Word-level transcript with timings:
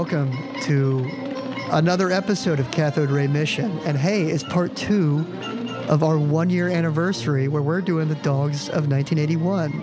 Welcome 0.00 0.32
to 0.62 1.06
another 1.72 2.10
episode 2.10 2.58
of 2.58 2.70
Cathode 2.70 3.10
Ray 3.10 3.26
Mission. 3.26 3.70
And 3.80 3.98
hey, 3.98 4.22
it's 4.30 4.42
part 4.42 4.74
two 4.74 5.26
of 5.90 6.02
our 6.02 6.16
one 6.16 6.48
year 6.48 6.70
anniversary 6.70 7.48
where 7.48 7.60
we're 7.60 7.82
doing 7.82 8.08
the 8.08 8.14
Dogs 8.14 8.70
of 8.70 8.88
1981. 8.88 9.78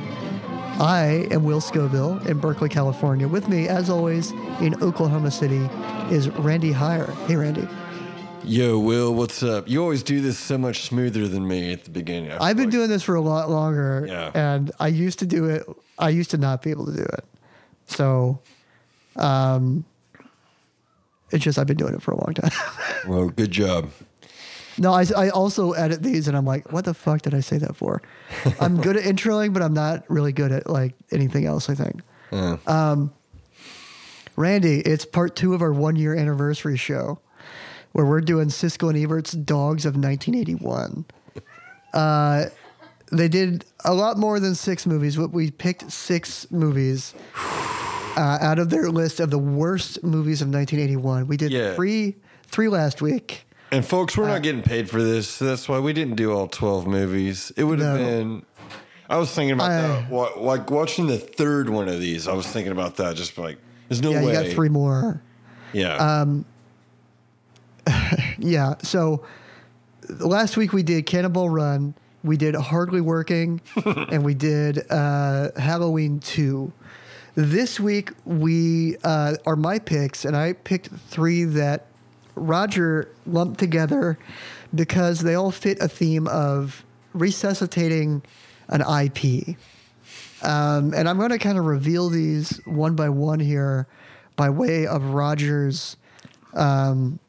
I 0.82 1.28
am 1.30 1.44
Will 1.44 1.62
Scovill 1.62 2.26
in 2.26 2.40
Berkeley, 2.40 2.68
California. 2.68 3.28
With 3.28 3.48
me, 3.48 3.68
as 3.68 3.92
always, 3.92 4.32
in 4.60 4.74
Oklahoma 4.82 5.30
City 5.30 5.70
is 6.10 6.30
Randy 6.30 6.74
Heyer. 6.74 7.14
Hey, 7.28 7.36
Randy. 7.36 7.68
Yo, 8.44 8.80
Will, 8.80 9.14
what's 9.14 9.44
up? 9.44 9.70
You 9.70 9.84
always 9.84 10.02
do 10.02 10.20
this 10.20 10.40
so 10.40 10.58
much 10.58 10.82
smoother 10.82 11.28
than 11.28 11.48
me 11.48 11.72
at 11.74 11.84
the 11.84 11.92
beginning. 11.92 12.32
I've 12.32 12.58
been 12.58 12.66
like- 12.66 12.72
doing 12.72 12.90
this 12.90 13.04
for 13.04 13.14
a 13.14 13.22
lot 13.22 13.52
longer, 13.52 14.08
Yeah. 14.10 14.32
and 14.34 14.72
I 14.80 14.88
used 14.88 15.20
to 15.20 15.28
do 15.28 15.46
it. 15.46 15.64
I 16.00 16.10
used 16.10 16.32
to 16.32 16.38
not 16.40 16.64
be 16.64 16.72
able 16.72 16.88
to 16.88 16.94
do 16.94 17.04
it, 17.04 17.24
so 17.86 18.40
um, 19.16 19.86
it's 21.32 21.44
just 21.44 21.58
I've 21.58 21.68
been 21.68 21.78
doing 21.78 21.94
it 21.94 22.02
for 22.02 22.12
a 22.12 22.18
long 22.18 22.34
time. 22.34 22.52
Well, 23.08 23.30
good 23.30 23.52
job. 23.52 23.92
no, 24.78 24.92
I, 24.92 25.06
I 25.16 25.30
also 25.30 25.72
edit 25.72 26.04
these, 26.04 26.28
and 26.28 26.36
I'm 26.36 26.46
like, 26.46 26.74
what 26.74 26.84
the 26.84 26.94
fuck 26.94 27.22
did 27.22 27.34
I 27.34 27.40
say 27.40 27.58
that 27.60 27.78
for? 27.78 28.02
I'm 28.60 28.82
good 28.82 28.98
at 28.98 29.04
introing, 29.04 29.54
but 29.54 29.62
I'm 29.62 29.74
not 29.74 30.04
really 30.10 30.34
good 30.34 30.52
at 30.52 30.70
like 30.70 30.94
anything 31.12 31.46
else. 31.46 31.70
I 31.70 31.76
think. 31.76 32.02
Yeah. 32.32 32.58
Randy, 34.36 34.82
it's 34.82 35.06
part 35.06 35.36
two 35.36 35.54
of 35.54 35.62
our 35.62 35.74
one 35.74 35.96
year 35.96 36.16
anniversary 36.16 36.78
show 36.78 37.20
where 37.94 38.06
we're 38.06 38.22
doing 38.22 38.50
Siskel 38.50 38.90
and 38.90 38.98
Ebert's 38.98 39.32
Dogs 39.32 39.86
of 39.86 39.96
1981. 39.96 41.06
Uh, 41.94 42.46
they 43.12 43.28
did 43.28 43.66
a 43.86 43.94
lot 43.94 44.18
more 44.18 44.40
than 44.40 44.54
six 44.54 44.86
movies, 44.86 45.16
but 45.16 45.32
we 45.32 45.50
picked 45.50 45.92
six 45.92 46.50
movies 46.52 47.16
uh, 48.18 48.38
out 48.42 48.60
of 48.60 48.70
their 48.70 48.90
list 48.90 49.20
of 49.20 49.30
the 49.30 49.38
worst 49.40 50.04
movies 50.04 50.42
of 50.42 50.48
1981. 50.50 51.28
We 51.28 51.38
did 51.38 51.52
Yeah. 51.52 51.76
three, 51.76 52.16
three 52.48 52.68
last 52.68 53.02
week. 53.02 53.46
and 53.72 53.86
folks, 53.86 54.18
we're 54.18 54.26
uh, 54.26 54.30
not 54.34 54.44
getting 54.44 54.64
paid 54.64 54.90
for 54.90 55.02
this. 55.02 55.30
So 55.30 55.46
that's 55.46 55.70
why 55.70 55.80
we 55.80 55.94
didn't 55.94 56.16
do 56.16 56.32
all 56.34 56.48
12 56.48 56.88
movies. 56.88 57.52
It 57.56 57.64
would 57.66 57.80
have 57.80 58.00
No. 58.00 58.06
been. 58.06 58.44
I 59.10 59.18
was 59.18 59.32
thinking 59.32 59.54
about 59.54 59.72
I- 59.72 59.82
that. 60.10 60.38
Like 60.42 60.70
watching 60.72 61.08
the 61.08 61.18
third 61.18 61.70
one 61.70 61.88
of 61.88 62.00
these, 62.00 62.28
I 62.28 62.34
was 62.34 62.46
thinking 62.48 62.72
about 62.74 62.98
that. 62.98 63.16
Just 63.16 63.38
like, 63.38 63.58
there's 63.88 64.02
no 64.02 64.10
way. 64.10 64.16
Yeah, 64.16 64.26
way. 64.26 64.34
you 64.38 64.44
got 64.44 64.52
three 64.54 64.70
more. 64.70 65.22
Yeah. 65.74 65.96
Um 65.96 66.46
Yeah. 68.38 68.76
So 68.84 69.24
last 70.10 70.58
week 70.58 70.74
we 70.74 70.84
did 70.84 71.06
Cannonball 71.06 71.50
Run, 71.50 71.94
we 72.24 72.38
did 72.38 72.56
Hardly 72.56 73.02
Working, 73.02 73.62
and 73.86 74.24
we 74.24 74.34
did 74.34 74.90
uh, 74.92 75.50
Halloween 75.58 76.20
2. 76.20 76.72
This 77.38 77.80
week 77.80 78.14
we 78.26 78.98
uh, 79.04 79.36
are 79.46 79.56
my 79.56 79.78
picks, 79.78 80.26
and 80.26 80.36
I 80.36 80.54
picked 80.54 80.88
three 80.88 81.44
that 81.44 81.86
Roger 82.34 83.14
lumped 83.28 83.60
together 83.60 84.18
because 84.74 85.20
they 85.20 85.36
all 85.36 85.52
fit 85.52 85.78
a 85.80 85.88
theme 85.88 86.28
of 86.28 86.84
resuscitating 87.14 88.24
an 88.70 88.82
IP. 88.82 89.56
Um, 90.42 90.96
and 90.96 91.08
I'm 91.08 91.20
going 91.20 91.30
to 91.30 91.38
kind 91.38 91.60
of 91.60 91.66
reveal 91.66 92.10
these 92.10 92.60
one 92.66 92.96
by 92.96 93.10
one 93.10 93.40
here 93.40 93.86
by 94.36 94.50
way 94.50 94.88
of 94.88 95.12
Roger's 95.12 95.96
kind 96.56 97.20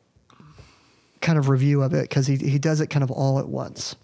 of 1.38 1.50
review 1.50 1.82
of 1.82 1.92
it 1.92 2.08
because 2.08 2.26
he, 2.26 2.36
he 2.36 2.58
does 2.58 2.80
it 2.80 2.86
kind 2.86 3.02
of 3.02 3.10
all 3.10 3.38
at 3.38 3.46
once. 3.46 3.94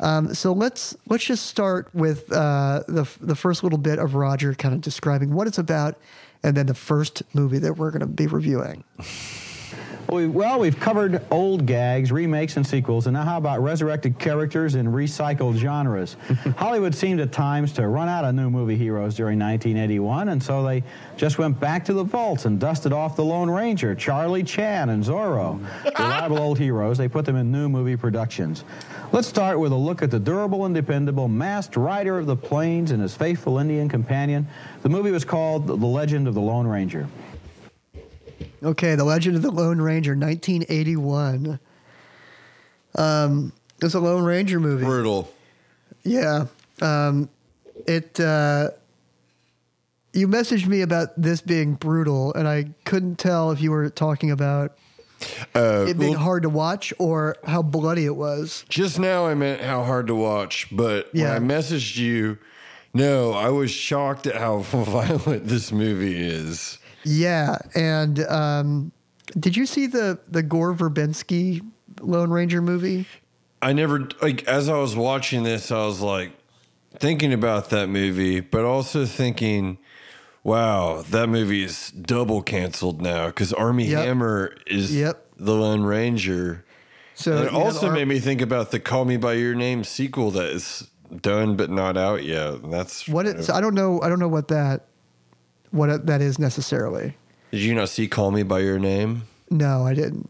Um, 0.00 0.34
so 0.34 0.52
let's 0.52 0.96
let's 1.08 1.24
just 1.24 1.46
start 1.46 1.88
with 1.94 2.30
uh, 2.32 2.82
the 2.86 3.08
the 3.20 3.34
first 3.34 3.62
little 3.62 3.78
bit 3.78 3.98
of 3.98 4.14
Roger 4.14 4.54
kind 4.54 4.74
of 4.74 4.80
describing 4.80 5.32
what 5.34 5.46
it's 5.46 5.58
about, 5.58 5.96
and 6.42 6.56
then 6.56 6.66
the 6.66 6.74
first 6.74 7.22
movie 7.34 7.58
that 7.58 7.74
we're 7.74 7.90
going 7.90 8.00
to 8.00 8.06
be 8.06 8.26
reviewing. 8.26 8.84
We, 10.10 10.26
well, 10.26 10.58
we've 10.58 10.80
covered 10.80 11.22
old 11.30 11.66
gags, 11.66 12.10
remakes, 12.10 12.56
and 12.56 12.66
sequels, 12.66 13.06
and 13.06 13.12
now 13.12 13.24
how 13.24 13.36
about 13.36 13.62
resurrected 13.62 14.18
characters 14.18 14.74
in 14.74 14.86
recycled 14.86 15.56
genres? 15.56 16.16
Hollywood 16.56 16.94
seemed 16.94 17.20
at 17.20 17.30
times 17.30 17.72
to 17.72 17.86
run 17.88 18.08
out 18.08 18.24
of 18.24 18.34
new 18.34 18.48
movie 18.48 18.76
heroes 18.76 19.14
during 19.14 19.38
1981, 19.38 20.30
and 20.30 20.42
so 20.42 20.62
they 20.62 20.82
just 21.18 21.36
went 21.36 21.60
back 21.60 21.84
to 21.84 21.92
the 21.92 22.04
vaults 22.04 22.46
and 22.46 22.58
dusted 22.58 22.90
off 22.90 23.16
the 23.16 23.24
Lone 23.24 23.50
Ranger, 23.50 23.94
Charlie 23.94 24.42
Chan, 24.42 24.88
and 24.88 25.04
Zorro. 25.04 25.60
Reliable 25.98 26.38
old 26.38 26.58
heroes, 26.58 26.96
they 26.96 27.08
put 27.08 27.26
them 27.26 27.36
in 27.36 27.52
new 27.52 27.68
movie 27.68 27.96
productions. 27.96 28.64
Let's 29.12 29.28
start 29.28 29.58
with 29.58 29.72
a 29.72 29.76
look 29.76 30.00
at 30.00 30.10
the 30.10 30.18
durable 30.18 30.64
and 30.64 30.74
dependable 30.74 31.28
masked 31.28 31.76
rider 31.76 32.18
of 32.18 32.24
the 32.24 32.36
plains 32.36 32.92
and 32.92 33.02
his 33.02 33.14
faithful 33.14 33.58
Indian 33.58 33.90
companion. 33.90 34.48
The 34.80 34.88
movie 34.88 35.10
was 35.10 35.26
called 35.26 35.66
The 35.66 35.74
Legend 35.74 36.26
of 36.28 36.32
the 36.32 36.40
Lone 36.40 36.66
Ranger. 36.66 37.06
Okay, 38.62 38.94
The 38.96 39.04
Legend 39.04 39.36
of 39.36 39.42
the 39.42 39.50
Lone 39.50 39.80
Ranger, 39.80 40.12
1981. 40.16 41.60
Um, 42.96 43.52
it's 43.80 43.94
a 43.94 44.00
Lone 44.00 44.24
Ranger 44.24 44.58
movie. 44.58 44.84
Brutal. 44.84 45.32
Yeah. 46.02 46.46
Um, 46.80 47.28
it. 47.86 48.18
Uh, 48.18 48.70
you 50.12 50.26
messaged 50.26 50.66
me 50.66 50.80
about 50.80 51.10
this 51.20 51.40
being 51.40 51.74
brutal, 51.74 52.34
and 52.34 52.48
I 52.48 52.70
couldn't 52.84 53.16
tell 53.18 53.52
if 53.52 53.60
you 53.60 53.70
were 53.70 53.88
talking 53.90 54.30
about 54.30 54.76
Uh, 55.54 55.84
it 55.88 55.98
being 55.98 56.12
well, 56.14 56.20
hard 56.20 56.42
to 56.44 56.48
watch 56.48 56.92
or 56.98 57.36
how 57.44 57.62
bloody 57.62 58.04
it 58.06 58.16
was. 58.16 58.64
just 58.68 58.98
now 58.98 59.26
I 59.26 59.34
meant 59.34 59.60
how 59.60 59.84
hard 59.84 60.06
to 60.08 60.14
watch, 60.14 60.68
but 60.72 61.10
Yeah. 61.12 61.34
when 61.38 61.50
I 61.50 61.54
messaged 61.54 61.96
you, 61.98 62.38
no, 62.94 63.32
I 63.32 63.50
was 63.50 63.70
shocked 63.70 64.26
at 64.26 64.36
how 64.36 64.58
violent 64.60 65.46
this 65.46 65.70
movie 65.70 66.16
is. 66.18 66.78
Yeah, 67.08 67.56
and 67.74 68.20
um, 68.26 68.92
did 69.38 69.56
you 69.56 69.64
see 69.64 69.86
the 69.86 70.18
the 70.28 70.42
Gore 70.42 70.74
Verbinski 70.74 71.62
Lone 72.00 72.30
Ranger 72.30 72.60
movie? 72.60 73.06
I 73.62 73.72
never 73.72 74.08
like 74.20 74.46
as 74.46 74.68
I 74.68 74.76
was 74.78 74.94
watching 74.94 75.42
this, 75.42 75.72
I 75.72 75.86
was 75.86 76.00
like 76.00 76.32
thinking 76.98 77.32
about 77.32 77.70
that 77.70 77.88
movie, 77.88 78.40
but 78.40 78.64
also 78.64 79.06
thinking, 79.06 79.78
wow, 80.44 81.02
that 81.10 81.28
movie 81.28 81.64
is 81.64 81.90
double 81.90 82.42
canceled 82.42 83.00
now 83.00 83.28
because 83.28 83.52
Armie 83.52 83.86
Yep. 83.86 84.04
Hammer 84.04 84.54
is 84.66 84.94
Yep. 84.94 85.26
the 85.38 85.54
Lone 85.54 85.82
Ranger. 85.82 86.64
So 87.14 87.36
And 87.38 87.46
it 87.46 87.52
also 87.52 87.90
made 87.90 88.06
me 88.06 88.20
think 88.20 88.40
about 88.40 88.70
the 88.70 88.78
Call 88.78 89.04
Me 89.04 89.16
by 89.16 89.32
Your 89.32 89.54
Name 89.54 89.82
sequel 89.82 90.30
that 90.32 90.50
is 90.50 90.88
done 91.20 91.56
but 91.56 91.70
not 91.70 91.96
out 91.96 92.22
yet. 92.22 92.54
And 92.54 92.72
that's 92.72 93.08
what 93.08 93.26
it, 93.26 93.44
so 93.44 93.54
I 93.54 93.60
don't 93.60 93.74
know. 93.74 94.00
I 94.02 94.08
don't 94.08 94.20
know 94.20 94.28
what 94.28 94.48
that 94.48 94.87
what 95.70 96.06
that 96.06 96.20
is 96.20 96.38
necessarily. 96.38 97.16
Did 97.50 97.60
you 97.60 97.74
not 97.74 97.88
see 97.88 98.08
Call 98.08 98.30
Me 98.30 98.42
by 98.42 98.60
Your 98.60 98.78
Name? 98.78 99.22
No, 99.50 99.86
I 99.86 99.94
didn't. 99.94 100.28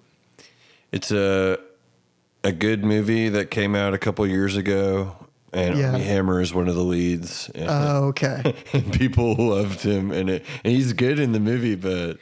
It's 0.93 1.11
a 1.11 1.59
a 2.45 2.53
good 2.53 2.85
movie 2.85 3.29
that 3.31 3.51
came 3.51 3.75
out 3.75 3.93
a 3.95 3.99
couple 3.99 4.25
years 4.27 4.57
ago, 4.57 5.17
and 5.53 5.77
Yeah. 5.77 5.93
Armie 5.93 6.05
Hammer 6.05 6.41
is 6.41 6.55
one 6.55 6.69
of 6.69 6.77
the 6.77 6.85
leads. 6.85 7.51
And, 7.55 7.67
Oh, 7.69 8.05
okay. 8.11 8.55
and 8.73 8.93
people 8.93 9.35
loved 9.35 9.81
him, 9.83 10.13
and, 10.13 10.31
it, 10.31 10.45
and 10.65 10.73
he's 10.73 10.93
good 10.93 11.19
in 11.19 11.33
the 11.33 11.41
movie. 11.41 11.75
But 11.75 12.19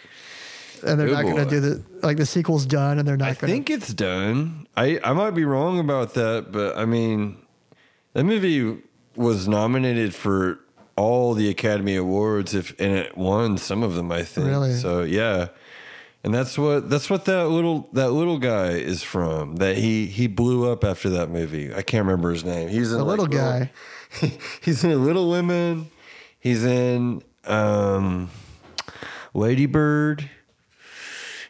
And 0.83 0.99
they're 0.99 1.09
not 1.09 1.23
going 1.25 1.37
to 1.37 1.45
do 1.45 1.61
the 1.61 1.83
like 2.03 2.17
the 2.17 2.27
sequel's 2.27 2.65
done, 2.67 2.99
and 2.99 3.07
they're 3.07 3.17
not 3.17 3.25
going 3.27 3.37
I 3.37 3.41
going. 3.41 3.53
think 3.53 3.71
it's 3.71 3.93
done. 3.93 4.67
I 4.77 4.99
I 5.05 5.13
might 5.13 5.33
be 5.33 5.45
wrong 5.45 5.79
about 5.79 6.15
that, 6.15 6.51
but 6.51 6.77
I 6.79 6.87
mean, 6.87 7.37
that 8.15 8.25
movie 8.25 8.79
was 9.15 9.47
nominated 9.47 10.15
for 10.15 10.59
all 10.97 11.35
the 11.35 11.49
Academy 11.49 11.97
Awards, 11.97 12.55
if 12.55 12.79
and 12.81 12.93
it 12.97 13.17
won 13.17 13.59
some 13.59 13.83
of 13.83 13.95
them. 13.95 14.11
I 14.11 14.23
think. 14.23 14.47
Really? 14.47 14.75
So 14.75 15.03
yeah. 15.03 15.49
And 16.25 16.35
that's 16.35 16.59
what 16.59 16.91
that's 16.91 17.09
what 17.09 17.25
that 17.27 17.47
little 17.49 17.89
that 17.93 18.11
little 18.11 18.39
guy 18.39 18.71
is 18.71 19.03
from. 19.05 19.57
That 19.57 19.77
he 19.77 20.07
he 20.07 20.27
blew 20.27 20.69
up 20.71 20.83
after 20.85 21.09
that 21.11 21.31
movie. 21.31 21.73
I 21.73 21.83
can't 21.83 22.05
remember 22.05 22.33
his 22.33 22.45
name. 22.45 22.69
He's 22.69 22.91
in 22.91 22.99
The 22.99 23.05
like, 23.05 23.19
little 23.19 23.27
guy. 23.27 23.71
he's 24.63 24.83
in 24.83 25.05
Little 25.05 25.31
Women. 25.31 25.89
He's 26.41 26.65
in 26.65 27.23
um, 27.45 28.31
Lady 29.35 29.67
Bird. 29.67 30.29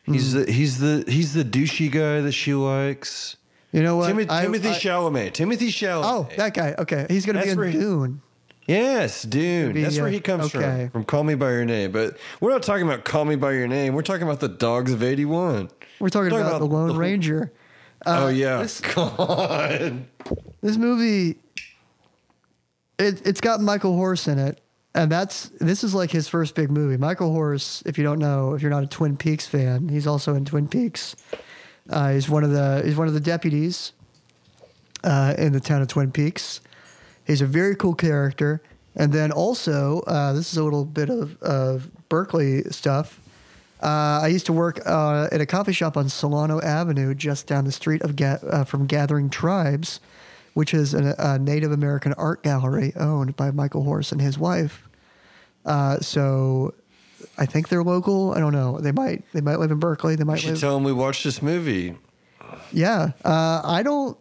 He's 0.04 0.32
Hmm. 0.32 0.40
the 0.44 0.52
he's 0.52 0.78
the 0.78 1.04
he's 1.08 1.32
the 1.34 1.44
douchey 1.44 1.90
guy 1.90 2.20
that 2.20 2.32
she 2.32 2.52
likes. 2.54 3.37
You 3.72 3.82
know 3.82 3.96
what? 3.96 4.08
Timothy, 4.08 4.31
I- 4.31 4.43
Timothy 4.43 4.69
I- 4.69 4.72
Chalamet. 4.72 5.32
Timothy 5.32 5.69
Chalamet. 5.69 6.02
Oh, 6.04 6.28
that 6.37 6.54
guy. 6.54 6.75
Okay, 6.78 7.06
he's 7.08 7.25
going 7.26 7.37
to 7.37 7.43
be 7.43 7.48
That's 7.54 7.75
in 7.75 7.81
Dune. 7.81 8.22
Yes. 8.66 9.24
Maybe, 9.26 9.82
That's 9.82 9.96
where 9.96 10.06
uh, 10.06 10.10
he 10.10 10.20
comes 10.20 10.54
okay. 10.54 10.84
from. 10.84 10.90
From 10.90 11.04
Call 11.04 11.24
Me 11.24 11.34
by 11.34 11.50
Your 11.52 11.64
Name. 11.64 11.92
But 11.92 12.16
we're 12.40 12.50
not 12.50 12.62
talking 12.62 12.86
about 12.86 13.04
Call 13.04 13.24
Me 13.24 13.36
by 13.36 13.52
Your 13.52 13.68
Name. 13.68 13.94
We're 13.94 14.02
talking 14.02 14.22
about 14.22 14.40
the 14.40 14.48
Dogs 14.48 14.92
of 14.92 15.02
eighty 15.02 15.24
one. 15.24 15.70
We're 15.98 16.08
talking, 16.10 16.30
Talking 16.30 16.46
about, 16.46 16.56
about 16.56 16.68
the 16.68 16.74
Lone 16.74 16.88
the 16.88 16.94
Ranger. 16.94 17.52
oh 18.04 18.28
yeah. 18.28 18.62
this- 18.62 18.80
God. 18.94 20.04
This 20.62 20.76
movie, 20.76 21.38
it, 22.98 23.26
it's 23.26 23.40
got 23.40 23.60
Michael 23.60 23.94
Horse 23.94 24.26
in 24.26 24.38
it, 24.38 24.60
and 24.94 25.10
that's 25.12 25.50
this 25.60 25.84
is 25.84 25.94
like 25.94 26.10
his 26.10 26.28
first 26.28 26.54
big 26.54 26.70
movie. 26.70 26.96
Michael 26.96 27.30
Horse, 27.32 27.82
if 27.86 27.98
you 27.98 28.04
don't 28.04 28.19
know, 28.19 28.54
if 28.54 28.62
you're 28.62 28.70
not 28.70 28.82
a 28.82 28.86
Twin 28.88 29.16
Peaks 29.16 29.46
fan, 29.46 29.88
he's 29.88 30.06
also 30.06 30.34
in 30.34 30.44
Twin 30.44 30.66
Peaks. 30.66 31.14
Uh, 31.88 32.12
he's 32.12 32.28
one 32.28 32.42
of 32.42 32.50
the 32.50 32.82
he's 32.84 32.96
one 32.96 33.06
of 33.06 33.14
the 33.14 33.20
deputies 33.20 33.92
uh, 35.04 35.34
in 35.38 35.52
the 35.52 35.60
town 35.60 35.82
of 35.82 35.88
Twin 35.88 36.10
Peaks. 36.10 36.60
He's 37.26 37.40
a 37.43 37.46
very 37.46 37.75
cool 37.75 37.94
character, 37.94 38.62
and 38.94 39.12
then 39.12 39.32
also 39.32 40.00
uh, 40.06 40.32
this 40.32 40.52
is 40.52 40.58
a 40.58 40.64
little 40.64 40.84
bit 40.84 41.11
of, 41.11 41.40
of 41.43 41.90
Berkeley 42.08 42.62
stuff. 42.70 43.20
Uh, 43.82 44.20
I 44.23 44.28
used 44.28 44.46
to 44.46 44.52
work 44.52 44.81
uh, 44.87 45.28
at 45.31 45.40
a 45.40 45.46
coffee 45.46 45.73
shop 45.73 45.96
on 45.96 46.08
Solano 46.08 46.61
Avenue, 46.62 47.14
just 47.14 47.46
down 47.46 47.64
the 47.64 47.73
street 47.73 48.00
of 48.02 48.17
Ga- 48.17 48.38
uh, 48.49 48.64
from 48.64 48.87
Gathering 48.87 49.28
Tribes, 49.28 50.00
which 50.55 50.73
is 50.73 50.94
a, 50.94 51.14
a 51.19 51.38
Native 51.38 51.73
American 51.73 52.14
art 52.14 52.43
gallery 52.43 52.93
owned 52.96 53.37
by 53.37 53.50
Michael 53.50 53.82
Horse 53.82 54.12
and 54.12 54.20
his 54.20 54.38
wife. 54.38 54.88
Uh, 55.67 55.99
so 56.00 56.72
I 57.37 57.44
think 57.44 57.69
they're 57.69 57.82
local. 57.84 58.32
I 58.32 58.38
don't 58.40 58.52
know. 58.55 58.79
They 58.81 58.93
might 58.93 59.25
they 59.32 59.40
might 59.43 59.58
live 59.58 59.70
in 59.72 59.79
Berkeley. 59.79 60.14
They 60.17 60.20
You 60.22 60.26
might 60.26 60.40
should 60.40 60.50
live. 60.52 60.61
tell 60.61 60.75
them 60.75 60.84
we 60.84 60.93
watched 60.93 61.25
this 61.25 61.43
movie. 61.43 61.96
Yeah, 62.72 63.11
uh, 63.25 63.61
I 63.64 63.82
don't. 63.82 64.17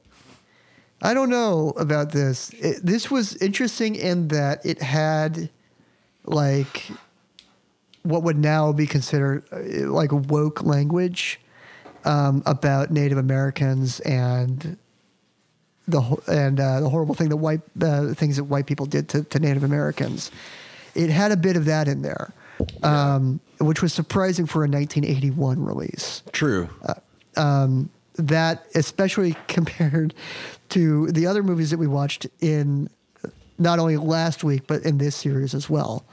I 1.05 1.13
don't 1.13 1.29
know 1.29 1.71
about 1.77 2.11
this. 2.11 2.49
It, 2.49 2.83
this 2.83 3.11
was 3.11 3.35
interesting 3.35 3.93
in 3.93 4.29
that 4.29 4.65
it 4.65 4.81
had, 4.81 5.51
like, 6.23 6.87
what 8.01 8.23
would 8.23 8.37
now 8.37 8.71
be 8.71 8.87
considered 8.87 9.43
uh, 9.51 9.87
like 9.91 10.11
woke 10.11 10.63
language 10.63 11.39
um, 12.05 12.41
about 12.47 12.89
Native 12.89 13.19
Americans 13.19 13.99
and 13.99 14.77
the 15.87 16.01
ho- 16.01 16.23
and 16.27 16.59
uh, 16.59 16.81
the 16.81 16.89
horrible 16.89 17.13
thing 17.13 17.29
that 17.29 17.37
white 17.37 17.61
uh, 17.81 18.13
things 18.13 18.37
that 18.37 18.45
white 18.45 18.65
people 18.65 18.87
did 18.87 19.07
to, 19.09 19.23
to 19.25 19.39
Native 19.39 19.63
Americans. 19.63 20.31
It 20.95 21.11
had 21.11 21.31
a 21.31 21.37
bit 21.37 21.55
of 21.55 21.65
that 21.65 21.87
in 21.87 22.01
there, 22.01 22.33
um, 22.81 23.39
which 23.59 23.81
was 23.81 23.93
surprising 23.93 24.45
for 24.47 24.59
a 24.59 24.69
1981 24.69 25.63
release 25.63 26.23
True. 26.31 26.69
That 28.17 28.65
especially 28.75 29.35
compared 29.47 30.13
to 30.69 31.07
the 31.11 31.27
other 31.27 31.43
movies 31.43 31.69
that 31.71 31.77
we 31.77 31.87
watched 31.87 32.27
in 32.41 32.89
not 33.57 33.79
only 33.79 33.97
last 33.97 34.43
week 34.43 34.67
but 34.67 34.83
in 34.83 34.97
this 34.97 35.15
series 35.15 35.53
as 35.53 35.69
well 35.69 36.03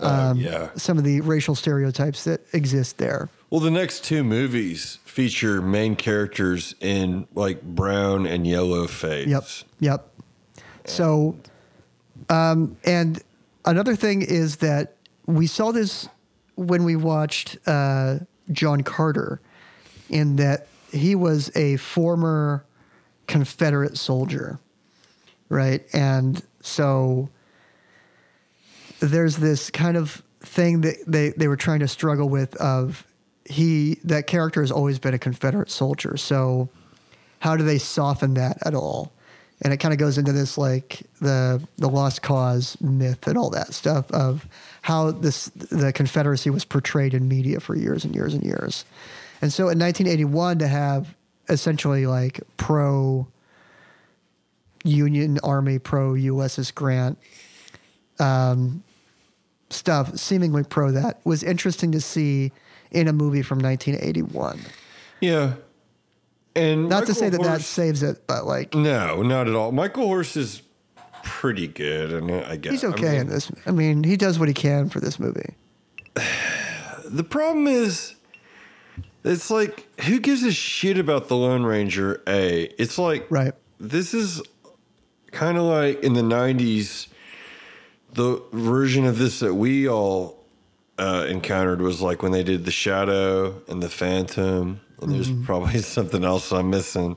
Uh, 0.00 0.34
yeah. 0.36 0.70
some 0.76 0.98
of 0.98 1.04
the 1.04 1.20
racial 1.20 1.54
stereotypes 1.54 2.24
that 2.24 2.40
exist 2.52 2.98
there 2.98 3.28
Well, 3.50 3.60
the 3.60 3.70
next 3.70 4.04
two 4.04 4.24
movies 4.24 4.98
feature 5.04 5.62
main 5.62 5.94
characters 5.96 6.74
in 6.80 7.26
like 7.34 7.62
brown 7.62 8.26
and 8.26 8.46
yellow 8.46 8.86
face. 8.88 9.28
yep 9.28 9.44
yep 9.80 10.08
so 10.84 11.36
um 12.28 12.76
and 12.84 13.22
another 13.64 13.94
thing 13.96 14.22
is 14.22 14.56
that 14.56 14.96
we 15.26 15.46
saw 15.46 15.72
this 15.72 16.08
when 16.56 16.84
we 16.84 16.96
watched 16.96 17.56
uh 17.66 18.18
john 18.52 18.82
carter 18.82 19.40
in 20.10 20.36
that 20.36 20.66
he 20.94 21.14
was 21.14 21.54
a 21.56 21.76
former 21.76 22.64
confederate 23.26 23.98
soldier 23.98 24.60
right? 25.48 25.82
And 25.92 26.42
so 26.60 27.28
there's 29.00 29.36
this 29.36 29.70
kind 29.70 29.96
of 29.96 30.22
thing 30.40 30.82
that 30.82 30.96
they, 31.06 31.30
they 31.30 31.48
were 31.48 31.56
trying 31.56 31.80
to 31.80 31.88
struggle 31.88 32.28
with 32.28 32.54
of 32.56 33.06
he 33.46 33.98
that 34.04 34.26
character 34.26 34.60
has 34.62 34.70
always 34.70 34.98
been 34.98 35.14
a 35.14 35.18
confederate 35.18 35.70
soldier. 35.70 36.16
So 36.16 36.68
how 37.40 37.56
do 37.56 37.64
they 37.64 37.78
soften 37.78 38.34
that 38.34 38.58
at 38.66 38.74
all? 38.74 39.12
And 39.62 39.72
it 39.72 39.76
kind 39.78 39.94
of 39.94 39.98
goes 39.98 40.18
into 40.18 40.32
this 40.32 40.58
like 40.58 41.02
the 41.20 41.62
the 41.76 41.88
lost 41.88 42.22
cause 42.22 42.76
myth 42.80 43.26
and 43.26 43.38
all 43.38 43.50
that 43.50 43.72
stuff 43.72 44.10
of 44.10 44.46
how 44.82 45.10
this 45.10 45.46
the 45.46 45.92
confederacy 45.92 46.50
was 46.50 46.64
portrayed 46.64 47.14
in 47.14 47.28
media 47.28 47.60
for 47.60 47.76
years 47.76 48.04
and 48.04 48.14
years 48.14 48.34
and 48.34 48.42
years 48.42 48.84
and 49.42 49.52
so 49.52 49.64
in 49.68 49.78
1981 49.78 50.58
to 50.58 50.68
have 50.68 51.14
essentially 51.48 52.06
like 52.06 52.40
pro 52.56 53.26
union 54.84 55.38
army 55.42 55.78
pro 55.78 56.12
USS 56.12 56.74
grant 56.74 57.18
um, 58.18 58.82
stuff 59.70 60.16
seemingly 60.16 60.62
pro 60.62 60.90
that 60.92 61.20
was 61.24 61.42
interesting 61.42 61.92
to 61.92 62.00
see 62.00 62.52
in 62.90 63.08
a 63.08 63.12
movie 63.12 63.42
from 63.42 63.58
1981 63.58 64.60
Yeah. 65.20 65.54
And 66.56 66.88
not 66.88 67.06
to 67.06 67.14
say 67.14 67.28
that 67.30 67.42
that 67.42 67.62
saves 67.62 68.02
it 68.02 68.26
but 68.26 68.46
like 68.46 68.74
No, 68.74 69.22
not 69.22 69.48
at 69.48 69.54
all. 69.54 69.72
Michael 69.72 70.06
Horse 70.06 70.36
is 70.36 70.62
pretty 71.24 71.66
good, 71.66 72.12
and 72.12 72.30
I 72.30 72.56
guess 72.56 72.70
He's 72.70 72.84
okay 72.84 73.16
I 73.16 73.20
in 73.20 73.28
this. 73.28 73.50
I 73.66 73.72
mean, 73.72 74.04
he 74.04 74.16
does 74.16 74.38
what 74.38 74.46
he 74.46 74.54
can 74.54 74.88
for 74.88 75.00
this 75.00 75.18
movie. 75.18 75.54
The 77.06 77.22
problem 77.22 77.66
is, 77.66 78.14
it's 79.24 79.50
like 79.50 79.86
who 80.02 80.20
gives 80.20 80.42
a 80.42 80.52
shit 80.52 80.98
about 80.98 81.28
the 81.28 81.36
Lone 81.36 81.64
Ranger? 81.64 82.22
A, 82.26 82.64
it's 82.78 82.98
like 82.98 83.26
Right. 83.30 83.54
This 83.80 84.14
is 84.14 84.42
kind 85.32 85.58
of 85.58 85.64
like 85.64 86.02
in 86.02 86.14
the 86.14 86.22
'90s. 86.22 87.08
The 88.12 88.40
version 88.52 89.06
of 89.06 89.18
this 89.18 89.40
that 89.40 89.54
we 89.54 89.88
all 89.88 90.44
uh, 90.98 91.26
encountered 91.28 91.80
was 91.82 92.00
like 92.00 92.22
when 92.22 92.30
they 92.30 92.44
did 92.44 92.64
the 92.64 92.70
Shadow 92.70 93.60
and 93.66 93.82
the 93.82 93.88
Phantom, 93.88 94.80
and 95.00 95.12
there's 95.12 95.32
probably 95.44 95.78
something 95.80 96.24
else 96.24 96.52
I'm 96.52 96.70
missing. 96.70 97.16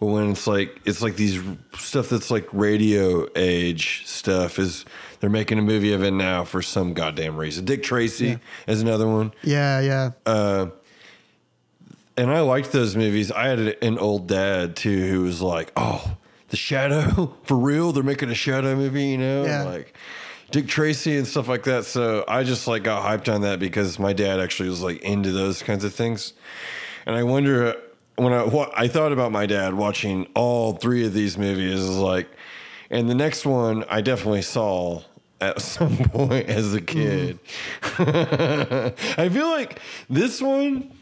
But 0.00 0.06
when 0.06 0.30
it's 0.30 0.46
like 0.46 0.80
it's 0.84 1.02
like 1.02 1.16
these 1.16 1.40
stuff 1.78 2.08
that's 2.08 2.30
like 2.30 2.48
radio 2.52 3.28
age 3.36 4.02
stuff 4.06 4.58
is 4.58 4.84
they're 5.20 5.30
making 5.30 5.58
a 5.58 5.62
movie 5.62 5.92
of 5.92 6.02
it 6.02 6.10
now 6.10 6.44
for 6.44 6.62
some 6.62 6.94
goddamn 6.94 7.36
reason. 7.36 7.64
Dick 7.64 7.82
Tracy 7.82 8.38
is 8.66 8.82
another 8.82 9.06
one 9.06 9.32
Yeah, 9.42 9.80
yeah. 9.80 10.10
Uh, 10.26 10.66
and 12.16 12.30
I 12.30 12.40
liked 12.40 12.72
those 12.72 12.96
movies. 12.96 13.32
I 13.32 13.48
had 13.48 13.58
an 13.58 13.98
old 13.98 14.26
dad 14.26 14.76
too 14.76 15.08
who 15.08 15.22
was 15.22 15.42
like, 15.42 15.72
"Oh, 15.76 16.16
The 16.48 16.56
Shadow 16.56 17.34
for 17.44 17.56
real? 17.56 17.92
They're 17.92 18.02
making 18.02 18.30
a 18.30 18.34
Shadow 18.34 18.74
movie, 18.76 19.06
you 19.06 19.18
know?" 19.18 19.44
Yeah. 19.44 19.64
Like 19.64 19.94
Dick 20.50 20.68
Tracy 20.68 21.16
and 21.16 21.26
stuff 21.26 21.48
like 21.48 21.64
that. 21.64 21.84
So 21.84 22.24
I 22.28 22.44
just 22.44 22.66
like 22.66 22.84
got 22.84 23.02
hyped 23.02 23.32
on 23.32 23.40
that 23.42 23.58
because 23.58 23.98
my 23.98 24.12
dad 24.12 24.40
actually 24.40 24.68
was 24.68 24.82
like 24.82 25.02
into 25.02 25.32
those 25.32 25.62
kinds 25.62 25.84
of 25.84 25.94
things. 25.94 26.32
And 27.06 27.16
I 27.16 27.22
wonder 27.22 27.76
when 28.16 28.32
I 28.32 28.44
what 28.44 28.72
I 28.76 28.88
thought 28.88 29.12
about 29.12 29.32
my 29.32 29.46
dad 29.46 29.74
watching 29.74 30.28
all 30.34 30.74
three 30.74 31.04
of 31.04 31.12
these 31.12 31.36
movies 31.36 31.80
is 31.80 31.98
like, 31.98 32.28
and 32.90 33.10
the 33.10 33.14
next 33.14 33.44
one 33.44 33.84
I 33.88 34.00
definitely 34.00 34.42
saw 34.42 35.02
at 35.40 35.60
some 35.60 35.96
point 35.96 36.48
as 36.48 36.74
a 36.74 36.78
hmm. 36.78 36.84
kid. 36.84 37.38
I 37.98 39.28
feel 39.28 39.48
like 39.48 39.80
this 40.08 40.40
one 40.40 40.92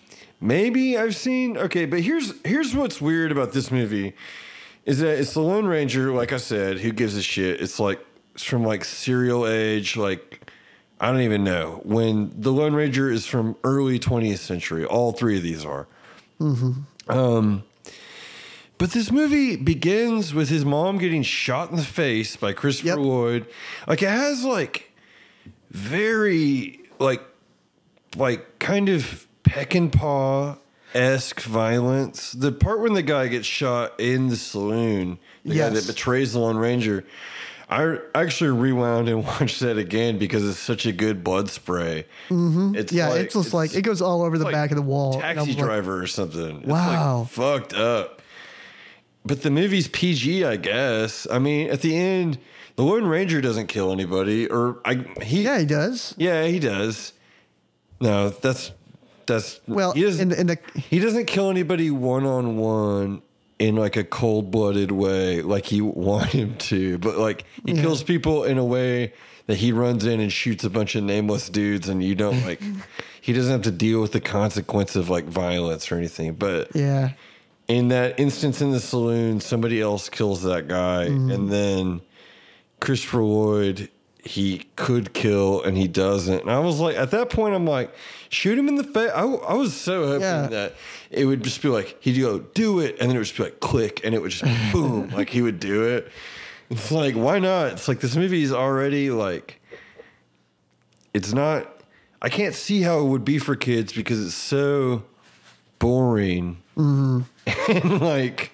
maybe 0.42 0.98
I've 0.98 1.16
seen. 1.16 1.56
Okay, 1.56 1.86
but 1.86 2.00
here's 2.00 2.34
here's 2.44 2.74
what's 2.74 3.00
weird 3.00 3.32
about 3.32 3.52
this 3.52 3.70
movie 3.70 4.12
is 4.84 4.98
that 4.98 5.18
it's 5.18 5.32
the 5.34 5.40
Lone 5.40 5.64
Ranger, 5.66 6.12
like 6.12 6.32
I 6.32 6.36
said, 6.38 6.80
who 6.80 6.92
gives 6.92 7.16
a 7.16 7.22
shit. 7.22 7.60
It's 7.60 7.78
like 7.80 8.04
it's 8.34 8.42
from 8.44 8.64
like 8.64 8.84
serial 8.84 9.46
age, 9.46 9.96
like 9.96 10.50
I 11.00 11.10
don't 11.10 11.20
even 11.22 11.44
know 11.44 11.80
when 11.84 12.32
the 12.38 12.52
Lone 12.52 12.74
Ranger 12.74 13.10
is 13.10 13.26
from 13.26 13.56
early 13.64 13.98
20th 13.98 14.38
century. 14.38 14.84
All 14.84 15.12
three 15.12 15.36
of 15.36 15.42
these 15.42 15.64
are. 15.64 15.86
Um, 17.08 17.62
but 18.78 18.90
this 18.90 19.10
movie 19.12 19.54
begins 19.56 20.34
with 20.34 20.48
his 20.48 20.64
mom 20.64 20.98
getting 20.98 21.22
shot 21.22 21.70
in 21.70 21.76
the 21.76 21.84
face 21.84 22.34
by 22.36 22.52
Christopher 22.52 22.88
Yep. 22.88 22.98
Lloyd. 22.98 23.46
Like 23.86 24.02
it 24.02 24.08
has 24.08 24.44
like 24.44 24.92
very 25.70 26.80
like 26.98 27.22
like 28.16 28.58
kind 28.58 28.88
of 28.88 29.26
Peckinpah 29.44 30.58
esque 30.94 31.40
violence. 31.42 32.32
The 32.32 32.52
part 32.52 32.80
when 32.80 32.94
the 32.94 33.02
guy 33.02 33.28
gets 33.28 33.46
shot 33.46 33.98
in 33.98 34.28
the 34.28 34.36
saloon, 34.36 35.18
the 35.44 35.54
guy 35.56 35.68
that 35.70 35.86
betrays 35.86 36.32
the 36.32 36.40
Lone 36.40 36.56
Ranger. 36.56 37.04
I 37.68 37.98
actually 38.14 38.50
rewound 38.50 39.08
and 39.08 39.24
watched 39.24 39.60
that 39.60 39.78
again 39.78 40.18
because 40.18 40.46
it's 40.46 40.58
such 40.58 40.84
a 40.84 40.92
good 40.92 41.24
blood 41.24 41.48
spray. 41.48 42.04
Mm-hmm. 42.28 42.74
It's 42.74 42.92
Yeah, 42.92 43.08
like, 43.08 43.20
it's 43.22 43.34
just 43.34 43.54
like 43.54 43.74
it 43.74 43.80
goes 43.82 44.02
all 44.02 44.22
over 44.22 44.36
the 44.36 44.44
like 44.44 44.52
back 44.52 44.70
of 44.70 44.76
the 44.76 44.82
wall. 44.82 45.18
Taxi 45.20 45.38
was 45.40 45.48
like, 45.56 45.64
driver 45.64 45.98
or 46.02 46.06
something. 46.06 46.58
It's 46.58 46.66
Wow. 46.66 47.20
like 47.20 47.28
fucked 47.30 47.72
up. 47.72 48.20
But 49.24 49.40
the 49.42 49.50
movie's 49.50 49.88
PG, 49.88 50.44
I 50.44 50.56
guess. 50.56 51.26
I 51.30 51.38
mean, 51.38 51.70
at 51.70 51.80
the 51.80 51.96
end, 51.96 52.38
the 52.76 52.82
Lone 52.82 53.06
Ranger 53.06 53.40
doesn't 53.40 53.68
kill 53.68 53.90
anybody, 53.92 54.48
or 54.48 54.80
I 54.84 54.96
he 55.22 55.44
yeah, 55.44 55.58
he 55.60 55.64
does. 55.64 56.14
yeah 56.18 56.44
he 56.44 56.58
does. 56.58 57.12
No, 58.00 58.28
that's 58.30 58.72
that's 59.26 59.60
Well, 59.66 59.92
he 59.92 60.02
doesn't 60.02 60.20
in 60.22 60.28
the, 60.30 60.40
in 60.40 60.46
the 60.74 60.80
he 60.80 60.98
doesn't 60.98 61.26
kill 61.26 61.50
anybody 61.50 61.90
one 61.90 62.24
on 62.26 62.56
one 62.56 63.22
in 63.58 63.76
like 63.76 63.96
a 63.96 64.04
cold 64.04 64.50
blooded 64.50 64.90
way 64.90 65.40
like 65.42 65.70
you 65.70 65.84
want 65.84 66.30
him 66.30 66.56
to, 66.56 66.98
but 66.98 67.16
like 67.16 67.44
he 67.64 67.72
Yeah. 67.72 67.82
kills 67.82 68.02
people 68.02 68.44
in 68.44 68.58
a 68.58 68.64
way 68.64 69.12
that 69.46 69.56
he 69.56 69.72
runs 69.72 70.04
in 70.04 70.20
and 70.20 70.32
shoots 70.32 70.64
a 70.64 70.70
bunch 70.70 70.94
of 70.94 71.02
nameless 71.04 71.48
dudes, 71.48 71.88
and 71.88 72.02
you 72.02 72.14
don't 72.14 72.44
like. 72.46 72.60
he 73.20 73.32
doesn't 73.32 73.50
have 73.52 73.62
to 73.62 73.70
deal 73.70 74.00
with 74.00 74.12
the 74.12 74.20
consequence 74.20 74.96
of 74.96 75.08
like 75.10 75.24
violence 75.24 75.90
or 75.90 75.96
anything, 75.96 76.34
but 76.34 76.68
yeah, 76.74 77.10
in 77.68 77.88
that 77.88 78.18
instance 78.18 78.60
in 78.60 78.70
the 78.70 78.80
saloon, 78.80 79.40
somebody 79.40 79.80
else 79.80 80.08
kills 80.08 80.42
that 80.42 80.68
guy, 80.68 81.06
mm-hmm. 81.08 81.30
and 81.30 81.50
then 81.50 82.00
Christopher 82.80 83.22
Lloyd 83.22 83.88
he 84.24 84.66
could 84.76 85.12
kill 85.12 85.62
and 85.62 85.76
he 85.76 85.88
doesn't. 85.88 86.42
And 86.42 86.50
I 86.50 86.60
was 86.60 86.78
like, 86.78 86.96
at 86.96 87.10
that 87.10 87.28
point, 87.28 87.54
I'm 87.54 87.66
like, 87.66 87.92
shoot 88.28 88.56
him 88.56 88.68
in 88.68 88.76
the 88.76 88.84
face. 88.84 89.10
I, 89.14 89.22
I 89.22 89.54
was 89.54 89.74
so 89.74 90.06
hoping 90.06 90.22
Yeah. 90.22 90.46
that 90.46 90.74
it 91.10 91.24
would 91.26 91.42
just 91.42 91.60
be 91.60 91.68
like 91.68 91.96
he'd 92.00 92.20
go 92.20 92.38
do 92.38 92.78
it, 92.78 92.96
and 93.00 93.08
then 93.08 93.16
it 93.16 93.18
would 93.18 93.26
just 93.26 93.36
be 93.36 93.44
like 93.44 93.60
click, 93.60 94.00
and 94.04 94.14
it 94.14 94.22
would 94.22 94.30
just 94.30 94.44
boom, 94.72 95.08
like 95.10 95.28
he 95.28 95.42
would 95.42 95.58
do 95.60 95.82
it. 95.84 96.10
It's 96.70 96.90
like 96.92 97.14
why 97.14 97.38
not? 97.40 97.72
It's 97.72 97.88
like 97.88 98.00
this 98.00 98.16
movie 98.16 98.42
is 98.42 98.52
already 98.52 99.10
like, 99.10 99.60
it's 101.12 101.32
not. 101.32 101.68
I 102.24 102.28
can't 102.28 102.54
see 102.54 102.82
how 102.82 103.00
it 103.00 103.04
would 103.04 103.24
be 103.24 103.38
for 103.38 103.56
kids 103.56 103.92
because 103.92 104.24
it's 104.24 104.34
so 104.36 105.02
boring 105.80 106.62
mm-hmm. 106.76 107.22
and 107.70 108.00
like. 108.00 108.52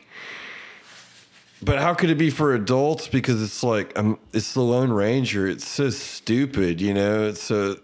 But 1.62 1.78
how 1.78 1.94
could 1.94 2.10
it 2.10 2.18
be 2.18 2.30
for 2.30 2.54
adults? 2.54 3.08
Because 3.08 3.42
it's 3.42 3.62
like 3.62 3.98
um, 3.98 4.18
it's 4.32 4.54
the 4.54 4.60
Lone 4.62 4.92
Ranger. 4.92 5.46
It's 5.46 5.66
so 5.66 5.90
stupid, 5.90 6.80
you 6.80 6.94
know. 6.94 7.24
It's 7.28 7.42
so 7.42 7.78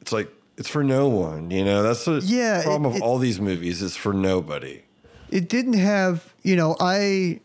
it's 0.00 0.12
like 0.12 0.28
it's 0.56 0.68
for 0.68 0.82
no 0.82 1.08
one, 1.08 1.50
you 1.50 1.64
know. 1.64 1.82
That's 1.82 2.04
the 2.04 2.20
Yeah, 2.24 2.62
problem 2.62 2.92
it- 2.92 2.96
of 2.96 3.02
all 3.02 3.18
these 3.18 3.40
movies. 3.40 3.80
It's 3.82 3.96
for 3.96 4.12
nobody. 4.12 4.82
it 5.30 5.48
didn't 5.48 5.74
have 5.78 6.34
you 6.42 6.54
know 6.56 6.76
i 6.78 7.40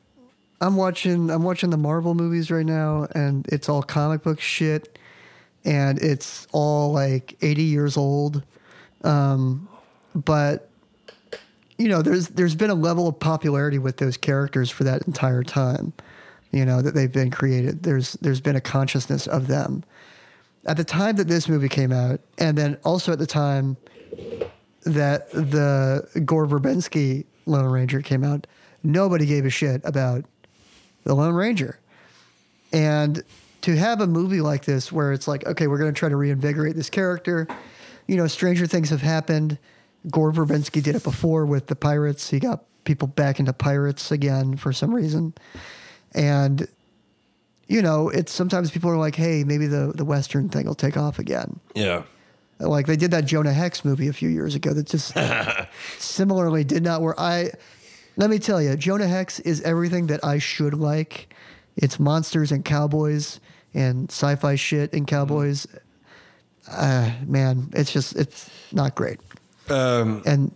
i'm 0.59 0.75
watching 0.75 1.29
i'm 1.29 1.43
watching 1.43 1.69
the 1.69 1.77
marvel 1.77 2.13
movies 2.15 2.51
right 2.51 2.65
now 2.65 3.07
and 3.15 3.47
it's 3.47 3.69
all 3.69 3.81
comic 3.81 4.23
book 4.23 4.41
shit 4.41 4.99
and 5.63 5.97
it's 5.99 6.47
all 6.51 6.91
like 6.91 7.37
80 7.41 7.63
years 7.63 7.95
old 7.95 8.43
um 9.05 9.69
but 10.15 10.69
you 11.77 11.87
know 11.87 12.01
there's 12.01 12.29
there's 12.29 12.55
been 12.55 12.69
a 12.69 12.75
level 12.75 13.07
of 13.07 13.19
popularity 13.19 13.79
with 13.79 13.97
those 13.97 14.17
characters 14.17 14.69
for 14.69 14.83
that 14.83 15.05
entire 15.07 15.43
time 15.43 15.93
you 16.51 16.65
know 16.65 16.81
that 16.81 16.93
they've 16.93 17.11
been 17.11 17.31
created 17.31 17.83
there's 17.83 18.13
there's 18.13 18.41
been 18.41 18.55
a 18.55 18.61
consciousness 18.61 19.27
of 19.27 19.47
them 19.47 19.83
at 20.65 20.77
the 20.77 20.83
time 20.83 21.15
that 21.15 21.27
this 21.27 21.47
movie 21.47 21.69
came 21.69 21.91
out 21.91 22.19
and 22.37 22.57
then 22.57 22.77
also 22.83 23.11
at 23.13 23.19
the 23.19 23.27
time 23.27 23.77
that 24.87 25.29
the 25.31 26.07
Gore 26.25 26.47
Verbinski 26.47 27.25
Lone 27.45 27.65
Ranger 27.65 28.01
came 28.01 28.23
out, 28.23 28.47
nobody 28.83 29.25
gave 29.25 29.45
a 29.45 29.49
shit 29.49 29.81
about 29.83 30.25
the 31.03 31.13
Lone 31.13 31.33
Ranger. 31.33 31.79
And 32.71 33.23
to 33.61 33.75
have 33.75 34.01
a 34.01 34.07
movie 34.07 34.41
like 34.41 34.65
this 34.65 34.91
where 34.91 35.13
it's 35.13 35.27
like, 35.27 35.45
okay, 35.45 35.67
we're 35.67 35.77
going 35.77 35.93
to 35.93 35.97
try 35.97 36.09
to 36.09 36.15
reinvigorate 36.15 36.75
this 36.75 36.89
character. 36.89 37.47
You 38.07 38.17
know, 38.17 38.27
stranger 38.27 38.67
things 38.67 38.89
have 38.89 39.01
happened. 39.01 39.57
Gore 40.09 40.31
Verbinski 40.31 40.81
did 40.81 40.95
it 40.95 41.03
before 41.03 41.45
with 41.45 41.67
the 41.67 41.75
Pirates. 41.75 42.29
He 42.29 42.39
got 42.39 42.63
people 42.83 43.07
back 43.07 43.39
into 43.39 43.53
Pirates 43.53 44.11
again 44.11 44.57
for 44.57 44.71
some 44.73 44.93
reason. 44.93 45.33
And, 46.13 46.67
you 47.67 47.81
know, 47.81 48.09
it's 48.09 48.31
sometimes 48.31 48.71
people 48.71 48.89
are 48.89 48.97
like, 48.97 49.15
hey, 49.15 49.43
maybe 49.43 49.67
the, 49.67 49.91
the 49.93 50.05
Western 50.05 50.49
thing 50.49 50.65
will 50.65 50.75
take 50.75 50.97
off 50.97 51.19
again. 51.19 51.59
Yeah. 51.75 52.03
Like 52.59 52.87
they 52.87 52.95
did 52.95 53.11
that 53.11 53.25
Jonah 53.25 53.53
Hex 53.53 53.85
movie 53.85 54.07
a 54.07 54.13
few 54.13 54.29
years 54.29 54.55
ago 54.55 54.73
that 54.73 54.87
just 54.87 55.15
similarly 55.99 56.63
did 56.63 56.83
not 56.83 57.01
work. 57.01 57.15
I 57.19 57.51
let 58.15 58.31
me 58.31 58.39
tell 58.39 58.59
you, 58.59 58.75
Jonah 58.75 59.07
Hex 59.07 59.39
is 59.41 59.61
everything 59.61 60.07
that 60.07 60.25
I 60.25 60.39
should 60.39 60.73
like. 60.73 61.31
It's 61.75 61.99
monsters 61.99 62.51
and 62.51 62.65
cowboys 62.65 63.39
and 63.75 64.09
sci-fi 64.09 64.55
shit 64.55 64.91
and 64.93 65.05
cowboys. 65.05 65.67
Uh, 66.67 67.11
man, 67.25 67.69
it's 67.73 67.93
just 67.93 68.15
it's 68.15 68.49
not 68.71 68.95
great. 68.95 69.19
Um, 69.69 70.21
And 70.25 70.51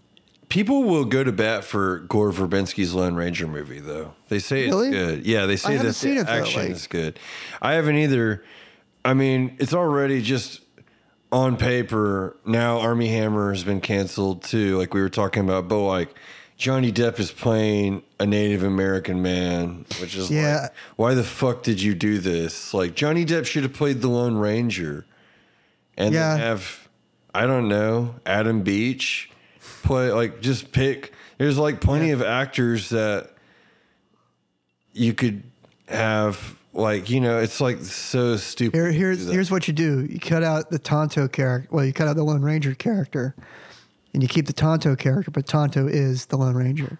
People 0.50 0.84
will 0.84 1.06
go 1.06 1.24
to 1.24 1.32
bat 1.32 1.64
for 1.64 2.00
Gore 2.00 2.34
Verbinski's 2.34 2.94
Lone 2.94 3.16
Ranger 3.16 3.48
movie, 3.48 3.80
though. 3.80 4.16
They 4.28 4.40
say 4.40 4.66
it's 4.66 4.76
good. 4.76 5.26
Yeah, 5.26 5.46
they 5.46 5.56
say 5.56 5.78
seen 5.94 6.16
the 6.18 6.30
action 6.30 6.62
like- 6.64 6.72
is 6.72 6.88
good. 6.88 7.18
I 7.62 7.74
haven't 7.74 7.96
either. 7.96 8.44
I 9.06 9.14
mean, 9.14 9.56
it's 9.60 9.74
already 9.74 10.22
just 10.22 10.60
on 11.32 11.56
paper. 11.56 12.36
Now 12.46 12.80
Armie 12.80 13.08
Hammer 13.08 13.54
has 13.54 13.64
been 13.64 13.80
canceled 13.80 14.44
too, 14.44 14.78
like 14.78 14.94
we 14.94 15.00
were 15.00 15.08
talking 15.08 15.42
about. 15.46 15.70
But 15.70 15.80
like 15.88 16.14
Johnny 16.58 16.92
Depp 16.92 17.18
is 17.18 17.32
playing 17.32 18.04
a 18.20 18.26
Native 18.26 18.62
American 18.64 19.22
man, 19.22 19.86
which 20.02 20.18
is 20.18 20.30
Yeah. 20.30 20.64
like, 20.64 20.72
why 20.98 21.14
the 21.14 21.24
fuck 21.24 21.64
did 21.64 21.82
you 21.82 21.96
do 21.96 22.18
this? 22.20 22.74
Like 22.74 22.94
Johnny 22.94 23.26
Depp 23.26 23.46
should 23.46 23.64
have 23.64 23.74
played 23.74 24.02
the 24.02 24.10
Lone 24.10 24.36
Ranger, 24.36 25.06
and 25.98 26.14
Yeah. 26.14 26.32
then 26.36 26.40
have 26.42 26.81
I 27.34 27.46
don't 27.46 27.68
know 27.68 28.16
Adam 28.26 28.62
Beach 28.62 29.30
play 29.84 30.12
like 30.12 30.42
just 30.42 30.72
pick. 30.72 31.14
There's 31.38 31.58
like 31.58 31.82
plenty 31.82 32.12
of 32.12 32.22
actors 32.22 32.90
that 32.90 33.32
you 34.94 35.14
could 35.14 35.44
have 35.88 36.56
like 36.74 37.10
you 37.10 37.20
know 37.20 37.40
it's 37.40 37.60
like 37.60 37.80
so 37.80 38.38
stupid. 38.38 38.78
here 38.78 38.92
here's 38.92 39.28
here's 39.28 39.52
what 39.52 39.68
you 39.68 39.74
do: 39.74 40.06
you 40.06 40.20
cut 40.20 40.44
out 40.44 40.70
the 40.70 40.80
Tonto 40.80 41.28
character. 41.28 41.68
Well, 41.72 41.86
you 41.86 41.94
cut 41.94 42.08
out 42.08 42.16
the 42.16 42.24
Lone 42.24 42.42
Ranger 42.42 42.76
character, 42.76 43.36
and 44.14 44.22
you 44.22 44.30
keep 44.30 44.46
the 44.48 44.54
Tonto 44.54 44.96
character. 44.96 45.32
But 45.32 45.48
Tonto 45.48 45.88
is 45.88 46.28
the 46.28 46.38
Lone 46.38 46.56
Ranger, 46.56 46.98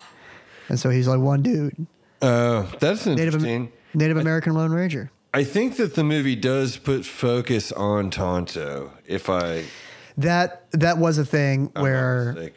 and 0.70 0.80
so 0.80 0.90
he's 0.90 1.08
like 1.08 1.20
one 1.20 1.42
dude, 1.42 1.86
Uh, 2.22 2.64
that's 2.80 3.06
Native 3.06 3.26
interesting. 3.36 3.72
Native 3.94 4.18
American 4.18 4.54
Lone 4.54 4.72
Ranger. 4.72 5.12
I 5.34 5.44
think 5.46 5.78
that 5.78 5.96
the 5.96 6.04
movie 6.04 6.36
does 6.36 6.76
put 6.78 7.06
focus 7.06 7.72
on 7.72 8.10
Tonto. 8.10 8.92
If 9.06 9.30
I 9.30 9.64
That 10.22 10.70
that 10.72 10.98
was 10.98 11.18
a 11.18 11.26
thing 11.26 11.72
I'm 11.76 11.84
where 11.84 12.52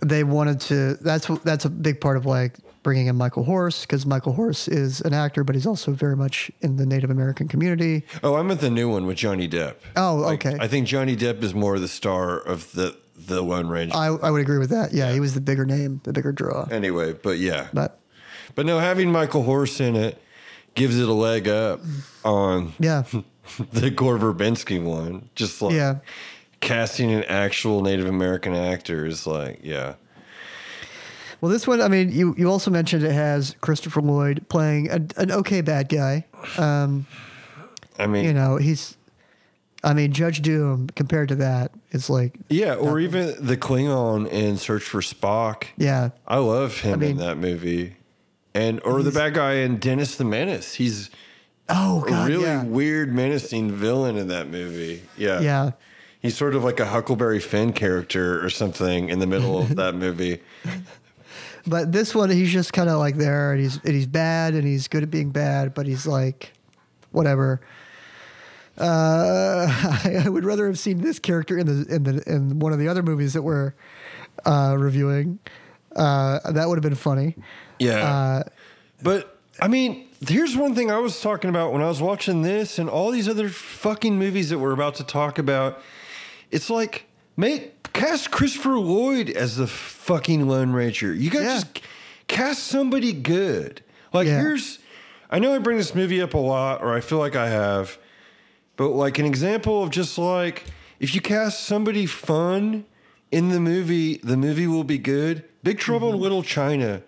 they 0.00 0.24
wanted 0.24 0.60
to. 0.62 0.94
That's 0.94 1.26
that's 1.44 1.64
a 1.64 1.70
big 1.70 2.00
part 2.00 2.16
of 2.16 2.26
like 2.26 2.56
bringing 2.82 3.06
in 3.06 3.16
Michael 3.16 3.44
Horse 3.44 3.82
because 3.82 4.04
Michael 4.04 4.32
Horse 4.32 4.66
is 4.66 5.00
an 5.02 5.14
actor, 5.14 5.44
but 5.44 5.54
he's 5.54 5.66
also 5.66 5.92
very 5.92 6.16
much 6.16 6.50
in 6.60 6.76
the 6.76 6.84
Native 6.86 7.10
American 7.10 7.46
community. 7.46 8.04
Oh, 8.24 8.34
I'm 8.34 8.50
at 8.50 8.60
the 8.60 8.70
new 8.70 8.88
one 8.90 9.06
with 9.06 9.16
Johnny 9.16 9.48
Depp. 9.48 9.76
Oh, 9.94 10.16
Like, 10.16 10.44
okay. 10.44 10.56
I 10.60 10.66
think 10.66 10.88
Johnny 10.88 11.16
Depp 11.16 11.42
is 11.42 11.54
more 11.54 11.78
the 11.78 11.88
star 11.88 12.38
of 12.38 12.72
the 12.72 12.96
the 13.16 13.40
Lone 13.42 13.68
Ranger. 13.68 13.96
I 13.96 14.06
I 14.06 14.30
would 14.30 14.40
agree 14.40 14.58
with 14.58 14.70
that. 14.70 14.92
Yeah, 14.92 15.12
he 15.12 15.20
was 15.20 15.34
the 15.34 15.40
bigger 15.40 15.64
name, 15.64 16.00
the 16.04 16.12
bigger 16.12 16.32
draw. 16.32 16.64
anyway, 16.70 17.12
but 17.12 17.38
yeah, 17.38 17.68
But 17.72 18.00
but 18.54 18.66
no, 18.66 18.78
having 18.78 19.12
Michael 19.12 19.44
Horse 19.44 19.80
in 19.80 19.94
it 19.96 20.20
gives 20.74 20.98
it 20.98 21.08
a 21.08 21.12
leg 21.12 21.48
up 21.48 21.80
on 22.24 22.72
yeah, 22.80 23.04
the 23.72 23.90
Gore 23.90 24.18
Verbinski 24.18 24.82
one. 24.82 25.28
Just 25.34 25.62
like 25.62 25.74
yeah. 25.74 25.98
Casting 26.62 27.12
an 27.12 27.24
actual 27.24 27.82
Native 27.82 28.06
American 28.06 28.54
actor 28.54 29.04
is 29.04 29.26
like, 29.26 29.60
yeah. 29.62 29.96
Well, 31.42 31.50
this 31.50 31.66
one, 31.66 31.82
I 31.82 31.88
mean, 31.88 32.10
you 32.10 32.34
you 32.38 32.48
also 32.48 32.70
mentioned 32.70 33.02
it 33.02 33.12
has 33.12 33.56
Christopher 33.60 34.00
Lloyd 34.00 34.46
playing 34.48 34.88
a, 34.90 35.00
an 35.16 35.30
okay 35.32 35.60
bad 35.60 35.90
guy. 35.90 36.24
Um, 36.56 37.06
I 37.98 38.06
mean, 38.06 38.24
you 38.24 38.32
know, 38.32 38.56
he's. 38.56 38.96
I 39.84 39.94
mean, 39.94 40.12
Judge 40.12 40.42
Doom 40.42 40.86
compared 40.94 41.28
to 41.30 41.34
that 41.34 41.72
is 41.90 42.08
like, 42.08 42.38
yeah, 42.48 42.74
or 42.74 43.00
even 43.00 43.34
the 43.44 43.56
Klingon 43.56 44.28
in 44.28 44.56
Search 44.56 44.84
for 44.84 45.00
Spock. 45.00 45.64
yeah, 45.76 46.10
I 46.24 46.38
love 46.38 46.78
him 46.78 47.02
I 47.02 47.06
in 47.06 47.16
that 47.16 47.36
movie. 47.36 47.96
And 48.54 48.80
or 48.84 49.02
the 49.02 49.10
bad 49.10 49.34
guy 49.34 49.54
in 49.54 49.78
Dennis 49.78 50.14
the 50.14 50.24
Menace. 50.24 50.74
He's 50.74 51.10
oh 51.68 52.04
a 52.04 52.08
god, 52.08 52.28
really 52.28 52.44
yeah, 52.44 52.62
weird, 52.62 53.12
menacing 53.12 53.72
villain 53.72 54.16
in 54.16 54.28
that 54.28 54.46
movie. 54.46 55.02
Yeah. 55.16 55.40
yeah. 55.40 55.70
He's 56.22 56.36
sort 56.36 56.54
of 56.54 56.62
like 56.62 56.78
a 56.80 56.86
Huckleberry 56.86 57.40
Finn 57.40 57.72
character 57.72 58.42
or 58.44 58.48
something 58.48 59.08
in 59.08 59.18
the 59.18 59.26
middle 59.26 59.58
of 59.58 59.76
that 59.76 59.94
movie. 59.94 60.40
But 61.64 61.92
this 61.92 62.12
one, 62.12 62.28
he's 62.28 62.50
just 62.52 62.72
kind 62.72 62.88
of 62.88 62.98
like 62.98 63.16
there, 63.16 63.52
and 63.52 63.60
he's 63.60 63.76
and 63.84 63.94
he's 63.94 64.08
bad, 64.08 64.54
and 64.54 64.66
he's 64.66 64.88
good 64.88 65.04
at 65.04 65.12
being 65.12 65.30
bad, 65.30 65.74
but 65.74 65.86
he's 65.86 66.08
like, 66.08 66.52
whatever. 67.12 67.60
Uh, 68.76 69.66
I, 70.04 70.22
I 70.24 70.28
would 70.28 70.44
rather 70.44 70.66
have 70.66 70.78
seen 70.78 71.02
this 71.02 71.18
character 71.18 71.56
in 71.56 71.66
the 71.66 71.94
in 71.94 72.02
the 72.02 72.22
in 72.26 72.58
one 72.58 72.72
of 72.72 72.80
the 72.80 72.88
other 72.88 73.02
movies 73.02 73.34
that 73.34 73.42
we're 73.42 73.74
uh, 74.44 74.74
reviewing. 74.78 75.38
Uh, 75.94 76.50
that 76.50 76.68
would 76.68 76.76
have 76.76 76.82
been 76.82 76.94
funny. 76.94 77.36
Yeah. 77.78 78.12
Uh, 78.12 78.42
but 79.02 79.38
I 79.60 79.68
mean, 79.68 80.08
here's 80.26 80.56
one 80.56 80.74
thing 80.74 80.90
I 80.90 80.98
was 80.98 81.20
talking 81.20 81.50
about 81.50 81.72
when 81.72 81.82
I 81.82 81.88
was 81.88 82.00
watching 82.00 82.42
this 82.42 82.78
and 82.78 82.88
all 82.88 83.10
these 83.10 83.28
other 83.28 83.48
fucking 83.48 84.18
movies 84.18 84.50
that 84.50 84.58
we're 84.58 84.72
about 84.72 84.94
to 84.96 85.04
talk 85.04 85.38
about. 85.38 85.80
It's 86.52 86.70
like, 86.70 87.06
make 87.36 87.92
cast 87.92 88.30
Christopher 88.30 88.78
Lloyd 88.78 89.28
as 89.30 89.56
the 89.56 89.66
fucking 89.66 90.46
Lone 90.48 90.70
Ranger. 90.72 91.12
You 91.14 91.30
guys 91.30 91.42
Yeah. 91.42 91.54
just 91.54 91.80
cast 92.28 92.64
somebody 92.64 93.12
good. 93.12 93.82
Like 94.12 94.26
Yeah. 94.28 94.38
here's 94.40 94.78
I 95.30 95.38
know 95.38 95.54
I 95.54 95.58
bring 95.58 95.78
this 95.78 95.94
movie 95.94 96.20
up 96.20 96.34
a 96.34 96.38
lot, 96.38 96.82
or 96.82 96.94
I 96.94 97.00
feel 97.00 97.16
like 97.18 97.34
I 97.34 97.48
have, 97.48 97.96
but 98.76 98.88
like 98.90 99.18
an 99.18 99.24
example 99.24 99.82
of 99.82 99.88
just 99.90 100.18
like 100.18 100.64
if 101.00 101.14
you 101.14 101.20
cast 101.22 101.64
somebody 101.64 102.04
fun 102.06 102.84
in 103.30 103.48
the 103.48 103.58
movie, 103.58 104.18
the 104.22 104.36
movie 104.36 104.66
will 104.66 104.84
be 104.84 104.98
good. 104.98 105.42
Big 105.62 105.78
Trouble 105.78 106.08
Mm-hmm. 106.08 106.16
in 106.16 106.22
Little 106.22 106.42
China. 106.42 107.02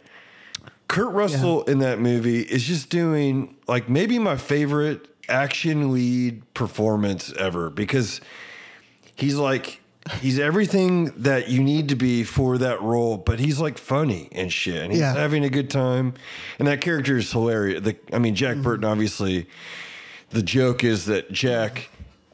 Kurt 0.88 1.12
Russell 1.12 1.64
in 1.64 1.78
that 1.80 1.98
movie 1.98 2.40
is 2.40 2.64
just 2.64 2.88
doing 2.88 3.56
like 3.68 3.88
maybe 3.88 4.18
my 4.18 4.36
favorite 4.36 5.08
action 5.28 5.92
lead 5.92 6.42
performance 6.54 7.32
ever 7.38 7.68
because 7.70 8.20
he's 9.14 9.36
like 9.36 9.80
he's 10.20 10.38
everything 10.38 11.06
that 11.22 11.48
you 11.48 11.62
need 11.62 11.88
to 11.88 11.94
be 11.96 12.24
for 12.24 12.58
that 12.58 12.82
role, 12.82 13.16
but 13.16 13.38
he's 13.40 13.58
like 13.58 13.78
funny 13.78 14.28
and 14.32 14.52
shit, 14.52 14.82
and 14.82 14.92
he's 14.92 15.00
Yeah. 15.00 15.14
having 15.14 15.44
a 15.44 15.48
good 15.48 15.70
time, 15.70 16.12
and 16.58 16.68
that 16.68 16.80
character 16.82 17.16
is 17.16 17.32
hilarious. 17.32 17.82
The, 17.82 17.96
I 18.12 18.18
mean, 18.18 18.34
Jack 18.34 18.54
mm-hmm. 18.54 18.62
Burton 18.62 18.84
obviously. 18.84 19.46
The 20.30 20.42
joke 20.42 20.82
is 20.84 21.04
that 21.06 21.30
Jack 21.32 21.88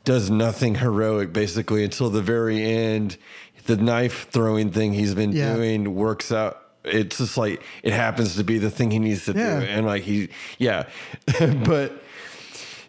does 0.05 0.31
nothing 0.31 0.77
heroic 0.77 1.33
basically 1.33 1.85
until 1.85 2.09
the 2.11 2.23
very 2.23 2.63
end. 2.65 3.19
The 3.67 3.77
knife 3.77 4.27
throwing 4.31 4.71
thing 4.71 4.95
he's 4.95 5.15
been 5.15 5.33
Yeah. 5.33 5.55
doing 5.55 5.95
works 5.95 6.33
out. 6.33 6.57
It's 6.85 7.19
just 7.19 7.37
like 7.37 7.63
it 7.83 7.93
happens 7.93 8.37
to 8.37 8.43
be 8.43 8.57
the 8.59 8.71
thing 8.71 8.91
he 8.91 8.99
needs 8.99 9.27
to 9.27 9.33
Yeah. 9.33 9.61
do, 9.61 9.67
and 9.67 9.85
like 9.87 10.03
he, 10.03 10.31
yeah, 10.59 10.85
but 11.65 12.03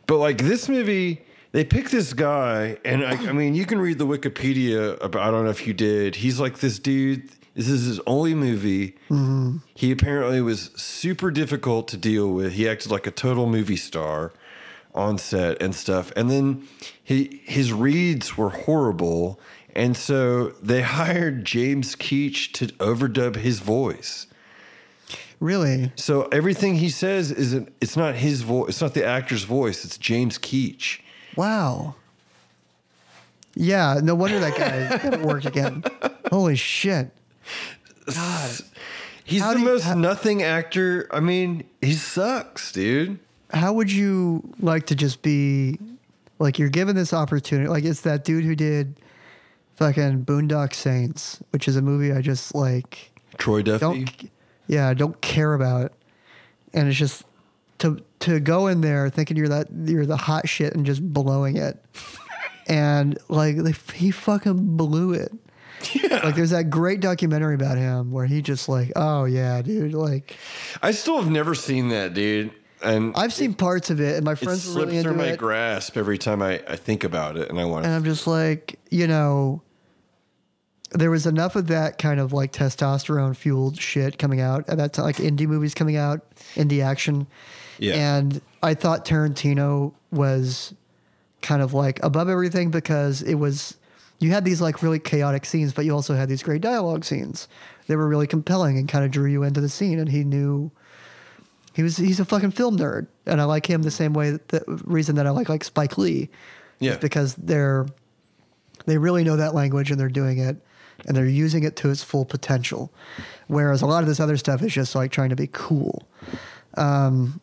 but 0.07 0.17
like 0.17 0.37
this 0.39 0.69
movie 0.69 1.21
they 1.51 1.65
pick 1.65 1.89
this 1.89 2.13
guy, 2.13 2.77
and 2.85 3.03
I, 3.03 3.11
I 3.29 3.31
mean, 3.33 3.55
you 3.55 3.65
can 3.65 3.79
read 3.79 3.97
the 3.97 4.07
Wikipedia 4.07 5.01
about. 5.03 5.27
I 5.27 5.31
don't 5.31 5.43
know 5.43 5.49
if 5.49 5.67
you 5.67 5.73
did. 5.73 6.15
He's 6.15 6.39
like 6.39 6.59
this 6.59 6.79
dude. 6.79 7.29
This 7.55 7.67
is 7.67 7.85
his 7.85 7.99
only 8.07 8.33
movie. 8.33 8.91
Mm-hmm. 9.09 9.57
He 9.73 9.91
apparently 9.91 10.41
was 10.41 10.71
super 10.77 11.29
difficult 11.29 11.89
to 11.89 11.97
deal 11.97 12.31
with. 12.31 12.53
He 12.53 12.69
acted 12.69 12.89
like 12.91 13.05
a 13.05 13.11
total 13.11 13.47
movie 13.47 13.75
star 13.75 14.31
on 14.95 15.17
set 15.17 15.61
and 15.61 15.75
stuff. 15.75 16.11
And 16.15 16.29
then 16.29 16.67
he 17.03 17.41
his 17.43 17.73
reads 17.73 18.37
were 18.37 18.49
horrible, 18.49 19.37
and 19.75 19.97
so 19.97 20.49
they 20.61 20.81
hired 20.99 21.43
James 21.43 21.97
Keach 21.97 22.53
to 22.53 22.67
overdub 22.67 23.35
his 23.35 23.59
voice. 23.59 24.27
Really? 25.41 25.91
So 25.95 26.29
everything 26.31 26.75
he 26.75 26.89
says 26.89 27.31
isn't. 27.31 27.73
It's 27.81 27.97
not 27.97 28.15
his 28.15 28.43
voice. 28.43 28.69
It's 28.69 28.81
not 28.81 28.93
the 28.93 29.03
actor's 29.03 29.43
voice. 29.43 29.83
It's 29.83 29.97
James 29.97 30.37
Keach. 30.37 30.99
Wow. 31.35 31.95
Yeah, 33.55 33.99
no 34.01 34.15
wonder 34.15 34.39
that 34.39 34.57
guy 34.57 35.09
never 35.09 35.25
work 35.25 35.45
again. 35.45 35.83
Holy 36.31 36.55
shit. 36.55 37.11
God. 38.13 38.51
He's 39.23 39.41
How 39.41 39.49
the 39.49 39.55
do 39.55 39.59
you- 39.61 39.65
most 39.69 39.83
how- 39.83 39.93
nothing 39.95 40.41
actor. 40.43 41.07
I 41.11 41.19
mean, 41.19 41.63
he 41.81 41.93
sucks, 41.93 42.71
dude. 42.71 43.19
How 43.53 43.73
would 43.73 43.91
you 43.91 44.53
like 44.59 44.85
to 44.87 44.95
just 44.95 45.21
be 45.21 45.77
like 46.39 46.57
you're 46.57 46.69
given 46.69 46.95
this 46.95 47.13
opportunity? 47.13 47.67
Like 47.67 47.83
it's 47.83 48.01
that 48.01 48.23
dude 48.23 48.45
who 48.45 48.55
did 48.55 48.95
fucking 49.75 50.23
Boondock 50.25 50.73
Saints, 50.73 51.39
which 51.51 51.67
is 51.67 51.75
a 51.75 51.81
movie 51.81 52.13
I 52.13 52.21
just 52.21 52.55
like 52.55 53.11
Troy 53.37 53.61
Duffy. 53.61 53.79
don't 53.79 54.29
yeah, 54.67 54.87
I 54.87 54.93
don't 54.93 55.19
care 55.19 55.53
about. 55.53 55.91
And 56.73 56.87
it's 56.87 56.97
just 56.97 57.23
to 57.81 57.99
to 58.19 58.39
go 58.39 58.67
in 58.67 58.81
there 58.81 59.09
thinking 59.09 59.37
you're 59.37 59.49
that 59.49 59.67
you're 59.85 60.05
the 60.05 60.17
hot 60.17 60.47
shit 60.47 60.73
and 60.73 60.85
just 60.85 61.01
blowing 61.13 61.57
it. 61.57 61.83
and 62.67 63.17
like 63.27 63.57
they, 63.57 63.73
he 63.93 64.11
fucking 64.11 64.77
blew 64.77 65.13
it. 65.13 65.31
Yeah. 65.93 66.21
Like 66.23 66.35
there's 66.35 66.51
that 66.51 66.69
great 66.69 66.99
documentary 66.99 67.55
about 67.55 67.79
him 67.79 68.11
where 68.11 68.27
he 68.27 68.43
just 68.43 68.69
like, 68.69 68.91
oh 68.95 69.25
yeah, 69.25 69.61
dude, 69.63 69.93
like 69.93 70.37
I 70.81 70.91
still 70.91 71.19
have 71.19 71.31
never 71.31 71.55
seen 71.55 71.89
that, 71.89 72.13
dude. 72.13 72.51
And 72.83 73.13
I've 73.15 73.33
seen 73.33 73.55
parts 73.55 73.89
of 73.89 73.99
it 73.99 74.15
and 74.15 74.23
my 74.23 74.35
friends 74.35 74.65
were 74.67 74.73
slips 74.73 74.91
really 74.91 75.03
through 75.03 75.15
my 75.15 75.29
it. 75.29 75.39
grasp 75.39 75.97
every 75.97 76.19
time 76.19 76.41
I, 76.41 76.61
I 76.67 76.75
think 76.75 77.03
about 77.03 77.35
it, 77.35 77.49
and 77.49 77.59
I 77.59 77.65
want 77.65 77.85
And. 77.85 77.93
I'm 77.93 78.03
just 78.03 78.27
like, 78.27 78.79
you 78.91 79.07
know, 79.07 79.63
there 80.91 81.09
was 81.09 81.25
enough 81.25 81.55
of 81.55 81.67
that 81.67 81.97
kind 81.97 82.19
of 82.19 82.33
like 82.33 82.51
testosterone 82.51 83.35
fueled 83.35 83.79
shit 83.79 84.19
coming 84.19 84.39
out 84.39 84.69
at 84.69 84.77
that 84.77 84.93
time, 84.93 85.05
like 85.05 85.17
indie 85.17 85.47
movies 85.47 85.73
coming 85.73 85.95
out, 85.95 86.29
indie 86.55 86.83
action. 86.83 87.27
Yeah. 87.81 88.17
And 88.17 88.41
I 88.61 88.73
thought 88.75 89.05
Tarantino 89.05 89.93
was 90.11 90.73
kind 91.41 91.61
of 91.63 91.73
like 91.73 91.99
above 92.03 92.29
everything 92.29 92.69
because 92.69 93.23
it 93.23 93.33
was, 93.35 93.75
you 94.19 94.29
had 94.29 94.45
these 94.45 94.61
like 94.61 94.83
really 94.83 94.99
chaotic 94.99 95.45
scenes, 95.45 95.73
but 95.73 95.83
you 95.83 95.93
also 95.95 96.13
had 96.13 96.29
these 96.29 96.43
great 96.43 96.61
dialogue 96.61 97.03
scenes. 97.03 97.47
They 97.87 97.95
were 97.95 98.07
really 98.07 98.27
compelling 98.27 98.77
and 98.77 98.87
kind 98.87 99.03
of 99.03 99.09
drew 99.09 99.29
you 99.29 99.41
into 99.41 99.59
the 99.61 99.69
scene. 99.69 99.97
And 99.97 100.07
he 100.09 100.23
knew 100.23 100.69
he 101.73 101.81
was, 101.81 101.97
he's 101.97 102.19
a 102.19 102.25
fucking 102.25 102.51
film 102.51 102.77
nerd. 102.77 103.07
And 103.25 103.41
I 103.41 103.45
like 103.45 103.65
him 103.67 103.81
the 103.81 103.89
same 103.89 104.13
way, 104.13 104.31
that, 104.31 104.47
the 104.49 104.63
reason 104.85 105.15
that 105.15 105.25
I 105.25 105.31
like 105.31 105.49
like 105.49 105.63
Spike 105.63 105.97
Lee 105.97 106.29
Yeah. 106.79 106.97
because 106.97 107.33
they're 107.35 107.87
they 108.85 108.97
really 108.97 109.23
know 109.23 109.37
that 109.37 109.53
language 109.55 109.89
and 109.91 109.99
they're 109.99 110.07
doing 110.09 110.37
it 110.39 110.57
and 111.07 111.17
they're 111.17 111.25
using 111.25 111.63
it 111.63 111.75
to 111.77 111.89
its 111.89 112.01
full 112.03 112.25
potential 112.25 112.91
whereas 113.47 113.81
a 113.83 113.85
lot 113.85 114.01
of 114.01 114.07
this 114.09 114.19
other 114.19 114.37
stuff 114.37 114.61
is 114.63 114.73
just 114.73 114.95
like 114.95 115.11
trying 115.11 115.29
to 115.29 115.35
be 115.35 115.47
cool 115.51 116.07
um, 116.77 117.39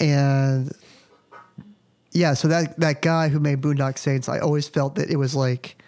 and 0.00 0.72
yeah 2.12 2.34
so 2.34 2.48
that 2.48 2.78
that 2.80 3.02
guy 3.02 3.28
who 3.28 3.38
made 3.40 3.60
boondock 3.60 3.98
saints 3.98 4.28
i 4.28 4.38
always 4.38 4.68
felt 4.68 4.94
that 4.94 5.10
it 5.10 5.16
was 5.16 5.34
like 5.34 5.82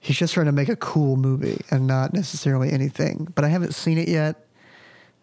he's 0.00 0.16
just 0.16 0.34
trying 0.34 0.46
to 0.46 0.52
make 0.52 0.68
a 0.68 0.76
cool 0.76 1.16
movie 1.16 1.60
and 1.70 1.86
not 1.86 2.12
necessarily 2.14 2.70
anything 2.72 3.28
but 3.34 3.44
i 3.44 3.48
haven't 3.48 3.74
seen 3.74 3.98
it 3.98 4.08
yet 4.08 4.46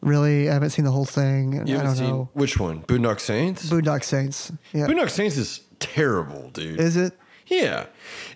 really 0.02 0.50
i 0.50 0.54
haven't 0.54 0.70
seen 0.72 0.86
the 0.86 0.92
whole 0.92 1.06
thing 1.06 1.66
You 1.68 1.80
i 1.80 1.84
don't 1.84 1.96
seen 1.96 2.08
know 2.10 2.30
which 2.34 2.60
one? 2.60 2.82
Boondock 2.84 3.20
Saints. 3.20 3.70
boondock 3.70 4.04
saints 4.04 4.52
yeah 4.74 4.86
Boondock 4.88 5.10
Saints 5.10 5.38
is 5.38 5.62
terrible, 5.80 6.50
dude. 6.52 6.80
is 6.80 6.96
it 6.98 7.14
yeah, 7.48 7.88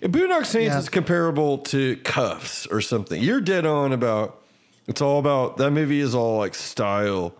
Boondock 0.02 0.44
Saints 0.44 0.72
Yeah. 0.74 0.78
is 0.78 0.88
comparable 0.90 1.58
to 1.58 1.96
Cuffs 2.04 2.66
or 2.66 2.82
something. 2.82 3.20
You're 3.22 3.40
dead 3.40 3.64
on 3.64 3.92
about. 3.94 4.42
It's 4.86 5.00
all 5.00 5.18
about 5.18 5.56
that 5.56 5.70
movie 5.70 6.00
is 6.00 6.14
all 6.14 6.36
like 6.36 6.54
style, 6.54 7.34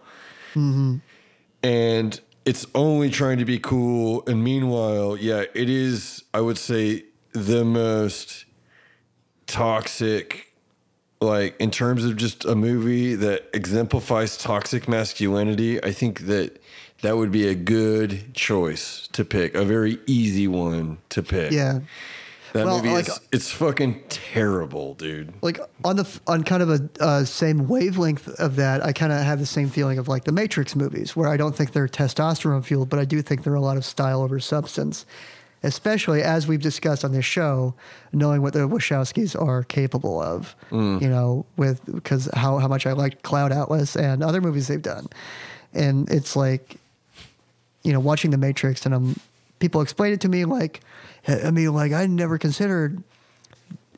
Mm-hmm. 0.55 0.97
And 1.63 2.21
it's 2.45 2.67
only 2.75 3.11
trying 3.11 3.39
to 3.39 3.45
be 3.45 3.59
cool. 3.59 4.23
And 4.27 4.43
meanwhile, 4.43 5.17
yeah, 5.17 5.45
it 5.55 5.69
is. 5.69 6.25
I 6.33 6.41
would 6.41 6.59
say 6.59 7.05
the 7.33 7.65
most 7.65 8.45
toxic 9.47 10.53
like 11.21 11.57
in 11.59 11.71
terms 11.71 12.05
of 12.05 12.17
just 12.17 12.45
a 12.45 12.55
movie 12.55 13.15
that 13.15 13.49
exemplifies 13.53 14.37
toxic 14.37 14.87
masculinity 14.87 15.83
i 15.83 15.91
think 15.91 16.27
that 16.27 16.61
that 17.01 17.17
would 17.17 17.33
be 17.33 17.49
a 17.49 17.55
good 17.55 18.35
choice 18.35 19.09
to 19.09 19.25
pick 19.25 19.55
a 19.55 19.65
very 19.65 19.99
easy 20.07 20.47
one 20.47 20.99
to 21.09 21.23
pick 21.23 21.51
yeah 21.51 21.81
that 22.59 22.67
Well, 22.67 22.77
movie 22.79 22.91
like- 22.91 23.09
is 23.09 23.21
it's 23.33 23.51
fucking 23.51 24.03
terrible 24.09 24.95
dude 24.95 25.33
like 25.43 25.61
on 25.85 25.97
the 25.97 26.21
on 26.27 26.43
kind 26.45 26.63
of 26.63 26.71
a 26.71 26.89
uh, 27.01 27.25
same 27.25 27.69
wavelength 27.69 28.29
of 28.41 28.57
that, 28.57 28.85
I 28.85 28.93
kind 28.93 29.13
of 29.13 29.21
have 29.21 29.39
the 29.39 29.47
same 29.47 29.69
feeling 29.71 29.99
of 29.99 30.09
like 30.09 30.25
the 30.25 30.33
Matrix 30.33 30.75
movies, 30.77 31.15
where 31.17 31.29
I 31.29 31.37
don't 31.37 31.55
think 31.57 31.73
they're 31.73 31.89
testosterone 31.89 32.65
fueled, 32.65 32.89
but 32.89 32.99
I 32.99 33.05
do 33.05 33.23
think 33.23 33.45
they're 33.45 33.55
a 33.55 33.61
lot 33.61 33.77
of 33.77 33.85
style 33.85 34.23
over 34.23 34.39
substance. 34.41 35.07
Especially 35.65 36.23
as 36.23 36.47
we've 36.47 36.63
discussed 36.63 37.05
on 37.05 37.11
this 37.11 37.25
show, 37.25 37.75
knowing 38.13 38.43
what 38.43 38.53
the 38.53 38.61
Wachowskis 38.69 39.35
are 39.41 39.65
capable 39.65 40.23
of, 40.23 40.55
you 40.71 41.09
know, 41.09 41.47
with 41.57 41.81
because 41.93 42.29
how 42.35 42.59
how 42.59 42.69
much 42.69 42.87
I 42.87 42.93
liked 42.93 43.23
Cloud 43.25 43.51
Atlas 43.51 43.97
and 43.97 44.23
other 44.23 44.41
movies 44.41 44.69
they've 44.69 44.81
done, 44.81 45.09
and 45.75 46.09
it's 46.11 46.37
like 46.37 46.77
you 47.83 47.93
know, 47.93 48.01
watching 48.01 48.31
The 48.31 48.39
Matrix, 48.39 48.85
and 48.87 48.95
I'm 48.95 49.17
people 49.59 49.81
explain 49.81 50.13
it 50.13 50.21
to 50.21 50.29
me 50.29 50.45
like, 50.45 50.81
I 51.29 51.51
mean, 51.51 51.73
like 51.75 51.93
I 51.93 52.07
never 52.07 52.39
considered, 52.39 53.03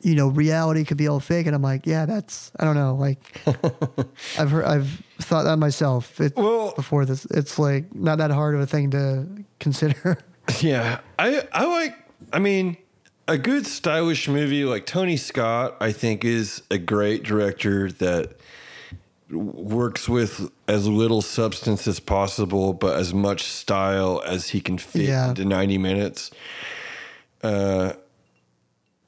you 0.01 0.15
know, 0.15 0.27
reality 0.27 0.83
could 0.83 0.97
be 0.97 1.07
all 1.07 1.19
fake, 1.19 1.45
and 1.47 1.55
I'm 1.55 1.61
like, 1.61 1.85
yeah, 1.87 2.05
that's 2.05 2.51
I 2.59 2.65
don't 2.65 2.75
know, 2.75 2.95
like 2.95 3.19
I've 4.37 4.51
heard, 4.51 4.65
I've 4.65 5.01
thought 5.19 5.43
that 5.43 5.57
myself. 5.57 6.19
It, 6.19 6.35
Well- 6.35 6.73
before 6.75 7.05
this, 7.05 7.25
it's 7.31 7.57
like 7.57 7.93
not 7.95 8.17
that 8.17 8.31
hard 8.31 8.55
of 8.55 8.61
a 8.61 8.67
thing 8.67 8.91
to 8.91 9.27
consider. 9.59 10.17
yeah 10.59 10.99
i 11.19 11.43
i 11.53 11.65
like 11.65 11.95
i 12.33 12.39
mean 12.39 12.75
a 13.27 13.37
good 13.37 13.65
stylish 13.67 14.27
movie 14.27 14.65
like 14.65 14.87
tony 14.87 15.15
scott 15.15 15.77
i 15.79 15.91
think 15.91 16.25
is 16.25 16.63
a 16.71 16.79
great 16.79 17.21
director 17.23 17.91
that 17.91 18.33
works 19.29 20.09
with 20.09 20.49
as 20.67 20.87
little 20.87 21.21
substance 21.21 21.87
as 21.87 21.99
possible, 22.01 22.73
but 22.73 22.97
as 22.97 23.13
much 23.13 23.43
style 23.43 24.21
as 24.25 24.49
he 24.49 24.59
can 24.59 24.77
fit 24.77 25.03
Yeah. 25.03 25.29
into 25.29 25.45
90 25.45 25.77
minutes. 25.77 26.31
Uh, 27.43 27.93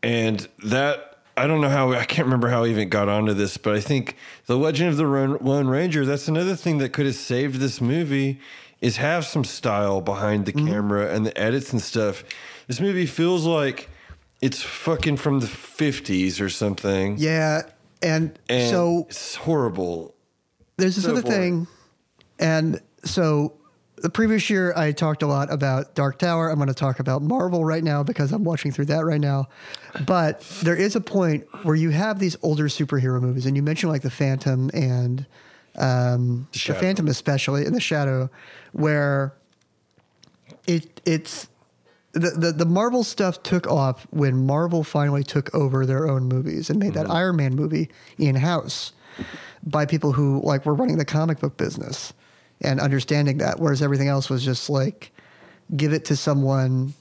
and 0.01 0.47
that, 0.63 1.19
I 1.37 1.47
don't 1.47 1.61
know 1.61 1.69
how, 1.69 1.91
I 1.93 2.05
can't 2.05 2.25
remember 2.25 2.49
how 2.49 2.63
I 2.63 2.67
even 2.67 2.89
got 2.89 3.09
onto 3.09 3.33
this, 3.33 3.57
but 3.57 3.75
I 3.75 3.79
think 3.79 4.15
The 4.47 4.57
Legend 4.57 4.89
of 4.89 4.97
the 4.97 5.05
Lone 5.05 5.67
Ranger, 5.67 6.05
that's 6.05 6.27
another 6.27 6.55
thing 6.55 6.77
that 6.79 6.89
could 6.89 7.05
have 7.05 7.15
saved 7.15 7.55
this 7.55 7.79
movie 7.79 8.39
is 8.81 8.97
have 8.97 9.25
some 9.25 9.43
style 9.45 10.01
behind 10.01 10.45
the 10.45 10.51
camera 10.51 11.13
and 11.13 11.25
the 11.25 11.37
edits 11.37 11.71
and 11.71 11.81
stuff. 11.81 12.23
This 12.67 12.81
movie 12.81 13.05
feels 13.05 13.45
like 13.45 13.89
it's 14.41 14.61
fucking 14.61 15.15
from 15.17 15.39
the 15.39 15.47
50s 15.47 16.41
or 16.41 16.49
something. 16.49 17.15
yeah, 17.17 17.61
and, 18.01 18.37
And 18.49 18.69
so 18.69 19.05
it's 19.09 19.35
horrible. 19.35 20.15
there's 20.75 20.95
this 20.97 21.05
So 21.05 21.11
other 21.11 21.21
boring. 21.21 21.65
thing, 21.65 21.67
and 22.39 22.81
so 23.05 23.53
the 24.03 24.09
previous 24.09 24.49
year 24.49 24.73
I 24.75 24.91
talked 24.91 25.23
a 25.23 25.27
lot 25.27 25.51
about 25.51 25.95
Dark 25.95 26.19
Tower. 26.19 26.49
I'm 26.49 26.57
going 26.57 26.67
to 26.67 26.73
talk 26.73 26.99
about 26.99 27.21
Marvel 27.21 27.63
right 27.63 27.83
now 27.83 28.03
because 28.03 28.33
I'm 28.33 28.43
watching 28.43 28.69
through 28.69 28.87
that 28.87 29.05
right 29.05 29.19
now. 29.19 29.47
But 30.05 30.41
there 30.61 30.75
is 30.75 30.97
a 30.97 31.01
point 31.01 31.47
where 31.63 31.73
you 31.73 31.91
have 31.91 32.19
these 32.19 32.35
older 32.41 32.65
superhero 32.65 33.21
movies, 33.21 33.45
and 33.45 33.55
you 33.55 33.63
mentioned 33.63 33.93
like 33.93 34.01
the 34.01 34.11
Phantom 34.11 34.69
and 34.73 35.25
um, 35.77 36.49
the, 36.51 36.59
Shadow. 36.59 36.79
Phantom 36.81 37.07
especially 37.07 37.65
and 37.65 37.73
the 37.73 37.79
Shadow, 37.79 38.29
where 38.73 39.33
it 40.67 40.99
it's 41.05 41.47
the, 42.11 42.31
the 42.31 42.51
the 42.51 42.65
Marvel 42.65 43.05
stuff 43.05 43.41
took 43.41 43.67
off 43.67 44.05
when 44.09 44.45
Marvel 44.45 44.83
finally 44.83 45.23
took 45.23 45.55
over 45.55 45.85
their 45.85 46.09
own 46.09 46.23
movies 46.25 46.69
and 46.69 46.77
made 46.77 46.93
that 46.95 47.09
Iron 47.09 47.37
Man 47.37 47.55
movie 47.55 47.89
in 48.17 48.35
house 48.35 48.91
by 49.63 49.85
people 49.85 50.11
who 50.11 50.41
like 50.43 50.65
were 50.65 50.75
running 50.75 50.97
the 50.97 51.05
comic 51.05 51.39
book 51.39 51.55
business 51.55 52.11
and 52.63 52.79
understanding 52.79 53.37
that, 53.39 53.59
whereas 53.59 53.81
everything 53.81 54.07
else 54.07 54.29
was 54.29 54.43
just 54.43 54.69
like 54.69 55.11
give 55.75 55.93
it 55.93 56.05
to 56.05 56.15
someone 56.15 56.93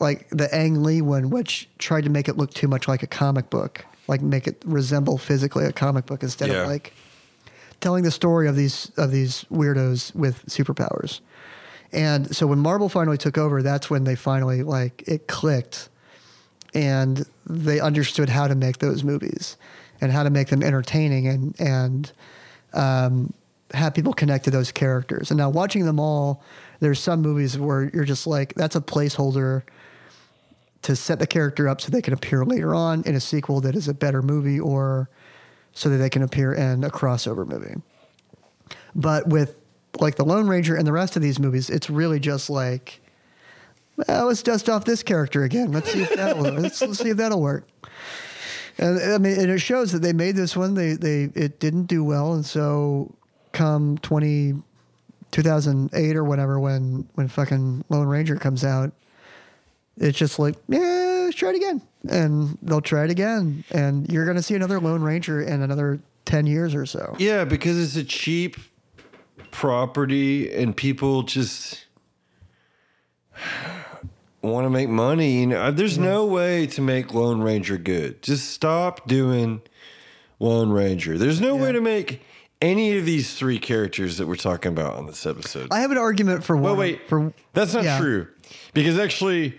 like 0.00 0.28
the 0.30 0.52
Ang 0.54 0.82
Lee 0.82 1.02
one, 1.02 1.30
which 1.30 1.68
tried 1.78 2.04
to 2.04 2.10
make 2.10 2.28
it 2.28 2.36
look 2.36 2.52
too 2.54 2.68
much 2.68 2.86
like 2.86 3.02
a 3.02 3.06
comic 3.06 3.50
book, 3.50 3.84
like 4.06 4.22
make 4.22 4.46
it 4.46 4.62
resemble 4.64 5.18
physically 5.18 5.64
a 5.64 5.72
comic 5.72 6.06
book 6.06 6.22
instead 6.22 6.48
Yeah. 6.50 6.62
of 6.62 6.68
like 6.68 6.92
telling 7.80 8.04
the 8.04 8.10
story 8.10 8.48
of 8.48 8.56
these 8.56 8.90
of 8.96 9.10
these 9.10 9.44
weirdos 9.50 10.14
with 10.14 10.44
superpowers. 10.46 11.20
And 11.92 12.34
so 12.36 12.46
when 12.46 12.58
Marvel 12.58 12.88
finally 12.88 13.16
took 13.18 13.38
over, 13.38 13.62
that's 13.62 13.88
when 13.88 14.04
they 14.04 14.14
finally 14.14 14.62
like 14.62 15.02
it 15.06 15.26
clicked 15.26 15.88
and 16.74 17.24
they 17.46 17.80
understood 17.80 18.28
how 18.28 18.46
to 18.46 18.54
make 18.54 18.78
those 18.78 19.02
movies 19.02 19.56
and 20.00 20.12
how 20.12 20.22
to 20.22 20.30
make 20.30 20.48
them 20.48 20.62
entertaining 20.62 21.26
and 21.26 21.58
and 21.60 22.12
um, 22.74 23.32
have 23.74 23.94
people 23.94 24.12
connect 24.12 24.44
to 24.44 24.50
those 24.50 24.72
characters. 24.72 25.30
And 25.30 25.38
now 25.38 25.50
watching 25.50 25.84
them 25.84 26.00
all, 26.00 26.42
there's 26.80 27.00
some 27.00 27.20
movies 27.20 27.58
where 27.58 27.90
you're 27.92 28.04
just 28.04 28.26
like, 28.26 28.54
that's 28.54 28.76
a 28.76 28.80
placeholder 28.80 29.62
to 30.82 30.96
set 30.96 31.18
the 31.18 31.26
character 31.26 31.68
up 31.68 31.80
so 31.80 31.90
they 31.90 32.02
can 32.02 32.14
appear 32.14 32.44
later 32.44 32.74
on 32.74 33.02
in 33.04 33.14
a 33.14 33.20
sequel 33.20 33.60
that 33.60 33.74
is 33.74 33.88
a 33.88 33.94
better 33.94 34.22
movie 34.22 34.60
or 34.60 35.10
so 35.72 35.88
that 35.88 35.98
they 35.98 36.10
can 36.10 36.22
appear 36.22 36.52
in 36.52 36.84
a 36.84 36.90
crossover 36.90 37.46
movie. 37.46 37.74
But 38.94 39.28
with 39.28 39.60
like 40.00 40.16
the 40.16 40.24
Lone 40.24 40.48
Ranger 40.48 40.76
and 40.76 40.86
the 40.86 40.92
rest 40.92 41.16
of 41.16 41.22
these 41.22 41.38
movies, 41.38 41.68
it's 41.68 41.90
really 41.90 42.20
just 42.20 42.48
like, 42.48 43.00
well, 43.96 44.26
let's 44.26 44.42
dust 44.42 44.68
off 44.68 44.84
this 44.84 45.02
character 45.02 45.44
again. 45.44 45.72
Let's 45.72 45.92
see 45.92 46.02
if 46.02 46.14
that'll 46.14 46.42
let's, 46.54 46.80
let's 46.80 46.98
see 46.98 47.10
if 47.10 47.16
that'll 47.16 47.42
work. 47.42 47.68
And 48.78 49.00
I 49.12 49.18
mean, 49.18 49.38
and 49.38 49.50
it 49.50 49.58
shows 49.58 49.92
that 49.92 50.02
they 50.02 50.12
made 50.12 50.36
this 50.36 50.56
one. 50.56 50.74
They 50.74 50.92
they 50.92 51.24
it 51.34 51.58
didn't 51.58 51.86
do 51.86 52.04
well, 52.04 52.34
and 52.34 52.46
so 52.46 53.14
come 53.58 53.98
20, 53.98 54.54
2008 55.32 56.16
or 56.16 56.24
whatever, 56.24 56.60
when 56.60 57.08
when 57.14 57.28
fucking 57.28 57.84
Lone 57.88 58.06
Ranger 58.06 58.36
comes 58.36 58.64
out, 58.64 58.92
it's 59.96 60.16
just 60.16 60.38
like, 60.38 60.54
yeah, 60.68 61.24
let's 61.24 61.36
try 61.36 61.50
it 61.50 61.56
again, 61.56 61.82
and 62.08 62.56
they'll 62.62 62.80
try 62.80 63.04
it 63.04 63.10
again, 63.10 63.64
and 63.70 64.10
you're 64.10 64.26
gonna 64.26 64.42
see 64.42 64.54
another 64.54 64.78
Lone 64.80 65.02
Ranger 65.02 65.42
in 65.42 65.62
another 65.62 66.00
ten 66.24 66.46
years 66.46 66.74
or 66.74 66.86
so. 66.86 67.16
Yeah, 67.18 67.44
because 67.44 67.78
it's 67.78 67.96
a 67.96 68.04
cheap 68.04 68.56
property 69.50 70.52
and 70.52 70.76
people 70.76 71.22
just 71.22 71.86
want 74.42 74.66
to 74.66 74.70
make 74.70 74.88
money. 74.88 75.40
You 75.40 75.46
know, 75.48 75.60
uh, 75.60 75.70
there's 75.70 75.98
no 75.98 76.26
way 76.26 76.66
to 76.68 76.80
make 76.80 77.12
Lone 77.12 77.40
Ranger 77.40 77.76
good. 77.76 78.22
Just 78.22 78.50
stop 78.50 79.08
doing 79.08 79.62
Lone 80.38 80.70
Ranger. 80.70 81.18
There's 81.18 81.40
no 81.40 81.56
way 81.56 81.72
to 81.72 81.80
make 81.80 82.22
any 82.60 82.96
of 82.98 83.04
these 83.04 83.34
three 83.34 83.58
characters 83.58 84.16
that 84.18 84.26
we're 84.26 84.36
talking 84.36 84.72
about 84.72 84.94
on 84.96 85.06
this 85.06 85.26
episode. 85.26 85.68
I 85.70 85.80
have 85.80 85.90
an 85.90 85.98
argument 85.98 86.44
for 86.44 86.56
well, 86.56 86.72
one. 86.72 86.78
wait, 86.80 87.08
for 87.08 87.32
that's 87.52 87.74
not 87.74 87.84
yeah. 87.84 87.98
true. 87.98 88.28
Because 88.74 88.98
actually, 88.98 89.58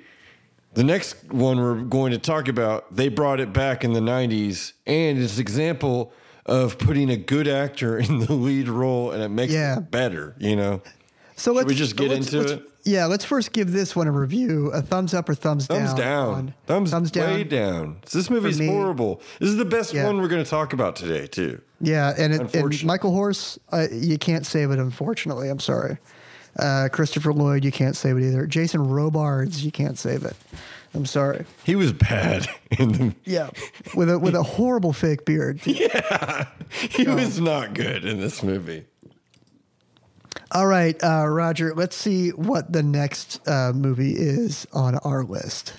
the 0.73 0.83
next 0.83 1.15
one 1.31 1.59
we're 1.59 1.81
going 1.81 2.11
to 2.11 2.17
talk 2.17 2.47
about, 2.47 2.93
they 2.95 3.07
brought 3.09 3.39
it 3.39 3.53
back 3.53 3.83
in 3.83 3.93
the 3.93 3.99
90s, 3.99 4.73
and 4.85 5.17
it's 5.17 5.35
an 5.35 5.41
example 5.41 6.11
of 6.45 6.77
putting 6.77 7.09
a 7.09 7.17
good 7.17 7.47
actor 7.47 7.97
in 7.99 8.19
the 8.19 8.33
lead 8.33 8.67
role, 8.67 9.11
and 9.11 9.21
it 9.23 9.29
makes 9.29 9.53
Yeah. 9.53 9.77
it 9.77 9.91
better, 9.91 10.35
you 10.39 10.55
know? 10.55 10.81
So 11.35 11.53
let's 11.53 11.67
we 11.67 11.75
just 11.75 11.95
get 11.95 12.09
let's- 12.09 12.25
into 12.33 12.39
let's- 12.39 12.51
it? 12.53 12.63
Yeah, 12.85 13.05
let's 13.05 13.25
first 13.25 13.51
give 13.51 13.71
this 13.71 13.93
one 13.95 14.07
a 14.07 14.11
review. 14.11 14.71
A 14.71 14.81
thumbs 14.81 15.13
up 15.13 15.27
or 15.29 15.35
thumbs, 15.35 15.67
Thumbs 15.67 15.93
down. 15.93 16.53
down. 16.65 16.85
thumbs 16.89 17.11
down. 17.11 17.33
way 17.33 17.43
down. 17.43 17.97
This 18.11 18.29
movie's 18.29 18.57
horrible. 18.57 19.21
This 19.39 19.49
is 19.49 19.57
the 19.57 19.65
best 19.65 19.93
Yeah. 19.93 20.05
one 20.05 20.19
we're 20.21 20.29
going 20.29 20.43
to 20.43 20.49
talk 20.49 20.71
about 20.73 20.95
today, 20.95 21.27
too. 21.27 21.61
Yeah, 21.81 22.13
and, 22.17 22.33
it, 22.33 22.55
and 22.55 22.83
Michael 22.83 23.11
Horse, 23.11 23.57
uh, 23.71 23.87
you 23.91 24.17
can't 24.17 24.45
save 24.45 24.71
it. 24.71 24.79
Unfortunately, 24.79 25.49
I'm 25.49 25.59
sorry. 25.59 25.97
Uh, 26.57 26.89
Christopher 26.91 27.31
Lloyd, 27.31 27.63
you 27.63 27.71
can't 27.71 27.95
save 27.95 28.17
it 28.17 28.23
either. 28.23 28.45
Jason 28.45 28.89
Robards, 28.89 29.63
you 29.63 29.71
can't 29.71 29.97
save 29.97 30.25
it. 30.25 30.35
I'm 30.93 31.05
sorry. 31.05 31.45
He 31.63 31.75
was 31.75 31.93
bad 31.93 32.47
in 32.71 32.91
the. 32.91 33.15
Yeah, 33.25 33.49
with 33.95 34.09
a 34.09 34.17
with 34.19 34.35
a 34.35 34.43
horrible 34.43 34.93
fake 34.93 35.25
beard. 35.25 35.61
Yeah, 35.65 36.47
He 36.71 37.07
was 37.07 37.39
not 37.39 37.73
good 37.73 38.03
in 38.05 38.19
this 38.19 38.43
movie. 38.43 38.85
All 40.51 40.65
right, 40.65 41.01
uh, 41.03 41.27
Roger. 41.27 41.73
Let's 41.75 41.95
see 41.95 42.29
what 42.29 42.71
the 42.73 42.81
next 42.81 43.47
uh, 43.47 43.71
movie 43.73 44.13
is 44.15 44.65
on 44.73 44.95
our 44.99 45.23
list. 45.23 45.73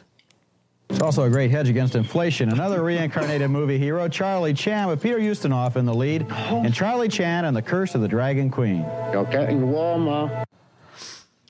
It's 0.90 1.00
also 1.00 1.22
a 1.22 1.31
great 1.31 1.50
hedge 1.50 1.68
against 1.68 1.94
inflation. 1.94 2.50
Another 2.50 2.83
reincarnated 2.83 3.48
movie 3.50 3.79
hero, 3.79 4.09
Charlie 4.09 4.53
Chan, 4.53 4.88
with 4.88 5.00
Peter 5.00 5.18
Ustinov 5.18 5.76
in 5.76 5.87
the 5.87 5.94
lead, 5.94 6.26
and 6.31 6.74
Charlie 6.74 7.09
Chan 7.09 7.44
and 7.44 7.57
the 7.57 7.62
Curse 7.62 7.94
of 7.94 8.00
the 8.00 8.09
Dragon 8.09 8.50
Queen. 8.50 8.85
You're 9.12 9.24
getting 9.24 9.70
warmer. 9.70 10.44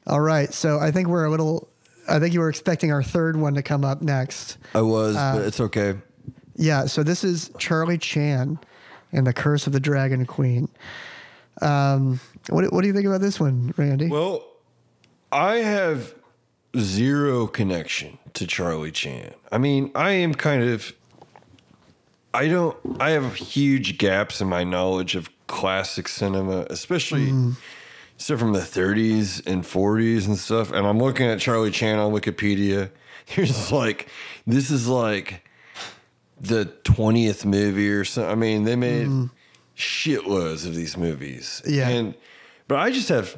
All 0.07 0.21
right, 0.21 0.53
so 0.53 0.79
I 0.79 0.91
think 0.91 1.09
we're 1.09 1.25
a 1.25 1.31
little. 1.31 1.69
I 2.09 2.19
think 2.19 2.35
you 2.35 2.41
were 2.41 2.49
expecting 2.51 2.93
our 2.93 3.03
third 3.03 3.37
one 3.37 3.55
to 3.55 3.63
come 3.63 3.85
up 3.85 4.03
next. 4.03 4.59
I 4.75 4.83
was, 4.83 5.17
Uh, 5.17 5.37
but 5.37 5.47
it's 5.47 5.61
okay. 5.61 5.95
Yeah, 6.57 6.85
so 6.87 7.03
this 7.03 7.25
is 7.25 7.51
Charlie 7.59 7.99
Chan 7.99 8.59
and 9.13 9.27
the 9.27 9.33
Curse 9.33 9.67
of 9.67 9.73
the 9.73 9.81
Dragon 9.81 10.27
Queen. 10.27 10.69
Um, 11.63 12.21
what 12.51 12.71
what 12.73 12.83
do 12.83 12.89
you 12.89 12.95
think 12.95 13.07
about 13.07 13.21
this 13.21 13.41
one, 13.41 13.73
Randy? 13.77 14.09
Well, 14.09 14.45
I 15.33 15.57
have 15.57 16.15
zero 16.77 17.47
connection 17.47 18.19
to 18.35 18.47
Charlie 18.47 18.93
Chan. 18.93 19.35
I 19.51 19.59
mean, 19.59 19.91
I 19.95 20.11
am 20.11 20.35
kind 20.35 20.63
of. 20.63 20.93
I 22.33 22.49
don't. 22.49 22.77
I 23.01 23.11
have 23.11 23.35
huge 23.35 23.99
gaps 23.99 24.41
in 24.41 24.49
my 24.49 24.65
knowledge 24.65 25.17
of 25.17 25.29
classic 25.51 26.07
cinema, 26.07 26.65
especially 26.71 27.27
mm. 27.27 27.57
stuff 28.17 28.39
from 28.39 28.53
the 28.53 28.61
30s 28.61 29.45
and 29.47 29.65
40s 29.65 30.27
and 30.27 30.39
stuff. 30.39 30.71
And 30.71 30.87
I'm 30.87 30.99
looking 30.99 31.27
at 31.27 31.41
Charlie 31.41 31.73
Chan 31.73 31.99
on 31.99 32.13
Wikipedia. 32.13 32.91
There's 33.35 33.73
like, 33.73 34.09
this 34.47 34.71
is 34.71 34.87
like 34.87 35.45
the 36.41 36.67
20th 36.85 37.45
movie 37.45 37.91
or 37.91 38.05
something. 38.05 38.31
I 38.31 38.35
mean, 38.37 38.65
they 38.65 38.77
made 38.77 39.09
mm. 39.09 39.31
shitloads 39.77 40.67
of 40.67 40.75
these 40.75 40.97
movies. 40.97 41.63
Yeah. 41.67 41.89
And, 41.89 42.15
but 42.69 42.79
I 42.79 42.91
just 42.91 43.09
have, 43.09 43.37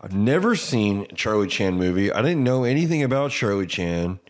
I've 0.00 0.14
never 0.14 0.54
seen 0.54 1.06
a 1.10 1.14
Charlie 1.14 1.48
Chan 1.48 1.74
movie. 1.74 2.12
I 2.12 2.20
didn't 2.20 2.44
know 2.44 2.64
anything 2.64 3.02
about 3.02 3.30
Charlie 3.30 3.66
Chan. 3.66 4.20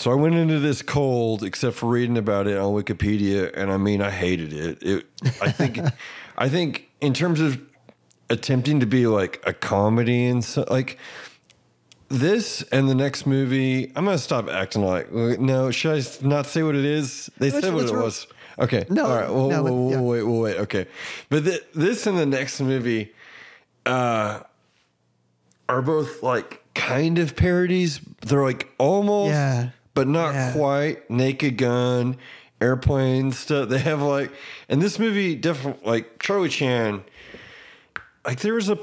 So 0.00 0.10
I 0.10 0.14
went 0.14 0.34
into 0.34 0.58
this 0.58 0.80
cold, 0.80 1.42
except 1.42 1.76
for 1.76 1.86
reading 1.86 2.16
about 2.16 2.46
it 2.46 2.56
on 2.56 2.72
Wikipedia, 2.72 3.54
and 3.54 3.70
I 3.70 3.76
mean, 3.76 4.00
I 4.00 4.10
hated 4.10 4.54
it. 4.54 4.82
It, 4.82 5.06
I 5.42 5.50
think, 5.52 5.78
I 6.38 6.48
think 6.48 6.88
in 7.02 7.12
terms 7.12 7.38
of 7.38 7.60
attempting 8.30 8.80
to 8.80 8.86
be 8.86 9.06
like 9.06 9.42
a 9.44 9.52
comedy 9.52 10.24
and 10.24 10.42
so, 10.42 10.64
like 10.70 10.96
this 12.08 12.62
and 12.72 12.88
the 12.88 12.94
next 12.94 13.26
movie, 13.26 13.92
I'm 13.94 14.06
gonna 14.06 14.16
stop 14.16 14.48
acting 14.48 14.82
like 14.82 15.12
no. 15.12 15.70
Should 15.70 16.02
I 16.02 16.26
not 16.26 16.46
say 16.46 16.62
what 16.62 16.76
it 16.76 16.86
is? 16.86 17.28
They 17.36 17.50
said 17.50 17.74
what 17.74 17.84
it 17.84 17.92
was. 17.92 18.26
Okay. 18.58 18.86
No, 18.88 19.04
All 19.04 19.14
right. 19.14 19.28
Well, 19.28 19.48
no, 19.48 19.62
well, 19.62 19.90
yeah. 19.90 20.00
wait, 20.00 20.22
well, 20.22 20.40
wait. 20.40 20.56
Okay. 20.60 20.86
But 21.28 21.44
th- 21.44 21.62
this 21.74 22.06
and 22.06 22.16
the 22.16 22.24
next 22.24 22.58
movie, 22.58 23.12
uh, 23.84 24.40
are 25.68 25.82
both 25.82 26.22
like 26.22 26.64
kind 26.74 27.18
of 27.18 27.36
parodies. 27.36 28.00
They're 28.22 28.42
like 28.42 28.72
almost, 28.78 29.32
Yeah. 29.32 29.70
But 29.94 30.06
not 30.08 30.34
Yeah. 30.34 30.52
quite. 30.52 31.10
Naked 31.10 31.56
Gun, 31.56 32.16
airplane 32.60 33.32
stuff. 33.32 33.68
They 33.68 33.78
have 33.78 34.02
like, 34.02 34.30
and 34.68 34.80
this 34.82 34.98
movie 34.98 35.34
definitely 35.34 35.88
like 35.90 36.18
Charlie 36.20 36.48
Chan. 36.48 37.02
Like 38.24 38.40
there 38.40 38.54
was 38.54 38.68
a 38.68 38.78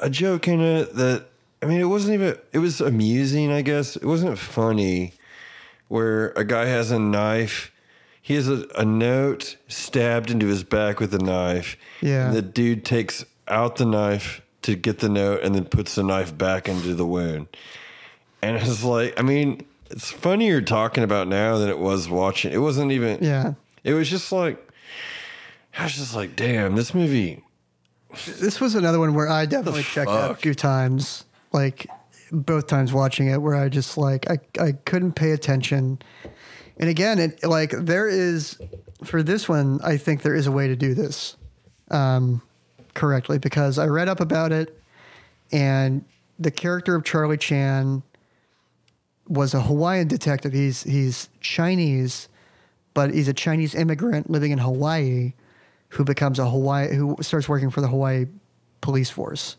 a 0.00 0.10
joke 0.10 0.48
in 0.48 0.60
it 0.60 0.94
that 0.96 1.26
I 1.62 1.66
mean 1.66 1.80
it 1.80 1.84
wasn't 1.84 2.14
even 2.14 2.36
it 2.52 2.58
was 2.58 2.80
amusing 2.80 3.52
I 3.52 3.62
guess 3.62 3.94
it 3.96 4.04
wasn't 4.04 4.36
funny 4.38 5.14
where 5.88 6.30
a 6.30 6.44
guy 6.44 6.66
has 6.66 6.90
a 6.90 6.98
knife 6.98 7.70
he 8.20 8.34
has 8.34 8.48
a, 8.48 8.66
a 8.76 8.84
note 8.84 9.56
stabbed 9.68 10.30
into 10.30 10.46
his 10.46 10.64
back 10.64 10.98
with 10.98 11.14
a 11.14 11.18
knife 11.18 11.76
Yeah. 12.00 12.26
and 12.26 12.36
the 12.36 12.42
dude 12.42 12.84
takes 12.84 13.24
out 13.46 13.76
the 13.76 13.84
knife 13.86 14.40
to 14.62 14.74
get 14.74 14.98
the 14.98 15.08
note 15.08 15.40
and 15.42 15.54
then 15.54 15.66
puts 15.66 15.94
the 15.94 16.02
knife 16.02 16.36
back 16.36 16.68
into 16.68 16.94
the 16.94 17.06
wound 17.06 17.46
and 18.42 18.56
it's 18.56 18.82
like 18.82 19.18
I 19.18 19.22
mean 19.22 19.64
it's 19.90 20.10
funnier 20.10 20.60
talking 20.60 21.04
about 21.04 21.28
now 21.28 21.58
than 21.58 21.68
it 21.68 21.78
was 21.78 22.08
watching. 22.08 22.52
It 22.52 22.58
wasn't 22.58 22.92
even 22.92 23.22
yeah, 23.22 23.54
it 23.82 23.94
was 23.94 24.08
just 24.08 24.32
like 24.32 24.58
I 25.78 25.84
was 25.84 25.94
just 25.94 26.14
like 26.14 26.36
damn 26.36 26.76
this 26.76 26.94
movie. 26.94 27.42
This 28.26 28.60
was 28.60 28.74
another 28.74 29.00
one 29.00 29.14
where 29.14 29.28
I 29.28 29.44
definitely 29.46 29.82
checked 29.82 30.10
out 30.10 30.30
a 30.30 30.34
few 30.34 30.54
times, 30.54 31.24
like 31.52 31.88
both 32.30 32.66
times 32.66 32.92
watching 32.92 33.28
it, 33.28 33.38
where 33.38 33.56
I 33.56 33.68
just 33.68 33.98
like 33.98 34.30
I 34.30 34.38
I 34.60 34.72
couldn't 34.72 35.12
pay 35.12 35.32
attention. 35.32 35.98
And 36.78 36.88
again, 36.88 37.18
it 37.18 37.44
like 37.44 37.70
there 37.70 38.08
is 38.08 38.58
for 39.04 39.22
this 39.22 39.48
one, 39.48 39.80
I 39.82 39.96
think 39.96 40.22
there 40.22 40.34
is 40.34 40.46
a 40.46 40.52
way 40.52 40.68
to 40.68 40.76
do 40.76 40.94
this 40.94 41.36
um, 41.90 42.40
correctly 42.94 43.38
because 43.38 43.78
I 43.78 43.86
read 43.86 44.08
up 44.08 44.20
about 44.20 44.52
it, 44.52 44.80
and 45.52 46.04
the 46.38 46.50
character 46.50 46.94
of 46.94 47.04
Charlie 47.04 47.36
Chan 47.36 48.02
was 49.28 49.54
a 49.54 49.60
Hawaiian 49.62 50.08
detective. 50.08 50.52
He's 50.52 50.82
he's 50.84 51.28
Chinese, 51.40 52.28
but 52.94 53.12
he's 53.14 53.28
a 53.28 53.32
Chinese 53.34 53.74
immigrant 53.74 54.28
living 54.30 54.50
in 54.52 54.58
Hawaii 54.58 55.32
who 55.90 56.04
becomes 56.04 56.38
a 56.38 56.48
Hawaii 56.50 56.94
who 56.94 57.16
starts 57.20 57.48
working 57.48 57.70
for 57.70 57.80
the 57.80 57.88
Hawaii 57.88 58.26
police 58.80 59.10
force. 59.10 59.56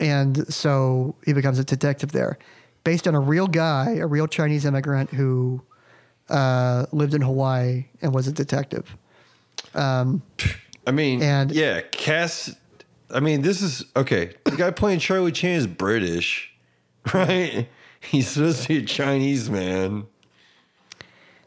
And 0.00 0.52
so 0.52 1.14
he 1.26 1.32
becomes 1.34 1.58
a 1.58 1.64
detective 1.64 2.12
there, 2.12 2.38
based 2.84 3.06
on 3.06 3.14
a 3.14 3.20
real 3.20 3.46
guy, 3.46 3.96
a 4.00 4.06
real 4.06 4.26
Chinese 4.26 4.64
immigrant 4.64 5.10
who 5.10 5.62
uh, 6.30 6.86
lived 6.92 7.12
in 7.14 7.20
Hawaii 7.20 7.84
and 8.00 8.14
was 8.14 8.26
a 8.26 8.32
detective. 8.32 8.96
I 9.74 10.90
mean, 10.92 11.22
And- 11.22 11.52
yeah, 11.52 11.82
cast. 11.92 12.54
I 13.12 13.18
mean, 13.20 13.42
this 13.42 13.60
is 13.60 13.84
okay. 13.96 14.32
The 14.44 14.52
guy 14.56 14.70
playing 14.70 15.00
Charlie 15.00 15.32
Chan 15.32 15.56
is 15.56 15.66
British, 15.66 16.52
right? 17.14 17.68
He's 18.10 18.28
supposed 18.28 18.62
to 18.62 18.68
be 18.68 18.78
a 18.78 18.82
Chinese 18.82 19.50
man. 19.50 20.06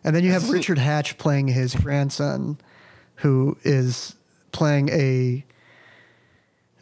And 0.04 0.16
then 0.16 0.24
you 0.24 0.32
have 0.32 0.50
Richard 0.50 0.78
Hatch 0.78 1.18
playing 1.18 1.48
his 1.48 1.76
grandson, 1.76 2.58
who 3.16 3.58
is 3.64 4.16
playing 4.52 4.90
a. 4.90 5.46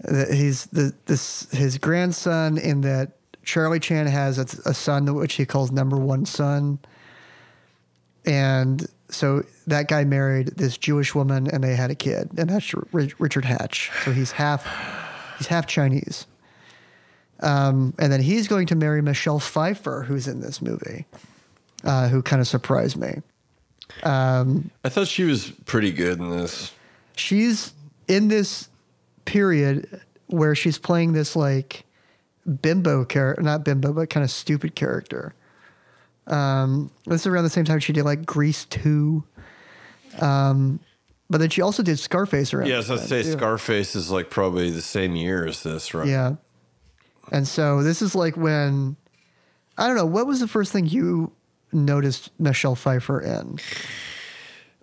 He's 0.04 0.66
the 0.68 0.96
this 1.06 1.48
his 1.52 1.78
grandson 1.78 2.58
in 2.58 2.82
that 2.82 3.12
Charlie 3.44 3.80
Chan 3.80 4.08
has 4.08 4.40
a, 4.40 4.70
a 4.70 4.74
son 4.74 5.14
which 5.14 5.36
he 5.36 5.46
calls 5.46 5.72
number 5.72 5.98
one 5.98 6.26
son, 6.26 6.80
and 8.26 8.88
so 9.10 9.44
that 9.68 9.88
guy 9.88 10.04
married 10.04 10.48
this 10.58 10.78
Jewish 10.78 11.14
woman 11.14 11.48
and 11.48 11.64
they 11.64 11.76
had 11.76 11.92
a 11.92 11.96
kid, 11.96 12.32
and 12.38 12.50
that's 12.50 12.74
Ri- 12.92 13.14
Richard 13.20 13.46
Hatch. 13.46 13.92
So 14.04 14.12
he's 14.12 14.32
half 14.32 14.66
he's 15.38 15.48
half 15.48 15.68
Chinese. 15.68 16.26
Um, 17.42 17.94
and 17.98 18.12
then 18.12 18.22
he's 18.22 18.48
going 18.48 18.68
to 18.68 18.76
marry 18.76 19.02
Michelle 19.02 19.40
Pfeiffer, 19.40 20.04
who's 20.04 20.28
in 20.28 20.42
this 20.42 20.62
movie, 20.62 21.06
uh, 21.84 22.08
who 22.08 22.22
kind 22.22 22.40
of 22.40 22.48
surprised 22.48 22.98
me. 22.98 23.22
I 24.04 24.90
thought 24.90 25.08
she 25.08 25.24
was 25.24 25.52
pretty 25.66 25.92
good 25.92 26.20
in 26.20 26.30
this. 26.30 26.72
she's 27.16 27.74
in 28.08 28.28
this 28.28 28.70
period 29.26 30.02
where 30.28 30.56
she's 30.56 30.78
playing 30.78 31.14
this 31.14 31.36
like 31.36 31.84
bimbo 32.62 33.06
character, 33.06 33.42
not 33.42 33.64
bimbo, 33.64 33.94
but 33.94 34.10
kind 34.10 34.24
of 34.24 34.32
stupid 34.32 34.76
character. 34.76 35.34
Um, 36.28 36.92
this 37.06 37.22
is 37.22 37.28
around 37.28 37.44
the 37.44 37.50
same 37.50 37.66
time 37.66 37.80
she 37.80 37.94
did 37.94 38.06
like 38.06 38.26
Grease 38.26 38.66
2. 38.66 39.24
Um, 40.20 40.80
but 41.30 41.40
then 41.40 41.50
she 41.50 41.62
also 41.62 41.84
did 41.84 42.00
Scarface 42.00 42.54
around. 42.54 42.68
Yes, 42.68 42.88
this 42.88 43.02
I'd 43.04 43.08
say 43.08 43.24
too. 43.24 43.32
Scarface 43.34 43.96
is 43.96 44.12
like 44.12 44.30
probably 44.30 44.70
the 44.70 44.82
same 44.82 45.16
year 45.16 45.46
as 45.46 45.64
this, 45.64 45.94
right? 45.94 46.08
Yeah. 46.08 46.36
And 47.32 47.48
so 47.48 47.82
this 47.82 48.02
is 48.02 48.14
like 48.14 48.36
when, 48.38 48.98
I 49.78 49.88
don't 49.88 49.96
know, 49.96 50.06
what 50.06 50.28
was 50.28 50.40
the 50.42 50.48
first 50.48 50.72
thing 50.72 50.86
you 50.88 51.32
noticed 51.72 52.30
Michelle 52.40 52.76
Pfeiffer 52.76 53.22
in? 53.22 53.58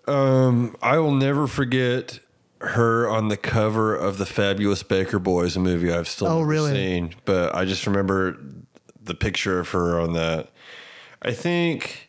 Um, 0.06 0.74
I 0.80 0.98
will 0.98 1.12
never 1.14 1.46
forget 1.46 2.20
her 2.60 3.08
on 3.08 3.28
the 3.28 3.36
cover 3.36 3.94
of 3.94 4.18
the 4.18 4.26
Fabulous 4.26 4.82
Baker 4.82 5.18
Boys, 5.18 5.54
a 5.56 5.60
movie 5.60 5.92
I've 5.92 6.08
still 6.08 6.26
Oh, 6.28 6.38
never 6.38 6.48
really? 6.50 6.72
seen, 6.72 7.14
but 7.24 7.54
I 7.54 7.64
just 7.66 7.86
remember 7.86 8.38
the 9.02 9.14
picture 9.14 9.60
of 9.60 9.68
her 9.70 10.00
on 10.00 10.14
that. 10.14 10.50
I 11.22 11.32
think 11.32 12.08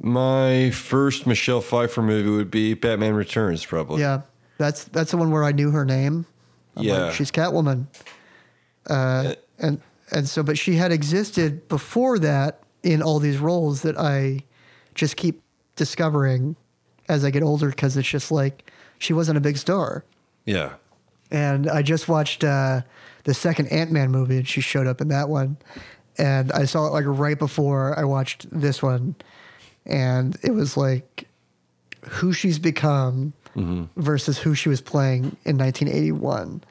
my 0.00 0.70
first 0.70 1.26
Michelle 1.26 1.60
Pfeiffer 1.60 2.02
movie 2.02 2.30
would 2.30 2.50
be 2.50 2.74
Batman 2.74 3.14
Returns, 3.14 3.64
probably. 3.64 4.00
Yeah. 4.00 4.22
That's 4.58 4.84
that's 4.84 5.10
the 5.10 5.16
one 5.16 5.30
where 5.30 5.44
I 5.44 5.52
knew 5.52 5.70
her 5.70 5.84
name. 5.84 6.26
I'm 6.76 6.82
like, 6.82 6.86
Yeah. 6.86 7.12
she's 7.12 7.30
Catwoman. 7.30 7.86
Uh, 8.90 9.34
and 9.58 9.80
and 10.12 10.28
so, 10.28 10.42
but 10.42 10.58
she 10.58 10.74
had 10.74 10.92
existed 10.92 11.68
before 11.68 12.18
that 12.18 12.62
in 12.82 13.02
all 13.02 13.18
these 13.18 13.38
roles 13.38 13.82
that 13.82 13.96
I 13.96 14.44
just 14.94 15.16
keep 15.16 15.42
discovering 15.76 16.56
as 17.08 17.24
I 17.24 17.30
get 17.30 17.42
older 17.42 17.68
because 17.68 17.96
it's 17.96 18.08
just 18.08 18.30
like 18.30 18.70
she 18.98 19.12
wasn't 19.12 19.38
a 19.38 19.40
big 19.40 19.56
star. 19.56 20.04
Yeah. 20.44 20.74
And 21.30 21.70
I 21.70 21.82
just 21.82 22.08
watched 22.08 22.42
uh, 22.42 22.82
the 23.24 23.34
second 23.34 23.68
Ant 23.68 23.92
Man 23.92 24.10
movie, 24.10 24.38
and 24.38 24.48
she 24.48 24.60
showed 24.60 24.86
up 24.88 25.00
in 25.00 25.08
that 25.08 25.28
one. 25.28 25.56
And 26.18 26.50
I 26.52 26.64
saw 26.64 26.86
it 26.86 26.90
like 26.90 27.04
right 27.06 27.38
before 27.38 27.96
I 27.98 28.04
watched 28.04 28.46
this 28.50 28.82
one, 28.82 29.14
and 29.86 30.36
it 30.42 30.50
was 30.50 30.76
like 30.76 31.28
who 32.02 32.32
she's 32.32 32.58
become 32.58 33.32
versus 33.96 34.38
who 34.38 34.54
she 34.54 34.68
was 34.68 34.80
playing 34.80 35.36
in 35.44 35.56
1981. 35.56 36.62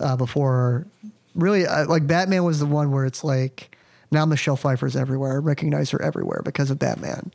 Uh, 0.00 0.16
before, 0.16 0.86
really, 1.34 1.66
uh, 1.66 1.86
like 1.86 2.06
Batman 2.06 2.44
was 2.44 2.58
the 2.60 2.66
one 2.66 2.90
where 2.90 3.04
it's 3.04 3.24
like 3.24 3.76
now 4.10 4.24
Michelle 4.24 4.56
Pfeiffer's 4.56 4.96
everywhere. 4.96 5.32
I 5.32 5.36
recognize 5.36 5.90
her 5.90 6.02
everywhere 6.02 6.42
because 6.44 6.70
of 6.70 6.78
Batman, 6.78 7.32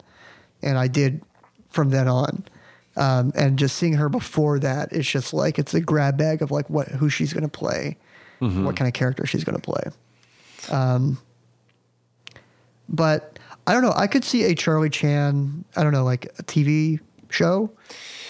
and 0.62 0.78
I 0.78 0.88
did 0.88 1.22
from 1.70 1.90
then 1.90 2.08
on. 2.08 2.46
Um, 2.98 3.34
and 3.36 3.60
just 3.60 3.76
seeing 3.76 3.94
her 3.94 4.08
before 4.08 4.58
that, 4.60 4.94
it's 4.94 5.10
just 5.10 5.34
like 5.34 5.60
it's 5.60 5.74
a 5.74 5.82
grab 5.82 6.18
bag 6.18 6.42
of 6.42 6.50
like 6.52 6.70
what 6.70 6.88
who 6.88 7.10
she's 7.10 7.34
going 7.34 7.44
to 7.44 7.50
play, 7.50 7.98
what 8.66 8.76
kind 8.76 8.88
of 8.88 8.94
character 8.94 9.26
she's 9.26 9.44
going 9.44 9.60
to 9.60 9.62
play. 9.62 9.84
Um, 10.72 11.18
but 12.88 13.38
I 13.68 13.74
don't 13.74 13.82
know. 13.82 13.94
I 13.96 14.08
could 14.08 14.24
see 14.24 14.44
a 14.44 14.56
Charlie 14.56 14.90
Chan. 14.90 15.66
I 15.76 15.84
don't 15.84 15.92
know, 15.92 16.04
like 16.04 16.26
a 16.40 16.44
TV 16.44 17.00
show 17.30 17.72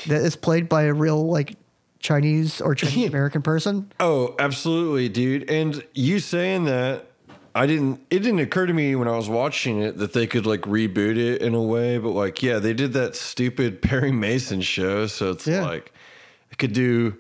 that 0.08 0.22
is 0.22 0.36
played 0.36 0.68
by 0.70 0.84
a 0.84 0.94
real 0.94 1.28
like 1.28 1.58
Chinese 2.06 2.62
or 2.62 2.76
Chinese 2.76 3.10
American 3.10 3.42
person. 3.42 3.92
Oh, 4.00 4.36
absolutely, 4.40 5.10
dude. 5.10 5.50
And 5.50 5.84
you 5.94 6.20
saying 6.20 6.66
that, 6.66 7.08
I 7.56 7.66
didn't. 7.68 8.02
It 8.10 8.20
didn't 8.20 8.40
occur 8.40 8.66
to 8.68 8.74
me 8.74 8.96
when 8.96 9.08
I 9.08 9.16
was 9.16 9.28
watching 9.30 9.82
it 9.82 9.98
that 9.98 10.14
they 10.14 10.28
could 10.28 10.46
like 10.46 10.62
reboot 10.62 11.18
it 11.18 11.42
in 11.42 11.56
a 11.56 11.62
way. 11.64 11.98
But 11.98 12.10
like, 12.12 12.44
yeah, 12.44 12.60
they 12.60 12.74
did 12.74 12.94
that 12.94 13.16
stupid 13.16 13.82
Perry 13.82 14.12
Mason 14.12 14.62
show, 14.62 15.08
so 15.08 15.32
it's 15.32 15.48
Yeah. 15.48 15.66
like 15.66 15.92
I 16.52 16.56
could 16.56 16.74
do 16.74 17.16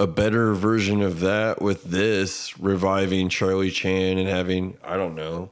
a 0.00 0.06
better 0.06 0.52
version 0.54 1.02
of 1.02 1.20
that 1.20 1.62
with 1.62 1.84
this 1.84 2.58
reviving 2.58 3.28
Charlie 3.28 3.70
Chan 3.70 4.18
and 4.18 4.28
having 4.28 4.76
I 4.84 4.96
don't 4.96 5.14
know. 5.14 5.50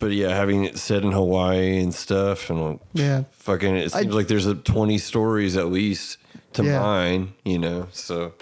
But 0.00 0.12
yeah, 0.12 0.34
having 0.34 0.64
it 0.64 0.76
set 0.78 1.02
in 1.02 1.12
Hawaii 1.12 1.78
and 1.80 1.94
stuff, 1.94 2.50
and 2.50 2.62
like, 2.62 2.78
Yeah. 2.94 3.24
fucking, 3.32 3.76
it 3.76 3.94
I- 3.94 4.00
seems 4.02 4.14
like 4.14 4.26
there's 4.28 4.46
a 4.46 4.54
twenty 4.54 4.98
stories 4.98 5.56
at 5.56 5.70
least 5.70 6.18
to 6.54 6.64
Yeah. 6.64 6.80
mine, 6.80 7.34
you 7.44 7.58
know. 7.58 7.88
So 7.92 8.32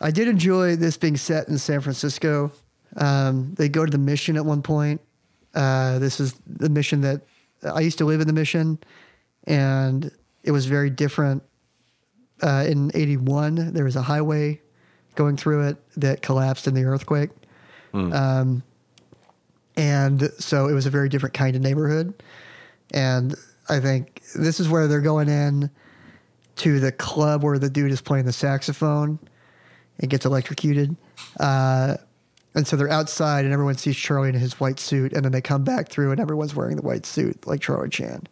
I 0.00 0.10
did 0.10 0.28
enjoy 0.28 0.76
this 0.76 0.96
being 0.96 1.16
set 1.16 1.48
in 1.48 1.58
San 1.58 1.80
Francisco. 1.80 2.52
Um, 2.96 3.54
they 3.54 3.68
go 3.68 3.84
to 3.84 3.90
the 3.90 3.98
mission 3.98 4.36
at 4.36 4.44
one 4.44 4.62
point. 4.62 5.00
Uh, 5.54 5.98
this 5.98 6.20
is 6.20 6.34
the 6.46 6.68
mission 6.68 7.00
that 7.02 7.22
I 7.64 7.80
used 7.80 7.98
to 7.98 8.04
live 8.04 8.20
in 8.20 8.26
the 8.26 8.32
mission, 8.32 8.78
and 9.44 10.10
it 10.42 10.50
was 10.52 10.66
very 10.66 10.90
different. 10.90 11.42
Uh, 12.42 12.64
in 12.68 12.90
'81, 12.94 13.72
there 13.72 13.84
was 13.84 13.96
a 13.96 14.02
highway 14.02 14.60
going 15.14 15.36
through 15.36 15.68
it 15.68 15.76
that 15.96 16.20
collapsed 16.22 16.66
in 16.66 16.74
the 16.74 16.84
earthquake, 16.84 17.30
um, 17.94 18.62
and 19.76 20.30
so 20.38 20.68
it 20.68 20.72
was 20.72 20.86
a 20.86 20.90
very 20.90 21.08
different 21.08 21.34
kind 21.34 21.54
of 21.56 21.62
neighborhood. 21.62 22.12
And 22.92 23.34
I 23.68 23.80
think 23.80 24.22
this 24.34 24.60
is 24.60 24.68
where 24.68 24.88
they're 24.88 25.00
going 25.00 25.28
in 25.28 25.70
to 26.56 26.78
the 26.80 26.92
club 26.92 27.42
where 27.42 27.58
the 27.58 27.70
dude 27.70 27.90
is 27.90 28.00
playing 28.00 28.26
the 28.26 28.32
saxophone 28.32 29.18
and 30.00 30.10
gets 30.10 30.24
electrocuted. 30.24 30.94
Uh, 31.40 31.96
and 32.54 32.66
so 32.66 32.76
they're 32.76 32.90
outside, 32.90 33.44
and 33.44 33.52
everyone 33.52 33.74
sees 33.76 33.96
Charlie 33.96 34.28
in 34.28 34.34
his 34.36 34.60
white 34.60 34.78
suit, 34.78 35.12
and 35.12 35.24
then 35.24 35.32
they 35.32 35.40
come 35.40 35.64
back 35.64 35.88
through, 35.88 36.12
and 36.12 36.20
everyone's 36.20 36.54
wearing 36.54 36.76
the 36.76 36.82
white 36.82 37.04
suit 37.04 37.44
like 37.46 37.60
Charlie 37.60 37.88
Chan. 37.88 38.22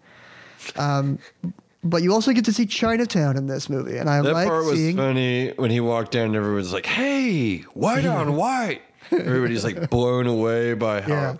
Um, 0.77 1.19
but 1.83 2.05
you 2.05 2.13
also 2.13 2.33
get 2.33 2.45
to 2.45 2.53
see 2.53 2.67
Chinatown 2.67 3.37
in 3.37 3.49
this 3.49 3.69
movie, 3.69 3.97
and 3.99 4.09
I 4.09 4.23
That 4.23 4.33
like 4.33 4.47
part 4.47 4.65
was 4.65 4.77
seeing. 4.77 4.97
funny 4.97 5.51
when 5.57 5.73
he 5.73 5.81
walked 5.81 6.13
down 6.13 6.27
and 6.27 6.37
everyone's 6.37 6.73
like, 6.73 6.87
hey, 6.87 7.59
white 7.75 8.07
on 8.07 8.37
white. 8.37 8.83
Everybody's 9.11 9.65
like 9.65 9.91
blown 9.91 10.29
away 10.29 10.75
by 10.75 11.01
how 11.01 11.09
Yeah. 11.13 11.37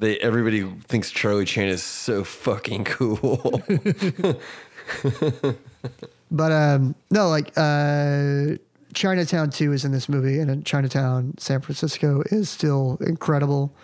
they 0.00 0.18
everybody 0.18 0.64
thinks 0.88 1.12
Charlie 1.12 1.44
Chan 1.44 1.68
is 1.68 1.84
so 1.84 2.24
fucking 2.24 2.82
cool. 2.84 3.62
But 6.32 6.52
um, 6.52 6.94
no, 7.10 7.28
like 7.28 7.50
uh, 7.56 8.56
Chinatown 8.94 9.50
too 9.50 9.72
is 9.72 9.84
in 9.84 9.90
this 9.90 10.08
movie, 10.08 10.38
and 10.38 10.64
Chinatown, 10.64 11.34
San 11.38 11.60
Francisco 11.60 12.22
is 12.26 12.48
still 12.48 12.98
incredible. 13.00 13.74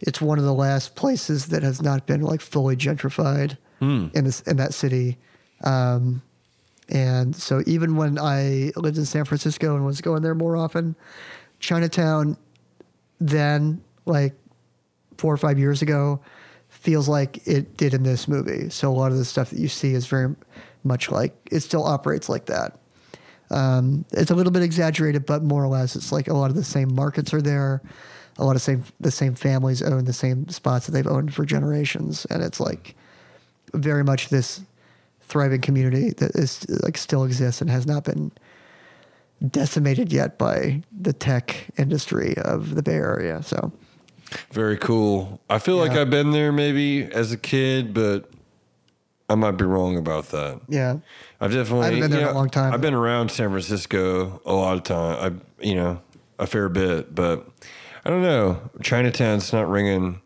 It's 0.00 0.18
one 0.18 0.38
of 0.38 0.44
the 0.44 0.54
last 0.54 0.96
places 0.96 1.48
that 1.48 1.62
has 1.62 1.82
not 1.82 2.06
been 2.06 2.22
like 2.22 2.40
fully 2.40 2.76
gentrified 2.76 3.58
in 4.14 4.24
this 4.24 4.40
in 4.42 4.56
that 4.56 4.72
city. 4.72 5.18
Um, 5.64 6.22
and 6.88 7.36
so 7.36 7.62
even 7.66 7.96
when 7.96 8.18
I 8.18 8.72
lived 8.76 8.96
in 8.96 9.04
San 9.04 9.24
Francisco 9.24 9.76
and 9.76 9.84
was 9.84 10.00
going 10.00 10.22
there 10.22 10.34
more 10.34 10.56
often, 10.56 10.96
Chinatown 11.60 12.36
then 13.20 13.82
like 14.04 14.34
four 15.16 15.32
or 15.32 15.36
five 15.36 15.58
years 15.58 15.82
ago 15.82 16.20
feels 16.68 17.08
like 17.08 17.46
it 17.46 17.76
did 17.76 17.94
in 17.94 18.02
this 18.02 18.26
movie. 18.26 18.68
So 18.70 18.90
a 18.90 18.94
lot 18.94 19.12
of 19.12 19.18
the 19.18 19.24
stuff 19.24 19.50
that 19.50 19.58
you 19.58 19.68
see 19.68 19.94
is 19.94 20.06
very 20.06 20.34
much 20.84 21.10
like 21.10 21.34
it 21.50 21.60
still 21.60 21.84
operates 21.84 22.28
like 22.28 22.46
that. 22.46 22.78
Um, 23.50 24.04
it's 24.12 24.30
a 24.30 24.34
little 24.34 24.52
bit 24.52 24.62
exaggerated, 24.62 25.26
but 25.26 25.42
more 25.42 25.62
or 25.62 25.68
less, 25.68 25.94
it's 25.94 26.10
like 26.10 26.28
a 26.28 26.34
lot 26.34 26.50
of 26.50 26.56
the 26.56 26.64
same 26.64 26.94
markets 26.94 27.34
are 27.34 27.42
there. 27.42 27.82
A 28.38 28.44
lot 28.44 28.56
of 28.56 28.62
same 28.62 28.84
the 28.98 29.10
same 29.10 29.34
families 29.34 29.82
own 29.82 30.06
the 30.06 30.12
same 30.12 30.48
spots 30.48 30.86
that 30.86 30.92
they've 30.92 31.06
owned 31.06 31.34
for 31.34 31.44
generations, 31.44 32.24
and 32.30 32.42
it's 32.42 32.60
like 32.60 32.96
very 33.74 34.02
much 34.02 34.30
this 34.30 34.62
thriving 35.20 35.60
community 35.60 36.10
that 36.10 36.34
is 36.34 36.66
like 36.82 36.96
still 36.96 37.24
exists 37.24 37.60
and 37.60 37.70
has 37.70 37.86
not 37.86 38.04
been 38.04 38.32
decimated 39.50 40.12
yet 40.12 40.38
by 40.38 40.82
the 40.98 41.12
tech 41.12 41.68
industry 41.76 42.34
of 42.38 42.74
the 42.74 42.82
Bay 42.82 42.94
Area. 42.94 43.42
So 43.42 43.72
Very 44.52 44.78
cool. 44.78 45.40
I 45.50 45.58
feel 45.58 45.76
like 45.76 45.92
I've 45.92 46.10
been 46.10 46.30
there 46.30 46.52
maybe 46.52 47.04
as 47.04 47.32
a 47.32 47.36
kid, 47.36 47.92
but 47.92 48.30
I 49.32 49.34
might 49.34 49.52
be 49.52 49.64
wrong 49.64 49.96
about 49.96 50.28
that. 50.28 50.60
yeah, 50.68 50.98
I've 51.40 51.52
definitely 51.52 51.80
I 51.80 51.84
haven't 51.86 52.00
been 52.00 52.10
there 52.10 52.20
you 52.20 52.26
in 52.26 52.32
a 52.32 52.38
long 52.38 52.50
time. 52.50 52.74
I've 52.74 52.80
been 52.80 52.94
around 52.94 53.30
San 53.30 53.48
Francisco 53.48 54.40
a 54.44 54.52
lot 54.52 54.76
of 54.76 54.82
time. 54.84 55.40
I 55.60 55.64
you 55.64 55.74
know, 55.74 56.00
a 56.38 56.46
fair 56.46 56.68
bit, 56.68 57.14
but 57.14 57.48
I 58.04 58.10
don't 58.10 58.22
know. 58.22 58.70
Chinatown's 58.82 59.52
not 59.52 59.68
ringing. 59.68 60.20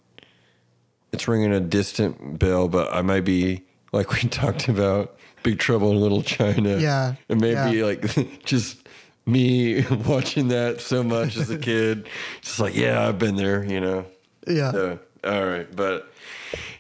It's 1.13 1.29
ringing 1.29 1.53
a 1.53 1.61
distant 1.61 2.39
bell, 2.39 2.69
but 2.69 2.93
I 2.93 3.03
might 3.03 3.25
be 3.25 3.63
like 3.93 4.13
we 4.13 4.21
talked 4.29 4.69
about 4.69 5.17
Big 5.43 5.59
Trouble 5.59 5.93
in 5.93 6.01
Little 6.01 6.23
China. 6.23 6.79
Yeah, 6.79 7.15
it 7.29 7.41
may 7.41 7.55
be 7.71 7.79
yeah. 7.79 7.85
like 7.85 8.45
just 8.45 8.87
me 9.27 9.83
watching 10.07 10.49
that 10.49 10.81
so 10.81 11.03
much 11.03 11.37
as 11.37 11.51
a 11.51 11.59
kid. 11.59 12.09
Just 12.41 12.59
like, 12.59 12.75
yeah, 12.75 13.07
I've 13.07 13.19
been 13.19 13.37
there, 13.37 13.65
you 13.65 13.81
know. 13.81 14.07
Yeah. 14.47 14.73
So, 14.73 14.99
all 15.25 15.47
right, 15.47 15.75
but 15.75 16.13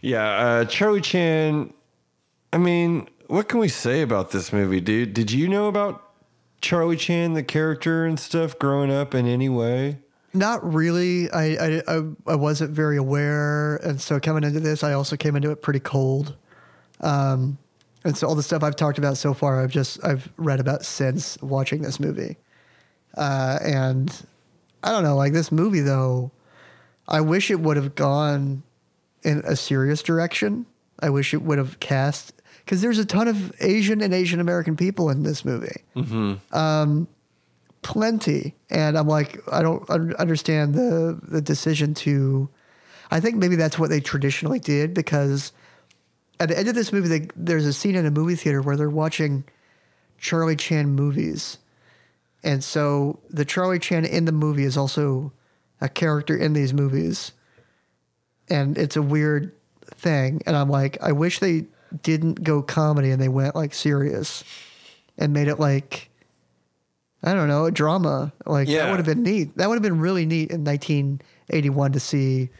yeah, 0.01 0.29
uh, 0.29 0.65
Charlie 0.65 1.01
Chan. 1.01 1.73
I 2.57 2.59
mean, 2.59 3.07
what 3.27 3.51
can 3.51 3.61
we 3.61 3.69
say 3.69 4.01
about 4.01 4.31
this 4.31 4.51
movie, 4.51 4.81
dude? 4.81 5.12
Did 5.12 5.31
you 5.31 5.47
know 5.47 5.69
about 5.69 6.03
Charlie 6.62 6.97
Chan, 6.97 7.35
the 7.35 7.42
character 7.42 8.07
and 8.07 8.19
stuff, 8.19 8.59
growing 8.59 8.90
up 8.90 9.14
in 9.14 9.27
any 9.27 9.51
way? 9.51 9.99
Not 10.33 10.64
really. 10.73 11.31
I, 11.33 11.83
I 11.87 12.03
I 12.27 12.35
wasn't 12.35 12.71
very 12.71 12.97
aware, 12.97 13.77
and 13.85 14.01
so 14.01 14.19
coming 14.19 14.42
into 14.42 14.61
this, 14.61 14.83
I 14.83 14.95
also 14.95 15.19
came 15.19 15.37
into 15.37 15.51
it 15.51 15.61
pretty 15.61 15.81
cold. 15.81 16.35
Um, 17.03 17.59
and 18.05 18.16
so 18.16 18.27
all 18.27 18.35
the 18.35 18.42
stuff 18.42 18.62
I've 18.62 18.75
talked 18.75 18.97
about 18.97 19.19
so 19.19 19.35
far, 19.35 19.62
I've 19.62 19.71
just 19.71 20.03
I've 20.03 20.33
read 20.38 20.59
about 20.59 20.83
since 20.83 21.37
watching 21.42 21.83
this 21.83 22.01
movie. 22.01 22.38
Uh, 23.19 23.59
and 23.61 24.11
I 24.83 24.92
don't 24.92 25.03
know, 25.03 25.14
like 25.14 25.35
this 25.35 25.53
movie 25.53 25.81
though, 25.81 26.31
I 27.07 27.21
wish 27.21 27.51
it 27.51 27.61
would 27.61 27.77
have 27.77 27.95
gone 27.95 28.62
in 29.23 29.42
a 29.45 29.57
serious 29.57 30.03
direction. 30.03 30.64
I 31.01 31.11
wish 31.11 31.35
it 31.35 31.42
would 31.42 31.59
have 31.59 31.79
cast 31.81 32.33
because 32.67 32.83
there's 32.83 32.99
a 32.99 33.07
ton 33.07 33.29
of 33.29 33.55
Asian 33.63 34.03
and 34.03 34.13
Asian 34.13 34.41
American 34.41 34.77
people 34.77 35.09
in 35.09 35.23
this 35.23 35.45
movie. 35.45 35.85
Mm-hmm. 35.95 36.55
Um, 36.55 37.09
plenty. 37.87 38.57
And 38.69 38.99
i'm 38.99 39.07
like 39.07 39.41
i 39.53 39.63
don't 39.63 39.89
understand 40.17 40.75
the 40.75 41.21
the 41.23 41.41
decision 41.41 41.95
to 41.95 42.49
i 43.13 43.21
think 43.21 43.37
maybe 43.37 43.55
that's 43.55 43.79
what 43.79 43.91
they 43.91 44.01
traditionally 44.01 44.59
did 44.59 44.93
because 44.93 45.53
at 46.41 46.49
the 46.49 46.59
end 46.59 46.67
of 46.67 46.75
this 46.75 46.93
movie 46.93 47.07
they, 47.07 47.29
there's 47.37 47.65
a 47.65 47.73
scene 47.73 47.95
in 47.95 48.05
a 48.05 48.11
movie 48.11 48.35
theater 48.35 48.61
where 48.61 48.77
they're 48.77 48.91
watching 48.91 49.45
charlie 50.19 50.57
chan 50.57 50.89
movies. 50.89 51.59
And 52.43 52.65
so 52.65 53.21
the 53.31 53.45
charlie 53.45 53.79
chan 53.79 54.05
in 54.05 54.25
the 54.25 54.33
movie 54.33 54.65
is 54.65 54.77
also 54.77 55.33
a 55.81 55.89
character 55.89 56.37
in 56.37 56.55
these 56.55 56.75
movies. 56.75 57.31
And 58.49 58.77
it's 58.77 58.97
a 58.97 59.03
weird 59.03 59.53
thing. 59.95 60.43
And 60.45 60.57
i'm 60.57 60.69
like 60.69 60.99
i 61.01 61.13
wish 61.13 61.39
they 61.39 61.67
didn't 62.03 62.43
go 62.43 62.63
comedy 62.63 63.11
and 63.11 63.21
they 63.21 63.29
went 63.29 63.55
like 63.55 63.75
serious 63.75 64.45
and 65.19 65.33
made 65.33 65.49
it 65.49 65.59
like 65.59 66.11
I 67.23 67.35
don't 67.35 67.49
know, 67.49 67.65
a 67.65 67.73
drama. 67.73 68.33
Like 68.45 68.69
Yeah. 68.69 68.85
that 68.85 68.91
would 68.91 68.97
have 68.99 69.07
been 69.07 69.23
neat. 69.23 69.57
That 69.57 69.69
would 69.69 69.75
have 69.75 69.83
been 69.83 69.99
really 69.99 70.27
neat 70.27 70.51
in 70.51 70.63
1981 70.65 71.93
to 71.93 72.01
see 72.01 72.51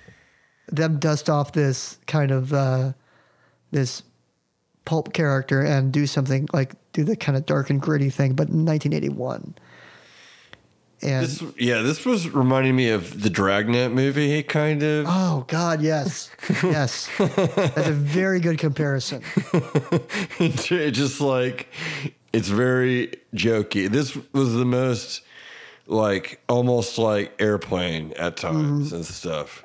them 0.69 0.99
dust 0.99 1.31
off 1.31 1.53
this 1.53 1.99
kind 2.07 2.31
of 2.33 2.53
uh, 2.53 2.93
this 3.71 4.03
pulp 4.85 5.13
character 5.13 5.61
and 5.63 5.93
do 5.93 6.07
something 6.07 6.49
like 6.53 6.75
do 6.93 7.05
the 7.05 7.17
kind 7.17 7.37
of 7.37 7.47
dark 7.47 7.71
and 7.71 7.81
gritty 7.81 8.11
thing, 8.11 8.35
but 8.35 8.49
in 8.49 8.65
1981. 8.65 9.55
And 11.03 11.27
This, 11.27 11.43
yeah, 11.59 11.83
this 11.83 12.05
was 12.07 12.31
reminding 12.31 12.75
me 12.75 12.91
of 12.91 13.23
the 13.23 13.29
Dragnet 13.29 13.93
movie, 13.93 14.43
kind 14.43 14.83
of. 14.83 15.07
oh 15.09 15.45
god, 15.47 15.83
yes, 15.83 16.31
yes, 16.63 17.09
that's 17.19 17.89
a 17.89 17.93
very 17.93 18.41
good 18.41 18.59
comparison. 18.59 19.23
it 19.53 20.91
just 20.93 21.21
like 21.21 21.69
it's 22.33 22.49
very 22.49 23.13
jokey. 23.35 23.91
This 23.91 24.17
was 24.33 24.55
the 24.55 24.65
most 24.65 25.23
like 25.87 26.41
almost 26.49 26.99
like 26.99 27.33
airplane 27.39 28.13
at 28.19 28.37
times 28.37 28.89
mm-hmm. 28.89 28.97
and 28.97 29.05
stuff. 29.05 29.65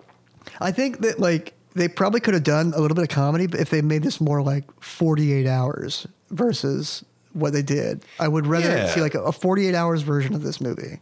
I 0.60 0.72
think 0.72 1.00
that 1.00 1.20
like 1.20 1.54
they 1.74 1.88
probably 1.88 2.20
could 2.20 2.34
have 2.34 2.44
done 2.44 2.74
a 2.76 2.80
little 2.80 2.96
bit 2.96 3.04
of 3.04 3.10
comedy, 3.10 3.48
but 3.48 3.60
if 3.60 3.70
they 3.70 3.82
made 3.82 4.04
this 4.04 4.20
more 4.20 4.42
like 4.42 4.66
48 4.82 5.48
hours 5.48 6.08
versus 6.30 7.04
what 7.34 7.54
they 7.54 7.62
did, 7.62 8.04
I 8.20 8.28
would 8.28 8.46
rather 8.48 8.70
Yeah. 8.70 8.88
see 8.94 9.02
like 9.02 9.16
a 9.16 9.32
48 9.32 9.74
hours 9.76 10.02
version 10.02 10.34
of 10.36 10.44
this 10.44 10.60
movie. 10.62 11.00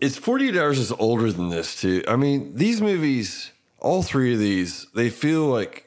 It's 0.00 0.16
48 0.16 0.56
hours 0.56 0.78
is 0.78 0.92
older 0.92 1.30
than 1.32 1.48
this 1.50 1.80
too. 1.80 2.02
I 2.08 2.16
mean, 2.16 2.52
these 2.54 2.80
movies, 2.80 3.52
all 3.80 4.02
three 4.02 4.32
of 4.34 4.38
these, 4.40 4.86
they 4.94 5.10
feel 5.10 5.46
like 5.46 5.84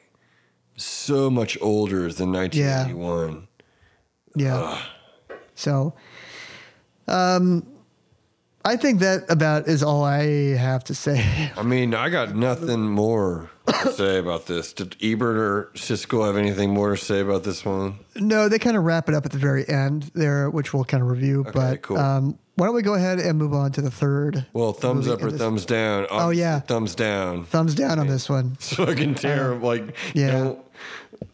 so 0.76 1.30
much 1.30 1.56
older 1.60 2.10
than 2.12 2.32
1981. 2.32 3.48
Yeah. 4.34 4.78
So, 5.54 5.94
um, 7.06 7.66
I 8.64 8.76
think 8.76 9.00
that 9.00 9.24
about 9.28 9.68
is 9.68 9.82
all 9.82 10.04
I 10.04 10.56
have 10.56 10.84
to 10.84 10.94
say. 10.94 11.50
I 11.56 11.62
mean, 11.62 11.94
I 11.94 12.08
got 12.08 12.34
nothing 12.34 12.80
more 12.82 13.50
to 13.66 13.92
say 13.92 14.18
about 14.18 14.46
this. 14.46 14.72
Did 14.72 14.96
Ebert 15.02 15.36
or 15.36 15.70
Siskel 15.74 16.26
have 16.26 16.36
anything 16.36 16.70
more 16.70 16.90
to 16.90 16.96
say 16.96 17.20
about 17.20 17.44
this 17.44 17.64
one? 17.64 17.98
no, 18.16 18.48
they 18.48 18.58
kind 18.58 18.76
of 18.76 18.84
wrap 18.84 19.08
it 19.08 19.14
up 19.14 19.24
at 19.24 19.32
the 19.32 19.38
very 19.38 19.68
end 19.68 20.10
there, 20.14 20.50
which 20.50 20.74
we'll 20.74 20.84
kind 20.84 21.02
of 21.02 21.08
review. 21.08 21.46
but 21.52 21.82
cool. 21.82 21.98
um, 21.98 22.38
why 22.56 22.66
don't 22.66 22.74
we 22.74 22.82
go 22.82 22.94
ahead 22.94 23.18
and 23.18 23.38
move 23.38 23.54
on 23.54 23.72
to 23.72 23.80
the 23.80 23.90
third? 23.90 24.44
Well, 24.52 24.72
thumbs 24.72 25.08
up 25.08 25.22
or 25.22 25.30
thumbs 25.30 25.64
down? 25.64 26.06
Oh, 26.10 26.30
yeah. 26.30 26.60
thumbs 26.60 26.94
down. 26.94 27.44
Thumbs 27.44 27.74
down 27.74 27.98
on 27.98 28.08
this 28.08 28.28
one. 28.28 28.52
It's 28.54 28.74
fucking 28.74 29.14
terrible. 29.14 29.66
like, 29.66 29.96
yeah. 30.14 30.54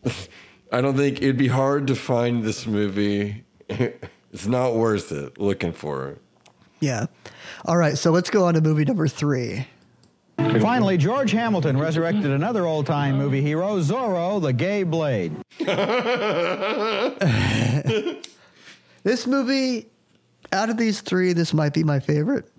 I 0.73 0.81
don't 0.81 0.97
think 0.97 1.19
it'd 1.23 1.37
be 1.37 1.49
hard 1.49 1.87
to 1.89 1.95
find 1.95 2.45
this 2.45 2.67
movie. 2.67 3.45
it's 3.69 4.47
not 4.47 4.75
worth 4.75 5.11
it 5.11 5.39
looking 5.39 5.73
for 5.73 6.11
it. 6.11 6.23
Yeah. 6.81 7.07
All 7.65 7.77
right, 7.77 7.99
so 7.99 8.13
let's 8.13 8.31
go 8.31 8.45
on 8.45 8.55
to 8.55 8.61
movie 8.61 8.85
number 8.85 9.09
three. 9.09 9.67
Finally, 10.39 10.97
George 10.97 11.33
Hamilton 11.33 11.77
resurrected 11.77 12.27
another 12.27 12.67
old 12.67 12.87
time 12.87 13.19
movie 13.19 13.43
hero, 13.43 13.79
Zorro, 13.81 14.41
the 14.41 14.53
Gay 14.53 14.83
Blade. 14.83 15.35
This 19.05 19.27
movie, 19.27 19.87
out 20.53 20.69
of 20.71 20.77
these 20.77 21.01
three, 21.01 21.33
this 21.33 21.55
might 21.55 21.73
be 21.73 21.83
my 21.85 21.99
favorite. 22.01 22.51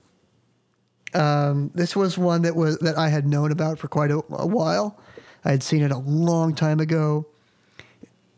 Um, 1.13 1.69
this 1.75 1.95
was 1.95 2.17
one 2.17 2.41
that 2.43 2.55
was 2.55 2.79
that 2.79 2.97
I 2.97 3.09
had 3.09 3.27
known 3.27 3.51
about 3.51 3.77
for 3.77 3.87
quite 3.87 4.09
a, 4.09 4.23
a 4.31 4.47
while. 4.47 4.97
I 5.45 5.51
had 5.51 5.61
seen 5.61 5.83
it 5.83 5.91
a 5.91 5.97
long 5.97 6.55
time 6.55 6.79
ago, 6.79 7.27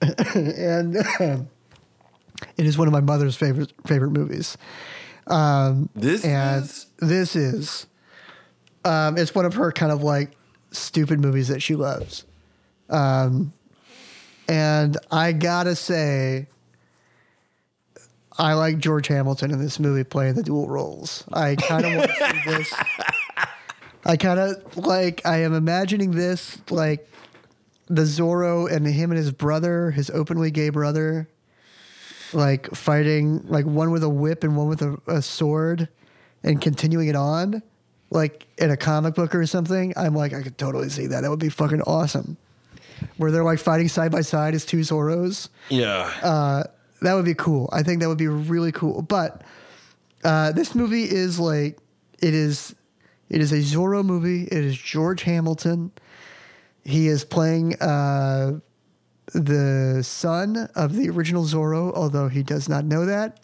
and 0.35 0.95
it 2.57 2.57
is 2.57 2.77
one 2.77 2.87
of 2.87 2.91
my 2.91 3.01
mother's 3.01 3.35
favorite 3.35 3.71
favorite 3.85 4.11
movies. 4.11 4.57
This 5.95 6.25
And 6.25 6.63
is 6.63 6.87
this 6.97 7.35
is, 7.35 7.85
um, 8.83 9.17
it's 9.17 9.33
one 9.35 9.45
of 9.45 9.53
her 9.55 9.71
kind 9.71 9.91
of 9.91 10.03
like 10.03 10.31
stupid 10.71 11.19
movies 11.19 11.47
that 11.49 11.61
she 11.61 11.75
loves. 11.75 12.25
Um, 12.89 13.53
and 14.47 14.97
I 15.11 15.31
gotta 15.31 15.75
say, 15.75 16.47
I 18.37 18.53
like 18.53 18.79
George 18.79 19.07
Hamilton 19.07 19.51
in 19.51 19.59
this 19.59 19.79
movie 19.79 20.03
playing 20.03 20.35
the 20.35 20.43
dual 20.43 20.67
roles. 20.67 21.23
I 21.31 21.55
kind 21.55 21.85
of 21.85 21.95
want 21.95 22.11
to 22.11 22.15
see 22.15 22.41
this. 22.45 22.73
I 24.03 24.17
kind 24.17 24.39
of 24.39 24.77
like, 24.77 25.25
I 25.25 25.43
am 25.43 25.53
imagining 25.53 26.11
this 26.11 26.57
like 26.69 27.07
the 27.87 28.03
Zorro 28.03 28.71
and 28.71 28.87
him 28.87 29.11
and 29.11 29.17
his 29.17 29.31
brother, 29.31 29.91
his 29.91 30.09
openly 30.09 30.49
gay 30.49 30.69
brother, 30.69 31.29
like 32.33 32.73
fighting, 32.73 33.45
like 33.47 33.65
one 33.65 33.91
with 33.91 34.03
a 34.03 34.09
whip 34.09 34.43
and 34.43 34.57
one 34.57 34.67
with 34.67 34.81
a, 34.81 34.97
a 35.07 35.21
sword 35.21 35.89
and 36.43 36.59
continuing 36.61 37.09
it 37.09 37.15
on, 37.15 37.61
like 38.11 38.45
in 38.57 38.69
a 38.69 38.77
comic 38.77 39.15
book 39.15 39.33
or 39.33 39.45
something. 39.47 39.93
I'm 39.97 40.13
like, 40.13 40.33
I 40.33 40.43
could 40.43 40.57
totally 40.57 40.89
see 40.89 41.07
that. 41.07 41.21
That 41.21 41.29
would 41.29 41.39
be 41.39 41.49
fucking 41.49 41.81
awesome. 41.83 42.37
Where 43.17 43.31
they're 43.31 43.43
like 43.43 43.57
fighting 43.57 43.87
side 43.87 44.11
by 44.11 44.21
side 44.21 44.53
as 44.53 44.65
two 44.65 44.79
Zorros. 44.79 45.49
yeah. 45.69 46.11
Uh, 46.21 46.63
that 47.01 47.15
would 47.15 47.25
be 47.25 47.33
cool. 47.33 47.67
I 47.73 47.81
think 47.81 47.99
that 48.01 48.07
would 48.07 48.19
be 48.19 48.27
really 48.27 48.71
cool. 48.71 49.01
But 49.01 49.41
uh, 50.23 50.51
this 50.51 50.75
movie 50.75 51.03
is 51.03 51.39
like 51.39 51.79
it 52.21 52.35
is. 52.35 52.75
It 53.29 53.41
is 53.41 53.51
a 53.53 53.59
Zorro 53.59 54.03
movie. 54.03 54.43
It 54.43 54.53
is 54.53 54.77
George 54.77 55.23
Hamilton. 55.23 55.91
He 56.83 57.07
is 57.07 57.23
playing 57.23 57.81
uh, 57.81 58.59
the 59.33 60.03
son 60.03 60.69
of 60.75 60.95
the 60.95 61.09
original 61.09 61.45
Zorro, 61.45 61.93
although 61.93 62.27
he 62.27 62.43
does 62.43 62.67
not 62.67 62.83
know 62.85 63.05
that. 63.05 63.39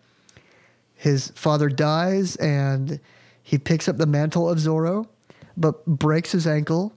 His 0.95 1.29
father 1.29 1.69
dies, 1.69 2.35
and 2.35 2.99
he 3.47 3.57
picks 3.57 3.87
up 3.87 3.95
the 3.95 4.05
mantle 4.05 4.49
of 4.49 4.57
Zorro, 4.57 5.07
but 5.55 5.85
breaks 5.85 6.33
his 6.33 6.45
ankle, 6.45 6.91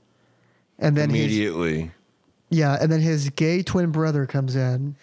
and 0.81 0.97
then 0.97 1.09
his 1.11 1.27
Immediately. 1.27 1.93
yeah, 2.49 2.77
and 2.81 2.91
then 2.91 3.01
his 3.01 3.31
gay 3.31 3.63
twin 3.63 3.93
brother 3.93 4.27
comes 4.27 4.57
in 4.57 4.97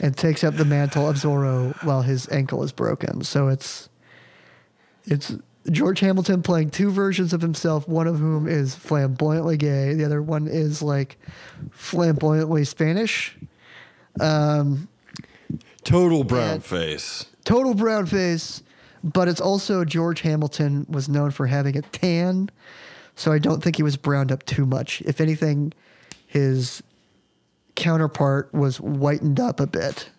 and 0.00 0.16
takes 0.16 0.42
up 0.42 0.56
the 0.56 0.64
mantle 0.64 1.10
of 1.10 1.16
Zorro 1.16 1.74
while 1.84 2.00
his 2.00 2.26
ankle 2.30 2.62
is 2.62 2.72
broken. 2.72 3.22
So 3.22 3.48
it's 3.48 3.90
it's 5.04 5.34
George 5.70 6.00
Hamilton 6.00 6.42
playing 6.42 6.70
two 6.70 6.90
versions 6.90 7.34
of 7.34 7.42
himself, 7.42 7.86
one 7.86 8.06
of 8.06 8.18
whom 8.18 8.48
is 8.48 8.74
flamboyantly 8.74 9.58
gay, 9.58 9.92
the 9.92 10.06
other 10.06 10.22
one 10.22 10.48
is 10.48 10.80
like 10.80 11.18
flamboyantly 11.70 12.64
Spanish. 12.64 13.36
Um, 14.18 14.88
Total 15.84 16.24
brown 16.24 16.60
face. 16.60 17.26
Total 17.44 17.74
brown 17.74 18.06
face, 18.06 18.62
but 19.02 19.28
it's 19.28 19.40
also 19.40 19.84
George 19.84 20.20
Hamilton 20.20 20.86
was 20.88 21.08
known 21.08 21.30
for 21.30 21.46
having 21.46 21.76
a 21.76 21.82
tan, 21.82 22.50
so 23.14 23.32
I 23.32 23.38
don't 23.38 23.62
think 23.62 23.76
he 23.76 23.82
was 23.82 23.96
browned 23.96 24.32
up 24.32 24.44
too 24.44 24.66
much. 24.66 25.02
If 25.02 25.20
anything, 25.20 25.72
his 26.26 26.82
counterpart 27.74 28.52
was 28.52 28.76
whitened 28.78 29.40
up 29.40 29.60
a 29.60 29.66
bit, 29.66 30.10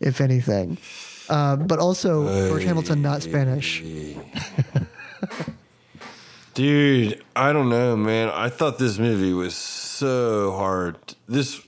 if 0.00 0.20
anything. 0.20 0.78
Uh, 1.28 1.56
but 1.56 1.78
also 1.78 2.48
George 2.48 2.64
Hamilton 2.64 3.02
not 3.02 3.22
Spanish. 3.22 3.82
Dude, 6.54 7.22
I 7.34 7.52
don't 7.52 7.68
know, 7.68 7.96
man. 7.96 8.30
I 8.30 8.48
thought 8.48 8.78
this 8.78 8.98
movie 8.98 9.34
was 9.34 9.54
so 9.54 10.52
hard. 10.52 10.96
This. 11.28 11.60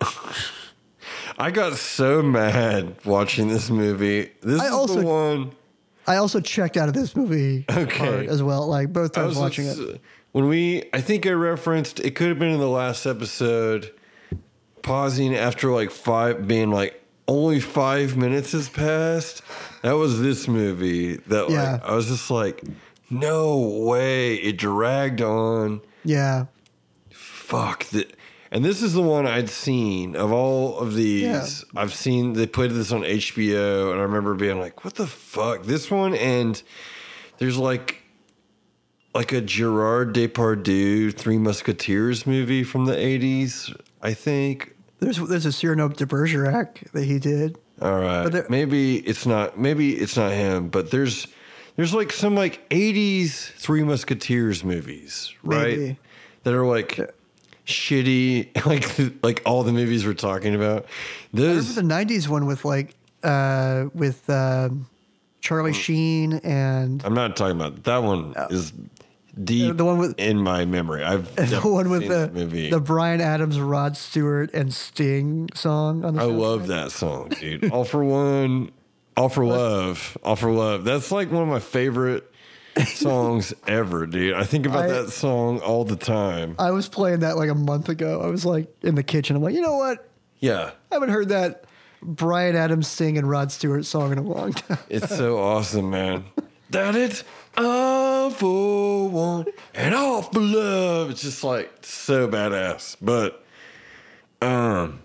I 1.38 1.50
got 1.50 1.74
so 1.76 2.22
mad 2.22 2.96
watching 3.04 3.48
this 3.48 3.68
movie. 3.70 4.30
This 4.42 4.60
I 4.60 4.66
is 4.66 4.72
also- 4.72 5.00
the 5.00 5.06
one. 5.06 5.52
I 6.08 6.16
also 6.16 6.40
checked 6.40 6.76
out 6.76 6.86
of 6.88 6.94
this 6.94 7.16
movie 7.16 7.64
Okay. 7.68 8.28
as 8.28 8.40
well, 8.42 8.66
like 8.68 8.92
both 8.92 9.18
I 9.18 9.22
times 9.22 9.36
watching 9.36 9.66
like, 9.68 9.76
it. 9.78 9.94
Uh, 9.96 9.98
when 10.32 10.46
we, 10.46 10.84
I 10.92 11.00
think 11.00 11.26
I 11.26 11.30
referenced, 11.30 11.98
it 11.98 12.12
could 12.14 12.28
have 12.28 12.38
been 12.38 12.52
in 12.52 12.60
the 12.60 12.68
last 12.68 13.06
episode, 13.06 13.92
pausing 14.82 15.34
after 15.34 15.72
like 15.72 15.90
five, 15.90 16.46
being 16.46 16.70
like, 16.70 17.02
only 17.26 17.58
five 17.58 18.16
minutes 18.16 18.52
has 18.52 18.68
passed. 18.68 19.42
That 19.82 19.94
was 19.96 20.20
this 20.20 20.46
movie 20.46 21.16
that 21.16 21.50
Yeah. 21.50 21.72
like, 21.72 21.84
I 21.84 21.94
was 21.96 22.06
just 22.06 22.30
like, 22.30 22.62
no 23.10 23.58
way. 23.58 24.36
It 24.36 24.58
dragged 24.58 25.20
on. 25.20 25.80
Yeah, 26.04 26.46
Fuck. 27.10 27.84
The, 27.86 28.06
and 28.50 28.64
this 28.64 28.82
is 28.82 28.92
the 28.94 29.02
one 29.02 29.26
I'd 29.26 29.48
seen 29.50 30.14
of 30.16 30.32
all 30.32 30.78
of 30.78 30.94
these. 30.94 31.22
Yeah. 31.22 31.46
I've 31.80 31.94
seen, 31.94 32.32
they 32.34 32.46
played 32.46 32.70
this 32.72 32.92
on 32.92 33.02
HBO, 33.02 33.90
and 33.92 34.00
I 34.00 34.04
remember 34.04 34.34
being 34.34 34.58
like, 34.60 34.84
what 34.84 34.94
the 34.94 35.06
fuck? 35.06 35.64
This 35.64 35.90
one, 35.90 36.14
and 36.14 36.62
there's 37.38 37.58
like, 37.58 38.02
like 39.14 39.32
a 39.32 39.40
Gerard 39.40 40.14
Depardieu 40.14 41.12
Three 41.14 41.38
Musketeers 41.38 42.26
movie 42.26 42.62
from 42.64 42.84
the 42.84 42.94
80s, 42.94 43.74
I 44.02 44.12
think. 44.14 44.74
there's 45.00 45.16
there's 45.18 45.46
a 45.46 45.52
Cyrano 45.52 45.88
de 45.88 46.06
Bergerac 46.06 46.90
that 46.92 47.04
he 47.04 47.18
did. 47.18 47.56
All 47.80 47.98
right. 47.98 48.22
But 48.24 48.32
there- 48.32 48.46
maybe 48.48 48.98
it's 48.98 49.26
not 49.26 49.58
maybe 49.58 49.94
it's 49.94 50.16
not 50.16 50.32
him, 50.32 50.68
but 50.68 50.90
there's 50.90 51.26
there's 51.76 51.92
like 51.94 52.12
some 52.12 52.34
like 52.34 52.68
80s 52.70 53.50
Three 53.52 53.82
Musketeers 53.82 54.64
movies, 54.64 55.32
right? 55.42 55.78
Maybe. 55.78 55.98
That 56.44 56.54
are 56.54 56.64
like 56.66 56.98
shitty 57.66 58.64
like 58.66 59.22
like 59.22 59.42
all 59.44 59.62
the 59.62 59.72
movies 59.72 60.06
we're 60.06 60.14
talking 60.14 60.54
about. 60.54 60.86
Those 61.32 61.74
the 61.74 61.82
'90s 61.82 62.28
one 62.28 62.46
with 62.46 62.64
like 62.64 62.94
uh, 63.22 63.86
with 63.94 64.28
um, 64.30 64.88
Charlie 65.40 65.72
Sheen 65.72 66.34
and 66.44 67.04
I'm 67.04 67.14
not 67.14 67.36
talking 67.36 67.56
about 67.56 67.84
that 67.84 67.98
one 68.02 68.34
is 68.50 68.72
deep 69.42 69.70
Uh, 69.70 69.74
The 69.74 69.84
one 69.84 69.98
with- 69.98 70.18
in 70.18 70.38
my 70.38 70.64
memory. 70.64 71.02
I've 71.04 71.34
the 71.36 71.60
one 71.60 71.90
with 71.90 72.08
the 72.08 72.30
movie. 72.32 72.70
the 72.70 72.80
Bryan 72.80 73.20
Adams, 73.20 73.58
Rod 73.60 73.96
Stewart, 73.96 74.50
and 74.54 74.72
Sting 74.72 75.48
song 75.54 76.04
on 76.04 76.14
the. 76.14 76.22
I 76.22 76.24
love 76.24 76.68
that 76.68 76.92
song, 76.92 77.28
dude. 77.30 77.70
All 77.70 77.84
for 77.84 78.02
one, 78.04 78.70
all 79.16 79.28
for 79.28 79.44
love, 79.44 80.16
all 80.22 80.36
for 80.36 80.50
love. 80.52 80.84
That's 80.84 81.10
like 81.12 81.30
one 81.30 81.42
of 81.42 81.48
my 81.48 81.60
favorite 81.60 82.30
songs 82.84 83.54
ever, 83.66 84.06
dude. 84.06 84.34
I 84.34 84.44
think 84.44 84.66
about 84.66 84.84
I- 84.84 84.88
that 84.88 85.10
song 85.10 85.60
all 85.60 85.84
the 85.84 85.96
time. 85.96 86.54
I 86.58 86.70
was 86.70 86.88
playing 86.88 87.20
that 87.20 87.36
like 87.36 87.48
a 87.50 87.54
month 87.54 87.88
ago. 87.88 88.20
I 88.22 88.26
was 88.26 88.44
like 88.44 88.68
in 88.82 88.94
the 88.94 89.02
kitchen. 89.02 89.36
I'm 89.36 89.42
like, 89.42 89.54
you 89.54 89.62
know 89.62 89.76
what? 89.76 90.08
Yeah, 90.40 90.70
I 90.90 90.94
haven't 90.94 91.08
heard 91.10 91.30
that 91.30 91.64
Bryan 92.02 92.56
Adams 92.56 92.86
sing 92.88 93.16
and 93.18 93.28
Rod 93.28 93.50
Stewart 93.50 93.84
song 93.86 94.12
in 94.12 94.18
a 94.18 94.22
long 94.22 94.52
time. 94.52 94.78
it's 94.88 95.14
so 95.16 95.38
awesome, 95.38 95.90
man. 95.90 96.24
That 96.70 96.96
it's 96.96 97.22
all 97.56 98.28
for 98.30 99.08
one 99.08 99.46
and 99.72 99.94
all 99.94 100.22
for 100.22 100.40
love. 100.40 101.10
It's 101.10 101.22
just 101.22 101.44
like 101.44 101.72
so 101.82 102.26
badass. 102.26 102.96
But 103.00 103.44
um 104.42 105.00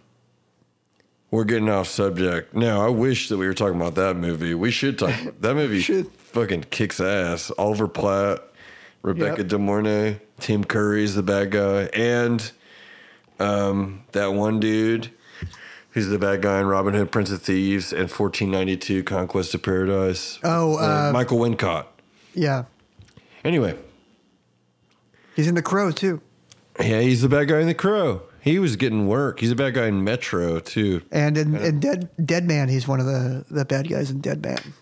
we're 1.29 1.43
getting 1.45 1.69
off 1.69 1.87
subject. 1.87 2.53
Now, 2.55 2.85
I 2.85 2.89
wish 2.89 3.29
that 3.29 3.37
we 3.37 3.45
were 3.47 3.53
talking 3.53 3.75
about 3.79 3.93
that 3.95 4.17
movie. 4.17 4.53
We 4.55 4.69
should 4.71 4.97
talk 4.99 5.11
about 5.21 5.39
that 5.41 5.53
movie. 5.55 5.79
Should. 5.81 6.09
Fucking 6.33 6.65
kicks 6.69 6.99
ass. 6.99 7.51
Oliver 7.57 7.87
Platt, 7.87 8.41
Rebecca 9.01 9.39
Yep. 9.41 9.47
De 9.47 9.57
Mornay, 9.59 10.19
Tim 10.39 10.63
Curry's 10.63 11.15
the 11.15 11.23
bad 11.23 11.51
guy, 11.51 11.83
and 11.93 12.51
um, 13.39 14.03
that 14.11 14.33
one 14.33 14.59
dude 14.59 15.11
who's 15.91 16.07
the 16.07 16.17
bad 16.19 16.41
guy 16.41 16.59
in 16.59 16.65
Robin 16.67 16.93
Hood, 16.93 17.11
Prince 17.11 17.31
of 17.31 17.41
Thieves, 17.41 17.91
and 17.91 18.03
1492 18.09 19.03
Conquest 19.03 19.53
of 19.53 19.61
Paradise. 19.61 20.39
Oh, 20.43 20.77
uh, 20.77 21.11
Michael 21.11 21.39
Wincott. 21.39 21.85
yeah, 22.33 22.63
Anyway, 23.43 23.75
he's 25.35 25.47
in 25.47 25.55
The 25.55 25.61
Crow 25.61 25.91
too, 25.91 26.21
yeah, 26.79 27.01
he's 27.01 27.21
the 27.21 27.29
bad 27.29 27.47
guy 27.47 27.59
in 27.59 27.67
The 27.67 27.73
Crow. 27.73 28.21
He 28.39 28.57
was 28.57 28.75
getting 28.75 29.05
work. 29.07 29.39
He's 29.39 29.51
a 29.51 29.55
bad 29.55 29.75
guy 29.75 29.85
in 29.87 30.03
Metro 30.03 30.59
too. 30.59 31.01
and 31.11 31.37
in, 31.37 31.55
in 31.55 31.79
Dead 31.79 32.09
Dead 32.25 32.45
Man, 32.47 32.69
he's 32.69 32.87
one 32.87 32.99
of 32.99 33.05
the 33.05 33.45
the 33.51 33.65
bad 33.65 33.87
guys 33.89 34.09
in 34.09 34.19
Dead 34.21 34.41
Man. 34.43 34.73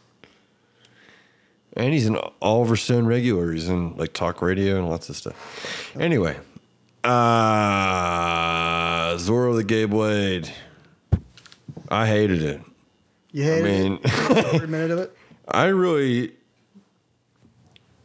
And 1.80 1.94
he's 1.94 2.08
an 2.08 2.18
Oliver 2.42 2.76
Stone 2.76 3.06
regular. 3.06 3.54
He's 3.54 3.70
in 3.70 3.96
like 3.96 4.12
talk 4.12 4.42
radio 4.42 4.76
and 4.76 4.90
lots 4.90 5.08
of 5.08 5.16
stuff. 5.16 5.96
Anyway, 5.98 6.38
uh, 7.06 7.10
Zorro 9.16 9.56
the 9.56 9.64
Gay 9.64 9.86
Blade. 9.86 10.52
I 11.88 12.06
hated 12.06 12.44
it. 12.44 12.60
You 13.32 13.44
hated 13.44 13.66
I 13.66 13.72
mean, 13.72 14.00
it? 14.04 14.54
every 14.54 14.68
minute 14.78 14.92
of 14.92 15.00
it. 15.00 15.16
I 15.48 15.68
really, 15.68 16.34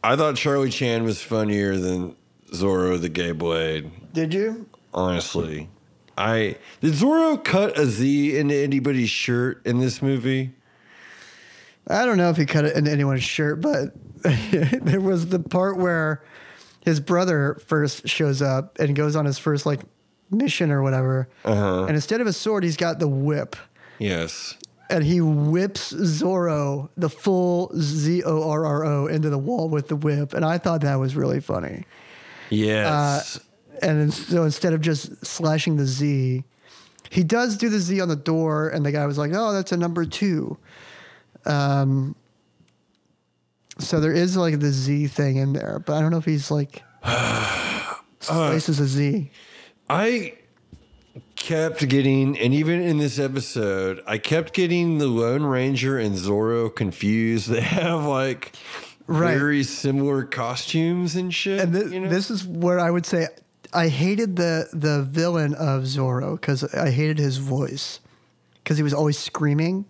I 0.01 0.15
thought 0.15 0.37
Charlie 0.37 0.69
Chan 0.69 1.03
was 1.03 1.21
funnier 1.21 1.77
than 1.77 2.15
Zorro 2.53 2.99
the 2.99 3.09
Gay 3.09 3.33
Blade. 3.33 3.91
Did 4.13 4.33
you? 4.33 4.69
Honestly, 4.93 5.67
I 6.17 6.55
did 6.79 6.93
Zorro 6.93 7.43
cut 7.43 7.77
a 7.77 7.87
Z 7.87 8.37
into 8.39 8.55
anybody's 8.55 9.09
shirt 9.09 9.65
in 9.65 9.79
this 9.79 10.01
movie? 10.01 10.53
I 11.87 12.05
don't 12.05 12.17
know 12.17 12.29
if 12.29 12.37
he 12.37 12.45
cut 12.45 12.65
it 12.65 12.75
into 12.75 12.91
anyone's 12.91 13.23
shirt, 13.23 13.61
but 13.61 13.89
there 14.23 15.01
was 15.01 15.27
the 15.27 15.39
part 15.39 15.77
where 15.77 16.23
his 16.81 16.99
brother 16.99 17.59
first 17.67 18.07
shows 18.07 18.41
up 18.41 18.79
and 18.79 18.95
goes 18.95 19.15
on 19.15 19.25
his 19.25 19.37
first 19.37 19.65
like 19.65 19.81
mission 20.31 20.71
or 20.71 20.81
whatever, 20.81 21.29
Uh-huh. 21.43 21.83
and 21.85 21.91
instead 21.95 22.21
of 22.21 22.27
a 22.27 22.33
sword, 22.33 22.63
he's 22.63 22.77
got 22.77 22.99
the 22.99 23.07
whip. 23.07 23.55
Yes. 23.99 24.55
and 24.89 25.03
he 25.03 25.21
whips 25.21 25.93
Zorro, 25.93 26.89
the 26.97 27.09
full 27.09 27.71
Z 27.77 28.23
O 28.23 28.49
R 28.49 28.65
R 28.65 28.85
O, 28.85 29.07
into 29.07 29.29
the 29.29 29.37
wall 29.37 29.69
with 29.69 29.87
the 29.87 29.95
whip. 29.95 30.33
And 30.33 30.43
I 30.45 30.57
thought 30.57 30.81
that 30.81 30.95
was 30.95 31.15
really 31.15 31.39
funny. 31.39 31.85
Yes. 32.49 33.39
And 33.81 34.13
so 34.13 34.43
instead 34.43 34.73
of 34.73 34.81
just 34.81 35.25
slashing 35.25 35.77
the 35.77 35.85
Z, 35.85 36.43
he 37.09 37.23
does 37.23 37.57
do 37.57 37.69
the 37.69 37.79
Z 37.79 37.99
on 38.01 38.09
the 38.09 38.15
door. 38.15 38.69
And 38.69 38.85
the 38.85 38.91
guy 38.91 39.05
was 39.05 39.17
like, 39.17 39.31
oh, 39.33 39.53
that's 39.53 39.71
a 39.71 39.77
number 39.77 40.05
two. 40.05 40.57
Um, 41.45 42.15
so 43.79 43.99
there 43.99 44.11
is 44.13 44.37
like 44.37 44.59
the 44.59 44.71
Z 44.71 45.07
thing 45.07 45.37
in 45.37 45.53
there, 45.53 45.81
but 45.85 45.93
I 45.93 46.01
don't 46.01 46.11
know 46.11 46.17
if 46.17 46.25
he's 46.25 46.49
like 46.51 46.83
slices 48.19 48.79
a 48.79 48.85
Z. 48.87 49.29
I 49.89 50.33
kept 51.35 51.87
getting, 51.87 52.37
and 52.39 52.53
even 52.53 52.81
in 52.81 52.97
this 52.97 53.19
episode, 53.19 54.01
I 54.07 54.17
kept 54.17 54.53
getting 54.53 54.97
the 54.97 55.07
Lone 55.07 55.43
Ranger 55.43 55.97
and 55.99 56.15
Zorro 56.15 56.73
confused. 56.73 57.49
They 57.51 57.61
have 57.61 58.05
like 58.05 58.53
Right. 59.07 59.37
very 59.37 59.61
similar 59.61 60.23
costumes 60.23 61.15
and 61.15 61.31
shit. 61.31 61.59
And 61.59 61.73
thi- 61.75 61.93
you 61.93 61.99
know? 61.99 62.09
this 62.09 62.31
is 62.31 62.43
where 62.47 62.79
I 62.79 62.89
would 62.89 63.05
say 63.05 63.27
I 63.71 63.87
hated 63.89 64.35
the 64.35 64.67
the 64.73 65.03
villain 65.03 65.53
of 65.53 65.83
Zorro 65.83 66.39
because 66.41 66.63
I 66.73 66.89
hated 66.89 67.19
his 67.19 67.37
voice 67.37 67.99
because 68.63 68.77
he 68.77 68.83
was 68.83 68.95
always 68.95 69.19
screaming 69.19 69.85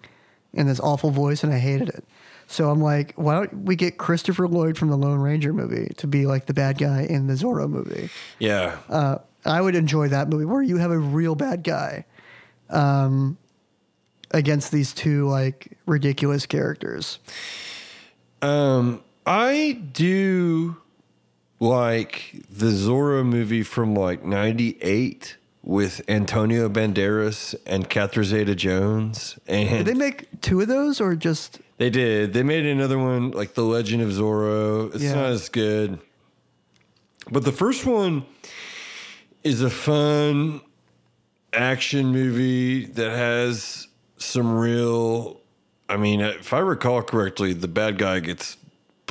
in 0.56 0.68
this 0.68 0.80
awful 0.80 1.12
voice, 1.12 1.44
and 1.44 1.54
I 1.54 1.60
hated 1.60 1.90
it. 1.90 2.04
So 2.48 2.70
I'm 2.70 2.82
like, 2.82 3.14
why 3.16 3.34
don't 3.34 3.66
we 3.66 3.76
get 3.76 3.98
Christopher 3.98 4.48
Lloyd 4.48 4.78
from 4.78 4.90
the 4.90 4.98
Lone 4.98 5.20
Ranger 5.20 5.52
movie 5.52 5.92
to 5.98 6.08
be 6.08 6.26
like 6.26 6.46
the 6.46 6.54
bad 6.54 6.78
guy 6.78 7.02
in 7.04 7.28
the 7.28 7.34
Zorro 7.34 7.70
movie? 7.70 8.10
yeah. 8.40 8.78
Uh, 8.90 9.18
I 9.46 9.62
would 9.62 9.76
enjoy 9.76 10.08
that 10.08 10.30
movie 10.30 10.46
where 10.46 10.62
you 10.62 10.78
have 10.78 10.92
a 10.92 10.98
real 10.98 11.36
bad 11.36 11.64
guy 11.64 12.06
um, 12.70 13.38
against 14.32 14.72
these 14.72 14.92
two 14.94 15.28
like 15.28 15.78
ridiculous 15.86 16.46
characters. 16.46 17.20
Um, 18.42 19.04
I 19.26 19.82
do 19.92 20.78
like 21.60 22.44
the 22.50 22.68
Zorro 22.68 23.26
movie 23.26 23.64
from 23.64 23.96
like 23.96 24.24
'98 24.24 25.38
with 25.66 26.00
Antonio 26.08 26.70
Banderas 26.70 27.56
and 27.66 27.90
Catherine 27.90 28.24
Zeta-Jones, 28.26 29.40
and 29.48 29.68
Did 29.70 29.86
they 29.88 29.94
make 29.96 30.40
two 30.42 30.62
of 30.62 30.68
those 30.68 31.02
or 31.02 31.16
just? 31.16 31.60
They 31.78 31.90
did. 31.90 32.34
They 32.34 32.44
made 32.44 32.66
another 32.68 33.00
one 33.00 33.32
like 33.32 33.56
The 33.56 33.64
Legend 33.64 34.04
of 34.04 34.10
Zorro. 34.10 34.94
It's 34.94 35.04
Yeah. 35.04 35.16
not 35.16 35.26
as 35.32 35.50
good. 35.50 35.98
But 37.32 37.44
the 37.46 37.52
first 37.52 37.84
one 37.86 38.26
is 39.44 39.64
a 39.64 39.72
fun 39.72 40.62
action 41.52 42.12
movie 42.12 42.86
that 42.86 43.12
has 43.12 43.88
some 44.18 44.56
real 44.58 45.42
I 45.90 45.98
mean, 45.98 46.22
if 46.22 46.52
I 46.54 46.60
recall 46.60 47.02
correctly, 47.04 47.54
the 47.54 47.68
bad 47.68 47.98
guy 48.00 48.20
gets 48.20 48.58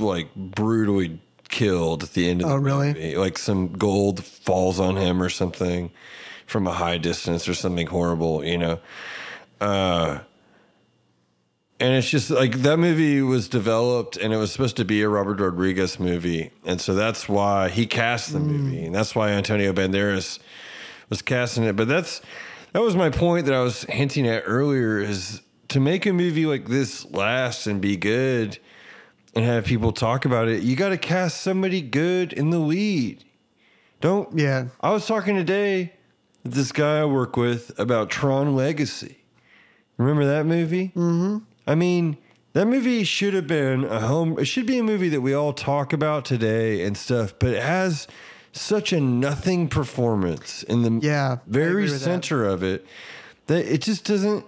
like 0.00 0.34
brutally 0.34 1.20
killed 1.48 2.02
at 2.02 2.14
the 2.14 2.28
end 2.28 2.42
of 2.42 2.48
the 2.48 2.54
Oh, 2.54 2.56
the 2.58 2.62
really? 2.64 2.88
movie. 2.94 3.16
Like 3.16 3.38
some 3.38 3.72
gold 3.72 4.24
falls 4.24 4.78
on 4.80 4.96
him 4.96 5.20
or 5.22 5.28
something 5.28 5.90
from 6.46 6.66
a 6.66 6.72
high 6.72 6.98
distance 6.98 7.48
or 7.48 7.54
something 7.54 7.86
horrible, 7.86 8.44
you 8.44 8.58
know. 8.58 8.80
Uh, 9.60 10.20
and 11.80 11.92
it's 11.94 12.08
just 12.08 12.30
like 12.30 12.58
that 12.58 12.78
movie 12.78 13.20
was 13.20 13.48
developed 13.48 14.16
and 14.16 14.32
it 14.32 14.36
was 14.36 14.52
supposed 14.52 14.76
to 14.76 14.84
be 14.84 15.02
a 15.02 15.08
Robert 15.08 15.40
Rodriguez 15.40 15.98
movie. 15.98 16.50
And 16.64 16.80
so 16.80 16.94
that's 16.94 17.28
why 17.28 17.68
he 17.68 17.86
cast 17.86 18.32
the 18.32 18.40
movie. 18.40 18.84
And 18.84 18.94
that's 18.94 19.14
why 19.14 19.30
Antonio 19.30 19.72
Banderas 19.72 20.38
was 21.10 21.20
casting 21.20 21.64
it. 21.64 21.74
But 21.74 21.88
that's 21.88 22.20
that 22.72 22.82
was 22.82 22.94
my 22.94 23.10
point 23.10 23.46
that 23.46 23.54
I 23.54 23.60
was 23.60 23.82
hinting 23.84 24.26
at 24.26 24.44
earlier 24.46 24.98
is 24.98 25.40
to 25.68 25.80
make 25.80 26.06
a 26.06 26.12
movie 26.12 26.46
like 26.46 26.68
this 26.68 27.04
last 27.10 27.66
and 27.66 27.80
be 27.80 27.96
good 27.96 28.58
and 29.34 29.44
have 29.44 29.64
people 29.64 29.90
talk 29.90 30.24
about 30.24 30.46
it, 30.46 30.62
you 30.62 30.76
got 30.76 30.90
to 30.90 30.98
cast 30.98 31.40
somebody 31.40 31.80
good 31.80 32.32
in 32.32 32.50
the 32.50 32.58
lead. 32.60 33.24
Don't 34.00 34.38
Yeah. 34.38 34.68
I 34.80 34.90
was 34.92 35.06
talking 35.06 35.34
today 35.34 35.93
this 36.44 36.72
guy 36.72 37.00
I 37.00 37.04
work 37.04 37.36
with 37.36 37.76
about 37.78 38.10
Tron 38.10 38.54
Legacy. 38.54 39.18
Remember 39.96 40.26
that 40.26 40.44
movie? 40.46 40.88
Mm-hmm. 40.88 41.38
I 41.66 41.74
mean, 41.74 42.18
that 42.52 42.66
movie 42.66 43.04
should 43.04 43.34
have 43.34 43.46
been 43.46 43.84
a 43.84 44.00
home. 44.00 44.38
It 44.38 44.44
should 44.46 44.66
be 44.66 44.78
a 44.78 44.82
movie 44.82 45.08
that 45.08 45.20
we 45.20 45.32
all 45.34 45.52
talk 45.52 45.92
about 45.92 46.24
today 46.24 46.84
and 46.84 46.96
stuff. 46.96 47.34
But 47.38 47.50
it 47.50 47.62
has 47.62 48.06
such 48.52 48.92
a 48.92 49.00
nothing 49.00 49.68
performance 49.68 50.62
in 50.64 50.82
the 50.82 51.06
Yeah, 51.06 51.38
very 51.46 51.82
with 51.84 51.92
that. 51.92 51.98
center 51.98 52.44
of 52.46 52.62
it 52.62 52.86
that 53.46 53.64
it 53.72 53.82
just 53.82 54.04
doesn't. 54.04 54.44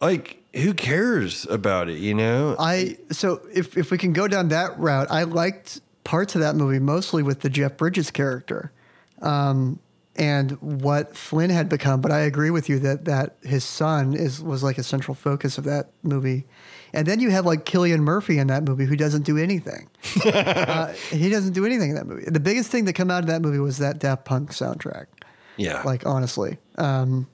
Like, 0.00 0.42
who 0.54 0.74
cares 0.74 1.46
about 1.46 1.88
it? 1.88 1.98
You 1.98 2.14
know? 2.14 2.54
I 2.58 2.98
so 3.10 3.40
if 3.52 3.76
if 3.76 3.90
we 3.90 3.98
can 3.98 4.12
go 4.12 4.28
down 4.28 4.48
that 4.48 4.78
route, 4.78 5.08
I 5.10 5.24
liked 5.24 5.80
parts 6.04 6.34
of 6.34 6.40
that 6.42 6.54
movie 6.54 6.78
mostly 6.78 7.22
with 7.22 7.40
the 7.40 7.48
Jeff 7.50 7.76
Bridges 7.76 8.10
character, 8.10 8.72
um, 9.22 9.78
and 10.16 10.52
what 10.60 11.16
Flynn 11.16 11.50
had 11.50 11.68
become. 11.68 12.00
But 12.00 12.12
I 12.12 12.20
agree 12.20 12.50
with 12.50 12.68
you 12.68 12.78
that 12.80 13.04
that 13.04 13.36
his 13.42 13.64
son 13.64 14.14
is 14.14 14.42
was 14.42 14.62
like 14.62 14.78
a 14.78 14.82
central 14.82 15.14
focus 15.14 15.58
of 15.58 15.64
that 15.64 15.90
movie. 16.02 16.46
And 16.92 17.06
then 17.06 17.20
you 17.20 17.30
have 17.30 17.44
like 17.44 17.64
Cillian 17.64 18.00
Murphy 18.00 18.38
in 18.38 18.46
that 18.46 18.64
movie 18.64 18.86
who 18.86 18.96
doesn't 18.96 19.22
do 19.22 19.36
anything. 19.36 19.88
uh, 20.24 20.92
he 21.10 21.28
doesn't 21.28 21.52
do 21.52 21.66
anything 21.66 21.90
in 21.90 21.96
that 21.96 22.06
movie. 22.06 22.24
The 22.26 22.40
biggest 22.40 22.70
thing 22.70 22.86
that 22.86 22.94
came 22.94 23.10
out 23.10 23.22
of 23.22 23.26
that 23.26 23.42
movie 23.42 23.58
was 23.58 23.78
that 23.78 23.98
Daft 23.98 24.24
Punk 24.24 24.50
soundtrack. 24.52 25.06
yeah. 25.56 25.82
Like 25.82 26.06
honestly, 26.06 26.58
um, 26.78 27.26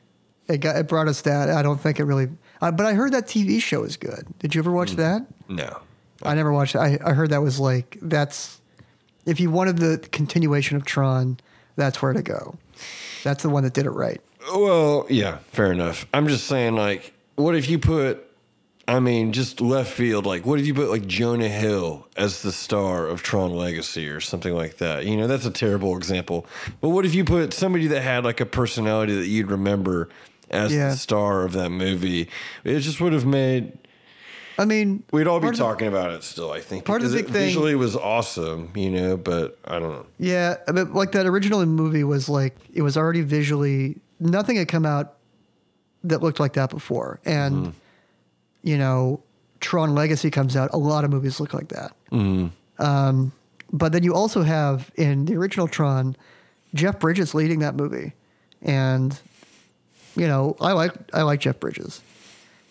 it 0.48 0.58
got 0.58 0.76
it 0.76 0.88
brought 0.88 1.08
us 1.08 1.22
that. 1.22 1.50
I 1.50 1.62
don't 1.62 1.80
think 1.80 2.00
it 2.00 2.04
really. 2.04 2.28
Uh, 2.60 2.70
but 2.72 2.86
I 2.86 2.94
heard 2.94 3.12
that 3.12 3.26
TV 3.26 3.60
show 3.60 3.84
is 3.84 3.96
good. 3.96 4.26
Did 4.38 4.54
you 4.54 4.60
ever 4.60 4.72
watch 4.72 4.92
that? 4.92 5.26
no. 5.48 5.80
I 6.24 6.36
never 6.36 6.52
watched 6.52 6.76
it. 6.76 6.78
I, 6.78 7.00
I 7.04 7.14
heard 7.14 7.30
that 7.30 7.42
was 7.42 7.58
like 7.58 7.98
that's 8.00 8.60
if 9.26 9.40
you 9.40 9.50
wanted 9.50 9.78
the 9.78 9.98
continuation 10.12 10.76
of 10.76 10.84
Tron, 10.84 11.38
that's 11.76 12.02
where 12.02 12.12
to 12.12 12.22
go. 12.22 12.56
That's 13.22 13.42
the 13.42 13.48
one 13.50 13.62
that 13.64 13.72
did 13.74 13.86
it 13.86 13.90
right. 13.90 14.20
Well, 14.54 15.06
yeah, 15.08 15.38
fair 15.52 15.70
enough. 15.72 16.06
I'm 16.12 16.26
just 16.28 16.46
saying, 16.46 16.74
like, 16.74 17.12
what 17.36 17.54
if 17.54 17.70
you 17.70 17.78
put, 17.78 18.26
I 18.88 18.98
mean, 18.98 19.32
just 19.32 19.60
left 19.60 19.92
field, 19.92 20.26
like, 20.26 20.44
what 20.44 20.58
if 20.58 20.66
you 20.66 20.74
put, 20.74 20.90
like, 20.90 21.06
Jonah 21.06 21.48
Hill 21.48 22.06
as 22.16 22.42
the 22.42 22.50
star 22.52 23.06
of 23.06 23.22
Tron 23.22 23.52
Legacy 23.54 24.08
or 24.08 24.20
something 24.20 24.52
like 24.54 24.78
that? 24.78 25.06
You 25.06 25.16
know, 25.16 25.26
that's 25.28 25.46
a 25.46 25.50
terrible 25.50 25.96
example. 25.96 26.46
But 26.80 26.88
what 26.90 27.06
if 27.06 27.14
you 27.14 27.24
put 27.24 27.54
somebody 27.54 27.86
that 27.88 28.00
had, 28.02 28.24
like, 28.24 28.40
a 28.40 28.46
personality 28.46 29.14
that 29.14 29.28
you'd 29.28 29.50
remember 29.50 30.08
as 30.50 30.74
Yeah. 30.74 30.90
the 30.90 30.96
star 30.96 31.44
of 31.44 31.52
that 31.52 31.70
movie? 31.70 32.28
It 32.64 32.80
just 32.80 33.00
would 33.00 33.12
have 33.12 33.24
made, 33.24 33.78
I 34.58 34.64
mean, 34.64 35.02
we'd 35.12 35.26
all 35.26 35.40
be 35.40 35.48
of 35.48 35.52
the- 35.54 35.58
talking 35.58 35.88
about 35.88 36.12
it 36.12 36.22
still, 36.24 36.50
I 36.52 36.60
think. 36.60 36.84
part 36.84 37.02
of 37.02 37.10
the 37.10 37.16
big 37.18 37.26
it 37.26 37.32
thing- 37.32 37.46
visually 37.46 37.74
was 37.74 37.96
awesome, 37.96 38.70
you 38.74 38.90
know, 38.90 39.16
but 39.16 39.58
I 39.64 39.78
don't 39.78 39.90
know. 39.92 40.06
Yeah, 40.18 40.56
but 40.66 40.92
like 40.94 41.12
that 41.12 41.26
original 41.26 41.64
movie 41.66 42.04
was 42.04 42.28
like 42.28 42.54
it 42.74 42.82
was 42.82 42.96
already 42.96 43.22
visually 43.22 43.98
nothing 44.20 44.56
had 44.56 44.68
come 44.68 44.84
out 44.86 45.14
that 46.04 46.22
looked 46.22 46.38
like 46.40 46.52
that 46.54 46.70
before, 46.70 47.18
and 47.24 47.74
you 48.62 48.76
know, 48.78 49.22
Tron 49.60 49.94
Legacy 49.94 50.30
comes 50.30 50.56
out. 50.56 50.70
A 50.72 50.76
lot 50.78 51.04
of 51.04 51.10
movies 51.10 51.40
look 51.40 51.54
like 51.54 51.68
that. 51.68 51.92
Um, 52.78 53.32
but 53.72 53.92
then 53.92 54.02
you 54.02 54.14
also 54.14 54.42
have 54.42 54.90
in 54.96 55.24
the 55.24 55.34
original 55.36 55.66
Tron, 55.68 56.16
Jeff 56.74 56.98
Bridges 56.98 57.34
leading 57.34 57.60
that 57.60 57.74
movie, 57.74 58.12
and 58.60 59.18
you 60.16 60.26
know, 60.26 60.56
I 60.60 60.72
like 60.72 60.92
I 61.14 61.22
like 61.22 61.40
Jeff 61.40 61.58
Bridges. 61.60 62.02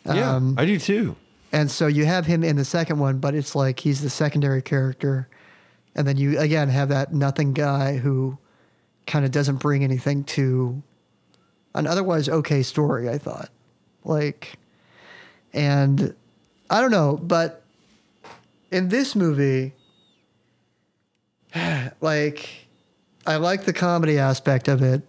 Yeah, 0.06 0.36
Um, 0.36 0.56
I 0.58 0.66
do 0.66 0.78
too. 0.80 1.16
And 1.52 1.70
so 1.70 1.88
you 1.88 2.06
have 2.06 2.26
him 2.26 2.44
in 2.44 2.56
the 2.56 2.66
second 2.66 3.00
one, 3.00 3.20
but 3.20 3.36
it's 3.36 3.56
like 3.56 3.80
he's 3.80 4.02
the 4.02 4.10
secondary 4.10 4.62
character. 4.62 5.28
And 5.96 6.08
then 6.08 6.18
you 6.18 6.40
again 6.40 6.70
have 6.70 6.90
that 6.90 7.14
nothing 7.14 7.54
guy 7.54 7.98
who 7.98 8.38
kind 9.06 9.26
of 9.26 9.32
doesn't 9.32 9.58
bring 9.58 9.84
anything 9.84 10.24
to 10.24 10.82
an 11.76 11.88
otherwise 11.88 12.30
okay 12.30 12.64
story, 12.64 13.10
I 13.10 13.18
thought. 13.18 13.50
Like 14.04 14.58
and 15.54 16.16
I 16.70 16.80
don't 16.80 16.92
know, 16.92 17.20
but 17.22 17.64
in 18.72 18.88
this 18.88 19.16
movie 19.16 19.74
like 22.02 22.50
I 23.26 23.36
like 23.36 23.66
the 23.66 23.74
comedy 23.74 24.18
aspect 24.18 24.68
of 24.68 24.82
it 24.82 25.02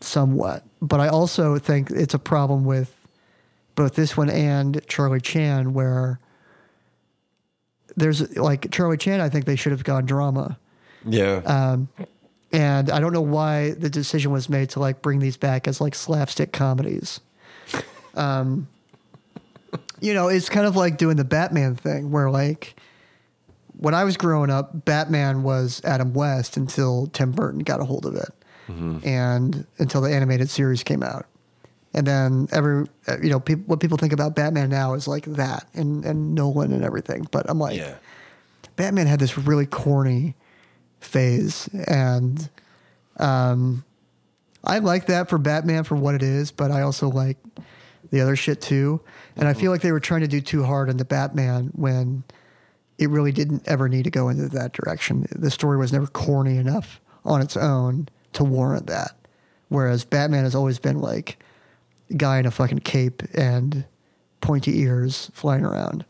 somewhat, 0.00 0.62
but 0.80 1.00
I 1.00 1.08
also 1.08 1.58
think 1.58 1.90
it's 1.90 2.14
a 2.14 2.18
problem 2.18 2.64
with 2.64 2.95
both 3.76 3.94
this 3.94 4.16
one 4.16 4.28
and 4.28 4.80
Charlie 4.88 5.20
Chan, 5.20 5.72
where 5.72 6.18
there's 7.96 8.36
like 8.36 8.70
Charlie 8.72 8.96
Chan, 8.96 9.20
I 9.20 9.28
think 9.28 9.44
they 9.44 9.56
should 9.56 9.72
have 9.72 9.84
gone 9.84 10.04
drama. 10.06 10.58
Yeah. 11.04 11.36
Um, 11.44 11.88
and 12.52 12.90
I 12.90 13.00
don't 13.00 13.12
know 13.12 13.20
why 13.20 13.72
the 13.72 13.90
decision 13.90 14.32
was 14.32 14.48
made 14.48 14.70
to 14.70 14.80
like 14.80 15.02
bring 15.02 15.20
these 15.20 15.36
back 15.36 15.68
as 15.68 15.80
like 15.80 15.94
slapstick 15.94 16.52
comedies. 16.52 17.20
Um, 18.14 18.66
you 20.00 20.14
know, 20.14 20.28
it's 20.28 20.48
kind 20.48 20.66
of 20.66 20.74
like 20.74 20.96
doing 20.96 21.18
the 21.18 21.24
Batman 21.24 21.74
thing 21.74 22.10
where 22.10 22.30
like 22.30 22.80
when 23.76 23.92
I 23.92 24.04
was 24.04 24.16
growing 24.16 24.48
up, 24.48 24.86
Batman 24.86 25.42
was 25.42 25.82
Adam 25.84 26.14
West 26.14 26.56
until 26.56 27.08
Tim 27.08 27.32
Burton 27.32 27.60
got 27.60 27.80
a 27.80 27.84
hold 27.84 28.06
of 28.06 28.14
it 28.14 28.30
and 29.04 29.66
until 29.78 30.00
the 30.00 30.10
animated 30.14 30.48
series 30.48 30.82
came 30.82 31.02
out. 31.02 31.26
And 31.96 32.06
then 32.06 32.46
every, 32.52 32.86
uh, 33.08 33.16
you 33.22 33.30
know, 33.30 33.40
peop 33.40 33.66
what 33.66 33.80
people 33.80 33.96
think 33.96 34.12
about 34.12 34.36
Batman 34.36 34.68
now 34.68 34.92
is 34.92 35.08
like 35.08 35.24
that 35.24 35.66
and, 35.72 36.04
and 36.04 36.34
Nolan 36.34 36.72
and 36.72 36.84
everything. 36.84 37.26
But 37.32 37.48
I'm 37.48 37.58
like, 37.58 37.78
yeah. 37.78 37.96
Batman 38.76 39.06
had 39.06 39.18
this 39.18 39.38
really 39.38 39.64
corny 39.64 40.34
phase, 41.00 41.68
and 41.88 42.50
um, 43.16 43.82
I 44.62 44.80
like 44.80 45.06
that 45.06 45.30
for 45.30 45.38
Batman 45.38 45.84
for 45.84 45.96
what 45.96 46.14
it 46.14 46.22
is, 46.22 46.52
but 46.52 46.70
I 46.70 46.82
also 46.82 47.08
like 47.08 47.38
the 48.10 48.20
other 48.20 48.36
shit 48.36 48.60
too. 48.60 49.00
And 49.34 49.48
I 49.48 49.54
feel 49.54 49.70
like 49.70 49.80
they 49.80 49.92
were 49.92 50.00
trying 50.00 50.20
to 50.20 50.28
do 50.28 50.42
too 50.42 50.62
hard 50.62 50.90
on 50.90 50.98
the 50.98 51.06
Batman 51.06 51.70
when 51.74 52.24
it 52.98 53.08
really 53.08 53.32
didn't 53.32 53.66
ever 53.66 53.88
need 53.88 54.04
to 54.04 54.10
go 54.10 54.28
into 54.28 54.48
that 54.50 54.74
direction. 54.74 55.26
The 55.30 55.50
story 55.50 55.78
was 55.78 55.92
never 55.92 56.06
corny 56.06 56.58
enough 56.58 57.00
on 57.24 57.40
its 57.40 57.56
own 57.56 58.08
to 58.34 58.44
warrant 58.44 58.86
that. 58.88 59.16
Whereas 59.68 60.04
Batman 60.04 60.44
has 60.44 60.54
always 60.54 60.78
been 60.78 61.00
like 61.00 61.38
guy 62.16 62.38
in 62.38 62.46
a 62.46 62.50
fucking 62.50 62.80
cape 62.80 63.22
and 63.34 63.84
pointy 64.40 64.80
ears 64.80 65.30
flying 65.34 65.64
around 65.64 66.04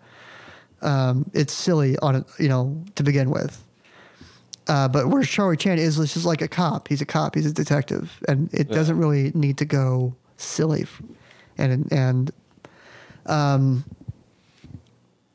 um, 0.83 1.31
it's 1.33 1.53
silly 1.53 1.97
on 1.99 2.17
it, 2.17 2.25
you 2.39 2.49
know, 2.49 2.83
to 2.95 3.03
begin 3.03 3.31
with. 3.31 3.63
Uh, 4.69 4.89
but 4.89 5.09
where 5.09 5.23
Charlie 5.23 5.57
Chan 5.57 5.79
is 5.79 5.97
just 5.97 6.25
like 6.25 6.43
a 6.43 6.49
cop. 6.49 6.89
He's 6.89 7.01
a 7.01 7.07
cop. 7.07 7.35
He's 7.35 7.47
a 7.47 7.53
detective, 7.53 8.21
and 8.29 8.53
it 8.53 8.69
doesn't 8.69 8.99
really 8.99 9.31
need 9.35 9.59
to 9.59 9.65
go 9.65 10.15
silly. 10.37 10.87
And 11.57 11.91
and 11.93 12.31
um, 13.27 13.85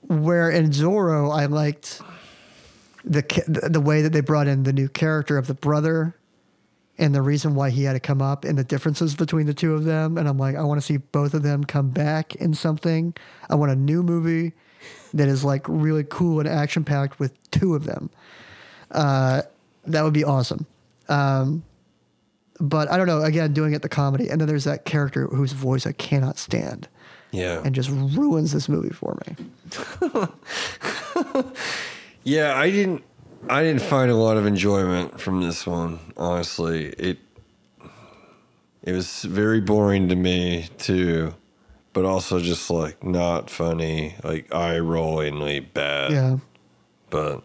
where 0.07 0.49
in 0.49 0.69
Zorro, 0.71 1.33
I 1.33 1.45
liked 1.45 2.01
the 3.05 3.23
the 3.47 3.79
way 3.79 4.01
that 4.01 4.11
they 4.11 4.21
brought 4.21 4.47
in 4.47 4.63
the 4.63 4.73
new 4.73 4.89
character 4.89 5.37
of 5.37 5.47
the 5.47 5.53
brother, 5.53 6.13
and 7.01 7.13
the 7.13 7.21
reason 7.21 7.55
why 7.55 7.69
he 7.71 7.83
had 7.83 7.93
to 7.93 7.99
come 7.99 8.21
up, 8.21 8.45
and 8.45 8.57
the 8.57 8.63
differences 8.63 9.15
between 9.15 9.45
the 9.47 9.53
two 9.53 9.73
of 9.73 9.83
them. 9.83 10.17
And 10.17 10.27
I'm 10.29 10.37
like, 10.37 10.55
I 10.55 10.61
want 10.63 10.79
to 10.79 10.85
see 10.85 10.97
both 10.97 11.33
of 11.33 11.43
them 11.43 11.63
come 11.65 11.89
back 11.89 12.35
in 12.35 12.53
something. 12.53 13.13
I 13.49 13.55
want 13.55 13.71
a 13.71 13.75
new 13.75 14.03
movie 14.03 14.53
that 15.13 15.27
is 15.27 15.43
like 15.43 15.65
really 15.67 16.05
cool 16.09 16.39
and 16.39 16.47
action 16.47 16.85
packed 16.85 17.19
with 17.19 17.33
two 17.51 17.75
of 17.75 17.83
them. 17.83 18.09
Uh, 18.91 19.41
that 19.85 20.03
would 20.03 20.13
be 20.13 20.23
awesome. 20.23 20.65
Um, 21.09 21.63
but 22.59 22.89
I 22.91 22.97
don't 22.97 23.07
know. 23.07 23.21
Again, 23.23 23.51
doing 23.53 23.73
it 23.73 23.81
the 23.81 23.89
comedy, 23.89 24.29
and 24.29 24.39
then 24.39 24.47
there's 24.47 24.63
that 24.65 24.85
character 24.85 25.27
whose 25.27 25.51
voice 25.53 25.87
I 25.87 25.91
cannot 25.93 26.37
stand, 26.37 26.87
Yeah. 27.31 27.61
and 27.65 27.73
just 27.73 27.89
ruins 27.89 28.51
this 28.53 28.69
movie 28.69 28.93
for 28.93 29.17
me. 29.27 29.35
Yeah, 32.23 32.55
I 32.55 32.69
didn't. 32.69 33.03
I 33.49 33.63
didn't 33.63 33.81
find 33.81 34.09
a 34.11 34.15
lot 34.15 34.37
of 34.37 34.45
enjoyment 34.45 35.19
from 35.19 35.41
this 35.41 35.65
one. 35.67 35.99
Honestly, 36.17 36.87
it 36.97 37.17
it 38.83 38.93
was 38.93 39.23
very 39.23 39.61
boring 39.61 40.09
to 40.09 40.15
me 40.15 40.67
too. 40.77 41.35
but 41.93 42.05
also 42.05 42.39
just 42.39 42.69
like 42.69 43.03
not 43.03 43.49
funny, 43.49 44.15
like 44.23 44.53
eye 44.55 44.75
rollingly 44.77 45.65
bad. 45.73 46.11
Yeah. 46.11 46.37
But 47.09 47.43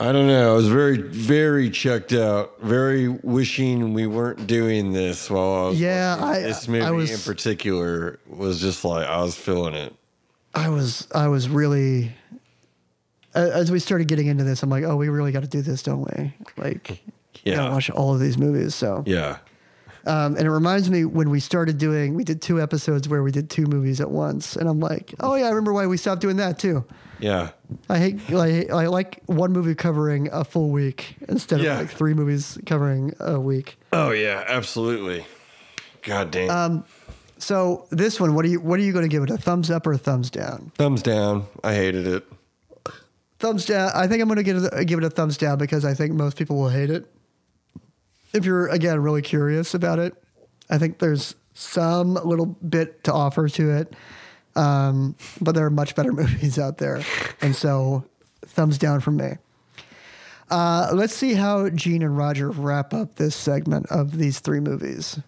I 0.00 0.10
don't 0.12 0.26
know. 0.26 0.52
I 0.54 0.56
was 0.56 0.68
very, 0.68 0.96
very 0.96 1.68
checked 1.68 2.14
out. 2.14 2.54
Very 2.62 3.06
wishing 3.08 3.92
we 3.92 4.06
weren't 4.06 4.46
doing 4.46 4.92
this 4.94 5.28
while 5.28 5.66
I 5.66 5.68
was. 5.68 5.80
Yeah, 5.80 6.16
I- 6.18 6.40
this 6.40 6.66
movie 6.66 6.84
I 6.86 6.90
was- 6.90 7.10
in 7.10 7.20
particular 7.20 8.18
was 8.26 8.60
just 8.62 8.82
like 8.84 9.06
I 9.06 9.20
was 9.22 9.34
feeling 9.36 9.74
it. 9.74 9.94
I 10.54 10.68
was 10.70 11.06
I 11.14 11.28
was 11.28 11.48
really 11.48 12.12
as 13.34 13.70
we 13.70 13.78
started 13.78 14.08
getting 14.08 14.26
into 14.26 14.44
this, 14.44 14.62
I'm 14.62 14.70
like, 14.70 14.84
oh, 14.84 14.96
we 14.96 15.08
really 15.08 15.32
got 15.32 15.42
to 15.42 15.48
do 15.48 15.62
this, 15.62 15.82
don't 15.82 16.02
we? 16.16 16.32
Like, 16.56 17.02
yeah, 17.44 17.68
watch 17.70 17.90
all 17.90 18.14
of 18.14 18.20
these 18.20 18.38
movies. 18.38 18.74
So, 18.74 19.02
Yeah. 19.06 19.38
um, 20.06 20.36
and 20.36 20.46
it 20.46 20.50
reminds 20.50 20.90
me 20.90 21.04
when 21.04 21.30
we 21.30 21.40
started 21.40 21.78
doing, 21.78 22.14
we 22.14 22.24
did 22.24 22.40
two 22.42 22.60
episodes 22.60 23.08
where 23.08 23.22
we 23.22 23.30
did 23.32 23.50
two 23.50 23.66
movies 23.66 24.00
at 24.00 24.10
once, 24.10 24.56
and 24.56 24.68
I'm 24.68 24.80
like, 24.80 25.14
oh 25.20 25.34
yeah, 25.34 25.46
I 25.46 25.48
remember 25.50 25.72
why 25.72 25.86
we 25.86 25.96
stopped 25.96 26.20
doing 26.20 26.36
that 26.36 26.58
too. 26.58 26.84
Yeah. 27.20 27.50
I 27.88 27.98
hate, 27.98 28.20
I, 28.32 28.66
I 28.72 28.86
like 28.86 29.22
one 29.26 29.52
movie 29.52 29.74
covering 29.74 30.28
a 30.32 30.44
full 30.44 30.70
week 30.70 31.16
instead 31.28 31.60
Yeah. 31.60 31.74
of 31.74 31.78
like 31.86 31.90
three 31.96 32.12
movies 32.14 32.58
covering 32.66 33.14
a 33.20 33.38
week. 33.40 33.78
Oh 33.92 34.10
yeah, 34.10 34.44
absolutely. 34.48 35.24
God 36.02 36.30
damn. 36.30 36.50
Um, 36.50 36.84
So 37.38 37.86
this 37.90 38.20
one, 38.20 38.34
what 38.34 38.44
are 38.44 38.48
you, 38.48 38.60
what 38.60 38.78
are 38.78 38.82
you 38.82 38.92
going 38.92 39.04
to 39.04 39.08
give 39.08 39.22
it? 39.22 39.30
A 39.30 39.36
thumbs 39.38 39.70
up 39.70 39.86
or 39.86 39.92
a 39.92 39.98
thumbs 39.98 40.30
down? 40.30 40.70
Thumbs 40.76 41.02
down. 41.02 41.46
I 41.62 41.74
hated 41.74 42.06
it. 42.06 42.24
Thumbs 43.44 43.66
down. 43.66 43.90
I 43.94 44.06
think 44.06 44.22
I'm 44.22 44.28
going 44.28 44.36
to 44.36 44.42
give 44.42 44.56
it 44.56 44.72
a, 44.72 44.84
give 44.86 44.98
it 44.98 45.04
a 45.04 45.10
thumbs 45.10 45.36
down 45.36 45.58
because 45.58 45.84
I 45.84 45.92
think 45.92 46.14
most 46.14 46.38
people 46.38 46.56
will 46.56 46.70
hate 46.70 46.88
it. 46.88 47.04
If 48.32 48.46
you're 48.46 48.68
again 48.68 49.02
really 49.02 49.20
curious 49.20 49.74
about 49.74 49.98
it, 49.98 50.14
I 50.70 50.78
think 50.78 50.98
there's 50.98 51.34
some 51.52 52.14
little 52.14 52.46
bit 52.46 53.04
to 53.04 53.12
offer 53.12 53.46
to 53.50 53.70
it, 53.70 53.92
um, 54.56 55.14
but 55.42 55.54
there 55.54 55.66
are 55.66 55.70
much 55.70 55.94
better 55.94 56.10
movies 56.14 56.58
out 56.58 56.78
there, 56.78 57.02
and 57.42 57.54
so 57.54 58.06
thumbs 58.46 58.78
down 58.78 59.00
from 59.00 59.18
me. 59.18 59.32
Uh, 60.48 60.88
let's 60.94 61.14
see 61.14 61.34
how 61.34 61.68
Gene 61.68 62.02
and 62.02 62.16
Roger 62.16 62.48
wrap 62.50 62.94
up 62.94 63.16
this 63.16 63.36
segment 63.36 63.84
of 63.90 64.16
these 64.16 64.40
three 64.40 64.60
movies. 64.60 65.20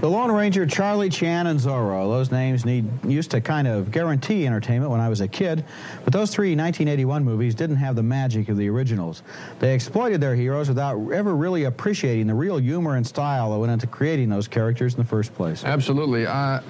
The 0.00 0.08
Lone 0.08 0.32
Ranger, 0.32 0.66
Charlie 0.66 1.10
Chan, 1.10 1.46
and 1.46 1.60
Zorro. 1.60 2.08
Those 2.08 2.30
names 2.30 2.64
need 2.64 2.86
used 3.04 3.30
to 3.32 3.40
kind 3.42 3.68
of 3.68 3.90
guarantee 3.90 4.46
entertainment 4.46 4.90
when 4.90 5.00
I 5.00 5.10
was 5.10 5.20
a 5.20 5.28
kid, 5.28 5.62
but 6.04 6.12
those 6.12 6.30
three 6.30 6.50
1981 6.50 7.22
movies 7.22 7.54
didn't 7.54 7.76
have 7.76 7.96
the 7.96 8.02
magic 8.02 8.48
of 8.48 8.56
the 8.56 8.68
originals. 8.70 9.22
They 9.58 9.74
exploited 9.74 10.20
their 10.20 10.34
heroes 10.34 10.68
without 10.68 10.96
ever 11.12 11.36
really 11.36 11.64
appreciating 11.64 12.28
the 12.28 12.34
real 12.34 12.56
humor 12.56 12.96
and 12.96 13.06
style 13.06 13.52
that 13.52 13.58
went 13.58 13.72
into 13.72 13.86
creating 13.86 14.30
those 14.30 14.48
characters 14.48 14.94
in 14.94 15.00
the 15.00 15.06
first 15.06 15.34
place. 15.34 15.64
Absolutely. 15.64 16.26
Uh, 16.26 16.60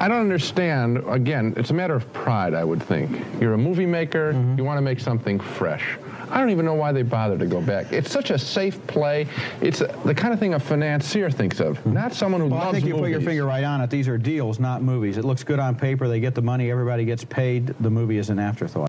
I 0.00 0.08
don't 0.08 0.20
understand. 0.20 1.02
Again, 1.08 1.52
it's 1.58 1.70
a 1.70 1.74
matter 1.74 1.94
of 1.94 2.10
pride, 2.14 2.54
I 2.54 2.64
would 2.64 2.82
think. 2.82 3.22
You're 3.38 3.54
a 3.54 3.58
movie 3.58 3.86
maker, 3.86 4.32
you 4.56 4.64
want 4.64 4.78
to 4.78 4.82
make 4.82 4.98
something 4.98 5.38
fresh. 5.38 5.98
I 6.32 6.38
don't 6.38 6.48
even 6.48 6.64
know 6.64 6.72
why 6.72 6.92
they 6.92 7.02
bother 7.02 7.36
to 7.36 7.44
go 7.44 7.60
back. 7.60 7.92
It's 7.92 8.10
such 8.10 8.30
a 8.30 8.38
safe 8.38 8.84
play. 8.86 9.28
It's 9.60 9.80
the 9.80 10.14
kind 10.14 10.32
of 10.32 10.40
thing 10.40 10.54
a 10.54 10.58
financier 10.58 11.30
thinks 11.30 11.60
of, 11.60 11.84
not 11.84 12.14
someone 12.14 12.40
who 12.40 12.46
Well, 12.46 12.58
loves 12.58 12.68
I 12.70 12.72
think 12.80 12.86
you 12.86 12.94
put 12.94 13.10
your 13.10 13.20
finger 13.20 13.44
right 13.44 13.62
on 13.62 13.82
it. 13.82 13.90
These 13.90 14.08
are 14.08 14.16
deals, 14.16 14.58
not 14.58 14.82
movies. 14.82 15.18
It 15.18 15.26
looks 15.26 15.44
good 15.44 15.58
on 15.58 15.76
paper. 15.76 16.08
They 16.08 16.20
get 16.20 16.34
the 16.34 16.40
money. 16.40 16.70
Everybody 16.70 17.04
gets 17.04 17.22
paid. 17.22 17.66
The 17.80 17.90
movie 17.90 18.16
is 18.16 18.30
an 18.30 18.38
afterthought. 18.38 18.88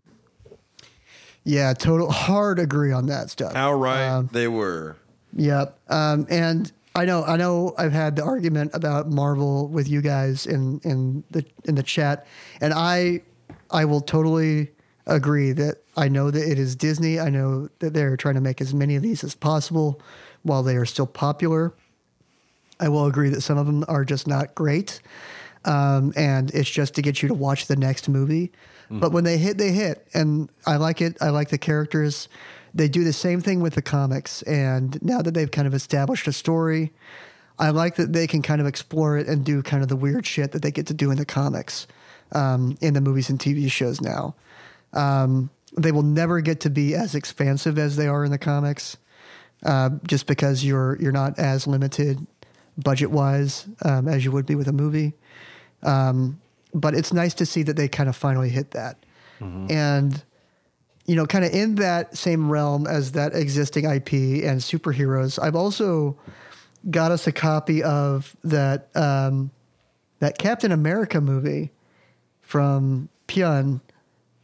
Yeah, 1.43 1.73
total 1.73 2.09
hard 2.09 2.59
agree 2.59 2.93
on 2.93 3.07
that 3.07 3.29
stuff. 3.29 3.53
How 3.53 3.73
right 3.73 4.07
Um, 4.07 4.29
they 4.31 4.47
were. 4.47 4.95
Yep. 5.35 5.77
Um, 5.89 6.25
and 6.29 6.71
I 6.95 7.03
know, 7.03 7.25
I 7.25 7.35
know, 7.35 7.73
I've 7.77 7.91
had 7.91 8.15
the 8.15 8.23
argument 8.23 8.71
about 8.73 9.09
Marvel 9.09 9.67
with 9.67 9.89
you 9.89 10.01
guys 10.01 10.45
in 10.45 10.79
in 10.85 11.23
the 11.31 11.43
in 11.65 11.75
the 11.75 11.83
chat, 11.83 12.25
and 12.61 12.73
I 12.73 13.21
I 13.71 13.83
will 13.85 13.99
totally 13.99 14.69
agree 15.05 15.51
that 15.51 15.77
I 15.97 16.07
know 16.07 16.31
that 16.31 16.49
it 16.49 16.57
is 16.57 16.75
Disney. 16.75 17.19
I 17.19 17.29
know 17.29 17.69
that 17.79 17.93
they're 17.93 18.17
trying 18.17 18.35
to 18.35 18.41
make 18.41 18.61
as 18.61 18.73
many 18.73 18.95
of 18.95 19.03
these 19.03 19.23
as 19.23 19.35
possible 19.35 20.01
while 20.43 20.63
they 20.63 20.75
are 20.75 20.85
still 20.85 21.07
popular. 21.07 21.73
I 22.79 22.89
will 22.89 23.05
agree 23.05 23.29
that 23.29 23.41
some 23.41 23.57
of 23.57 23.65
them 23.65 23.85
are 23.87 24.03
just 24.03 24.27
not 24.27 24.55
great, 24.55 25.01
um, 25.65 26.13
and 26.15 26.51
it's 26.51 26.69
just 26.69 26.95
to 26.95 27.01
get 27.01 27.21
you 27.21 27.27
to 27.27 27.33
watch 27.33 27.67
the 27.67 27.75
next 27.75 28.09
movie. 28.09 28.51
But 28.99 29.11
when 29.11 29.23
they 29.23 29.37
hit, 29.37 29.57
they 29.57 29.71
hit, 29.71 30.07
and 30.13 30.49
I 30.67 30.75
like 30.75 31.01
it. 31.01 31.17
I 31.21 31.29
like 31.29 31.49
the 31.49 31.57
characters. 31.57 32.27
They 32.73 32.87
do 32.87 33.03
the 33.03 33.13
same 33.13 33.41
thing 33.41 33.61
with 33.61 33.75
the 33.75 33.81
comics, 33.81 34.41
and 34.43 35.01
now 35.01 35.21
that 35.21 35.33
they've 35.33 35.49
kind 35.49 35.67
of 35.67 35.73
established 35.73 36.27
a 36.27 36.33
story, 36.33 36.91
I 37.57 37.69
like 37.69 37.95
that 37.95 38.13
they 38.13 38.27
can 38.27 38.41
kind 38.41 38.61
of 38.61 38.67
explore 38.67 39.17
it 39.17 39.27
and 39.27 39.45
do 39.45 39.63
kind 39.63 39.83
of 39.83 39.89
the 39.89 39.95
weird 39.95 40.25
shit 40.25 40.51
that 40.51 40.61
they 40.61 40.71
get 40.71 40.87
to 40.87 40.93
do 40.93 41.11
in 41.11 41.17
the 41.17 41.25
comics, 41.25 41.87
um, 42.33 42.77
in 42.81 42.93
the 42.93 43.01
movies 43.01 43.29
and 43.29 43.39
TV 43.39 43.71
shows 43.71 44.01
now. 44.01 44.35
Um, 44.93 45.49
they 45.75 45.91
will 45.91 46.03
never 46.03 46.41
get 46.41 46.59
to 46.61 46.69
be 46.69 46.95
as 46.95 47.15
expansive 47.15 47.77
as 47.79 47.95
they 47.95 48.07
are 48.07 48.23
in 48.23 48.31
the 48.31 48.37
comics, 48.37 48.97
uh, 49.65 49.91
just 50.07 50.27
because 50.27 50.63
you're 50.63 50.97
you're 51.01 51.11
not 51.11 51.39
as 51.39 51.67
limited 51.67 52.25
budget 52.77 53.11
wise 53.11 53.67
um, 53.83 54.07
as 54.07 54.25
you 54.25 54.31
would 54.31 54.45
be 54.45 54.55
with 54.55 54.67
a 54.67 54.73
movie. 54.73 55.13
Um, 55.81 56.39
but 56.73 56.95
it's 56.95 57.13
nice 57.13 57.33
to 57.35 57.45
see 57.45 57.63
that 57.63 57.75
they 57.75 57.87
kind 57.87 58.09
of 58.09 58.15
finally 58.15 58.49
hit 58.49 58.71
that, 58.71 58.97
and 59.69 60.23
you 61.05 61.15
know, 61.15 61.25
kind 61.25 61.43
of 61.43 61.51
in 61.53 61.75
that 61.75 62.17
same 62.17 62.49
realm 62.49 62.87
as 62.87 63.11
that 63.11 63.35
existing 63.35 63.85
IP 63.85 64.13
and 64.13 64.61
superheroes. 64.61 65.37
I've 65.41 65.55
also 65.55 66.17
got 66.89 67.11
us 67.11 67.27
a 67.27 67.31
copy 67.31 67.83
of 67.83 68.35
that 68.43 68.89
um, 68.95 69.51
that 70.19 70.37
Captain 70.37 70.71
America 70.71 71.19
movie 71.19 71.71
from 72.41 73.09
Pyun 73.27 73.81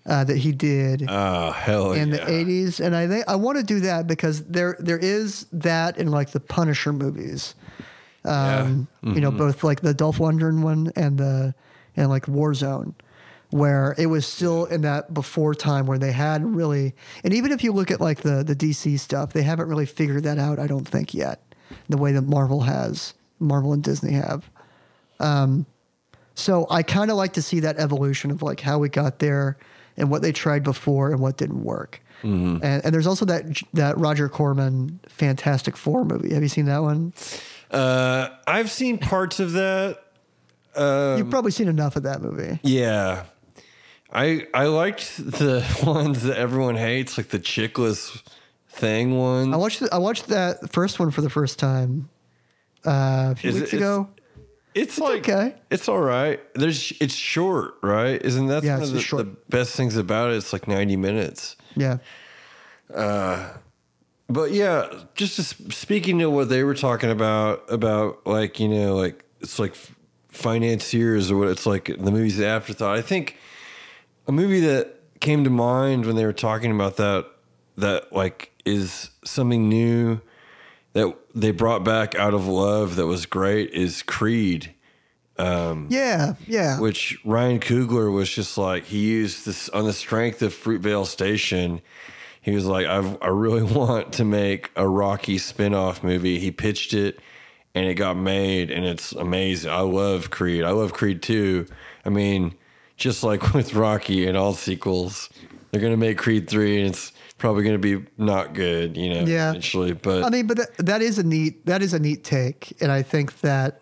uh, 0.10 0.24
that 0.26 0.38
he 0.38 0.52
did 0.52 1.06
Oh 1.08 1.52
hell 1.52 1.94
in 1.94 2.10
yeah. 2.10 2.26
the 2.26 2.32
80s 2.32 2.80
and 2.84 2.96
i 2.96 3.08
think 3.08 3.24
i 3.28 3.36
want 3.36 3.58
to 3.60 3.64
do 3.64 3.80
that 3.82 4.08
because 4.08 4.44
there 4.46 4.76
there 4.80 4.98
is 4.98 5.46
that 5.54 5.98
in 5.98 6.10
like 6.12 6.32
the 6.32 6.40
punisher 6.42 6.92
movies 6.92 7.56
um 8.26 8.88
you 9.04 9.10
Mm-hmm. 9.12 9.20
know 9.22 9.32
both 9.32 9.64
like 9.64 9.82
the 9.82 9.94
dolph 9.94 10.18
lundgren 10.18 10.62
one 10.62 10.92
and 10.96 11.18
the 11.18 11.54
and 11.96 12.10
like 12.10 12.26
warzone 12.26 12.94
where 13.52 13.96
it 13.98 14.06
was 14.08 14.26
still 14.28 14.66
in 14.66 14.82
that 14.82 15.14
before 15.14 15.56
time 15.56 15.86
where 15.88 15.98
they 15.98 16.12
had 16.12 16.44
really 16.46 16.94
and 17.24 17.34
even 17.34 17.52
if 17.52 17.64
you 17.64 17.72
look 17.72 17.90
at 17.92 18.02
like 18.02 18.22
the 18.22 18.44
the 18.44 18.56
dc 18.56 19.00
stuff 19.00 19.32
they 19.34 19.42
haven't 19.44 19.70
really 19.70 19.86
figured 19.86 20.24
that 20.24 20.38
out 20.38 20.60
i 20.60 20.68
don't 20.68 20.88
think 20.88 21.14
yet 21.14 21.42
the 21.88 21.98
way 21.98 22.12
that 22.12 22.24
marvel 22.24 22.62
has 22.62 23.14
marvel 23.40 23.74
and 23.74 23.84
disney 23.84 24.14
have 24.14 24.50
Um, 25.20 25.66
so 26.36 26.68
I 26.70 26.84
kind 26.84 27.12
of 27.12 27.18
like 27.18 27.34
to 27.34 27.42
see 27.42 27.60
that 27.62 27.78
evolution 27.78 28.32
of 28.32 28.42
like 28.42 28.62
how 28.62 28.80
we 28.80 28.88
got 28.88 29.20
there 29.20 29.58
and 30.00 30.10
what 30.10 30.22
they 30.22 30.32
tried 30.32 30.64
before 30.64 31.12
and 31.12 31.20
what 31.20 31.38
didn't 31.38 31.64
work. 31.64 32.02
Mm-hmm. 32.24 32.64
And, 32.64 32.84
and 32.86 32.94
there's 32.94 33.08
also 33.08 33.26
that 33.26 33.62
that 33.74 33.98
Roger 33.98 34.28
Corman 34.30 35.00
Fantastic 35.08 35.78
Four 35.78 36.04
movie. 36.06 36.34
Have 36.34 36.44
you 36.44 36.50
seen 36.50 36.66
that 36.66 36.82
one? 36.82 37.14
Uh, 37.72 38.30
I've 38.48 38.70
seen 38.72 38.98
parts 38.98 39.40
of 39.40 39.54
that. 39.54 40.00
Um, 40.76 41.18
You've 41.18 41.30
probably 41.30 41.52
seen 41.52 41.68
enough 41.68 41.96
of 41.96 42.04
that 42.04 42.22
movie. 42.22 42.60
Yeah. 42.64 43.24
I 44.12 44.48
I 44.54 44.66
liked 44.66 45.18
the 45.18 45.64
ones 45.86 46.24
that 46.24 46.38
everyone 46.38 46.76
hates, 46.76 47.18
like 47.18 47.30
the 47.30 47.40
Chiklis 47.40 48.22
thing 48.70 49.18
one. 49.18 49.54
I 49.54 49.58
watched 49.58 49.80
the, 49.82 49.90
I 49.94 49.98
watched 49.98 50.28
that 50.28 50.72
first 50.74 51.00
one 51.00 51.12
for 51.12 51.22
the 51.22 51.30
first 51.30 51.60
time 51.60 52.10
uh, 52.86 53.30
a 53.32 53.36
few 53.36 53.50
Is 53.52 53.56
weeks 53.56 53.74
it's- 53.74 53.82
ago. 53.82 54.10
It's, 54.82 54.98
like 55.00 55.30
okay. 55.30 55.56
It's 55.70 55.88
all 55.90 56.00
right. 56.00 56.40
There's 56.56 56.94
it's 57.00 57.14
short, 57.16 57.76
right? 57.84 58.22
Isn't 58.22 58.48
that 58.48 58.64
Yeah, 58.64 58.76
one 58.80 58.84
of 58.84 58.94
the, 58.94 59.00
the 59.18 59.36
best 59.50 59.76
things 59.76 59.98
about 59.98 60.32
it? 60.32 60.38
It's 60.38 60.54
like 60.54 60.68
90 60.68 60.96
minutes. 60.96 61.56
Yeah. 61.76 61.98
Uh, 62.94 63.52
But 64.28 64.52
yeah, 64.52 64.88
just 65.16 65.36
to, 65.38 65.44
speaking 65.72 66.20
to 66.20 66.30
what 66.30 66.50
they 66.50 66.64
were 66.64 66.76
talking 66.76 67.10
about, 67.10 67.64
about 67.72 68.26
like, 68.28 68.60
you 68.60 68.68
know, 68.68 68.96
like 68.96 69.24
it's 69.42 69.58
like 69.60 69.76
financiers 70.30 71.32
or 71.32 71.38
what 71.38 71.48
it's 71.50 71.66
like 71.66 71.86
the 71.86 72.12
movie's 72.12 72.38
the 72.38 72.46
afterthought. 72.48 72.98
I 72.98 73.02
think 73.02 73.38
a 74.28 74.32
movie 74.32 74.60
that 74.62 74.96
came 75.20 75.44
to 75.44 75.50
mind 75.50 76.06
when 76.06 76.16
they 76.16 76.26
were 76.26 76.34
talking 76.34 76.72
about 76.72 76.98
that, 76.98 77.26
that 77.78 78.14
like 78.14 78.52
is 78.66 79.10
something 79.26 79.68
new 79.68 80.22
that 80.94 81.14
they 81.36 81.52
brought 81.52 81.84
back 81.84 82.16
out 82.16 82.34
of 82.34 82.48
love 82.48 82.96
that 82.96 83.06
was 83.08 83.26
great 83.26 83.72
is 83.72 84.02
Creed 84.04 84.74
Um, 85.38 85.88
Yeah. 85.90 86.34
Yeah. 86.48 86.80
which 86.80 87.18
Ryan 87.24 87.60
Coogler 87.60 88.12
was 88.14 88.30
just 88.30 88.58
like 88.58 88.86
he 88.86 89.00
used 89.00 89.46
this 89.46 89.70
on 89.70 89.86
the 89.86 89.94
strength 89.94 90.42
of 90.42 90.54
Fruitvale 90.54 91.06
Station. 91.06 91.82
He 92.42 92.52
was 92.52 92.66
like, 92.66 92.88
I 92.88 93.18
I 93.22 93.28
really 93.28 93.64
want 93.80 94.14
to 94.14 94.26
make 94.26 94.72
a 94.76 94.88
Rocky 94.88 95.38
spin-off 95.38 96.04
movie. 96.04 96.40
He 96.40 96.52
pitched 96.52 96.94
it 96.94 97.20
and 97.76 97.86
it 97.86 97.94
got 97.96 98.18
made 98.18 98.72
and 98.72 98.86
it's 98.86 99.12
amazing. 99.14 99.72
I 99.72 99.82
love 99.82 100.30
Creed. 100.32 100.64
I 100.64 100.72
love 100.72 100.92
Creed 100.94 101.22
2. 101.22 101.68
I 102.06 102.10
mean, 102.10 102.56
just 102.98 103.24
like 103.24 103.54
with 103.54 103.74
Rocky 103.76 104.26
and 104.28 104.36
all 104.36 104.54
sequels, 104.54 105.30
they're 105.72 105.82
going 105.82 105.94
to 105.94 105.98
make 105.98 106.18
Creed 106.18 106.50
3 106.50 106.80
and 106.82 106.90
it's 106.90 107.12
probably 107.40 107.64
going 107.64 107.82
to 107.82 107.98
be 108.00 108.06
not 108.18 108.54
good, 108.54 108.96
you 108.96 109.10
know, 109.14 109.24
Yeah. 109.26 109.50
eventually, 109.50 109.94
but 109.94 110.24
I 110.24 110.30
mean, 110.30 110.46
but 110.46 110.58
that, 110.58 110.78
that 110.78 111.02
is 111.02 111.18
a 111.18 111.24
neat 111.24 111.66
that 111.66 111.82
is 111.82 111.94
a 111.94 112.00
neat 112.00 112.24
take, 112.24 112.76
and 112.82 112.92
I 112.92 113.02
think 113.02 113.40
that 113.42 113.82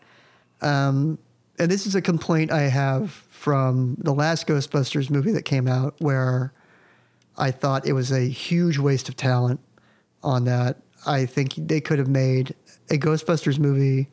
um, 0.62 1.18
and 1.60 1.70
this 1.70 1.86
is 1.86 1.96
a 1.96 2.02
complaint 2.02 2.52
I 2.52 2.62
have 2.64 3.12
from 3.12 3.98
the 4.00 4.14
last 4.14 4.48
Ghostbusters 4.48 5.10
movie 5.10 5.32
that 5.34 5.44
came 5.44 5.68
out, 5.68 5.96
where 6.00 6.54
I 7.38 7.52
thought 7.52 7.86
it 7.86 7.94
was 7.94 8.12
a 8.12 8.22
huge 8.22 8.78
waste 8.78 9.10
of 9.10 9.16
talent 9.16 9.60
on 10.24 10.46
that. 10.46 10.78
I 11.06 11.26
think 11.26 11.54
they 11.56 11.80
could 11.82 12.00
have 12.00 12.08
made 12.08 12.56
a 12.90 12.98
Ghostbusters 12.98 13.60
movie. 13.60 14.10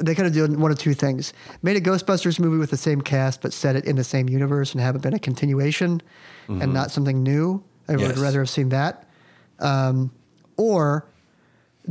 They 0.00 0.14
could 0.14 0.24
have 0.24 0.34
done 0.34 0.60
one 0.60 0.70
of 0.70 0.78
two 0.78 0.94
things: 0.94 1.32
made 1.62 1.76
a 1.76 1.80
Ghostbusters 1.80 2.38
movie 2.38 2.58
with 2.58 2.70
the 2.70 2.76
same 2.76 3.00
cast, 3.00 3.40
but 3.40 3.52
set 3.52 3.76
it 3.76 3.84
in 3.84 3.96
the 3.96 4.04
same 4.04 4.28
universe 4.28 4.72
and 4.72 4.80
have 4.80 4.94
it 4.96 5.02
been 5.02 5.14
a 5.14 5.18
continuation 5.18 6.02
and 6.48 6.74
not 6.74 6.90
something 6.90 7.22
new. 7.22 7.62
I 7.90 7.96
would 7.96 8.18
rather 8.18 8.38
have 8.40 8.50
seen 8.50 8.70
that, 8.70 9.06
um, 9.58 10.12
or 10.56 11.06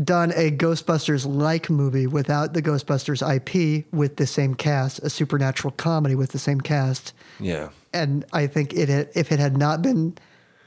done 0.04 0.32
a 0.36 0.52
Ghostbusters 0.52 1.26
like 1.26 1.70
movie 1.70 2.08
without 2.08 2.54
the 2.54 2.62
Ghostbusters 2.62 3.22
IP 3.22 3.86
with 3.92 4.16
the 4.16 4.28
same 4.28 4.56
cast, 4.56 5.00
a 5.00 5.10
supernatural 5.10 5.72
comedy 5.72 6.16
with 6.16 6.32
the 6.32 6.40
same 6.40 6.62
cast. 6.62 7.14
Yeah. 7.40 7.70
And 7.94 8.26
I 8.32 8.48
think 8.48 8.74
it 8.74 8.88
had, 8.88 9.10
if 9.16 9.32
it 9.32 9.40
had 9.40 9.58
not 9.58 9.82
been 9.82 10.16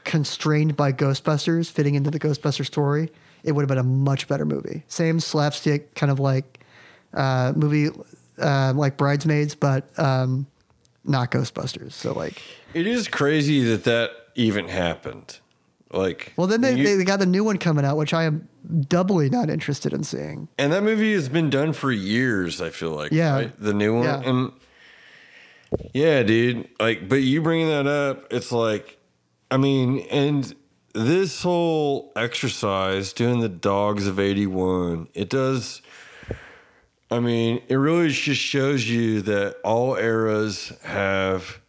constrained 0.03 0.75
by 0.75 0.91
Ghostbusters 0.91 1.71
fitting 1.71 1.95
into 1.95 2.11
the 2.11 2.19
Ghostbuster 2.19 2.65
story, 2.65 3.09
it 3.43 3.53
would 3.53 3.61
have 3.61 3.69
been 3.69 3.77
a 3.77 3.83
much 3.83 4.27
better 4.27 4.45
movie. 4.45 4.83
Same 4.87 5.19
slapstick 5.19 5.95
kind 5.95 6.11
of 6.11 6.19
like 6.19 6.59
uh, 7.13 7.53
movie 7.55 7.89
uh, 8.39 8.73
like 8.75 8.97
Bridesmaids, 8.97 9.55
but 9.55 9.87
um, 9.97 10.47
not 11.05 11.31
Ghostbusters. 11.31 11.93
So 11.93 12.13
like, 12.13 12.41
It 12.73 12.87
is 12.87 13.07
crazy 13.07 13.63
that 13.63 13.83
that 13.85 14.11
even 14.35 14.67
happened. 14.67 15.39
Like, 15.91 16.33
well 16.37 16.47
then 16.47 16.61
they, 16.61 16.75
you- 16.75 16.97
they 16.97 17.03
got 17.03 17.19
the 17.19 17.25
new 17.27 17.43
one 17.43 17.57
coming 17.57 17.85
out, 17.85 17.97
which 17.97 18.13
I 18.13 18.23
am 18.23 18.47
doubly 18.89 19.29
not 19.29 19.49
interested 19.49 19.93
in 19.93 20.03
seeing. 20.03 20.47
and 20.57 20.73
that 20.73 20.81
movie 20.83 21.13
has 21.13 21.29
been 21.29 21.49
done 21.51 21.71
for 21.73 21.91
years. 21.91 22.61
I 22.61 22.69
feel 22.71 22.91
like, 22.91 23.11
Yeah. 23.11 23.33
right? 23.35 23.59
the 23.59 23.73
new 23.73 23.95
one, 23.97 24.03
Yeah. 24.05 24.21
and 24.21 24.51
yeah, 25.93 26.23
dude. 26.23 26.67
Like, 26.79 27.07
but 27.09 27.17
you 27.17 27.41
bringing 27.41 27.67
that 27.67 27.87
up, 27.87 28.31
it's 28.31 28.51
like, 28.51 28.97
I 29.51 29.57
mean, 29.57 29.99
and 30.11 30.53
this 30.93 31.41
whole 31.43 32.11
exercise 32.15 33.13
doing 33.13 33.39
the 33.39 33.49
dogs 33.49 34.05
of 34.07 34.19
eighty 34.19 34.47
one, 34.47 35.07
it 35.13 35.29
does. 35.29 35.81
I 37.11 37.19
mean, 37.19 37.61
it 37.67 37.75
really 37.75 38.09
just 38.09 38.41
shows 38.41 38.89
you 38.89 39.21
that 39.23 39.57
all 39.63 39.95
eras 39.95 40.73
have 40.83 41.59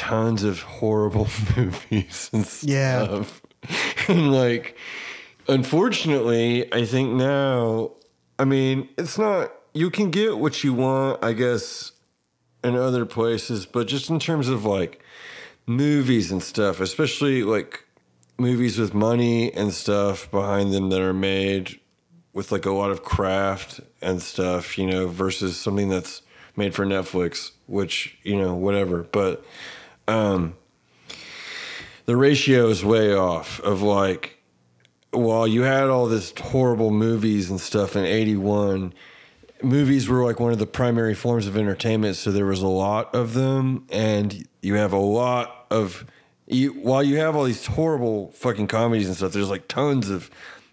tons 0.00 0.42
of 0.44 0.62
horrible 0.62 1.28
movies 1.56 2.30
and 2.32 2.48
Yeah. 2.62 3.04
stuff. 3.04 3.42
and 4.08 4.32
like, 4.32 4.74
unfortunately, 5.46 6.72
I 6.72 6.86
think 6.86 7.12
now, 7.12 7.92
I 8.38 8.44
mean, 8.44 8.88
it's 8.96 9.18
not, 9.18 9.52
you 9.74 9.90
can 9.90 10.10
get 10.10 10.38
what 10.38 10.64
you 10.64 10.72
want, 10.72 11.22
I 11.22 11.34
guess, 11.34 11.92
in 12.64 12.76
other 12.76 13.04
places, 13.04 13.66
but 13.66 13.86
just 13.86 14.08
in 14.08 14.18
terms 14.18 14.48
of 14.48 14.64
like 14.64 15.02
movies 15.66 16.32
and 16.32 16.42
stuff, 16.42 16.80
especially 16.80 17.42
like 17.42 17.84
movies 18.38 18.78
with 18.78 18.94
money 18.94 19.52
and 19.52 19.72
stuff 19.72 20.30
behind 20.30 20.72
them 20.72 20.88
that 20.90 21.00
are 21.02 21.12
made 21.12 21.78
with 22.32 22.50
like 22.50 22.64
a 22.64 22.70
lot 22.70 22.90
of 22.90 23.02
craft 23.02 23.80
and 24.00 24.22
stuff, 24.22 24.78
you 24.78 24.86
know, 24.86 25.08
versus 25.08 25.58
something 25.58 25.88
that's 25.90 26.22
made 26.56 26.74
for 26.74 26.86
Netflix, 26.86 27.50
which, 27.66 28.16
you 28.22 28.36
know, 28.36 28.54
whatever. 28.54 29.02
But 29.02 29.44
um 30.10 30.54
the 32.06 32.16
ratio 32.16 32.68
is 32.68 32.84
way 32.84 33.14
off 33.14 33.60
of 33.60 33.82
like 33.82 34.42
while 35.12 35.46
you 35.46 35.62
had 35.62 35.84
all 35.84 36.06
this 36.06 36.32
horrible 36.38 36.90
movies 36.90 37.50
and 37.50 37.60
stuff 37.60 37.94
in 37.94 38.04
81 38.04 38.92
movies 39.62 40.08
were 40.08 40.24
like 40.24 40.40
one 40.40 40.52
of 40.52 40.58
the 40.58 40.66
primary 40.66 41.14
forms 41.14 41.46
of 41.46 41.56
entertainment 41.56 42.16
so 42.16 42.32
there 42.32 42.46
was 42.46 42.62
a 42.62 42.68
lot 42.68 43.14
of 43.14 43.34
them 43.34 43.86
and 43.90 44.48
you 44.60 44.74
have 44.74 44.92
a 44.92 44.98
lot 44.98 45.66
of 45.70 46.04
you, 46.46 46.72
while 46.72 47.02
you 47.02 47.18
have 47.18 47.36
all 47.36 47.44
these 47.44 47.66
horrible 47.66 48.32
fucking 48.32 48.66
comedies 48.66 49.06
and 49.06 49.16
stuff 49.16 49.32
there's 49.32 49.50
like 49.50 49.68
tons 49.68 50.10
of 50.10 50.30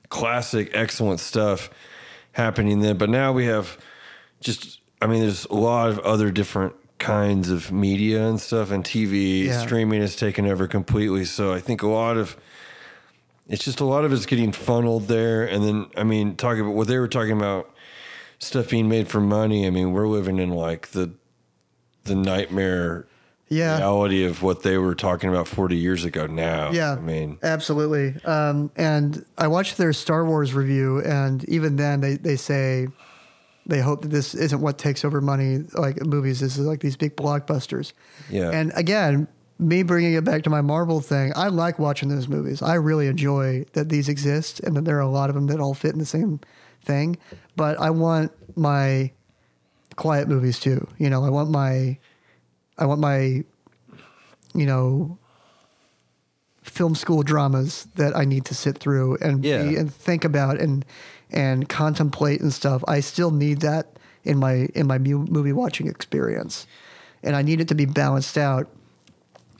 classic 0.10 0.72
excellent 0.74 1.20
stuff 1.20 1.70
happening 2.32 2.80
then 2.80 2.98
but 2.98 3.10
now 3.10 3.32
we 3.32 3.46
have 3.46 3.78
just 4.40 4.80
i 5.02 5.08
mean 5.08 5.22
there's 5.22 5.46
a 5.46 5.54
lot 5.54 5.90
of 5.90 6.00
other 6.00 6.32
different 6.32 6.74
kinds 7.00 7.50
of 7.50 7.72
media 7.72 8.26
and 8.28 8.40
stuff 8.42 8.72
and 8.72 8.84
tv 8.84 9.46
Yeah. 9.46 9.60
streaming 9.62 10.02
has 10.02 10.16
taken 10.16 10.48
over 10.48 10.68
completely 10.68 11.26
so 11.26 11.54
i 11.54 11.60
think 11.60 11.84
a 11.84 11.88
lot 11.88 12.18
of 12.18 12.36
it's 13.48 13.64
just 13.64 13.80
a 13.80 13.86
lot 13.86 14.04
of 14.04 14.12
it's 14.12 14.26
getting 14.26 14.52
funneled 14.52 15.08
there 15.08 15.46
and 15.46 15.64
then 15.64 15.86
i 15.96 16.04
mean 16.04 16.36
talking 16.36 16.62
about 16.62 16.74
what 16.74 16.88
they 16.88 16.98
were 16.98 17.08
talking 17.08 17.34
about 17.38 17.70
stuff 18.40 18.70
being 18.72 18.90
made 18.90 19.08
for 19.08 19.22
money 19.22 19.68
i 19.68 19.70
mean 19.70 19.92
we're 19.94 20.08
living 20.08 20.40
in 20.40 20.50
like 20.50 20.88
the 20.90 21.12
the 22.06 22.16
nightmare 22.16 23.06
Yeah. 23.50 23.78
reality 23.78 24.26
of 24.26 24.42
what 24.42 24.64
they 24.64 24.78
were 24.78 24.96
talking 24.96 25.30
about 25.30 25.48
40 25.48 25.76
years 25.78 26.04
ago 26.04 26.26
now 26.26 26.72
Yeah, 26.72 26.94
i 26.94 27.00
mean 27.00 27.38
absolutely. 27.44 28.16
Um, 28.26 28.72
and 28.76 29.24
I 29.38 29.48
watched 29.48 29.78
their 29.78 29.94
Star 29.94 30.26
Wars 30.26 30.54
review, 30.54 31.00
and 31.04 31.48
even 31.48 31.76
then, 31.76 32.02
they 32.02 32.16
they 32.18 32.36
say 32.38 32.88
they 33.68 33.82
hope 33.82 34.02
that 34.02 34.08
this 34.10 34.34
isn't 34.34 34.62
what 34.62 34.78
takes 34.78 35.06
over 35.06 35.22
money 35.22 35.60
like 35.74 36.04
movies. 36.06 36.40
This 36.40 36.58
is 36.58 36.66
like 36.66 36.80
these 36.80 36.96
big 36.96 37.16
blockbusters. 37.16 37.94
Yeah. 38.30 38.50
And 38.52 38.72
again, 38.76 39.28
me 39.60 39.84
bringing 39.84 40.14
it 40.14 40.24
back 40.24 40.44
to 40.44 40.50
my 40.50 40.62
Marvel 40.62 41.02
thing, 41.02 41.34
I 41.36 41.50
like 41.50 41.78
watching 41.78 42.10
those 42.10 42.28
movies. 42.28 42.62
I 42.62 42.76
really 42.76 43.08
enjoy 43.08 43.66
that 43.74 43.90
these 43.90 44.08
exist, 44.08 44.60
and 44.62 44.76
that 44.78 44.86
there 44.86 44.98
are 44.98 45.02
a 45.02 45.10
lot 45.10 45.30
of 45.30 45.36
them 45.36 45.48
that 45.48 45.60
all 45.60 45.74
fit 45.74 45.92
in 45.94 46.00
the 46.00 46.06
same 46.06 46.40
thing. 46.82 47.18
But 47.56 47.80
I 47.80 47.90
want 47.90 48.32
my 48.56 49.12
quiet 49.96 50.28
movies 50.28 50.60
too. 50.60 50.88
You 50.98 51.10
know, 51.10 51.26
I 51.26 51.30
want 51.30 51.50
my, 51.50 51.98
I 52.78 52.86
want 52.86 53.02
my, 53.02 53.44
you 54.54 54.66
know, 54.66 55.18
film 56.64 56.96
school 56.96 57.24
dramas 57.24 57.88
that 57.96 58.16
I 58.16 58.24
need 58.26 58.46
to 58.46 58.54
sit 58.56 58.78
through 58.78 59.18
and 59.22 59.44
Yeah. 59.44 59.64
be, 59.64 59.76
and 59.76 59.92
think 59.94 60.24
about 60.24 60.60
and 60.62 60.86
and 61.32 61.68
contemplate 61.68 62.42
and 62.42 62.54
stuff. 62.54 62.84
I 62.88 63.00
still 63.00 63.32
need 63.32 63.62
that 63.62 63.98
in 64.24 64.38
my 64.38 64.68
in 64.76 64.88
my 64.88 64.98
mu- 64.98 65.26
movie 65.26 65.54
watching 65.54 65.88
experience, 65.88 66.68
and 67.24 67.36
I 67.36 67.42
need 67.42 67.62
it 67.62 67.68
to 67.70 67.76
be 67.76 67.86
balanced 67.86 68.38
out. 68.38 68.70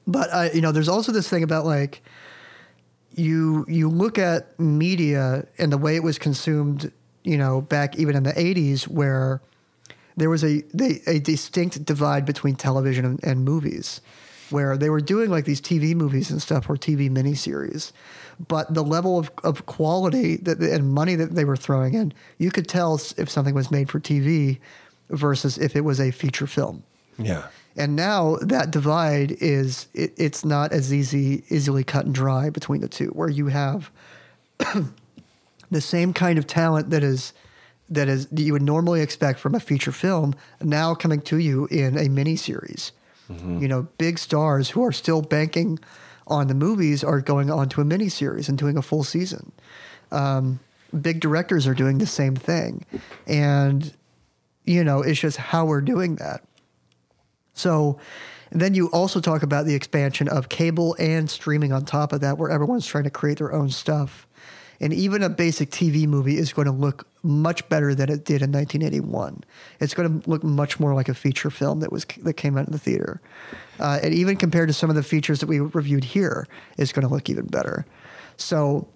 But 0.06 0.34
I, 0.34 0.52
you 0.52 0.62
know, 0.62 0.72
there's 0.72 0.90
also 0.90 1.12
this 1.12 1.30
thing 1.30 1.44
about 1.44 1.66
like 1.66 2.02
you 3.16 3.66
you 3.68 3.90
look 3.90 4.18
at 4.18 4.58
media 4.60 5.48
and 5.58 5.72
the 5.72 5.78
way 5.78 5.96
it 5.96 6.04
was 6.04 6.18
consumed, 6.18 6.92
you 7.24 7.38
know, 7.38 7.62
back 7.62 7.98
even 7.98 8.16
in 8.16 8.24
the 8.24 8.34
'80s, 8.34 8.88
where 8.88 9.42
there 10.16 10.30
was 10.30 10.44
a 10.44 10.62
they, 10.74 11.02
a 11.08 11.20
distinct 11.20 11.84
divide 11.86 12.26
between 12.26 12.56
television 12.56 13.06
and, 13.06 13.24
and 13.24 13.46
movies, 13.46 14.02
where 14.50 14.78
they 14.78 14.90
were 14.90 15.02
doing 15.02 15.30
like 15.30 15.46
these 15.46 15.62
TV 15.62 15.96
movies 15.96 16.30
and 16.32 16.42
stuff 16.42 16.70
or 16.70 16.76
TV 16.76 17.10
miniseries, 17.10 17.92
but 18.46 18.74
the 18.74 18.84
level 18.84 19.18
of, 19.18 19.32
of 19.44 19.66
quality 19.66 20.38
that 20.38 20.60
and 20.60 20.92
money 20.92 21.16
that 21.16 21.34
they 21.34 21.46
were 21.46 21.58
throwing 21.58 21.94
in, 21.94 22.14
you 22.38 22.52
could 22.52 22.68
tell 22.68 22.96
if 23.18 23.30
something 23.30 23.56
was 23.56 23.72
made 23.72 23.90
for 23.90 24.00
TV 24.00 24.60
versus 25.10 25.58
if 25.58 25.76
it 25.76 25.82
was 25.82 26.00
a 26.00 26.12
feature 26.12 26.48
film. 26.48 26.84
yeah 27.18 27.48
And 27.76 27.96
now 27.96 28.38
that 28.42 28.72
divide 28.72 29.32
is 29.40 29.88
it, 29.94 30.14
it's 30.18 30.44
not 30.46 30.72
as 30.72 30.94
easy 30.94 31.44
easily 31.50 31.84
cut 31.84 32.06
and 32.06 32.14
dry 32.14 32.50
between 32.50 32.82
the 32.82 32.88
two, 32.88 33.08
where 33.10 33.30
you 33.30 33.48
have 33.48 33.92
the 35.72 35.82
same 35.82 36.14
kind 36.14 36.38
of 36.38 36.48
talent 36.48 36.90
that 36.90 37.04
is 37.04 37.34
that 37.90 38.08
is 38.08 38.28
that 38.28 38.42
you 38.42 38.54
would 38.54 38.62
normally 38.62 39.02
expect 39.02 39.40
from 39.40 39.56
a 39.56 39.60
feature 39.60 39.92
film 39.92 40.36
now 40.62 40.94
coming 40.94 41.22
to 41.22 41.38
you 41.38 41.68
in 41.68 41.98
a 41.98 42.10
miniseries. 42.10 42.92
Mm-hmm. 43.32 43.62
You 43.62 43.68
know, 43.68 43.88
big 43.98 44.20
stars 44.20 44.70
who 44.72 44.84
are 44.84 44.92
still 44.92 45.22
banking 45.22 45.80
on 46.28 46.48
the 46.48 46.54
movies 46.54 47.04
are 47.04 47.22
going 47.22 47.50
on 47.50 47.70
to 47.70 47.82
a 47.82 47.84
miniseries 47.84 48.50
and 48.50 48.58
doing 48.58 48.78
a 48.78 48.82
full 48.82 49.04
season. 49.04 49.52
Um, 50.12 50.60
big 51.02 51.20
directors 51.20 51.68
are 51.68 51.74
doing 51.74 51.98
the 51.98 52.08
same 52.08 52.36
thing, 52.36 52.86
and 53.26 53.94
you 54.66 54.84
know, 54.84 55.02
it's 55.02 55.20
just 55.20 55.38
how 55.38 55.66
we're 55.66 55.82
doing 55.82 56.16
that. 56.18 56.44
So 57.54 58.00
then 58.52 58.74
you 58.74 58.88
also 58.92 59.20
talk 59.20 59.44
about 59.44 59.66
the 59.66 59.76
expansion 59.76 60.28
of 60.28 60.50
cable 60.50 60.96
and 61.00 61.30
streaming 61.30 61.72
on 61.72 61.86
top 61.86 62.14
of 62.14 62.22
that, 62.22 62.38
where 62.38 62.50
everyone's 62.50 62.86
trying 62.86 63.06
to 63.06 63.10
create 63.10 63.40
their 63.40 63.54
own 63.54 63.70
stuff. 63.70 64.28
And 64.80 64.94
even 64.94 65.24
a 65.24 65.30
basic 65.30 65.72
TV 65.72 66.08
movie 66.08 66.38
is 66.38 66.54
going 66.54 66.68
to 66.68 66.72
look 66.72 67.08
much 67.28 67.68
better 67.70 67.94
than 67.94 68.10
it 68.10 68.26
did 68.26 68.42
in 68.42 68.52
1981. 68.52 69.44
It's 69.80 69.94
going 69.94 70.22
to 70.22 70.30
look 70.30 70.44
much 70.44 70.80
more 70.80 70.94
like 70.94 71.10
a 71.10 71.14
feature 71.14 71.50
film 71.50 71.82
that 71.82 71.92
was 71.92 72.06
that 72.24 72.34
came 72.34 72.58
out 72.58 72.66
in 72.66 72.72
the 72.72 72.80
theater. 72.80 73.22
Uh, 73.80 74.00
and 74.02 74.14
even 74.14 74.38
compared 74.38 74.70
to 74.70 74.74
some 74.74 74.90
of 74.90 74.96
the 74.96 75.04
features 75.04 75.40
that 75.40 75.48
we 75.48 75.60
reviewed 75.60 76.04
here, 76.04 76.48
it's 76.78 76.92
going 76.92 77.08
to 77.08 77.14
look 77.14 77.30
even 77.30 77.46
better. 77.46 77.86
So 78.38 78.88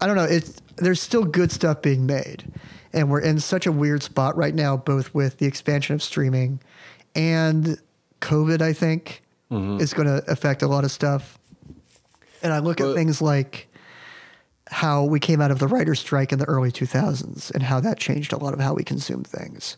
I 0.00 0.06
don't 0.06 0.16
know. 0.16 0.24
It's 0.24 0.60
there's 0.76 1.00
still 1.00 1.24
good 1.24 1.52
stuff 1.52 1.82
being 1.82 2.06
made, 2.06 2.44
and 2.92 3.10
we're 3.10 3.20
in 3.20 3.40
such 3.40 3.66
a 3.66 3.72
weird 3.72 4.02
spot 4.02 4.36
right 4.36 4.54
now, 4.54 4.76
both 4.76 5.14
with 5.14 5.38
the 5.38 5.46
expansion 5.46 5.94
of 5.94 6.02
streaming 6.02 6.60
and 7.14 7.78
COVID. 8.20 8.62
I 8.62 8.72
think 8.72 9.22
is 9.80 9.92
going 9.92 10.08
to 10.08 10.24
affect 10.30 10.62
a 10.62 10.66
lot 10.66 10.84
of 10.84 10.90
stuff. 10.90 11.38
And 12.42 12.52
I 12.52 12.58
look 12.58 12.80
at 12.80 12.94
things 12.94 13.20
like 13.20 13.68
how 14.72 15.04
we 15.04 15.20
came 15.20 15.40
out 15.40 15.50
of 15.50 15.58
the 15.58 15.68
writer's 15.68 16.00
strike 16.00 16.32
in 16.32 16.38
the 16.38 16.46
early 16.46 16.72
2000s 16.72 17.50
and 17.52 17.62
how 17.62 17.78
that 17.80 17.98
changed 17.98 18.32
a 18.32 18.38
lot 18.38 18.52
of 18.54 18.60
how 18.60 18.74
we 18.74 18.82
consume 18.82 19.22
things. 19.22 19.76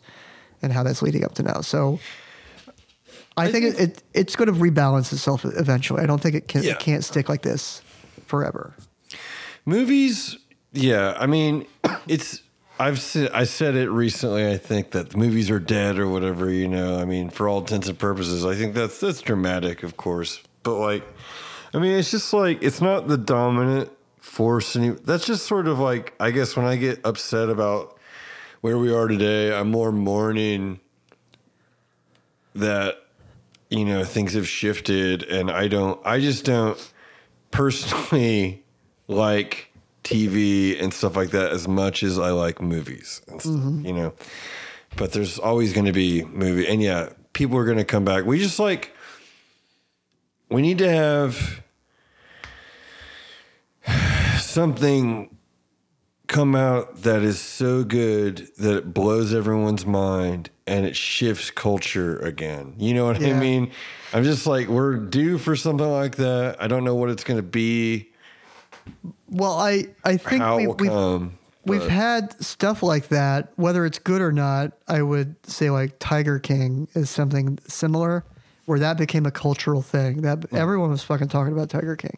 and 0.61 0.71
how 0.73 0.81
that's 0.83 1.01
leading 1.03 1.23
up 1.23 1.33
to 1.35 1.43
now. 1.43 1.61
So 1.61 1.99
I, 3.37 3.51
think, 3.51 3.65
it, 3.65 3.79
it 3.79 4.03
it's 4.13 4.35
going 4.35 4.47
to 4.47 4.53
rebalance 4.57 5.11
itself 5.13 5.43
eventually. 5.45 6.01
I 6.01 6.05
don't 6.05 6.21
think 6.21 6.33
it 6.33 6.47
can 6.47 6.63
Yeah. 6.63 6.71
it 6.71 6.79
can't 6.79 7.03
stick 7.03 7.27
like 7.29 7.41
this 7.43 7.81
forever. 8.25 8.73
Movies, 9.65 10.37
yeah. 10.73 11.15
I 11.19 11.25
mean, 11.27 11.65
it's. 12.07 12.41
I've 12.77 12.99
said 12.99 13.31
I 13.33 13.45
said 13.45 13.75
it 13.75 13.89
recently. 13.89 14.49
I 14.49 14.57
think 14.57 14.91
that 14.91 15.11
the 15.11 15.17
movies 15.17 15.49
are 15.49 15.59
dead 15.59 15.97
or 15.97 16.09
whatever. 16.09 16.49
You 16.51 16.67
know, 16.67 16.99
I 16.99 17.05
mean, 17.05 17.29
for 17.29 17.47
all 17.47 17.59
intents 17.59 17.87
and 17.87 17.97
purposes, 17.97 18.45
I 18.45 18.53
think 18.55 18.73
that's 18.73 18.99
that's 18.99 19.21
dramatic, 19.21 19.83
of 19.83 19.95
course. 19.97 20.41
But 20.63 20.75
like, 20.79 21.03
I 21.73 21.77
mean, 21.79 21.97
it's 21.97 22.11
just 22.11 22.33
like 22.33 22.61
it's 22.61 22.81
not 22.81 23.07
the 23.07 23.17
dominant 23.17 23.89
force. 24.35 24.75
Any, 24.75 24.89
that's 24.89 25.25
just 25.25 25.45
sort 25.45 25.65
of 25.67 25.79
like 25.79 26.13
I 26.19 26.31
guess 26.31 26.57
when 26.57 26.65
I 26.65 26.75
get 26.75 26.99
upset 27.05 27.49
about 27.49 27.97
where 28.59 28.77
we 28.77 28.93
are 28.93 29.07
today, 29.07 29.55
I'm 29.55 29.71
more 29.71 29.93
mourning 29.93 30.81
that 32.53 32.97
you 33.69 33.85
know 33.85 34.03
things 34.03 34.33
have 34.33 34.47
shifted, 34.47 35.23
and 35.23 35.49
I 35.49 35.69
don't. 35.69 36.05
I 36.05 36.19
just 36.19 36.43
don't 36.43 36.77
personally 37.51 38.65
like 39.07 39.71
TV 40.03 40.81
and 40.83 40.93
stuff 40.93 41.15
like 41.15 41.29
that 41.29 41.53
as 41.53 41.65
much 41.65 42.03
as 42.03 42.19
I 42.19 42.31
like 42.31 42.61
movies 42.61 43.21
and 43.29 43.39
stuff, 43.41 43.53
mm-hmm. 43.53 43.85
you 43.85 43.93
know. 43.93 44.13
But 44.97 45.13
there's 45.13 45.39
always 45.39 45.71
going 45.71 45.85
to 45.85 45.93
be 45.93 46.25
movie, 46.25 46.67
and 46.67 46.81
yeah, 46.81 47.09
people 47.31 47.57
are 47.57 47.65
going 47.65 47.77
to 47.77 47.85
come 47.85 48.03
back. 48.03 48.25
We 48.25 48.39
just 48.39 48.59
like 48.59 48.91
we 50.49 50.61
need 50.61 50.79
to 50.79 50.91
have 50.91 51.63
something 54.55 55.29
come 56.27 56.55
out 56.55 57.03
that 57.03 57.21
is 57.21 57.39
so 57.39 57.83
good 57.83 58.47
that 58.57 58.75
it 58.77 58.93
blows 58.93 59.33
everyone's 59.33 59.85
mind 59.85 60.49
and 60.65 60.85
it 60.85 60.95
shifts 60.95 61.51
culture 61.51 62.17
again. 62.19 62.73
You 62.79 62.93
know 62.95 63.05
what 63.05 63.21
I 63.21 63.33
mean? 63.33 63.69
I'm 64.13 64.23
just 64.23 64.47
like 64.47 64.67
we're 64.67 64.95
due 64.95 65.37
for 65.37 65.55
something 65.57 65.87
like 65.91 66.15
that. 66.15 66.55
I 66.59 66.67
don't 66.67 66.83
know 66.85 66.95
what 66.95 67.09
it's 67.09 67.23
going 67.23 67.37
to 67.37 67.43
be, 67.43 68.09
Well, 69.29 69.53
I 69.53 69.87
I 70.03 70.17
think 70.17 70.41
we, 70.55 70.67
we've, 70.67 70.89
come. 70.89 71.37
we've 71.65 71.87
had 71.87 72.41
stuff 72.43 72.81
like 72.81 73.09
that. 73.09 73.51
Whether 73.57 73.85
it's 73.85 73.99
good 73.99 74.21
or 74.21 74.31
not, 74.31 74.71
I 74.87 75.01
would 75.03 75.35
say 75.45 75.69
like 75.69 75.97
Tiger 75.99 76.39
King 76.39 76.87
is 76.95 77.09
something 77.09 77.59
similar, 77.67 78.23
where 78.65 78.79
that 78.79 78.97
became 78.97 79.25
a 79.27 79.31
cultural 79.31 79.81
thing. 79.83 80.21
That 80.21 80.45
Hmm. 80.45 80.55
everyone 80.55 80.89
was 80.91 81.03
fucking 81.03 81.27
talking 81.27 81.53
about 81.53 81.69
Tiger 81.69 81.95
King, 81.97 82.17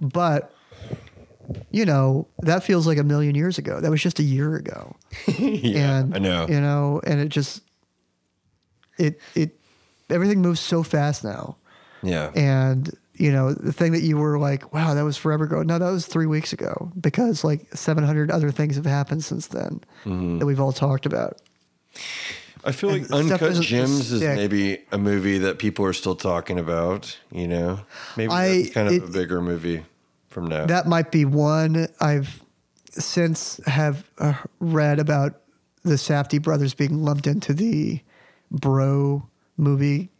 but 0.00 0.53
you 1.70 1.84
know 1.84 2.26
that 2.40 2.62
feels 2.64 2.86
like 2.86 2.98
a 2.98 3.04
million 3.04 3.34
years 3.34 3.58
ago. 3.58 3.80
That 3.80 3.90
was 3.90 4.02
just 4.02 4.18
a 4.18 4.22
year 4.22 4.56
ago. 4.56 4.96
yeah, 5.26 6.00
and 6.00 6.14
I 6.14 6.18
know. 6.18 6.46
you 6.48 6.60
know, 6.60 7.00
and 7.06 7.20
it 7.20 7.28
just 7.28 7.62
it 8.98 9.20
it 9.34 9.58
everything 10.10 10.40
moves 10.42 10.60
so 10.60 10.82
fast 10.82 11.24
now. 11.24 11.56
yeah. 12.02 12.30
And 12.34 12.96
you 13.16 13.30
know, 13.30 13.52
the 13.54 13.72
thing 13.72 13.92
that 13.92 14.02
you 14.02 14.16
were 14.16 14.38
like, 14.40 14.72
wow, 14.74 14.92
that 14.94 15.02
was 15.04 15.16
forever 15.16 15.44
ago. 15.44 15.62
No, 15.62 15.78
that 15.78 15.90
was 15.90 16.06
three 16.06 16.26
weeks 16.26 16.52
ago 16.52 16.90
because 17.00 17.44
like 17.44 17.64
700 17.72 18.28
other 18.28 18.50
things 18.50 18.74
have 18.74 18.86
happened 18.86 19.22
since 19.22 19.46
then 19.46 19.80
Mm-hmm. 20.04 20.38
that 20.40 20.46
we've 20.46 20.58
all 20.60 20.72
talked 20.72 21.06
about. 21.06 21.40
I 22.64 22.72
feel 22.72 22.90
like 22.90 23.02
and 23.10 23.26
stuff 23.26 23.40
Uncut 23.42 23.62
Gems 23.62 24.10
is 24.10 24.20
maybe 24.22 24.80
a 24.90 24.98
movie 24.98 25.38
that 25.38 25.58
people 25.60 25.84
are 25.84 25.92
still 25.92 26.16
talking 26.16 26.58
about, 26.58 27.16
you 27.30 27.46
know? 27.46 27.80
Maybe 28.16 28.32
I- 28.32 28.62
that's 28.62 28.70
kind 28.74 28.88
of 28.88 29.04
a 29.04 29.12
bigger 29.12 29.40
movie 29.40 29.84
from 30.34 30.46
now. 30.46 30.66
That 30.66 30.86
might 30.86 31.10
be 31.10 31.24
one 31.24 31.88
I've 32.00 32.42
since 32.90 33.60
have 33.66 34.08
uh, 34.18 34.34
read 34.60 34.98
about 34.98 35.40
the 35.82 35.94
Safdie 35.94 36.42
brothers 36.42 36.74
being 36.74 37.02
lumped 37.02 37.26
into 37.26 37.54
the 37.54 38.00
bro 38.50 39.26
movie, 39.56 40.10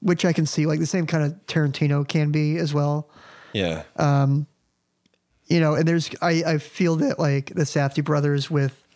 which 0.00 0.24
I 0.24 0.32
can 0.32 0.46
see 0.46 0.66
like 0.66 0.80
the 0.80 0.86
same 0.86 1.06
kind 1.06 1.24
of 1.24 1.32
Tarantino 1.46 2.06
can 2.08 2.32
be 2.32 2.56
as 2.56 2.74
well. 2.74 3.08
yeah. 3.52 3.84
Um, 3.96 4.46
you 5.46 5.60
know, 5.60 5.74
and 5.74 5.86
there's 5.86 6.10
I, 6.22 6.42
I 6.46 6.58
feel 6.58 6.96
that 6.96 7.18
like 7.18 7.52
the 7.54 7.64
Safdie 7.64 8.04
brothers 8.04 8.50
with 8.50 8.86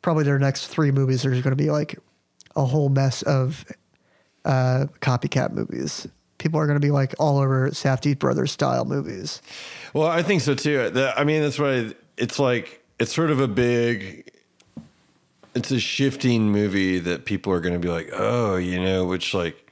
probably 0.00 0.24
their 0.24 0.38
next 0.38 0.68
three 0.68 0.92
movies, 0.92 1.22
there's 1.22 1.42
going 1.42 1.56
to 1.56 1.62
be 1.62 1.70
like 1.70 1.98
a 2.54 2.64
whole 2.64 2.88
mess 2.88 3.22
of 3.22 3.64
uh, 4.44 4.86
copycat 5.00 5.52
movies. 5.52 6.06
People 6.42 6.58
are 6.58 6.66
going 6.66 6.80
to 6.80 6.84
be 6.84 6.90
like 6.90 7.14
all 7.20 7.38
over 7.38 7.70
Safdie 7.70 8.18
brothers 8.18 8.50
style 8.50 8.84
movies. 8.84 9.40
Well, 9.94 10.08
I 10.08 10.24
think 10.24 10.40
so 10.40 10.56
too. 10.56 10.90
That, 10.90 11.16
I 11.16 11.22
mean, 11.22 11.40
that's 11.40 11.56
why 11.56 11.94
it's 12.16 12.40
like 12.40 12.82
it's 12.98 13.14
sort 13.14 13.30
of 13.30 13.38
a 13.38 13.46
big. 13.46 14.28
It's 15.54 15.70
a 15.70 15.78
shifting 15.78 16.50
movie 16.50 16.98
that 16.98 17.26
people 17.26 17.52
are 17.52 17.60
going 17.60 17.74
to 17.74 17.78
be 17.78 17.88
like, 17.88 18.10
oh, 18.12 18.56
you 18.56 18.82
know, 18.82 19.04
which 19.06 19.34
like 19.34 19.70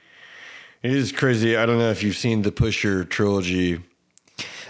it 0.85 0.93
is 0.93 1.11
crazy. 1.11 1.57
I 1.57 1.67
don't 1.67 1.79
know 1.79 1.91
if 1.91 2.05
you've 2.05 2.17
seen 2.17 2.43
the 2.43 2.53
Pusher 2.53 3.05
trilogy. 3.05 3.83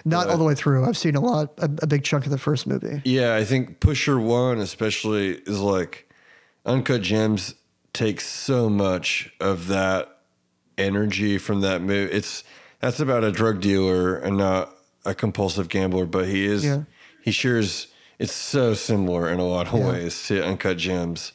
Not 0.07 0.31
all 0.31 0.39
the 0.39 0.45
way 0.45 0.55
through. 0.55 0.87
I've 0.87 0.97
seen 0.97 1.17
a 1.17 1.21
lot, 1.21 1.53
a, 1.59 1.65
a 1.83 1.87
big 1.87 2.03
chunk 2.03 2.25
of 2.25 2.31
the 2.31 2.39
first 2.39 2.67
movie. 2.67 3.03
Yeah, 3.05 3.35
I 3.35 3.45
think 3.45 3.81
Pusher 3.81 4.19
One 4.19 4.59
especially 4.59 5.33
is 5.35 5.61
like 5.61 6.11
Uncut 6.65 7.03
Gems 7.03 7.57
takes 7.93 8.27
so 8.27 8.71
much 8.71 9.35
of 9.39 9.67
that 9.67 10.20
energy 10.79 11.39
from 11.39 11.61
that 11.63 11.83
movie. 11.83 12.13
It's 12.13 12.45
that's 12.81 13.01
about 13.01 13.25
a 13.25 13.31
drug 13.33 13.61
dealer 13.61 14.17
and 14.17 14.37
not 14.39 14.75
a 15.05 15.15
compulsive 15.15 15.69
gambler, 15.69 16.07
but 16.07 16.27
he 16.29 16.47
is 16.47 16.65
Yeah. 16.65 16.83
he 17.23 17.31
is. 17.31 17.87
it's 18.19 18.33
so 18.35 18.75
similar 18.75 19.31
in 19.31 19.39
a 19.41 19.47
lot 19.47 19.67
of 19.73 19.79
Yeah. 19.81 19.89
ways 19.93 20.27
to 20.29 20.45
Uncut 20.45 20.77
Gems. 20.77 21.33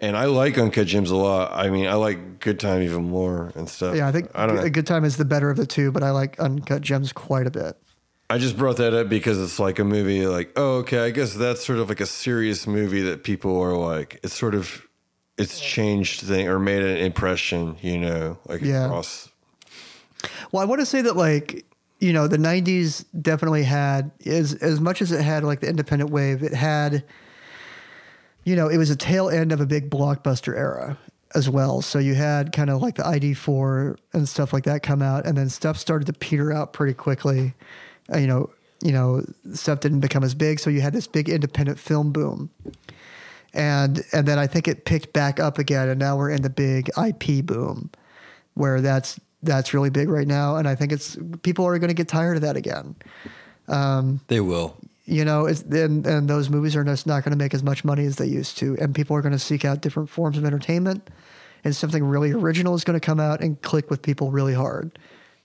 And 0.00 0.16
I 0.16 0.24
like 0.24 0.56
Uncut 0.56 0.86
Gems 0.86 1.10
a 1.10 1.16
lot. 1.16 1.52
I 1.54 1.68
mean, 1.68 1.86
I 1.86 1.92
like 1.94 2.40
Good 2.40 2.58
Time 2.58 2.80
even 2.82 3.04
more 3.10 3.52
and 3.54 3.68
stuff. 3.68 3.94
Yeah, 3.94 4.08
I 4.08 4.12
think 4.12 4.30
I 4.34 4.46
don't 4.46 4.56
know. 4.56 4.62
A 4.62 4.70
Good 4.70 4.86
Time 4.86 5.04
is 5.04 5.18
the 5.18 5.26
better 5.26 5.50
of 5.50 5.58
the 5.58 5.66
two, 5.66 5.92
but 5.92 6.02
I 6.02 6.10
like 6.10 6.40
Uncut 6.40 6.80
Gems 6.80 7.12
quite 7.12 7.46
a 7.46 7.50
bit. 7.50 7.76
I 8.30 8.38
just 8.38 8.56
brought 8.56 8.76
that 8.78 8.94
up 8.94 9.08
because 9.10 9.38
it's 9.38 9.58
like 9.58 9.78
a 9.78 9.84
movie 9.84 10.26
like, 10.26 10.52
oh, 10.56 10.76
okay, 10.78 11.00
I 11.00 11.10
guess 11.10 11.34
that's 11.34 11.66
sort 11.66 11.80
of 11.80 11.88
like 11.90 12.00
a 12.00 12.06
serious 12.06 12.66
movie 12.66 13.02
that 13.02 13.24
people 13.24 13.60
are 13.60 13.76
like, 13.76 14.20
it's 14.22 14.32
sort 14.38 14.54
of, 14.54 14.86
it's 15.40 15.60
changed 15.60 16.20
thing 16.22 16.48
or 16.48 16.58
made 16.58 16.82
an 16.82 16.98
impression, 16.98 17.76
you 17.80 17.98
know, 17.98 18.38
like 18.46 18.60
Yeah. 18.62 18.84
across. 18.86 19.28
Well, 20.52 20.62
I 20.62 20.66
want 20.66 20.80
to 20.80 20.86
say 20.86 21.00
that 21.02 21.16
like 21.16 21.64
you 21.98 22.12
know 22.12 22.26
the 22.26 22.38
'90s 22.38 23.04
definitely 23.20 23.64
had 23.64 24.10
as 24.26 24.54
as 24.54 24.80
much 24.80 25.02
as 25.02 25.12
it 25.12 25.22
had 25.22 25.44
like 25.44 25.60
the 25.60 25.68
independent 25.68 26.10
wave, 26.10 26.42
it 26.42 26.54
had 26.54 27.04
you 28.44 28.56
know 28.56 28.68
it 28.68 28.76
was 28.78 28.90
a 28.90 28.96
tail 28.96 29.28
end 29.28 29.52
of 29.52 29.60
a 29.60 29.66
big 29.66 29.90
blockbuster 29.90 30.54
era 30.56 30.98
as 31.34 31.48
well. 31.48 31.80
So 31.80 31.98
you 31.98 32.14
had 32.14 32.52
kind 32.52 32.70
of 32.70 32.82
like 32.82 32.96
the 32.96 33.04
ID4 33.04 33.96
and 34.12 34.28
stuff 34.28 34.52
like 34.52 34.64
that 34.64 34.82
come 34.82 35.00
out, 35.02 35.26
and 35.26 35.38
then 35.38 35.48
stuff 35.48 35.76
started 35.78 36.06
to 36.06 36.12
peter 36.12 36.52
out 36.52 36.72
pretty 36.72 36.94
quickly. 36.94 37.54
Uh, 38.12 38.18
you 38.18 38.26
know, 38.26 38.50
you 38.82 38.92
know 38.92 39.24
stuff 39.54 39.80
didn't 39.80 40.00
become 40.00 40.24
as 40.24 40.34
big, 40.34 40.58
so 40.58 40.68
you 40.70 40.80
had 40.80 40.92
this 40.92 41.06
big 41.06 41.28
independent 41.28 41.78
film 41.78 42.12
boom. 42.12 42.50
And 43.52 44.04
and 44.12 44.28
then 44.28 44.38
I 44.38 44.46
think 44.46 44.68
it 44.68 44.84
picked 44.84 45.12
back 45.12 45.40
up 45.40 45.58
again, 45.58 45.88
and 45.88 45.98
now 45.98 46.16
we're 46.16 46.30
in 46.30 46.42
the 46.42 46.50
big 46.50 46.90
IP 46.96 47.44
boom 47.44 47.90
where 48.54 48.80
that's 48.80 49.18
that's 49.42 49.74
really 49.74 49.90
big 49.90 50.08
right 50.08 50.26
now. 50.26 50.56
And 50.56 50.68
i 50.68 50.74
think 50.74 50.92
it's 50.92 51.16
people 51.42 51.64
are 51.66 51.78
going 51.78 51.88
to 51.88 51.94
get 51.94 52.08
tired 52.08 52.36
of 52.36 52.42
that 52.42 52.56
again. 52.56 52.94
Um, 53.68 54.20
they 54.28 54.40
will. 54.40 54.76
you 55.04 55.24
know 55.24 55.46
it's 55.46 55.62
and, 55.62 56.06
and 56.06 56.28
those 56.28 56.50
movies 56.50 56.76
are 56.76 56.84
just 56.84 57.06
not 57.06 57.24
going 57.24 57.32
to 57.32 57.38
make 57.38 57.54
as 57.54 57.62
much 57.62 57.84
money 57.84 58.04
as 58.04 58.16
they 58.16 58.26
used 58.26 58.58
to. 58.58 58.76
And 58.80 58.94
people 58.94 59.16
are 59.16 59.22
going 59.22 59.32
to 59.32 59.38
seek 59.38 59.64
out 59.64 59.80
different 59.80 60.10
forms 60.10 60.38
of 60.38 60.44
entertainment. 60.44 61.08
And 61.62 61.76
something 61.76 62.02
really 62.04 62.32
original 62.32 62.74
is 62.74 62.84
going 62.84 62.98
to 62.98 63.04
come 63.04 63.20
out 63.20 63.42
and 63.42 63.60
click 63.60 63.90
with 63.90 64.00
people 64.00 64.30
really 64.30 64.54
hard. 64.54 64.98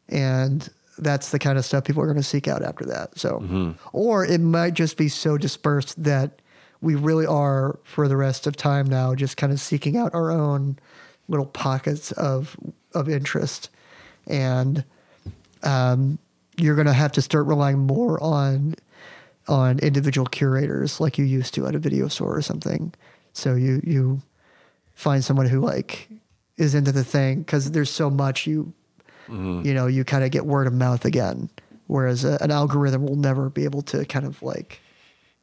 And 0.08 0.70
that's 0.97 1.32
the 1.32 1.39
kind 1.39 1.58
of 1.58 1.66
stuff 1.66 1.84
people 1.84 2.01
are 2.01 2.06
going 2.06 2.16
to 2.16 2.24
seek 2.24 2.47
out 2.47 2.64
after 2.64 2.86
that 2.86 3.18
so. 3.20 3.39
Mm-hmm. 3.39 3.72
Or 3.91 4.26
it 4.26 4.39
might 4.39 4.76
just 4.76 4.95
be 4.97 5.10
so 5.10 5.38
dispersed 5.38 6.01
that 6.03 6.41
we 6.86 6.95
really 6.95 7.25
are 7.25 7.79
for 7.83 8.07
the 8.07 8.15
rest 8.15 8.45
of 8.45 8.55
time 8.55 8.86
now 8.86 9.15
just 9.15 9.38
kind 9.38 9.51
of 9.51 9.59
seeking 9.59 9.97
out 9.97 10.13
our 10.13 10.31
own 10.31 10.77
little 11.27 11.45
pockets 11.45 12.11
of 12.13 12.55
of 12.93 13.09
interest 13.09 13.69
and 14.27 14.86
um, 15.63 16.19
you're 16.57 16.75
going 16.75 16.88
to 16.88 16.93
have 16.93 17.11
to 17.13 17.21
start 17.21 17.47
relying 17.47 17.79
more 17.79 18.21
on 18.23 18.75
on 19.47 19.77
individual 19.79 20.25
curators 20.25 20.99
like 20.99 21.17
you 21.17 21.25
used 21.25 21.53
to 21.53 21.67
at 21.67 21.75
a 21.75 21.79
video 21.79 22.07
store 22.07 22.36
or 22.36 22.41
something. 22.41 22.93
So 23.33 23.55
you 23.55 23.81
you 23.83 24.21
find 24.93 25.23
someone 25.23 25.47
who 25.47 25.59
like 25.59 26.09
is 26.57 26.73
into 26.73 26.91
the 26.91 27.03
thing 27.03 27.39
because 27.39 27.71
there's 27.71 27.89
so 27.89 28.09
much 28.09 28.47
you 28.47 28.73
you 29.65 29.73
know 29.73 29.88
you 29.88 30.03
kind 30.03 30.23
of 30.23 30.31
get 30.31 30.45
word 30.45 30.67
of 30.67 30.73
mouth 30.73 31.03
again, 31.03 31.49
whereas 31.88 32.23
a, 32.23 32.38
an 32.41 32.51
algorithm 32.51 33.05
will 33.05 33.17
never 33.17 33.49
be 33.49 33.63
able 33.63 33.81
to 33.83 34.05
kind 34.05 34.25
of 34.25 34.41
like 34.41 34.79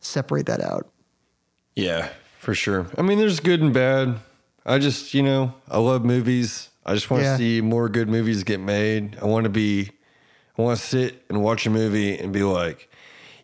separate 0.01 0.47
that 0.47 0.61
out. 0.61 0.89
Yeah, 1.75 2.11
for 2.39 2.55
sure. 2.55 2.87
I 2.99 3.03
mean, 3.03 3.19
there's 3.19 3.41
good 3.41 3.61
and 3.61 3.73
bad. 3.73 4.17
I 4.65 4.79
just, 4.79 5.15
you 5.15 5.23
know, 5.23 5.55
I 5.69 5.79
love 5.79 6.05
movies. 6.05 6.69
I 6.85 6.95
just 6.95 7.11
want 7.11 7.23
to 7.23 7.29
Yeah. 7.29 7.37
see 7.37 7.61
more 7.61 7.89
good 7.89 8.09
movies 8.09 8.45
get 8.45 8.61
made. 8.61 9.17
I 9.21 9.25
want 9.27 9.45
to 9.45 9.51
be, 9.51 9.91
I 10.59 10.63
want 10.63 10.79
to 10.79 10.85
sit 10.85 11.25
and 11.29 11.43
watch 11.43 11.67
a 11.67 11.71
movie 11.71 12.17
and 12.19 12.33
be 12.33 12.43
like, 12.43 12.89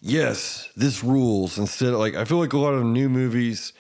yes, 0.03 0.69
this 0.77 1.03
rules. 1.03 1.59
Instead 1.59 1.95
of 1.95 1.99
like, 2.01 2.15
I 2.15 2.25
feel 2.25 2.39
like 2.39 2.53
a 2.53 2.59
lot 2.59 2.75
of 2.75 2.85
new 2.85 3.09
movies 3.09 3.73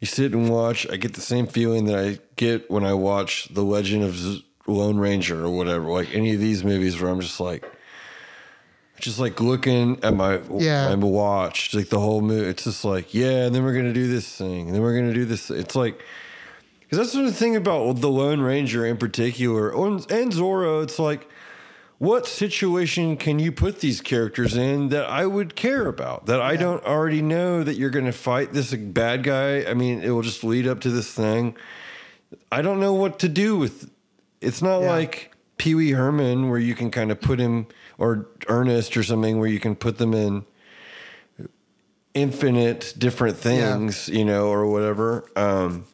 you 0.00 0.06
sit 0.06 0.32
and 0.32 0.48
watch. 0.48 0.86
I 0.90 0.96
get 0.96 1.14
the 1.14 1.20
same 1.20 1.46
feeling 1.46 1.86
that 1.86 1.98
I 1.98 2.18
get 2.36 2.70
when 2.70 2.84
I 2.84 2.92
watch 2.94 3.48
The 3.52 3.62
Legend 3.64 4.04
of 4.04 4.16
Z- 4.16 4.44
Lone 4.66 4.98
Ranger 4.98 5.44
or 5.44 5.50
whatever, 5.50 5.86
like 5.86 6.14
any 6.14 6.34
of 6.34 6.40
these 6.40 6.62
movies 6.62 7.00
where 7.00 7.10
I'm 7.10 7.20
just 7.20 7.40
like, 7.40 7.64
just 9.00 9.18
like 9.18 9.40
looking 9.40 9.98
at 10.02 10.14
my 10.14 10.40
Yeah. 10.58 10.94
my 10.94 11.06
watch, 11.06 11.74
like 11.74 11.88
the 11.88 12.00
whole 12.00 12.20
movie. 12.20 12.48
It's 12.48 12.64
just 12.64 12.84
like, 12.84 13.14
yeah, 13.14 13.46
and 13.46 13.54
then 13.54 13.64
we're 13.64 13.74
gonna 13.74 13.92
do 13.92 14.08
this 14.08 14.26
thing, 14.36 14.66
and 14.66 14.74
then 14.74 14.82
we're 14.82 14.98
gonna 14.98 15.14
do 15.14 15.24
this. 15.24 15.50
It's 15.50 15.74
like, 15.76 16.00
because 16.80 16.98
that's 16.98 17.12
the 17.12 17.32
thing 17.32 17.56
about 17.56 18.00
the 18.00 18.08
Lone 18.08 18.40
Ranger 18.40 18.84
in 18.86 18.96
particular, 18.96 19.68
and 19.70 20.00
Zorro. 20.32 20.82
It's 20.82 20.98
like, 20.98 21.28
what 21.98 22.26
situation 22.26 23.16
can 23.16 23.38
you 23.40 23.50
put 23.52 23.80
these 23.80 24.00
characters 24.00 24.56
in 24.56 24.88
that 24.90 25.04
I 25.06 25.26
would 25.26 25.56
care 25.56 25.86
about? 25.88 26.26
That 26.26 26.40
I 26.40 26.54
don't 26.56 26.82
already 26.84 27.20
know 27.22 27.64
that 27.64 27.74
you're 27.74 27.90
going 27.90 28.04
to 28.06 28.12
fight 28.12 28.52
this 28.52 28.72
bad 28.72 29.24
guy. 29.24 29.64
I 29.64 29.74
mean, 29.74 30.00
it 30.02 30.10
will 30.10 30.22
just 30.22 30.44
lead 30.44 30.68
up 30.68 30.78
to 30.82 30.90
this 30.90 31.10
thing. 31.12 31.56
I 32.52 32.62
don't 32.62 32.78
know 32.78 32.94
what 32.94 33.18
to 33.18 33.28
do 33.28 33.56
with. 33.56 33.90
It's 34.40 34.62
not 34.62 34.82
Yeah. 34.82 34.90
like 34.92 35.32
Pee 35.56 35.74
Wee 35.74 35.90
Herman 35.90 36.48
where 36.50 36.60
you 36.60 36.76
can 36.76 36.92
kind 36.92 37.10
of 37.10 37.20
put 37.20 37.40
him, 37.40 37.66
or 37.98 38.28
Ernest 38.46 38.96
or 38.96 39.02
something 39.02 39.38
where 39.38 39.48
you 39.48 39.60
can 39.60 39.74
put 39.74 39.98
them 39.98 40.14
in 40.14 40.44
infinite 42.14 42.94
different 42.96 43.36
things, 43.36 44.08
you 44.08 44.24
know, 44.24 44.48
or 44.48 44.66
whatever. 44.66 45.28
Um, 45.36 45.84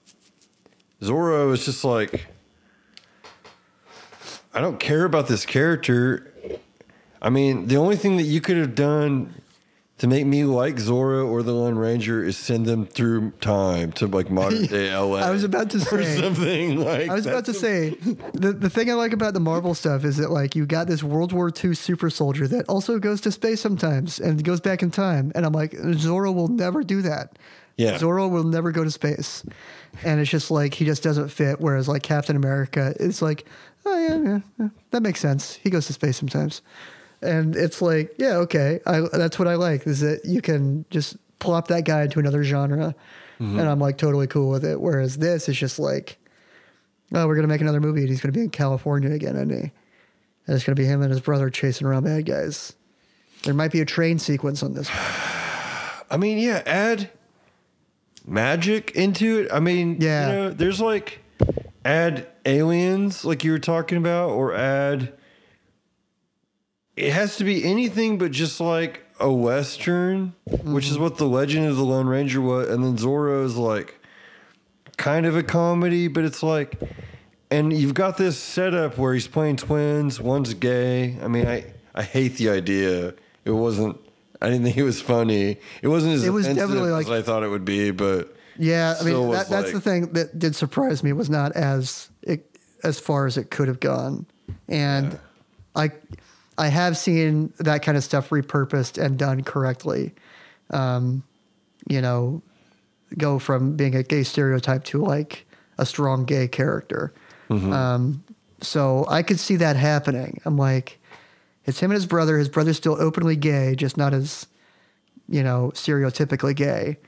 Zorro 1.00 1.52
is 1.52 1.64
just 1.64 1.84
like, 1.84 2.26
I 4.54 4.60
don't 4.60 4.78
care 4.78 5.04
about 5.04 5.26
this 5.26 5.44
character. 5.44 6.32
I 7.20 7.30
mean, 7.30 7.66
the 7.66 7.76
only 7.76 7.96
thing 7.96 8.16
that 8.18 8.22
you 8.24 8.40
could 8.40 8.56
have 8.56 8.74
done 8.74 9.34
to 9.98 10.08
make 10.08 10.26
me 10.26 10.42
like 10.44 10.74
Zorro 10.76 11.26
or 11.28 11.42
the 11.44 11.52
Lone 11.52 11.76
Ranger 11.76 12.24
is 12.24 12.36
send 12.36 12.66
them 12.66 12.84
through 12.84 13.30
time 13.40 13.92
to 13.92 14.06
like 14.08 14.28
modern 14.30 14.66
day 14.66 14.94
LA. 14.94 15.18
I 15.18 15.30
was 15.30 15.44
about 15.44 15.70
to 15.70 15.78
or 15.78 16.02
say- 16.02 16.20
something 16.20 16.80
like. 16.80 17.08
I 17.08 17.14
was 17.14 17.26
about 17.26 17.44
to 17.46 17.52
that's- 17.52 17.60
say 17.60 17.90
the 18.34 18.52
the 18.52 18.68
thing 18.70 18.90
I 18.90 18.94
like 18.94 19.12
about 19.12 19.34
the 19.34 19.40
Marvel 19.40 19.74
stuff 19.74 20.04
is 20.04 20.16
that 20.16 20.30
like 20.30 20.56
you 20.56 20.66
got 20.66 20.88
this 20.88 21.02
World 21.04 21.32
War 21.32 21.50
II 21.62 21.74
super 21.74 22.10
soldier 22.10 22.48
that 22.48 22.68
also 22.68 22.98
goes 22.98 23.20
to 23.22 23.30
space 23.32 23.60
sometimes 23.60 24.18
and 24.18 24.42
goes 24.42 24.60
back 24.60 24.82
in 24.82 24.90
time, 24.90 25.30
and 25.34 25.46
I'm 25.46 25.52
like 25.52 25.72
Zorro 25.72 26.34
will 26.34 26.48
never 26.48 26.82
do 26.82 27.02
that. 27.02 27.38
Yeah. 27.76 27.98
Zorro 27.98 28.30
will 28.30 28.44
never 28.44 28.70
go 28.72 28.84
to 28.84 28.90
space, 28.90 29.44
and 30.04 30.20
it's 30.20 30.30
just 30.30 30.50
like 30.50 30.74
he 30.74 30.84
just 30.84 31.02
doesn't 31.02 31.28
fit. 31.28 31.60
Whereas 31.60 31.88
like 31.88 32.02
Captain 32.02 32.36
America, 32.36 32.94
it's 32.98 33.20
like 33.22 33.46
oh 33.86 33.98
yeah, 33.98 34.16
yeah, 34.30 34.38
yeah 34.58 34.68
that 34.90 35.02
makes 35.02 35.20
sense. 35.20 35.54
He 35.56 35.70
goes 35.70 35.86
to 35.86 35.92
space 35.92 36.16
sometimes, 36.16 36.62
and 37.24 37.56
it's 37.56 37.82
like 37.82 38.14
yeah 38.18 38.36
okay, 38.38 38.80
I, 38.86 39.00
that's 39.12 39.38
what 39.38 39.48
I 39.48 39.54
like 39.54 39.86
is 39.86 40.00
that 40.00 40.24
you 40.24 40.40
can 40.40 40.84
just 40.90 41.16
plop 41.38 41.68
that 41.68 41.84
guy 41.84 42.02
into 42.02 42.18
another 42.20 42.44
genre, 42.44 42.94
mm-hmm. 43.40 43.58
and 43.58 43.68
I'm 43.68 43.80
like 43.80 43.98
totally 43.98 44.26
cool 44.26 44.50
with 44.50 44.64
it. 44.64 44.80
Whereas 44.80 45.18
this 45.18 45.48
is 45.48 45.56
just 45.56 45.78
like 45.78 46.18
oh, 47.12 47.26
we're 47.26 47.36
gonna 47.36 47.48
make 47.48 47.60
another 47.60 47.80
movie, 47.80 48.00
and 48.00 48.08
he's 48.08 48.20
gonna 48.20 48.32
be 48.32 48.40
in 48.40 48.50
California 48.50 49.10
again, 49.10 49.36
isn't 49.36 49.50
he? 49.50 49.70
And 50.46 50.54
it's 50.54 50.64
gonna 50.64 50.76
be 50.76 50.84
him 50.84 51.02
and 51.02 51.10
his 51.10 51.20
brother 51.20 51.50
chasing 51.50 51.86
around 51.86 52.04
bad 52.04 52.26
guys. 52.26 52.74
There 53.44 53.54
might 53.54 53.72
be 53.72 53.80
a 53.80 53.84
train 53.84 54.18
sequence 54.18 54.62
on 54.62 54.74
this. 54.74 54.88
one. 54.88 54.98
I 56.10 56.16
mean, 56.16 56.38
yeah, 56.38 56.62
add 56.66 57.10
magic 58.26 58.92
into 58.92 59.40
it. 59.40 59.52
I 59.52 59.60
mean, 59.60 59.96
Yeah. 60.00 60.28
you 60.28 60.34
know, 60.34 60.50
there's 60.50 60.80
like 60.80 61.20
add 61.84 62.26
aliens, 62.46 63.24
like 63.24 63.44
you 63.44 63.52
were 63.52 63.58
talking 63.58 63.98
about, 63.98 64.30
or 64.30 64.54
add. 64.54 65.12
It 66.96 67.12
has 67.12 67.36
to 67.36 67.44
be 67.44 67.64
anything 67.64 68.18
but 68.18 68.30
just 68.30 68.60
like 68.60 69.04
a 69.20 69.32
western, 69.32 70.34
which 70.44 70.86
is 70.86 70.94
mm-hmm. 70.94 71.02
what 71.02 71.18
the 71.18 71.26
Legend 71.26 71.66
of 71.66 71.76
the 71.76 71.84
Lone 71.84 72.06
Ranger 72.06 72.40
was, 72.40 72.68
and 72.68 72.84
then 72.84 72.96
Zorro 72.96 73.44
is 73.44 73.56
like 73.56 74.00
kind 74.96 75.26
of 75.26 75.36
a 75.36 75.42
comedy, 75.42 76.08
but 76.08 76.24
it's 76.24 76.42
like, 76.42 76.80
and 77.50 77.72
you've 77.72 77.94
got 77.94 78.16
this 78.16 78.38
setup 78.38 78.98
where 78.98 79.14
he's 79.14 79.28
playing 79.28 79.56
twins. 79.56 80.20
One's 80.20 80.54
gay. 80.54 81.18
I 81.22 81.28
mean, 81.28 81.46
I 81.46 81.72
I 81.94 82.02
hate 82.02 82.36
the 82.36 82.50
idea. 82.50 83.14
It 83.44 83.50
wasn't. 83.50 83.98
I 84.40 84.48
didn't 84.48 84.64
think 84.64 84.76
it 84.76 84.82
was 84.82 85.00
funny. 85.00 85.58
It 85.80 85.88
wasn't 85.88 86.14
as 86.14 86.24
It 86.24 86.30
was 86.30 86.46
definitely 86.46 86.92
as 86.92 87.08
like- 87.08 87.08
I 87.08 87.22
thought 87.22 87.42
it 87.44 87.48
would 87.48 87.64
be, 87.64 87.90
but 87.92 88.36
Yeah, 88.58 88.94
I 89.00 89.04
mean 89.04 89.30
that, 89.30 89.48
that's 89.48 89.66
like- 89.66 89.72
the 89.72 89.80
thing 89.80 90.12
that 90.12 90.38
did 90.38 90.54
surprise 90.54 91.02
me 91.02 91.12
was 91.12 91.30
not 91.30 91.52
as 91.52 92.10
it, 92.22 92.58
as 92.82 93.00
far 93.00 93.26
as 93.26 93.36
it 93.36 93.50
could 93.50 93.68
have 93.68 93.80
gone, 93.80 94.26
and 94.68 95.18
I 95.74 95.92
I 96.56 96.68
have 96.68 96.96
seen 96.96 97.52
that 97.58 97.82
kind 97.82 97.96
of 97.96 98.04
stuff 98.04 98.30
repurposed 98.30 99.02
and 99.02 99.18
done 99.18 99.42
correctly. 99.42 100.12
Um, 100.70 101.22
you 101.88 102.00
know, 102.00 102.42
go 103.18 103.38
from 103.38 103.76
being 103.76 103.94
a 103.94 104.02
gay 104.02 104.22
stereotype 104.22 104.84
to 104.84 105.02
like 105.02 105.46
a 105.78 105.86
strong 105.86 106.24
gay 106.24 106.48
character. 106.48 107.12
Um, 107.50 108.24
so 108.60 109.04
I 109.08 109.22
could 109.22 109.38
see 109.38 109.56
that 109.56 109.76
happening. 109.76 110.40
I'm 110.44 110.56
like, 110.56 110.98
it's 111.66 111.80
him 111.80 111.90
and 111.90 111.96
his 111.96 112.06
brother. 112.06 112.38
His 112.38 112.48
brother's 112.48 112.76
still 112.76 113.00
openly 113.00 113.36
gay, 113.36 113.74
just 113.74 113.96
not 113.96 114.14
as 114.14 114.46
you 115.28 115.42
know 115.42 115.72
stereotypically 115.74 116.54
gay 116.54 116.98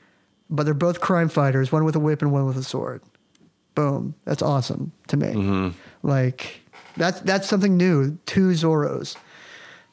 but 0.49 0.63
they're 0.63 0.73
both 0.73 1.01
crime 1.01 1.29
fighters, 1.29 1.71
one 1.71 1.83
with 1.83 1.95
a 1.95 1.99
whip 1.99 2.21
and 2.21 2.31
one 2.31 2.45
with 2.45 2.57
a 2.57 2.63
sword. 2.63 3.01
Boom. 3.75 4.15
That's 4.25 4.41
awesome 4.41 4.91
to 5.07 5.17
me. 5.17 5.27
Mm-hmm. 5.27 5.69
Like 6.07 6.61
that's 6.95 7.19
that's 7.21 7.47
something 7.47 7.77
new. 7.77 8.17
Two 8.25 8.49
Zorros. 8.49 9.15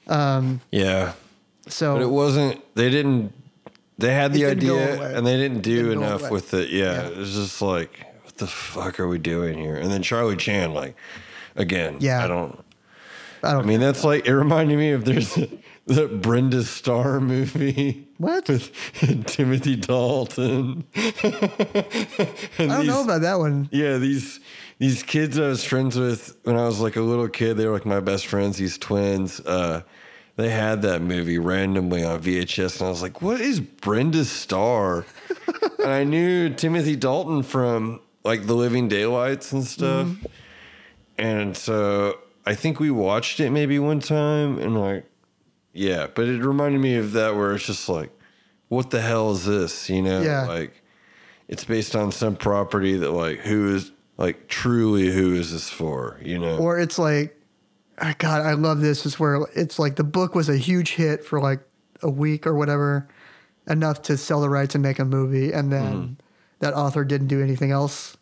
Yeah. 0.08 1.12
So 1.68 1.94
But 1.94 2.02
it 2.02 2.10
wasn't. 2.10 2.60
They 2.74 2.90
didn't. 2.90 3.32
They 3.96 4.12
had 4.12 4.32
the 4.32 4.42
It 4.42 4.60
didn't 4.60 4.66
go 4.68 4.78
idea 4.78 5.16
and 5.16 5.26
they 5.26 5.36
didn't 5.36 5.60
do 5.60 5.90
Didn't 5.90 6.02
enough 6.02 6.30
with 6.30 6.52
it. 6.54 6.70
Yeah, 6.70 6.92
Yeah. 7.02 7.06
it 7.08 7.16
was 7.16 7.34
just 7.34 7.62
like, 7.62 8.04
what 8.24 8.36
the 8.38 8.46
fuck 8.48 8.98
are 8.98 9.06
we 9.08 9.18
doing 9.18 9.56
here? 9.56 9.76
And 9.76 9.90
then 9.90 10.02
Charlie 10.02 10.36
Chan, 10.36 10.74
like, 10.74 10.96
again. 11.56 11.98
Yeah. 12.00 12.24
I 12.24 12.28
don't. 12.28 12.58
I 13.44 13.52
don't 13.52 13.64
I 13.64 13.66
mean, 13.66 13.80
that's 13.80 14.02
like 14.04 14.26
it 14.26 14.34
reminded 14.34 14.78
me 14.78 14.90
of 14.92 15.04
there's 15.04 15.34
the 15.86 16.08
Brenda 16.08 16.64
Starr 16.64 17.20
movie. 17.20 18.08
What? 18.18 18.48
with 18.48 18.72
Timothy 19.26 19.76
Dalton? 19.76 20.84
I 20.96 21.84
don't 22.58 22.86
know 22.86 23.02
about 23.04 23.20
that 23.22 23.38
one. 23.38 23.68
Yeah, 23.70 23.98
these 23.98 24.40
these 24.78 25.02
kids 25.02 25.38
I 25.38 25.48
was 25.48 25.62
friends 25.64 25.98
with 25.98 26.36
when 26.44 26.56
I 26.56 26.64
was 26.64 26.80
like 26.80 26.96
a 26.96 27.00
little 27.02 27.28
kid, 27.28 27.54
they 27.58 27.66
were 27.66 27.72
like 27.74 27.86
my 27.86 28.00
best 28.00 28.26
friends, 28.26 28.56
these 28.56 28.78
twins. 28.78 29.40
Uh, 29.40 29.82
they 30.36 30.50
had 30.50 30.82
that 30.82 31.00
movie 31.02 31.38
randomly 31.38 32.04
on 32.04 32.20
VHS, 32.20 32.80
and 32.80 32.86
I 32.86 32.90
was 32.90 33.02
like, 33.02 33.22
"What 33.22 33.40
is 33.40 33.60
Brenda 33.60 34.24
Starr?" 34.24 35.04
and 35.78 35.88
I 35.92 36.04
knew 36.04 36.48
Timothy 36.50 36.96
Dalton 36.96 37.42
from 37.42 38.00
like 38.24 38.46
The 38.46 38.54
Living 38.54 38.88
Daylights 38.88 39.52
and 39.52 39.64
stuff, 39.64 40.08
mm-hmm. 40.08 40.26
and 41.18 41.56
so 41.56 42.18
I 42.46 42.54
think 42.54 42.80
we 42.80 42.90
watched 42.90 43.40
it 43.40 43.50
maybe 43.50 43.78
one 43.78 44.00
time, 44.00 44.58
and 44.58 44.78
like, 44.78 45.04
yeah, 45.72 46.06
but 46.12 46.26
it 46.26 46.42
reminded 46.42 46.80
me 46.80 46.96
of 46.96 47.12
that 47.12 47.36
where 47.36 47.54
it's 47.54 47.66
just 47.66 47.88
like, 47.88 48.10
"What 48.68 48.90
the 48.90 49.00
hell 49.00 49.32
is 49.32 49.44
this?" 49.44 49.88
You 49.88 50.02
know, 50.02 50.20
Yeah. 50.22 50.46
like 50.46 50.82
it's 51.48 51.64
based 51.64 51.94
on 51.94 52.10
some 52.10 52.36
property 52.36 52.96
that 52.96 53.10
like 53.10 53.40
who 53.40 53.74
is 53.74 53.92
like 54.16 54.48
truly 54.48 55.12
who 55.12 55.34
is 55.34 55.52
this 55.52 55.68
for 55.68 56.18
you 56.22 56.38
know 56.38 56.56
Or 56.56 56.78
it's 56.78 56.98
like, 56.98 57.36
God, 58.18 58.42
I 58.42 58.52
love 58.54 58.80
this. 58.80 59.06
Is 59.06 59.18
where 59.20 59.46
it's 59.54 59.78
like 59.78 59.96
the 59.96 60.04
book 60.04 60.34
was 60.34 60.48
a 60.48 60.56
huge 60.56 60.94
hit 60.94 61.24
for 61.24 61.40
like 61.40 61.60
a 62.02 62.10
week 62.10 62.46
or 62.46 62.54
whatever, 62.54 63.08
enough 63.68 64.02
to 64.02 64.16
sell 64.16 64.40
the 64.40 64.48
rights 64.48 64.74
and 64.74 64.82
make 64.82 64.98
a 64.98 65.04
movie, 65.04 65.52
and 65.52 65.72
then 65.72 65.92
mm-hmm. 65.94 66.12
that 66.60 66.74
author 66.74 67.04
didn't 67.04 67.28
do 67.28 67.42
anything 67.42 67.70
else, 67.70 68.16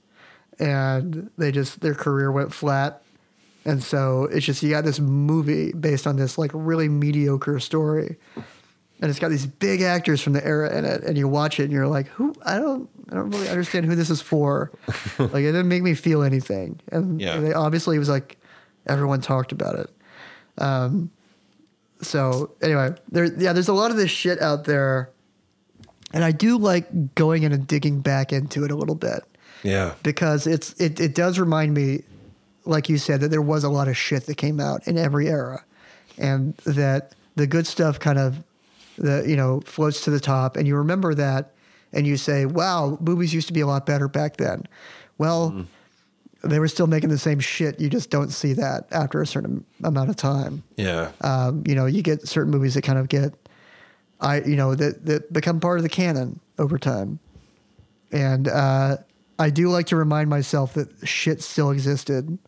and 0.58 1.30
they 1.38 1.50
just 1.52 1.80
their 1.80 1.94
career 1.94 2.30
went 2.30 2.52
flat. 2.52 3.02
And 3.64 3.82
so 3.82 4.24
it's 4.24 4.44
just 4.44 4.62
you 4.62 4.70
got 4.70 4.84
this 4.84 4.98
movie 5.00 5.72
based 5.72 6.06
on 6.06 6.16
this 6.16 6.36
like 6.36 6.50
really 6.52 6.88
mediocre 6.88 7.60
story, 7.60 8.16
and 8.36 9.10
it's 9.10 9.18
got 9.18 9.28
these 9.30 9.46
big 9.46 9.82
actors 9.82 10.20
from 10.20 10.32
the 10.32 10.44
era 10.44 10.76
in 10.76 10.84
it, 10.84 11.02
and 11.04 11.16
you 11.16 11.28
watch 11.28 11.60
it 11.60 11.64
and 11.64 11.72
you're 11.72 11.86
like, 11.88 12.08
who? 12.08 12.34
I 12.44 12.58
don't, 12.58 12.90
I 13.10 13.14
don't 13.14 13.30
really 13.30 13.48
understand 13.48 13.86
who 13.86 13.94
this 13.94 14.10
is 14.10 14.20
for. 14.20 14.70
like 15.18 15.44
it 15.44 15.52
didn't 15.52 15.68
make 15.68 15.82
me 15.82 15.94
feel 15.94 16.22
anything, 16.22 16.80
and 16.90 17.20
Yeah. 17.20 17.38
they 17.38 17.52
obviously 17.52 17.96
it 17.96 18.00
was 18.00 18.08
like 18.08 18.36
everyone 18.86 19.20
talked 19.20 19.52
about 19.52 19.76
it. 19.76 19.90
Um, 20.58 21.10
so 22.00 22.52
anyway, 22.60 22.94
there, 23.10 23.24
yeah, 23.24 23.52
there's 23.52 23.68
a 23.68 23.72
lot 23.72 23.90
of 23.90 23.96
this 23.96 24.10
shit 24.10 24.40
out 24.40 24.64
there, 24.64 25.10
and 26.12 26.24
I 26.24 26.32
do 26.32 26.58
like 26.58 27.14
going 27.14 27.44
in 27.44 27.52
and 27.52 27.66
digging 27.66 28.00
back 28.00 28.32
into 28.32 28.64
it 28.64 28.70
a 28.70 28.76
little 28.76 28.94
bit. 28.94 29.22
Yeah. 29.62 29.94
Because 30.02 30.46
it's 30.46 30.72
it, 30.80 31.00
it 31.00 31.14
does 31.14 31.38
remind 31.38 31.74
me 31.74 32.02
like 32.64 32.88
you 32.88 32.98
said 32.98 33.20
that 33.20 33.28
there 33.28 33.42
was 33.42 33.64
a 33.64 33.68
lot 33.68 33.88
of 33.88 33.96
shit 33.96 34.26
that 34.26 34.36
came 34.36 34.60
out 34.60 34.86
in 34.86 34.98
every 34.98 35.28
era. 35.28 35.64
And 36.18 36.56
that 36.58 37.14
the 37.36 37.46
good 37.46 37.66
stuff 37.66 37.98
kind 37.98 38.18
of 38.18 38.44
the 38.98 39.24
you 39.26 39.36
know 39.36 39.60
floats 39.60 40.04
to 40.04 40.10
the 40.10 40.20
top. 40.20 40.56
And 40.56 40.66
you 40.66 40.76
remember 40.76 41.14
that 41.14 41.52
and 41.92 42.06
you 42.06 42.16
say 42.16 42.46
wow 42.46 42.98
movies 43.00 43.32
used 43.32 43.46
to 43.48 43.52
be 43.52 43.60
a 43.60 43.66
lot 43.66 43.86
better 43.86 44.08
back 44.08 44.36
then. 44.36 44.66
Well 45.18 45.66
they 46.44 46.58
were 46.58 46.68
still 46.68 46.86
making 46.86 47.08
the 47.10 47.18
same 47.18 47.38
shit 47.40 47.78
you 47.80 47.88
just 47.88 48.10
don't 48.10 48.30
see 48.30 48.52
that 48.52 48.86
after 48.90 49.20
a 49.22 49.26
certain 49.26 49.64
amount 49.84 50.10
of 50.10 50.16
time 50.16 50.62
yeah 50.76 51.10
um, 51.20 51.62
you 51.66 51.74
know, 51.74 51.86
you 51.86 52.02
get 52.02 52.26
certain 52.26 52.50
movies 52.50 52.74
that 52.74 52.82
kind 52.82 52.98
of 52.98 53.08
get, 53.08 53.32
I, 54.20 54.40
you 54.42 54.56
know, 54.56 54.74
that 54.74 55.04
that 55.06 55.32
become 55.32 55.60
part 55.60 55.78
of 55.78 55.82
the 55.82 55.88
canon 55.88 56.40
over 56.58 56.78
time, 56.78 57.18
and 58.10 58.46
uh, 58.48 58.96
I 59.38 59.50
do 59.50 59.68
like 59.68 59.86
to 59.86 59.96
remind 59.96 60.30
myself 60.30 60.74
that 60.74 60.88
shit 61.06 61.42
still 61.42 61.70
existed. 61.70 62.38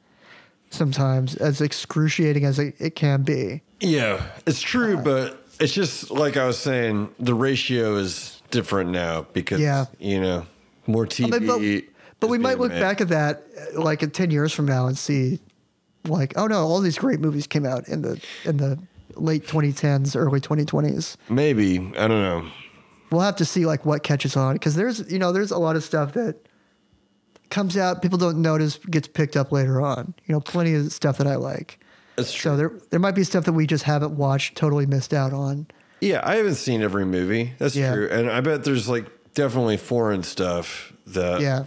Sometimes, 0.71 1.37
as 1.37 1.61
excruciating 1.61 2.45
as 2.45 2.59
it, 2.59 2.75
it 2.81 2.97
can 2.97 3.23
be. 3.23 3.63
Yeah, 3.81 4.25
it's 4.45 4.61
true, 4.61 4.97
but 4.97 5.47
it's 5.61 5.73
just 5.73 6.11
like 6.11 6.37
I 6.37 6.47
was 6.47 6.59
saying, 6.59 7.15
the 7.21 7.35
ratio 7.35 7.95
is 7.97 8.43
different 8.51 8.91
now 8.91 9.27
because 9.33 9.61
Yeah. 9.61 9.87
you 10.01 10.21
know 10.21 10.47
more 10.89 11.07
TV. 11.07 11.33
I 11.33 11.39
mean, 11.39 11.47
but, 11.85 11.94
but 12.25 12.31
we 12.31 12.39
might 12.39 12.59
look 12.59 12.73
back 12.73 13.01
at 13.01 13.09
that 13.09 13.43
uh, 13.77 13.81
like 13.81 14.03
in 14.03 14.11
10 14.11 14.31
years 14.31 14.53
from 14.53 14.67
now 14.67 14.87
and 14.87 14.97
see 14.99 15.41
like 16.07 16.33
oh 16.37 16.47
no 16.47 16.59
all 16.67 16.81
these 16.81 16.99
great 16.99 17.21
movies 17.21 17.47
came 17.47 17.65
out 17.67 17.89
in 17.89 18.03
the 18.03 18.21
in 18.45 18.57
the 18.59 18.79
late 19.17 19.47
2010s 19.47 20.17
early 20.17 20.41
2020s 20.41 21.17
Maybe 21.29 21.79
I 21.99 22.09
don't 22.09 22.23
know. 22.23 22.47
we'll 23.11 23.21
have 23.23 23.37
to 23.37 23.45
see 23.45 23.65
like 23.67 23.85
what 23.87 24.03
catches 24.03 24.37
on 24.37 24.55
because 24.55 24.75
there's 24.75 25.11
you 25.13 25.19
know 25.19 25.33
there's 25.33 25.51
a 25.51 25.59
lot 25.59 25.77
of 25.77 25.85
stuff 25.85 26.13
that 26.15 26.37
comes 27.51 27.77
out 27.77 28.03
people 28.03 28.19
don't 28.19 28.41
notice 28.43 28.79
gets 28.91 29.07
picked 29.07 29.37
up 29.37 29.53
later 29.53 29.81
on 29.81 30.15
you 30.27 30.33
know 30.33 30.41
plenty 30.41 30.75
of 30.75 30.93
stuff 30.93 31.19
that 31.19 31.27
i 31.27 31.37
like 31.37 31.79
It's 32.19 32.33
true. 32.33 32.51
so 32.53 32.57
there 32.57 32.73
there 32.91 33.01
might 33.01 33.15
be 33.15 33.23
stuff 33.25 33.45
that 33.45 33.53
we 33.53 33.67
just 33.67 33.85
haven't 33.85 34.17
watched 34.17 34.57
totally 34.57 34.87
missed 34.87 35.13
out 35.15 35.33
on 35.33 35.67
Yeah, 36.01 36.21
I 36.25 36.37
haven't 36.37 36.57
seen 36.57 36.83
every 36.83 37.05
movie. 37.07 37.53
That's 37.59 37.77
Yeah. 37.77 37.95
true, 37.95 38.09
and 38.11 38.29
I 38.31 38.41
bet 38.41 38.65
there's 38.65 38.89
like 38.89 39.07
definitely 39.35 39.77
foreign 39.79 40.23
stuff 40.23 40.93
that 41.07 41.41
Yeah. 41.41 41.65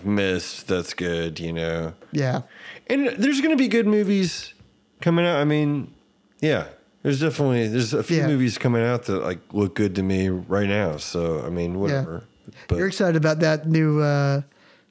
That's 0.67 0.93
good, 0.93 1.39
you 1.39 1.53
know. 1.53 1.93
yeah 2.11 2.41
And 2.87 3.07
there's 3.17 3.39
going 3.41 3.51
to 3.51 3.57
be 3.57 3.67
good 3.67 3.85
movies 3.87 4.53
coming 5.01 5.25
out. 5.25 5.37
I 5.37 5.43
mean, 5.45 5.93
yeah, 6.41 6.67
there's 7.03 7.19
definitely 7.19 7.67
there's 7.67 7.93
a 7.93 8.03
few 8.03 8.17
Yeah. 8.17 8.27
movies 8.27 8.57
coming 8.57 8.83
out 8.83 9.05
that 9.05 9.23
like 9.23 9.39
look 9.53 9.75
good 9.75 9.95
to 9.95 10.03
me 10.03 10.29
right 10.29 10.67
now. 10.67 10.97
So 10.97 11.41
I 11.45 11.49
mean, 11.49 11.79
whatever. 11.79 12.23
But 12.67 12.77
you're 12.77 12.87
excited 12.87 13.15
about 13.15 13.39
that 13.41 13.67
new 13.67 14.01
uh 14.01 14.41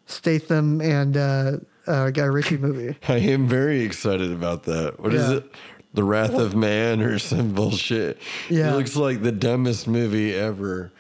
statham 0.07 0.81
and 0.81 1.17
uh, 1.17 1.53
uh 1.87 2.11
guy 2.11 2.25
ritchie 2.25 2.57
movie 2.59 2.97
I 3.09 3.17
am 3.19 3.49
very 3.49 3.83
excited 3.83 4.31
about 4.31 4.65
that. 4.65 5.01
What 5.01 5.13
is 5.15 5.29
Yeah. 5.31 5.37
it? 5.39 5.51
The 5.95 6.05
Wrath 6.05 6.35
of 6.35 6.55
Man 6.55 7.01
or 7.01 7.19
some 7.19 7.55
bullshit. 7.55 8.19
Yeah. 8.51 8.73
It 8.73 8.77
looks 8.77 8.97
like 8.97 9.23
the 9.23 9.33
dumbest 9.33 9.89
movie 9.89 10.35
ever. 10.35 10.93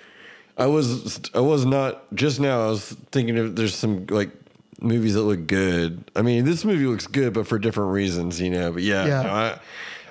I 0.57 0.67
was 0.67 1.21
I 1.35 1.41
was 1.41 1.67
not 1.67 2.15
just 2.15 2.41
now 2.41 2.67
I 2.67 2.71
was 2.71 2.93
thinking 3.13 3.37
of 3.39 3.57
there's 3.57 3.75
some 3.75 4.07
like 4.07 4.31
movies 4.81 5.15
that 5.15 5.23
look 5.23 5.47
good. 5.47 6.11
I 6.17 6.23
mean, 6.23 6.45
this 6.45 6.65
movie 6.65 6.87
looks 6.87 7.07
good 7.07 7.33
but 7.35 7.47
for 7.47 7.59
different 7.59 7.93
reasons, 7.93 8.41
you 8.41 8.51
know. 8.51 8.73
But 8.73 8.83
yeah, 8.83 9.07
Yeah. 9.07 9.23
no, 9.23 9.31
I 9.31 9.59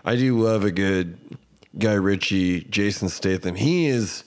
I 0.03 0.15
do 0.15 0.37
love 0.39 0.63
a 0.63 0.71
good 0.71 1.17
Guy 1.79 1.93
Ritchie, 1.93 2.61
Jason 2.65 3.09
Statham. 3.09 3.55
He 3.55 3.87
is 3.87 4.23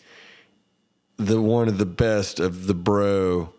the 1.16 1.40
one 1.40 1.68
of 1.68 1.78
the 1.78 1.86
best 1.86 2.40
of 2.40 2.66
the 2.66 2.74
bro 2.74 3.52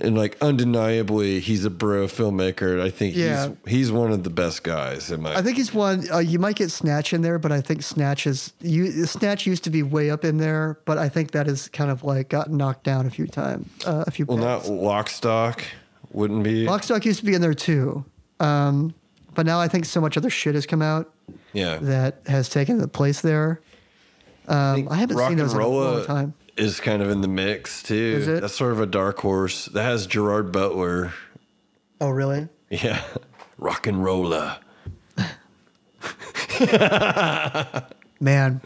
and 0.00 0.16
like 0.16 0.36
undeniably 0.40 1.40
he's 1.40 1.64
a 1.64 1.70
bro 1.70 2.06
filmmaker. 2.06 2.80
I 2.80 2.90
think 2.90 3.14
Yeah. 3.16 3.48
he's 3.64 3.72
he's 3.72 3.92
one 3.92 4.12
of 4.12 4.24
the 4.24 4.30
best 4.30 4.62
guys 4.62 5.10
in 5.10 5.22
my 5.22 5.36
I 5.36 5.42
think 5.42 5.56
he's 5.56 5.72
one. 5.74 6.04
Uh, 6.12 6.18
you 6.18 6.38
might 6.38 6.56
get 6.56 6.70
Snatch 6.70 7.12
in 7.12 7.22
there, 7.22 7.38
but 7.38 7.52
I 7.52 7.60
think 7.60 7.82
Snatch 7.82 8.26
is 8.26 8.52
you. 8.60 9.06
Snatch 9.06 9.46
used 9.46 9.64
to 9.64 9.70
be 9.70 9.82
way 9.82 10.10
up 10.10 10.24
in 10.24 10.38
there, 10.38 10.78
but 10.84 10.98
I 10.98 11.08
think 11.08 11.32
that 11.32 11.46
has 11.46 11.68
kind 11.68 11.90
of 11.90 12.04
like 12.04 12.28
gotten 12.28 12.56
knocked 12.56 12.84
down 12.84 13.06
a 13.06 13.10
few 13.10 13.26
times. 13.26 13.68
Uh, 13.86 14.04
a 14.06 14.10
few. 14.10 14.26
well 14.26 14.38
not 14.38 14.60
pegs. 14.60 14.70
Lock 14.70 15.08
Stock 15.08 15.64
wouldn't 16.12 16.42
be 16.42 16.66
Lockstock 16.66 17.04
used 17.04 17.20
to 17.20 17.24
be 17.24 17.34
in 17.34 17.40
there 17.40 17.54
too, 17.54 18.04
um, 18.40 18.94
but 19.34 19.46
now 19.46 19.60
I 19.60 19.68
think 19.68 19.84
so 19.84 20.00
much 20.00 20.16
other 20.16 20.30
shit 20.30 20.54
has 20.54 20.66
come 20.66 20.82
out 20.82 21.12
yeah. 21.52 21.78
that 21.82 22.20
has 22.26 22.48
taken 22.48 22.78
the 22.78 22.88
place 22.88 23.20
there. 23.20 23.60
Um, 24.48 24.88
I, 24.90 24.96
haven't 24.96 25.16
Rock 25.16 25.28
seen 25.28 25.38
those 25.38 25.54
in 25.54 25.60
a 25.60 25.68
long 25.68 26.04
time. 26.04 26.34
Is 26.60 26.80
kind 26.80 27.02
of 27.02 27.08
in 27.10 27.20
the 27.22 27.28
mix 27.28 27.82
too. 27.82 27.94
Is 28.18 28.28
it? 28.28 28.40
That's 28.42 28.54
sort 28.54 28.72
of 28.72 28.80
a 28.80 28.86
dark 28.86 29.18
horse. 29.20 29.66
That 29.66 29.82
has 29.84 30.06
Gerard 30.06 30.52
Butler. 30.52 31.12
Oh, 32.00 32.10
really? 32.10 32.48
Yeah. 32.68 33.02
RocknRolla. 33.60 34.58
Man, 38.20 38.60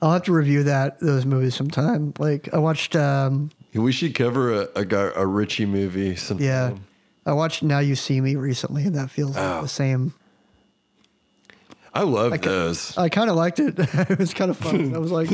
I'll 0.00 0.12
have 0.12 0.22
to 0.24 0.32
review 0.32 0.62
that 0.64 1.00
those 1.00 1.26
movies 1.26 1.54
sometime. 1.54 2.14
Like 2.18 2.52
I 2.54 2.58
watched. 2.58 2.96
Um, 2.96 3.50
We 3.74 3.92
should 3.92 4.14
cover 4.14 4.52
a 4.62 4.68
a, 4.76 4.84
guy, 4.84 5.10
a 5.14 5.26
Ritchie 5.26 5.66
movie 5.66 6.16
sometime. 6.16 6.46
yeah, 6.46 6.72
I 7.26 7.32
watched 7.34 7.62
Now 7.62 7.80
You 7.80 7.94
See 7.94 8.20
Me 8.20 8.36
recently, 8.36 8.84
and 8.84 8.94
that 8.94 9.10
feels 9.10 9.36
like 9.36 9.44
Oh. 9.44 9.62
the 9.62 9.68
same. 9.68 10.14
I 11.92 12.02
love 12.02 12.32
ca- 12.32 12.38
those. 12.48 12.96
I 12.98 13.08
kind 13.08 13.30
of 13.30 13.36
liked 13.36 13.58
it. 13.60 13.74
it 13.78 14.18
was 14.18 14.34
kind 14.34 14.50
of 14.50 14.56
fun. 14.58 14.94
I 14.94 14.98
was 14.98 15.10
like, 15.12 15.30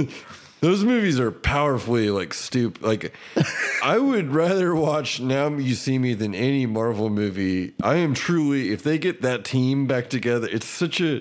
Those 0.62 0.84
movies 0.84 1.18
are 1.18 1.32
powerfully 1.32 2.08
like 2.10 2.32
stupid. 2.32 2.82
Like, 2.84 3.12
I 3.82 3.98
would 3.98 4.30
rather 4.32 4.74
watch 4.76 5.20
Now 5.20 5.48
You 5.48 5.74
See 5.74 5.98
Me 5.98 6.14
than 6.14 6.34
any 6.36 6.66
Marvel 6.66 7.10
movie. 7.10 7.74
I 7.82 7.96
am 7.96 8.14
truly, 8.14 8.70
if 8.70 8.82
they 8.84 8.96
get 8.96 9.22
that 9.22 9.44
team 9.44 9.86
back 9.88 10.08
together, 10.08 10.48
it's 10.50 10.66
such 10.66 11.00
a, 11.00 11.20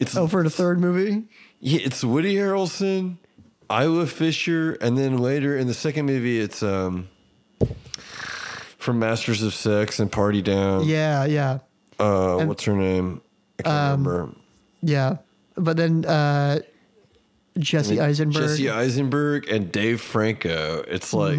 it's 0.00 0.16
oh, 0.16 0.26
for 0.26 0.42
the 0.42 0.50
third 0.50 0.80
movie. 0.80 1.22
yeah, 1.60 1.82
it's 1.84 2.02
Woody 2.02 2.34
Harrelson, 2.34 3.18
Isla 3.70 4.06
Fisher, 4.08 4.72
and 4.80 4.98
then 4.98 5.18
later 5.18 5.56
in 5.56 5.68
the 5.68 5.74
second 5.74 6.06
movie, 6.06 6.40
it's 6.40 6.60
um 6.62 7.08
from 8.78 8.98
Masters 8.98 9.42
of 9.42 9.54
Sex 9.54 9.98
and 10.00 10.10
Party 10.10 10.42
Down. 10.42 10.84
Yeah, 10.84 11.24
yeah, 11.24 11.58
Uh, 12.00 12.38
And- 12.38 12.48
what's 12.48 12.64
her 12.64 12.74
name? 12.76 13.20
I 13.60 13.62
can't 13.62 14.00
remember. 14.02 14.34
yeah. 14.82 15.18
But 15.56 15.76
then 15.76 16.04
uh, 16.04 16.58
Jesse 17.58 18.00
Eisenberg. 18.00 18.42
Jesse 18.42 18.70
Eisenberg 18.70 19.48
and 19.48 19.70
Dave 19.70 20.00
Franco. 20.00 20.84
It's 20.88 21.12
like 21.12 21.38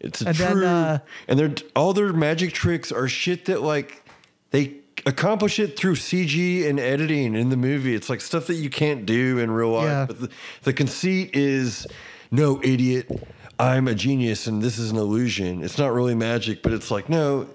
it's 0.00 0.22
a 0.22 0.26
Mm-hmm. 0.26 0.28
And 0.28 0.36
then, 0.36 0.52
true 0.52 0.66
uh, 0.66 0.98
and 1.28 1.38
they're 1.38 1.54
all 1.74 1.92
their 1.92 2.12
magic 2.12 2.52
tricks 2.52 2.92
are 2.92 3.08
shit 3.08 3.46
that 3.46 3.62
like 3.62 4.02
they 4.50 4.76
accomplish 5.04 5.58
it 5.58 5.76
through 5.78 5.96
CG 5.96 6.68
and 6.68 6.80
editing 6.80 7.34
in 7.34 7.50
the 7.50 7.56
movie. 7.56 7.94
It's 7.94 8.08
like 8.08 8.20
stuff 8.20 8.46
that 8.46 8.54
you 8.54 8.70
can't 8.70 9.06
do 9.06 9.38
in 9.38 9.50
real 9.50 9.70
life. 9.70 9.84
Yeah. 9.84 10.06
But 10.06 10.20
the, 10.20 10.30
the 10.62 10.72
conceit 10.72 11.34
is 11.34 11.86
no 12.30 12.60
idiot. 12.62 13.10
I'm 13.58 13.88
a 13.88 13.94
genius 13.94 14.46
and 14.46 14.62
this 14.62 14.78
is 14.78 14.90
an 14.90 14.96
illusion. 14.96 15.62
It's 15.62 15.78
not 15.78 15.92
really 15.92 16.14
magic, 16.14 16.62
but 16.62 16.72
it's 16.72 16.90
like 16.90 17.08
no, 17.08 17.48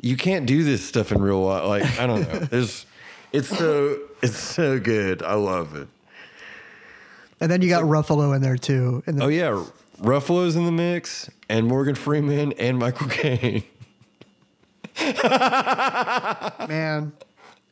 you 0.00 0.16
can't 0.16 0.46
do 0.46 0.64
this 0.64 0.84
stuff 0.84 1.12
in 1.12 1.20
real 1.22 1.42
life. 1.42 1.64
Like 1.64 2.00
I 2.00 2.06
don't 2.06 2.22
know. 2.22 2.38
There's 2.50 2.86
it's 3.32 3.48
so 3.48 3.98
it's 4.22 4.38
so 4.38 4.78
good. 4.78 5.22
I 5.22 5.34
love 5.34 5.76
it. 5.76 5.88
And 7.42 7.50
then 7.50 7.60
you 7.60 7.68
got 7.68 7.82
Ruffalo 7.82 8.34
in 8.34 8.40
there 8.40 8.56
too. 8.56 9.02
And 9.06 9.22
Oh 9.22 9.26
yeah, 9.28 9.64
Ruffalo's 10.00 10.54
in 10.56 10.64
the 10.64 10.72
mix, 10.72 11.28
and 11.48 11.66
Morgan 11.66 11.94
Freeman 11.96 12.52
and 12.52 12.78
Michael 12.78 13.08
Caine. 13.08 13.64
man, 16.68 17.12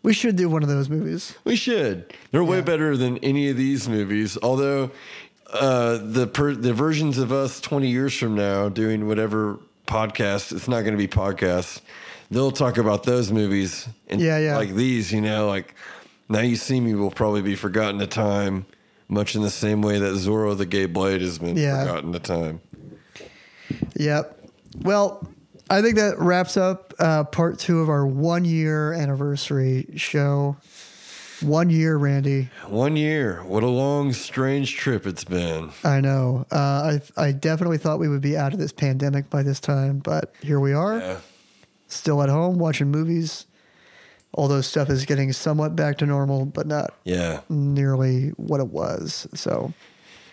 we 0.02 0.12
should 0.12 0.36
do 0.36 0.48
one 0.48 0.62
of 0.62 0.68
those 0.68 0.88
movies. 0.88 1.34
We 1.44 1.56
should. 1.56 2.12
They're 2.32 2.44
way 2.44 2.60
better 2.60 2.96
than 2.96 3.18
any 3.18 3.48
of 3.50 3.56
these 3.56 3.88
movies. 3.88 4.36
Although 4.42 4.90
uh, 5.52 5.98
the 6.02 6.26
per, 6.26 6.54
the 6.54 6.72
versions 6.72 7.18
of 7.18 7.32
us 7.32 7.60
twenty 7.60 7.88
years 7.88 8.16
from 8.16 8.34
now 8.34 8.68
doing 8.68 9.06
whatever 9.06 9.58
podcast, 9.86 10.52
it's 10.52 10.68
not 10.68 10.80
going 10.82 10.92
to 10.92 10.98
be 10.98 11.08
podcasts. 11.08 11.80
They'll 12.30 12.52
talk 12.52 12.76
about 12.78 13.02
those 13.04 13.32
movies 13.32 13.88
and 14.08 14.20
Yeah, 14.20 14.38
yeah. 14.38 14.56
like 14.56 14.74
these. 14.74 15.12
You 15.12 15.20
know, 15.20 15.46
like 15.48 15.74
now 16.28 16.40
you 16.40 16.56
see 16.56 16.80
me 16.80 16.94
will 16.94 17.10
probably 17.10 17.42
be 17.42 17.56
forgotten 17.56 17.98
to 18.00 18.06
time, 18.06 18.66
much 19.10 19.34
in 19.34 19.42
the 19.42 19.50
same 19.50 19.82
way 19.82 19.98
that 19.98 20.14
Zorro 20.14 20.56
the 20.56 20.66
Gay 20.66 20.86
Blade 20.86 21.20
has 21.20 21.38
been 21.38 21.56
Yeah. 21.56 21.84
forgotten 21.84 22.12
to 22.12 22.18
time. 22.18 22.60
Yep. 23.96 24.38
Well, 24.82 25.26
I 25.68 25.82
think 25.82 25.96
that 25.96 26.18
wraps 26.18 26.56
up 26.56 26.94
uh, 26.98 27.24
part 27.24 27.58
two 27.58 27.80
of 27.80 27.88
our 27.88 28.06
one 28.06 28.44
year 28.44 28.92
anniversary 28.92 29.86
show. 29.96 30.56
One 31.42 31.70
year, 31.70 31.96
Randy. 31.96 32.50
One 32.66 32.96
year. 32.96 33.42
What 33.44 33.62
a 33.62 33.66
long, 33.68 34.12
strange 34.12 34.76
trip 34.76 35.06
it's 35.06 35.24
been. 35.24 35.70
I 35.84 36.00
know. 36.02 36.44
Uh, 36.52 36.98
I 37.16 37.22
I 37.28 37.32
definitely 37.32 37.78
thought 37.78 37.98
we 37.98 38.08
would 38.08 38.20
be 38.20 38.36
out 38.36 38.52
of 38.52 38.58
this 38.58 38.72
pandemic 38.72 39.30
by 39.30 39.42
this 39.42 39.58
time, 39.58 40.00
but 40.00 40.34
here 40.42 40.60
we 40.60 40.74
are, 40.74 40.98
Yeah. 40.98 41.16
still 41.88 42.22
at 42.22 42.28
home 42.28 42.58
watching 42.58 42.90
movies. 42.90 43.46
Although 44.34 44.60
stuff 44.60 44.88
is 44.90 45.04
getting 45.04 45.32
somewhat 45.32 45.74
back 45.74 45.98
to 45.98 46.06
normal, 46.06 46.44
but 46.46 46.66
not 46.66 46.94
Yeah. 47.04 47.40
nearly 47.48 48.28
what 48.36 48.60
it 48.60 48.68
was. 48.68 49.26
So 49.34 49.72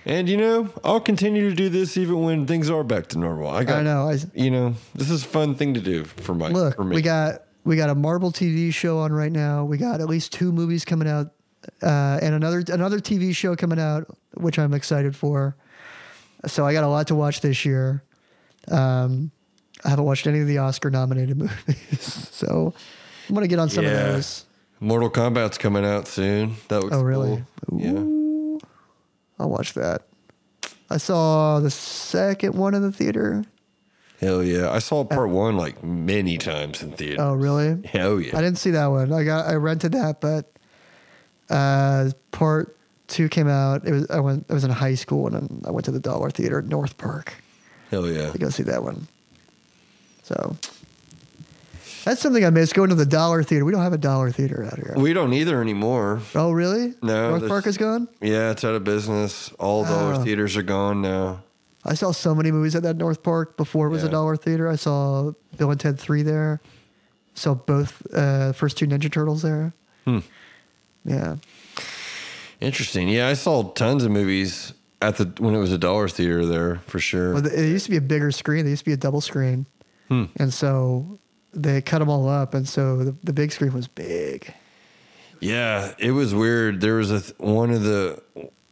And 0.06 0.30
you 0.30 0.38
know, 0.38 0.70
I'll 0.84 1.00
continue 1.02 1.50
to 1.50 1.56
do 1.56 1.68
this 1.70 1.98
even 1.98 2.22
when 2.22 2.46
things 2.46 2.70
are 2.70 2.84
back 2.84 3.08
to 3.08 3.18
normal. 3.20 3.50
I 3.50 3.64
got 3.64 3.80
I 3.80 3.84
know. 3.84 4.10
I, 4.10 4.18
You 4.34 4.52
know, 4.52 4.76
this 4.96 5.10
is 5.10 5.24
a 5.24 5.28
fun 5.28 5.56
thing 5.56 5.74
to 5.74 5.82
do 5.82 6.04
for 6.06 6.34
my 6.36 6.50
look, 6.50 6.76
for 6.76 6.84
me. 6.86 6.96
we 6.96 7.02
got 7.02 7.42
we 7.64 7.76
got 7.76 7.90
a 7.90 7.96
Marvel 7.96 8.32
TV 8.32 8.74
show 8.74 9.00
on 9.00 9.12
right 9.12 9.32
now. 9.32 9.66
We 9.66 9.78
got 9.78 10.00
at 10.00 10.08
least 10.08 10.32
two 10.32 10.54
movies 10.54 10.86
coming 10.86 11.08
out, 11.10 11.32
uh, 11.84 12.20
and 12.22 12.34
another 12.36 12.64
another 12.72 13.00
TV 13.00 13.36
show 13.36 13.56
coming 13.58 13.80
out, 13.80 14.08
which 14.36 14.58
I'm 14.60 14.74
excited 14.74 15.16
for. 15.16 15.58
So 16.46 16.66
I 16.66 16.72
got 16.72 16.84
a 16.86 16.88
lot 16.88 17.08
to 17.08 17.16
watch 17.16 17.42
this 17.42 17.66
year. 17.66 18.04
Um, 18.70 19.32
I 19.84 19.90
haven't 19.90 20.06
watched 20.06 20.28
any 20.28 20.40
of 20.40 20.48
the 20.48 20.60
Oscar 20.60 20.90
nominated 20.90 21.36
movies, 21.44 22.30
so 22.32 22.74
I'm 23.30 23.36
gonna 23.36 23.48
get 23.48 23.60
on 23.60 23.70
some 23.70 23.84
Yeah. 23.86 23.92
of 23.92 24.14
those. 24.14 24.46
Mortal 24.80 25.10
Kombat's 25.10 25.58
coming 25.58 25.84
out 25.86 26.08
soon. 26.08 26.56
That 26.68 26.82
looks 26.82 26.96
Oh, 26.96 27.02
really? 27.02 27.44
cool. 27.70 27.82
Yeah. 27.82 28.60
I'll 29.40 29.50
watch 29.50 29.74
that. 29.74 30.04
I 30.90 30.98
saw 30.98 31.60
the 31.60 31.70
second 31.72 32.56
one 32.56 32.74
in 32.74 32.82
the 32.82 32.92
theater. 32.92 33.44
Hell 34.22 34.42
yeah! 34.44 34.72
I 34.72 34.80
saw 34.80 35.04
part 35.04 35.30
one 35.30 35.58
like 35.58 35.84
many 35.84 36.38
times 36.40 36.82
in 36.82 36.92
theater. 36.92 37.22
Oh, 37.22 37.34
really? 37.36 37.80
Hell 37.86 38.20
yeah! 38.20 38.36
I 38.38 38.42
didn't 38.42 38.58
see 38.58 38.72
that 38.72 38.88
one. 38.88 39.12
I 39.14 39.24
got 39.24 39.46
I 39.48 39.56
rented 39.56 39.92
that, 39.92 40.22
but 40.22 40.52
uh, 41.52 42.10
part 42.32 42.76
two 43.08 43.30
came 43.30 43.48
out. 43.48 43.86
It 43.86 43.92
was 43.92 44.10
I 44.10 44.20
went. 44.20 44.46
I 44.50 44.54
was 44.54 44.64
in 44.64 44.72
high 44.72 44.96
school 44.96 45.28
and 45.28 45.64
I 45.68 45.72
went 45.72 45.86
to 45.86 45.92
the 45.92 46.00
Dollar 46.00 46.32
Theater 46.32 46.58
at 46.60 46.66
North 46.66 46.98
Park 46.98 47.34
Hell 47.92 48.08
yeah! 48.08 48.32
to 48.32 48.38
go 48.40 48.50
see 48.50 48.64
that 48.64 48.82
one. 48.82 49.08
So 50.24 50.56
that's 52.08 52.22
something 52.22 52.44
I 52.46 52.50
miss 52.50 52.74
going 52.74 52.90
to 52.90 52.96
the 52.96 53.06
Dollar 53.06 53.44
Theater. 53.44 53.66
We 53.66 53.72
don't 53.72 53.82
have 53.84 53.94
a 53.94 53.98
Dollar 53.98 54.32
Theater 54.32 54.64
out 54.64 54.76
here. 54.76 54.94
We 54.98 55.14
don't 55.14 55.34
either 55.34 55.62
anymore. 55.62 56.22
oh, 56.36 56.52
really? 56.52 56.94
No, 57.02 57.32
North 57.38 57.48
Park 57.48 57.68
is 57.68 57.78
gone. 57.78 58.08
Yeah, 58.22 58.52
it's 58.52 58.64
out 58.64 58.76
of 58.76 58.84
business. 58.84 59.52
All 59.60 59.84
dollar 59.84 60.14
Oh. 60.16 60.24
theaters 60.24 60.56
are 60.58 60.64
gone 60.64 61.02
now. 61.02 61.44
I 61.86 61.94
saw 61.94 62.12
so 62.12 62.36
many 62.36 62.52
movies 62.52 62.76
at 62.76 62.84
that 62.84 62.98
North 62.98 63.24
Park 63.24 63.56
before 63.58 63.88
it 63.88 63.92
was 63.92 64.04
a 64.04 64.10
Dollar 64.10 64.36
Theater. 64.36 64.68
I 64.68 64.76
saw 64.76 65.32
Bill 65.58 65.72
and 65.72 65.80
Ted 65.80 66.00
Three 66.00 66.22
there. 66.24 66.60
Saw 67.34 67.54
both 67.54 68.02
uh, 68.14 68.52
first 68.54 68.78
two 68.78 68.88
Ninja 68.88 69.12
Turtles 69.12 69.42
there. 69.44 69.72
Hmm. 70.06 70.20
Yeah. 71.06 71.36
Interesting. 72.60 73.08
Yeah, 73.10 73.28
I 73.28 73.34
saw 73.34 73.64
tons 73.72 74.04
of 74.04 74.12
movies 74.12 74.74
at 75.02 75.18
the 75.18 75.26
when 75.40 75.54
it 75.54 75.60
was 75.60 75.72
a 75.72 75.78
dollar 75.78 76.08
theater 76.10 76.46
there 76.46 76.78
for 76.88 77.00
sure. 77.00 77.34
Well, 77.36 77.46
it 77.46 77.58
used 77.70 77.86
to 77.86 77.92
be 77.92 77.98
a 77.98 78.02
bigger 78.02 78.32
screen. 78.32 78.66
They 78.66 78.72
used 78.72 78.82
to 78.82 78.86
be 78.90 78.94
a 78.94 78.98
double 78.98 79.22
screen, 79.22 79.68
Hmm. 80.10 80.26
and 80.38 80.52
so 80.54 81.20
they 81.62 81.82
cut 81.82 82.00
them 82.00 82.10
all 82.10 82.30
up, 82.30 82.54
and 82.54 82.68
so 82.68 82.98
the, 83.04 83.16
the 83.24 83.34
big 83.34 83.52
screen 83.52 83.74
was 83.74 83.88
big. 83.88 84.54
Yeah, 85.40 85.94
it 85.98 86.12
was 86.12 86.34
weird. 86.34 86.82
There 86.82 86.96
was 86.96 87.12
a 87.12 87.22
th- 87.22 87.38
one 87.40 87.72
of 87.72 87.84
the 87.84 88.22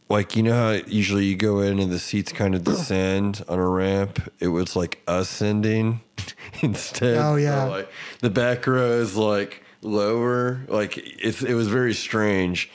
like 0.08 0.36
you 0.36 0.42
know 0.42 0.52
how 0.54 0.70
usually 0.86 1.24
you 1.24 1.36
go 1.36 1.60
in 1.60 1.78
and 1.78 1.90
the 1.90 1.98
seats 1.98 2.32
kind 2.32 2.54
of 2.54 2.64
descend 2.64 3.44
on 3.48 3.58
a 3.58 3.66
ramp. 3.68 4.32
It 4.40 4.48
was 4.48 4.74
like 4.76 5.02
ascending 5.06 6.00
instead. 6.62 7.16
Oh, 7.18 7.32
So, 7.32 7.36
yeah. 7.36 7.64
like 7.64 7.90
the 8.20 8.30
back 8.30 8.66
row 8.66 8.92
is 9.00 9.16
like 9.16 9.62
lower. 9.82 10.60
Like 10.68 10.96
it's 10.98 11.42
it 11.42 11.54
was 11.54 11.68
very 11.68 11.94
strange, 11.94 12.70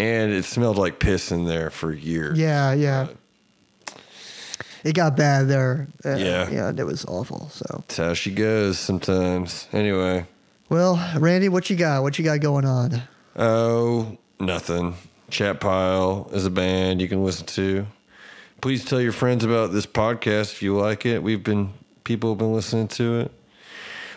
and 0.00 0.32
it 0.32 0.44
smelled 0.44 0.76
like 0.78 0.98
piss 0.98 1.30
in 1.30 1.44
there 1.44 1.70
for 1.70 1.92
years. 1.92 2.38
Yeah, 2.38 2.72
yeah. 2.72 3.08
It 4.84 4.94
got 4.94 5.16
bad 5.16 5.48
there. 5.48 5.88
Uh, 6.04 6.16
Yeah. 6.16 6.48
yeah, 6.50 6.72
it 6.76 6.86
was 6.86 7.04
awful. 7.06 7.48
So, 7.50 7.64
That's 7.78 7.96
how 7.96 8.14
she 8.14 8.30
goes 8.30 8.78
sometimes. 8.78 9.66
Anyway, 9.72 10.26
well, 10.68 10.96
Randy, 11.18 11.48
what 11.48 11.68
you 11.70 11.76
got? 11.76 12.02
What 12.02 12.18
you 12.18 12.24
got 12.24 12.40
going 12.40 12.64
on? 12.64 13.02
oh 13.36 14.16
nothing. 14.40 14.94
Chat 15.30 15.60
Pile 15.60 16.30
is 16.32 16.46
a 16.46 16.50
band 16.50 17.00
you 17.02 17.08
can 17.08 17.24
listen 17.24 17.46
to. 17.46 17.86
Please 18.60 18.84
tell 18.84 19.00
your 19.00 19.12
friends 19.12 19.44
about 19.44 19.72
this 19.72 19.86
podcast 19.86 20.52
if 20.52 20.62
you 20.62 20.74
like 20.76 21.04
it. 21.06 21.22
We've 21.22 21.42
been 21.42 21.72
people 22.04 22.30
have 22.30 22.38
been 22.38 22.52
listening 22.52 22.88
to 22.88 23.20
it. 23.20 23.32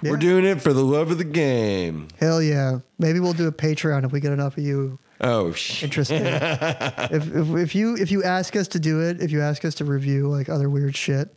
Yeah. 0.01 0.11
We're 0.11 0.17
doing 0.17 0.45
it 0.45 0.61
for 0.61 0.73
the 0.73 0.83
love 0.83 1.11
of 1.11 1.17
the 1.19 1.23
game. 1.23 2.07
Hell 2.19 2.41
yeah! 2.41 2.79
Maybe 2.97 3.19
we'll 3.19 3.33
do 3.33 3.47
a 3.47 3.51
Patreon 3.51 4.03
if 4.03 4.11
we 4.11 4.19
get 4.19 4.31
enough 4.31 4.57
of 4.57 4.63
you 4.63 4.97
Oh, 5.21 5.51
sh- 5.53 5.83
interested. 5.83 6.21
if, 7.11 7.35
if 7.35 7.49
if 7.55 7.75
you 7.75 7.95
if 7.95 8.11
you 8.11 8.23
ask 8.23 8.55
us 8.55 8.67
to 8.69 8.79
do 8.79 9.01
it, 9.01 9.21
if 9.21 9.31
you 9.31 9.41
ask 9.41 9.63
us 9.63 9.75
to 9.75 9.85
review 9.85 10.27
like 10.27 10.49
other 10.49 10.69
weird 10.69 10.95
shit, 10.95 11.29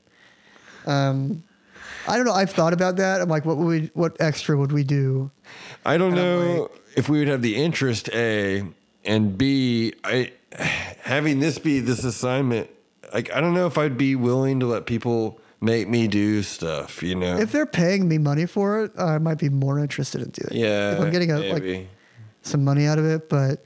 um, 0.86 1.44
I 2.08 2.16
don't 2.16 2.26
know. 2.26 2.32
I've 2.32 2.50
thought 2.50 2.72
about 2.72 2.96
that. 2.96 3.20
I'm 3.20 3.28
like, 3.28 3.44
what 3.44 3.56
would 3.56 3.66
we, 3.66 3.90
what 3.94 4.16
extra 4.20 4.56
would 4.56 4.72
we 4.72 4.84
do? 4.84 5.30
I 5.84 5.96
don't 5.98 6.08
And 6.08 6.16
know 6.16 6.70
if 6.96 7.08
we 7.08 7.18
would 7.18 7.28
have 7.28 7.42
the 7.42 7.56
interest. 7.56 8.08
A 8.12 8.62
and 9.04 9.36
B. 9.38 9.94
I 10.02 10.32
having 11.00 11.40
this 11.40 11.58
be 11.58 11.80
this 11.80 12.04
assignment. 12.04 12.70
Like 13.12 13.32
I 13.32 13.40
don't 13.40 13.54
know 13.54 13.66
if 13.66 13.76
I'd 13.78 13.98
be 13.98 14.16
willing 14.16 14.60
to 14.60 14.66
let 14.66 14.86
people 14.86 15.38
make 15.60 15.88
me 15.88 16.08
do 16.08 16.42
stuff. 16.42 17.02
You 17.02 17.14
know. 17.16 17.36
If 17.38 17.52
they're 17.52 17.66
paying 17.66 18.08
me 18.08 18.18
money 18.18 18.46
for 18.46 18.82
it, 18.84 18.92
I 18.98 19.18
might 19.18 19.38
be 19.38 19.48
more 19.48 19.78
interested 19.78 20.22
in 20.22 20.30
doing 20.30 20.48
it. 20.62 20.66
yeah. 20.66 20.92
if 20.92 21.00
I'm 21.00 21.10
getting 21.10 21.32
a, 21.32 21.52
like 21.52 21.88
some 22.42 22.64
money 22.64 22.86
out 22.86 22.98
of 22.98 23.06
it, 23.06 23.28
but 23.28 23.64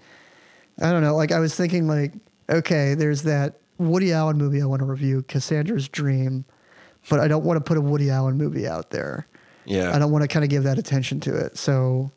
I 0.81 0.91
don't 0.93 1.03
know. 1.03 1.17
Like 1.17 1.33
I 1.33 1.39
was 1.41 1.55
thinking, 1.55 1.87
like 1.89 2.13
okay, 2.51 2.95
there's 2.95 3.23
that 3.23 3.55
Woody 3.79 4.13
Allen 4.13 4.39
movie 4.39 4.63
I 4.63 4.67
want 4.67 4.81
to 4.81 4.87
review, 4.87 5.23
Cassandra's 5.23 5.89
Dream, 5.89 6.45
but 7.11 7.21
I 7.21 7.29
don't 7.29 7.45
want 7.45 7.57
to 7.59 7.61
put 7.67 7.77
a 7.77 7.81
Woody 7.81 8.11
Allen 8.11 8.37
movie 8.37 8.67
out 8.67 8.91
there. 8.91 9.27
yeah. 9.67 9.95
I 9.95 9.99
don't 9.99 10.11
want 10.13 10.23
to 10.23 10.29
kind 10.29 10.45
of 10.45 10.51
give 10.51 10.63
that 10.65 10.79
attention 10.79 11.21
to 11.21 11.37
it. 11.37 11.57
So 11.59 12.11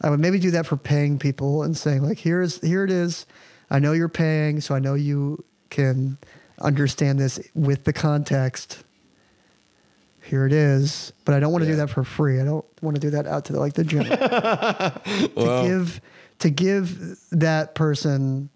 I 0.00 0.10
would 0.10 0.20
maybe 0.20 0.38
do 0.38 0.50
that 0.52 0.66
for 0.66 0.76
paying 0.76 1.18
people 1.18 1.62
and 1.62 1.76
saying 1.76 2.02
like, 2.02 2.18
here's 2.18 2.60
here 2.60 2.84
it 2.84 2.90
is. 2.90 3.26
I 3.70 3.78
know 3.78 3.92
you're 3.92 4.08
paying, 4.08 4.60
so 4.60 4.74
I 4.74 4.78
know 4.78 4.94
you 4.94 5.42
can 5.70 6.18
understand 6.60 7.18
this 7.18 7.38
with 7.54 7.84
the 7.84 7.92
context. 7.92 8.84
Here 10.22 10.46
it 10.46 10.52
is, 10.52 11.12
but 11.24 11.34
I 11.34 11.40
don't 11.40 11.52
want 11.52 11.64
to 11.64 11.70
do 11.70 11.76
that 11.76 11.90
for 11.90 12.02
free. 12.02 12.40
I 12.40 12.44
don't 12.44 12.64
want 12.82 12.94
to 12.96 13.00
do 13.00 13.10
that 13.10 13.26
out 13.26 13.44
to 13.46 13.52
the, 13.52 13.60
like 13.60 13.74
the 13.74 13.84
gym. 13.84 14.04
Well- 15.36 15.62
to 15.62 15.68
give 15.68 16.00
to 16.44 16.50
give 16.50 17.18
that 17.32 17.74
person 17.74 18.50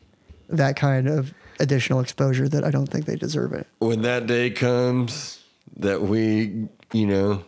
that 0.50 0.76
kind 0.76 1.08
of 1.08 1.32
additional 1.58 2.00
exposure 2.00 2.46
that 2.48 2.62
I 2.64 2.70
don't 2.70 2.86
think 2.86 3.06
they 3.06 3.16
deserve 3.16 3.52
it. 3.54 3.66
when 3.78 4.02
that 4.02 4.26
day 4.26 4.50
comes 4.50 5.42
that 5.78 6.02
we, 6.02 6.68
you 6.92 7.06
know, 7.06 7.44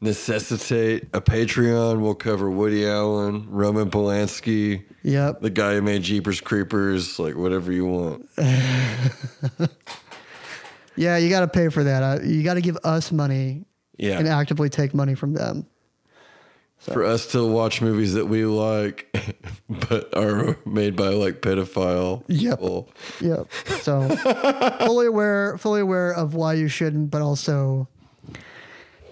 necessitate 0.00 1.04
a 1.14 1.20
Patreon, 1.20 2.00
we'll 2.00 2.14
cover 2.16 2.50
Woody 2.50 2.86
Allen, 2.86 3.46
Roman 3.48 3.90
Polanski, 3.90 4.84
Yep. 5.02 5.40
the 5.40 5.50
guy 5.50 5.74
who 5.74 5.82
made 5.82 6.02
Jeepers 6.02 6.40
Creepers, 6.40 7.18
like 7.18 7.36
whatever 7.36 7.70
you 7.72 7.86
want. 7.86 8.28
Yeah, 10.96 11.16
you 11.16 11.28
got 11.28 11.40
to 11.40 11.48
pay 11.48 11.70
for 11.70 11.82
that. 11.82 12.02
Uh, 12.04 12.22
You 12.24 12.44
got 12.44 12.54
to 12.54 12.60
give 12.60 12.76
us 12.84 13.10
money 13.10 13.64
Yeah. 13.98 14.18
and 14.18 14.28
actively 14.28 14.68
take 14.68 14.94
money 14.94 15.14
from 15.16 15.32
them. 15.34 15.66
For 16.92 17.04
us 17.04 17.26
to 17.28 17.46
watch 17.46 17.80
movies 17.80 18.12
that 18.14 18.26
we 18.26 18.44
like, 18.44 19.08
but 19.88 20.14
are 20.16 20.56
made 20.66 20.96
by 20.96 21.08
like 21.08 21.40
pedophile 21.40 22.22
Yep. 22.28 22.58
people. 22.58 22.88
Yep. 23.20 23.46
So 23.80 24.08
fully 24.80 25.06
aware, 25.06 25.56
fully 25.58 25.80
aware 25.80 26.12
of 26.12 26.34
why 26.34 26.54
you 26.54 26.68
shouldn't, 26.68 27.10
but 27.10 27.22
also, 27.22 27.88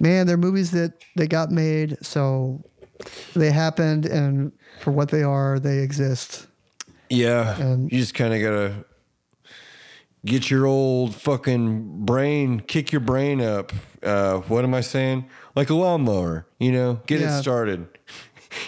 man, 0.00 0.26
they're 0.26 0.36
movies 0.36 0.70
that 0.72 0.92
they 1.16 1.26
got 1.26 1.50
made, 1.50 1.96
so 2.04 2.62
they 3.34 3.50
happened, 3.50 4.04
and 4.06 4.52
for 4.80 4.90
what 4.90 5.08
they 5.10 5.22
are, 5.22 5.58
they 5.58 5.78
exist. 5.78 6.46
Yeah. 7.08 7.58
And- 7.60 7.90
you 7.90 7.98
just 7.98 8.14
kind 8.14 8.34
of 8.34 8.40
got 8.42 8.50
to 8.50 8.84
get 10.24 10.50
your 10.50 10.66
old 10.66 11.14
fucking 11.14 12.04
brain, 12.04 12.60
kick 12.60 12.92
your 12.92 13.00
brain 13.00 13.40
up. 13.40 13.72
Uh, 14.02 14.38
what 14.40 14.64
am 14.64 14.74
I 14.74 14.80
saying? 14.82 15.24
Like 15.54 15.70
a 15.70 15.74
lawnmower, 15.74 16.46
you 16.58 16.72
know, 16.72 17.00
get 17.06 17.20
Yeah. 17.20 17.36
it 17.38 17.42
started. 17.42 17.86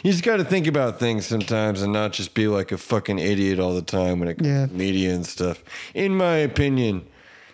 You 0.02 0.12
just 0.12 0.24
got 0.24 0.39
to 0.39 0.44
think 0.44 0.66
about 0.66 0.98
things 0.98 1.27
sometimes 1.27 1.82
and 1.82 1.93
not 1.93 2.15
just 2.15 2.32
be 2.32 2.48
like 2.48 2.73
a 2.73 2.78
fucking 2.78 3.19
idiot 3.19 3.59
all 3.59 3.74
the 3.74 3.82
time 3.82 4.19
when 4.19 4.28
it 4.31 4.36
comes 4.39 4.48
Yeah. 4.48 4.65
to 4.66 4.73
media 4.73 5.12
and 5.15 5.27
stuff, 5.27 5.62
in 5.93 6.16
my 6.16 6.36
opinion. 6.36 7.05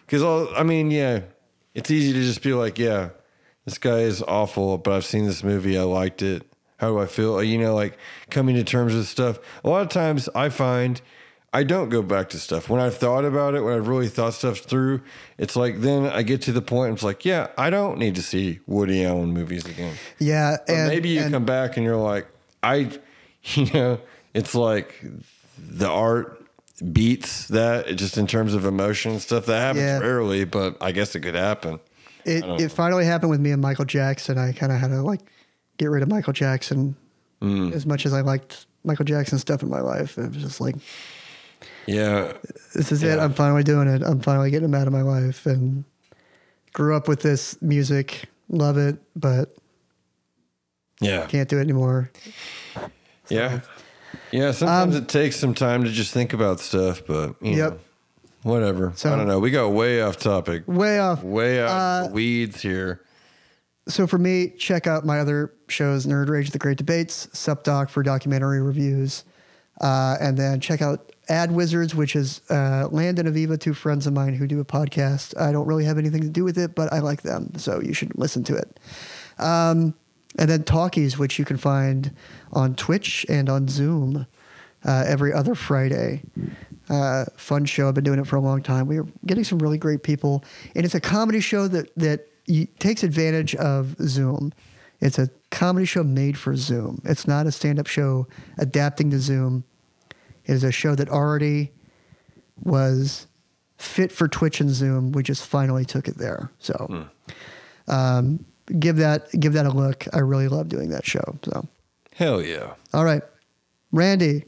Because, 0.06 0.22
I 0.56 0.62
mean, 0.62 0.92
yeah, 0.92 1.22
it's 1.74 1.90
easy 1.90 2.12
to 2.12 2.20
just 2.20 2.40
be 2.40 2.52
like, 2.54 2.78
yeah, 2.78 3.08
this 3.64 3.78
guy 3.78 4.02
is 4.02 4.22
awful, 4.22 4.78
but 4.78 4.92
I've 4.92 5.04
seen 5.04 5.26
this 5.26 5.42
movie. 5.42 5.76
I 5.76 5.82
liked 5.82 6.22
it. 6.22 6.44
How 6.76 6.90
do 6.90 7.00
I 7.00 7.06
feel? 7.06 7.42
You 7.42 7.58
know, 7.58 7.74
like 7.74 7.98
coming 8.30 8.54
to 8.54 8.62
terms 8.62 8.94
with 8.94 9.08
stuff. 9.08 9.40
A 9.64 9.68
lot 9.68 9.82
of 9.82 9.88
times 9.88 10.28
I 10.32 10.50
find 10.50 11.00
I 11.52 11.64
don't 11.64 11.88
go 11.88 12.00
back 12.02 12.28
to 12.30 12.38
stuff. 12.38 12.68
When 12.68 12.80
I've 12.80 12.96
thought 12.96 13.24
about 13.24 13.54
it, 13.56 13.62
when 13.62 13.74
I've 13.74 13.88
really 13.88 14.06
thought 14.08 14.34
stuff 14.34 14.58
through, 14.58 15.00
it's 15.36 15.56
like 15.56 15.80
then 15.80 16.06
I 16.06 16.22
get 16.22 16.42
to 16.42 16.52
the 16.52 16.62
point, 16.62 16.94
it's 16.94 17.02
like, 17.02 17.24
yeah, 17.24 17.48
I 17.58 17.70
don't 17.70 17.98
need 17.98 18.14
to 18.14 18.22
see 18.22 18.60
Woody 18.68 19.04
Allen 19.04 19.32
movies 19.32 19.64
again. 19.66 19.96
Yeah, 20.20 20.58
But 20.66 20.72
and 20.74 20.88
maybe 20.88 21.08
you 21.08 21.22
and- 21.22 21.32
come 21.32 21.44
back 21.44 21.76
and 21.76 21.84
you're 21.84 21.96
like, 21.96 22.28
I, 22.62 22.90
you 23.42 23.66
know, 23.72 23.98
it's 24.32 24.54
like 24.54 25.02
the 25.58 25.88
art 25.88 26.36
beats 26.92 27.48
that 27.48 27.96
just 27.96 28.16
in 28.16 28.26
terms 28.28 28.54
of 28.54 28.64
emotion 28.64 29.12
and 29.12 29.20
stuff. 29.20 29.46
That 29.46 29.60
happens 29.60 29.82
Yeah. 29.84 29.98
rarely, 29.98 30.44
but 30.44 30.76
I 30.80 30.92
guess 30.92 31.14
it 31.16 31.20
could 31.20 31.34
happen. 31.34 31.80
It 32.24 32.44
it 32.60 32.68
finally 32.70 33.04
happened 33.06 33.30
with 33.30 33.40
me 33.40 33.50
and 33.50 33.60
Michael 33.60 33.86
Jackson. 33.86 34.38
I 34.38 34.52
kind 34.52 34.70
of 34.70 34.78
had 34.78 34.88
to 34.88 35.02
like 35.02 35.20
get 35.78 35.86
rid 35.86 36.02
of 36.02 36.08
Michael 36.08 36.32
Jackson. 36.34 36.94
Mm. 37.42 37.72
As 37.72 37.86
much 37.86 38.04
as 38.06 38.12
I 38.12 38.20
liked 38.20 38.66
Michael 38.84 39.04
Jackson 39.06 39.38
stuff 39.38 39.62
in 39.62 39.68
my 39.70 39.80
life, 39.80 40.16
it 40.18 40.28
was 40.28 40.36
just 40.36 40.60
like 40.60 40.76
Yeah. 41.86 42.32
this 42.74 42.92
is 42.92 43.02
it. 43.02 43.18
I'm 43.18 43.32
finally 43.34 43.62
doing 43.62 43.88
it. 43.88 44.02
I'm 44.02 44.20
finally 44.20 44.50
getting 44.50 44.66
him 44.68 44.74
out 44.74 44.86
of 44.86 44.92
my 44.92 45.02
life. 45.02 45.46
And 45.46 45.84
grew 46.72 46.96
up 46.96 47.08
with 47.08 47.20
this 47.22 47.60
music, 47.60 48.24
love 48.48 48.76
it, 48.78 48.96
but 49.16 49.54
Yeah. 51.00 51.26
can't 51.26 51.48
do 51.48 51.58
it 51.58 51.62
anymore. 51.62 52.10
Yeah. 53.28 53.60
Yeah. 54.30 54.52
Sometimes 54.52 54.96
it 54.96 55.08
takes 55.08 55.36
some 55.36 55.54
time 55.54 55.84
to 55.84 55.90
just 55.90 56.12
think 56.12 56.32
about 56.32 56.60
stuff, 56.60 57.02
but, 57.06 57.34
you 57.40 57.52
Um, 57.52 57.58
Yep. 57.58 57.70
know, 57.72 57.78
whatever. 58.42 58.92
So- 58.96 59.12
I 59.12 59.16
don't 59.16 59.26
know. 59.26 59.38
We 59.38 59.50
got 59.50 59.68
way 59.72 60.00
off 60.02 60.16
topic. 60.18 60.62
Way 60.66 60.98
off. 60.98 61.22
Way 61.22 61.60
out 61.60 62.06
Uh, 62.06 62.08
weeds 62.10 62.60
here. 62.62 63.00
So 63.88 64.06
for 64.06 64.18
me, 64.18 64.50
check 64.50 64.86
out 64.86 65.04
my 65.04 65.18
other 65.20 65.52
shows, 65.68 66.06
Nerd 66.06 66.28
Rage, 66.28 66.50
The 66.50 66.58
Great 66.58 66.78
Debates, 66.78 67.28
SupDoc 67.32 67.90
for 67.90 68.02
documentary 68.02 68.60
reviews, 68.60 69.24
uh, 69.80 70.16
and 70.20 70.36
then 70.36 70.60
check 70.60 70.80
out 70.82 71.10
Ad 71.30 71.52
Wizards, 71.52 71.94
which 71.94 72.16
is 72.16 72.42
uh, 72.50 72.88
Landon 72.90 73.26
and 73.26 73.34
Aviva, 73.36 73.58
two 73.58 73.72
friends 73.72 74.06
of 74.06 74.12
mine 74.12 74.34
who 74.34 74.46
do 74.46 74.60
a 74.60 74.64
podcast. 74.64 75.40
I 75.40 75.52
don't 75.52 75.66
really 75.66 75.84
have 75.84 75.96
anything 75.96 76.22
to 76.22 76.28
do 76.28 76.44
with 76.44 76.58
it, 76.58 76.74
but 76.74 76.92
I 76.92 76.98
like 76.98 77.22
them, 77.22 77.52
so 77.56 77.80
you 77.80 77.94
should 77.94 78.18
listen 78.18 78.42
to 78.44 78.56
it. 78.56 78.80
Um, 79.38 79.94
and 80.38 80.50
then 80.50 80.64
Talkies, 80.64 81.18
which 81.18 81.38
you 81.38 81.44
can 81.44 81.56
find 81.56 82.14
on 82.52 82.74
Twitch 82.74 83.24
and 83.28 83.48
on 83.48 83.68
Zoom 83.68 84.26
uh, 84.84 85.04
every 85.06 85.32
other 85.32 85.54
Friday. 85.54 86.22
Uh, 86.88 87.24
fun 87.36 87.64
show. 87.64 87.88
I've 87.88 87.94
been 87.94 88.04
doing 88.04 88.18
it 88.18 88.26
for 88.26 88.36
a 88.36 88.40
long 88.40 88.62
time. 88.62 88.88
We're 88.88 89.06
getting 89.24 89.44
some 89.44 89.60
really 89.60 89.78
great 89.78 90.02
people, 90.02 90.44
and 90.74 90.84
it's 90.84 90.94
a 90.96 91.00
comedy 91.00 91.40
show 91.40 91.68
that 91.68 91.94
that 91.96 92.26
takes 92.80 93.04
advantage 93.04 93.54
of 93.54 93.94
Zoom. 94.02 94.52
It's 95.00 95.18
a 95.18 95.30
comedy 95.50 95.86
show 95.86 96.02
made 96.02 96.36
for 96.36 96.56
Zoom. 96.56 97.00
It's 97.04 97.26
not 97.28 97.46
a 97.46 97.52
stand-up 97.52 97.86
show 97.86 98.26
adapting 98.58 99.10
to 99.12 99.20
Zoom. 99.20 99.64
It 100.50 100.54
is 100.54 100.64
a 100.64 100.72
show 100.72 100.96
that 100.96 101.08
already 101.08 101.70
was 102.64 103.28
fit 103.78 104.10
for 104.10 104.26
Twitch 104.26 104.60
and 104.60 104.68
Zoom. 104.70 105.12
We 105.12 105.22
just 105.22 105.46
finally 105.46 105.84
took 105.84 106.08
it 106.08 106.18
there. 106.18 106.50
So 106.58 107.06
um, 107.86 108.44
give 108.76 108.96
that 108.96 109.28
give 109.38 109.52
that 109.52 109.64
a 109.64 109.70
look. 109.70 110.06
I 110.12 110.18
really 110.18 110.48
love 110.48 110.68
doing 110.68 110.90
that 110.90 111.06
show. 111.06 111.38
So 111.44 111.68
Hell 112.16 112.42
yeah. 112.42 112.74
all 112.92 113.04
right, 113.04 113.22
Randy, 113.92 114.44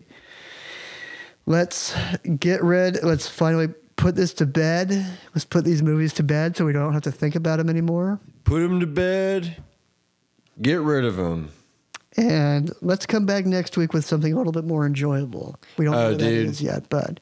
let's 1.46 1.94
get 2.40 2.64
rid. 2.64 3.00
Let's 3.04 3.28
finally 3.28 3.68
put 3.94 4.16
this 4.16 4.34
to 4.34 4.46
bed. 4.46 5.06
Let's 5.36 5.44
put 5.44 5.64
these 5.64 5.84
movies 5.84 6.12
to 6.14 6.24
bed 6.24 6.56
so 6.56 6.64
we 6.64 6.72
don't 6.72 6.94
have 6.94 7.02
to 7.02 7.12
think 7.12 7.36
about 7.36 7.58
them 7.58 7.70
anymore. 7.70 8.18
Put 8.42 8.58
them 8.58 8.80
to 8.80 8.88
bed. 8.88 9.62
Get 10.60 10.80
rid 10.80 11.04
of 11.04 11.16
him. 11.16 11.50
And 12.16 12.72
let's 12.82 13.06
come 13.06 13.24
back 13.26 13.47
next 13.47 13.76
week 13.76 13.93
with 13.93 14.05
something 14.05 14.32
a 14.32 14.36
little 14.36 14.52
bit 14.52 14.64
more 14.64 14.84
enjoyable. 14.86 15.56
We 15.78 15.84
don't 15.86 15.94
oh, 15.94 15.98
know 15.98 16.06
Oh, 16.06 16.10
what 16.10 16.18
that 16.18 16.24
dude. 16.28 16.47
is 16.48 16.60
yet, 16.62 16.89
but 16.89 17.20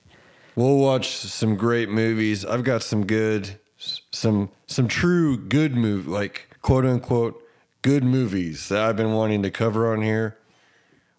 We'll 0.56 0.78
watch 0.78 1.10
some 1.16 1.56
great 1.56 1.88
movies. 1.88 2.44
I've 2.44 2.64
got 2.64 2.82
some 2.82 3.06
good, 3.06 3.58
some 3.78 4.50
some 4.66 4.88
true 4.88 5.38
good 5.38 5.74
movie, 5.76 6.10
like 6.10 6.56
quote 6.60 6.84
unquote 6.84 7.42
good 7.82 8.02
movies 8.04 8.68
that 8.68 8.82
I've 8.82 8.96
been 8.96 9.12
wanting 9.12 9.42
to 9.44 9.50
cover 9.50 9.92
on 9.92 10.02
here. 10.02 10.36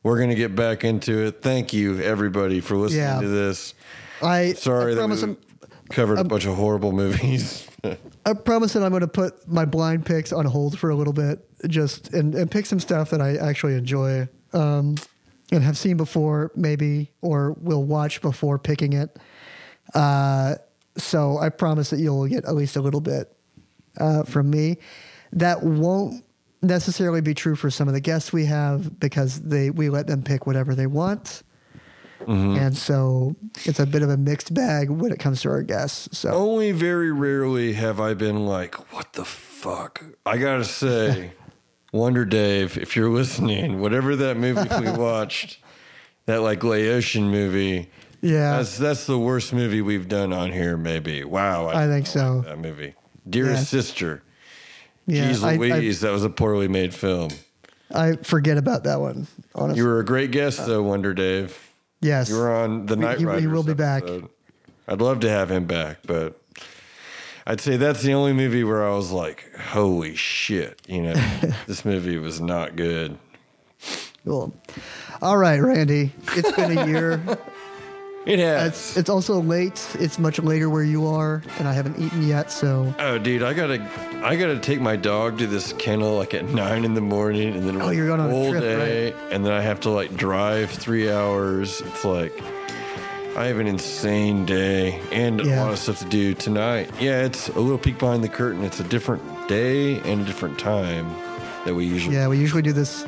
We're 0.04 0.20
gonna 0.20 0.36
get 0.36 0.54
back 0.56 0.84
into 0.84 1.26
it. 1.26 1.42
Thank 1.42 1.72
you 1.74 2.00
everybody 2.02 2.60
for 2.60 2.76
listening 2.76 3.02
Yeah. 3.04 3.22
to 3.22 3.28
this. 3.28 3.74
I 4.22 4.54
Sorry 4.54 4.92
I 4.92 4.96
that 4.96 5.02
promise 5.02 5.24
we 5.24 5.30
I'm, 5.30 5.38
covered 5.90 6.20
a 6.20 6.24
bunch 6.26 6.46
of 6.46 6.56
horrible 6.56 6.92
movies. 6.92 7.68
I 8.26 8.34
promise 8.34 8.74
that 8.74 8.84
I'm 8.84 8.92
going 8.92 9.02
to 9.02 9.08
put 9.08 9.48
my 9.48 9.66
blind 9.66 10.06
picks 10.06 10.32
on 10.32 10.46
hold 10.46 10.78
for 10.78 10.92
a 10.92 10.96
little 10.96 11.14
bit, 11.14 11.40
just 11.68 12.14
and, 12.14 12.34
and 12.36 12.50
pick 12.50 12.66
some 12.66 12.80
stuff 12.80 13.10
that 13.12 13.22
I 13.22 13.38
actually 13.38 13.76
enjoy 13.76 14.28
um, 14.54 14.96
and 15.52 15.64
have 15.64 15.78
seen 15.78 15.98
before, 15.98 16.52
maybe, 16.56 17.12
or 17.22 17.54
will 17.60 17.84
watch 17.84 18.22
before 18.22 18.58
picking 18.58 18.94
it. 18.94 19.18
Uh, 19.94 20.56
so 20.98 21.38
I 21.38 21.50
promise 21.50 21.90
that 21.92 22.00
you'll 22.00 22.28
get 22.28 22.46
at 22.46 22.56
least 22.56 22.76
a 22.76 22.82
little 22.82 23.02
bit 23.02 23.36
uh, 23.98 24.24
from 24.24 24.50
me. 24.50 24.78
That 25.34 25.64
won't 25.64 26.24
necessarily 26.62 27.22
be 27.22 27.34
true 27.34 27.56
for 27.56 27.70
some 27.70 27.88
of 27.88 27.94
the 27.94 28.02
guests 28.02 28.32
we 28.32 28.46
have 28.46 29.00
because 29.00 29.42
they 29.42 29.70
we 29.70 29.90
let 29.90 30.08
them 30.08 30.24
pick 30.24 30.46
whatever 30.46 30.76
they 30.76 30.88
want. 30.88 31.44
And 32.28 32.78
so 32.78 33.36
it's 33.66 33.80
a 33.80 33.86
bit 33.86 34.04
of 34.04 34.10
a 34.10 34.18
mixed 34.18 34.54
bag 34.54 34.90
when 34.90 35.12
it 35.12 35.20
comes 35.20 35.42
to 35.42 35.50
our 35.50 35.64
guests. 35.64 36.18
So 36.18 36.30
Only 36.30 36.72
very 36.72 37.12
rarely 37.12 37.74
have 37.74 38.00
I 38.00 38.14
been 38.14 38.46
like, 38.46 38.94
what 38.94 39.14
the 39.14 39.26
fuck? 39.26 40.04
I 40.26 40.38
gotta 40.38 40.64
say, 40.66 41.32
Wonder 41.92 42.24
Dave, 42.26 42.78
if 42.78 42.96
you're 42.96 43.10
listening, 43.10 43.82
whatever 43.82 44.16
that 44.16 44.38
movie 44.38 44.68
we 44.80 44.92
watched, 44.98 45.60
that 46.26 46.42
like 46.42 46.64
Laotian 46.64 47.30
movie, 47.30 47.90
yeah, 48.22 48.58
that's 48.58 48.78
that's 48.78 49.06
the 49.08 49.18
worst 49.20 49.52
movie 49.52 49.82
we've 49.82 50.08
done 50.08 50.32
on 50.32 50.52
here, 50.52 50.78
maybe. 50.78 51.24
Wow. 51.24 51.68
I 51.68 51.88
think 51.88 52.08
so. 52.08 52.42
That 52.42 52.60
movie. 52.60 52.94
Dearest 53.30 53.74
Yeah. 53.74 53.80
Sister. 53.82 54.24
Yeah, 55.08 55.32
Jeez 55.32 55.44
I- 55.44 55.54
I- 55.54 55.58
Louise, 55.58 56.00
that 56.02 56.12
was 56.12 56.24
a 56.24 56.30
poorly 56.30 56.68
made 56.68 56.94
film. 56.94 57.32
I 57.94 58.14
forget 58.18 58.58
about 58.58 58.84
that 58.86 59.00
one. 59.02 59.28
Honestly, 59.54 59.82
You 59.82 59.88
were 59.88 60.00
a 60.00 60.06
great 60.06 60.32
guest 60.32 60.66
though, 60.66 60.82
Wonder 60.84 61.14
Dave. 61.14 61.58
yes, 62.00 62.30
You 62.30 62.38
were 62.38 62.54
on 62.56 62.86
the 62.86 62.96
He- 62.96 63.02
Night 63.02 63.20
he- 63.20 63.42
he 63.42 63.48
will 63.48 63.64
be 63.64 63.74
back. 63.74 64.04
I'd 64.88 65.02
love 65.02 65.20
to 65.22 65.30
have 65.30 65.52
him 65.52 65.66
back, 65.66 65.98
but 66.08 66.41
I'd 67.46 67.62
say 67.62 67.78
that's 67.78 68.02
the 68.04 68.14
only 68.14 68.34
movie 68.34 68.64
where 68.64 68.88
I 68.88 68.94
was 68.96 69.12
like, 69.12 69.56
"Holy 69.58 70.16
shit!" 70.16 70.82
You 70.88 71.02
know, 71.04 71.14
this 71.68 71.84
movie 71.86 72.18
was 72.18 72.40
not 72.42 72.76
good. 72.76 73.18
Cool. 74.26 74.54
All 75.22 75.38
right, 75.38 75.60
Randy. 75.60 76.12
It's 76.36 76.52
been 76.52 76.78
a 76.78 76.86
year. 76.86 77.22
It 78.24 78.38
has. 78.38 78.68
it's 78.68 78.98
it's 78.98 79.10
also 79.10 79.42
late. 79.42 79.84
It's 79.96 80.20
much 80.20 80.38
later 80.38 80.70
where 80.70 80.84
you 80.84 81.08
are, 81.08 81.42
and 81.58 81.68
I 81.68 81.74
haven't 81.74 81.98
eaten 82.00 82.28
yet. 82.28 82.52
So 82.52 82.94
oh, 83.00 83.18
dude, 83.18 83.42
I 83.42 83.54
gotta, 83.54 83.82
I 84.24 84.36
gotta 84.36 84.60
take 84.60 84.80
my 84.80 84.96
dog 84.96 85.40
to 85.40 85.48
this 85.48 85.74
kennel 85.74 86.18
like 86.18 86.36
at 86.36 86.46
nine 86.46 86.86
in 86.86 86.94
the 86.94 87.02
morning, 87.02 87.56
and 87.56 87.68
then 87.68 87.82
Oh, 87.82 87.90
you're 87.90 88.06
going 88.06 88.20
on 88.20 88.30
a 88.30 88.50
trip, 88.52 88.62
day, 88.62 89.14
and 89.32 89.44
then 89.44 89.52
I 89.54 89.62
have 89.62 89.80
to 89.82 89.90
like 89.90 90.16
drive 90.16 90.70
three 90.70 91.10
hours. 91.12 91.82
It's 91.82 92.06
like. 92.06 92.32
I 93.36 93.46
have 93.46 93.60
an 93.60 93.68
insane 93.68 94.46
day 94.46 95.00
and 95.12 95.40
a 95.40 95.56
lot 95.56 95.72
of 95.72 95.80
stuff 95.80 96.00
to 96.00 96.06
do 96.06 96.34
tonight. 96.34 96.90
Yeah, 97.00 97.24
it's 97.24 97.48
a 97.50 97.60
little 97.60 97.78
peek 97.78 97.98
behind 97.98 98.24
the 98.24 98.30
curtain. 98.30 98.64
It's 98.64 98.80
a 98.80 98.84
different 98.84 99.24
day 99.48 100.00
and 100.02 100.22
a 100.22 100.26
different 100.26 100.60
time 100.60 101.10
that 101.66 101.74
we 101.74 101.86
usually. 101.86 102.16
yeah, 102.16 102.28
we 102.28 102.38
usually 102.38 102.62
do 102.62 102.74
this 102.74 103.06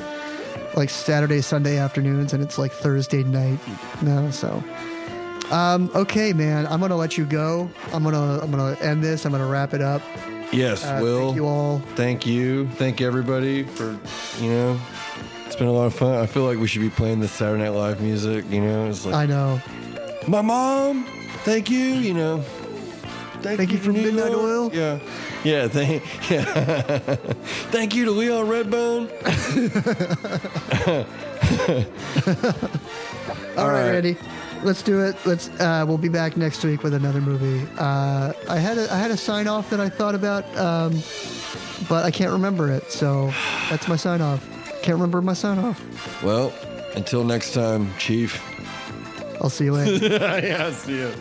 like 0.76 0.90
Saturday, 0.90 1.42
Sunday 1.42 1.78
afternoons, 1.78 2.32
and 2.34 2.42
it's 2.42 2.58
like 2.58 2.72
Thursday 2.72 3.24
night 3.24 3.60
now. 4.02 4.30
So, 4.32 4.64
um, 5.52 5.92
okay, 5.94 6.32
man, 6.32 6.68
I'm 6.68 6.80
gonna 6.80 6.96
let 6.96 7.18
you 7.18 7.26
go. 7.26 7.70
I'm 7.92 8.04
gonna 8.04 8.40
I'm 8.42 8.50
gonna 8.50 8.78
end 8.80 9.04
this. 9.04 9.26
I'm 9.26 9.32
gonna 9.34 9.46
wrap 9.48 9.74
it 9.74 9.82
up. 9.82 10.02
Yes, 10.54 10.86
Uh, 10.86 11.00
Will. 11.02 11.20
thank 11.26 11.36
you 11.36 11.48
all. 11.48 11.80
Thank 11.96 12.26
you. 12.26 12.70
Thank 12.76 13.02
everybody 13.02 13.64
for, 13.64 13.98
you 14.40 14.50
know, 14.52 14.80
it's 15.48 15.56
been 15.56 15.68
a 15.68 15.72
lot 15.72 15.86
of 15.88 15.96
fun. 15.96 16.14
I 16.16 16.28
feel 16.28 16.44
like 16.44 16.60
we 16.60 16.68
should 16.68 16.82
be 16.82 16.92
playing 16.92 17.20
the 17.20 17.28
Saturday 17.28 17.64
Night 17.64 17.70
Live 17.70 18.02
music, 18.02 18.46
you 18.52 18.62
know? 18.62 18.88
It's 18.88 19.04
like, 19.04 19.16
I 19.16 19.26
know. 19.26 19.60
My 20.28 20.42
mom, 20.42 21.06
thank 21.44 21.70
you, 21.70 21.80
you 21.80 22.14
know. 22.14 22.44
Thank 23.42 23.72
you 23.72 23.78
for 23.78 23.92
New 23.92 24.04
Midnight 24.04 24.32
York." 24.32 24.44
Oil. 24.44 24.74
Yeah. 24.74 25.00
Yeah, 25.44 25.68
thank, 25.68 26.04
yeah. 26.32 26.46
thank 27.72 27.94
you 27.94 28.06
to 28.06 28.12
Leon 28.12 28.48
Redbone. 28.48 29.10
All 33.58 33.68
right, 33.68 33.84
right. 33.84 33.92
Randy. 33.92 34.18
Let's 34.64 34.82
do 34.82 35.02
it. 35.04 35.18
Let's. 35.26 35.50
Uh, 35.60 35.84
we'll 35.86 35.98
be 35.98 36.08
back 36.08 36.38
next 36.38 36.64
week 36.64 36.84
with 36.84 36.94
another 36.94 37.20
movie. 37.20 37.68
Uh, 37.78 38.32
I 38.50 38.58
had 38.58 38.78
a, 38.78 38.92
I 38.94 38.98
had 38.98 39.12
a 39.12 39.18
sign 39.18 39.48
off 39.48 39.70
that 39.72 39.82
I 39.82 39.90
thought 39.90 40.16
about, 40.16 40.46
um, 40.58 40.94
but 41.90 42.06
I 42.06 42.12
can't 42.12 42.32
remember 42.32 42.72
it. 42.72 42.90
So 42.90 43.34
that's 43.70 43.90
my 43.90 43.98
sign 43.98 44.22
off. 44.22 44.48
Can't 44.82 44.96
remember 44.96 45.22
my 45.22 45.34
sign 45.34 45.60
off. 45.60 46.24
Well, 46.24 46.54
until 46.96 47.26
next 47.26 47.54
time, 47.54 47.94
Chief. 47.98 48.42
I'll 49.44 49.50
see 49.50 49.66
you 49.66 49.74
later. 49.74 50.08
yeah, 50.42 50.72
see 50.72 51.00
you. 51.00 51.14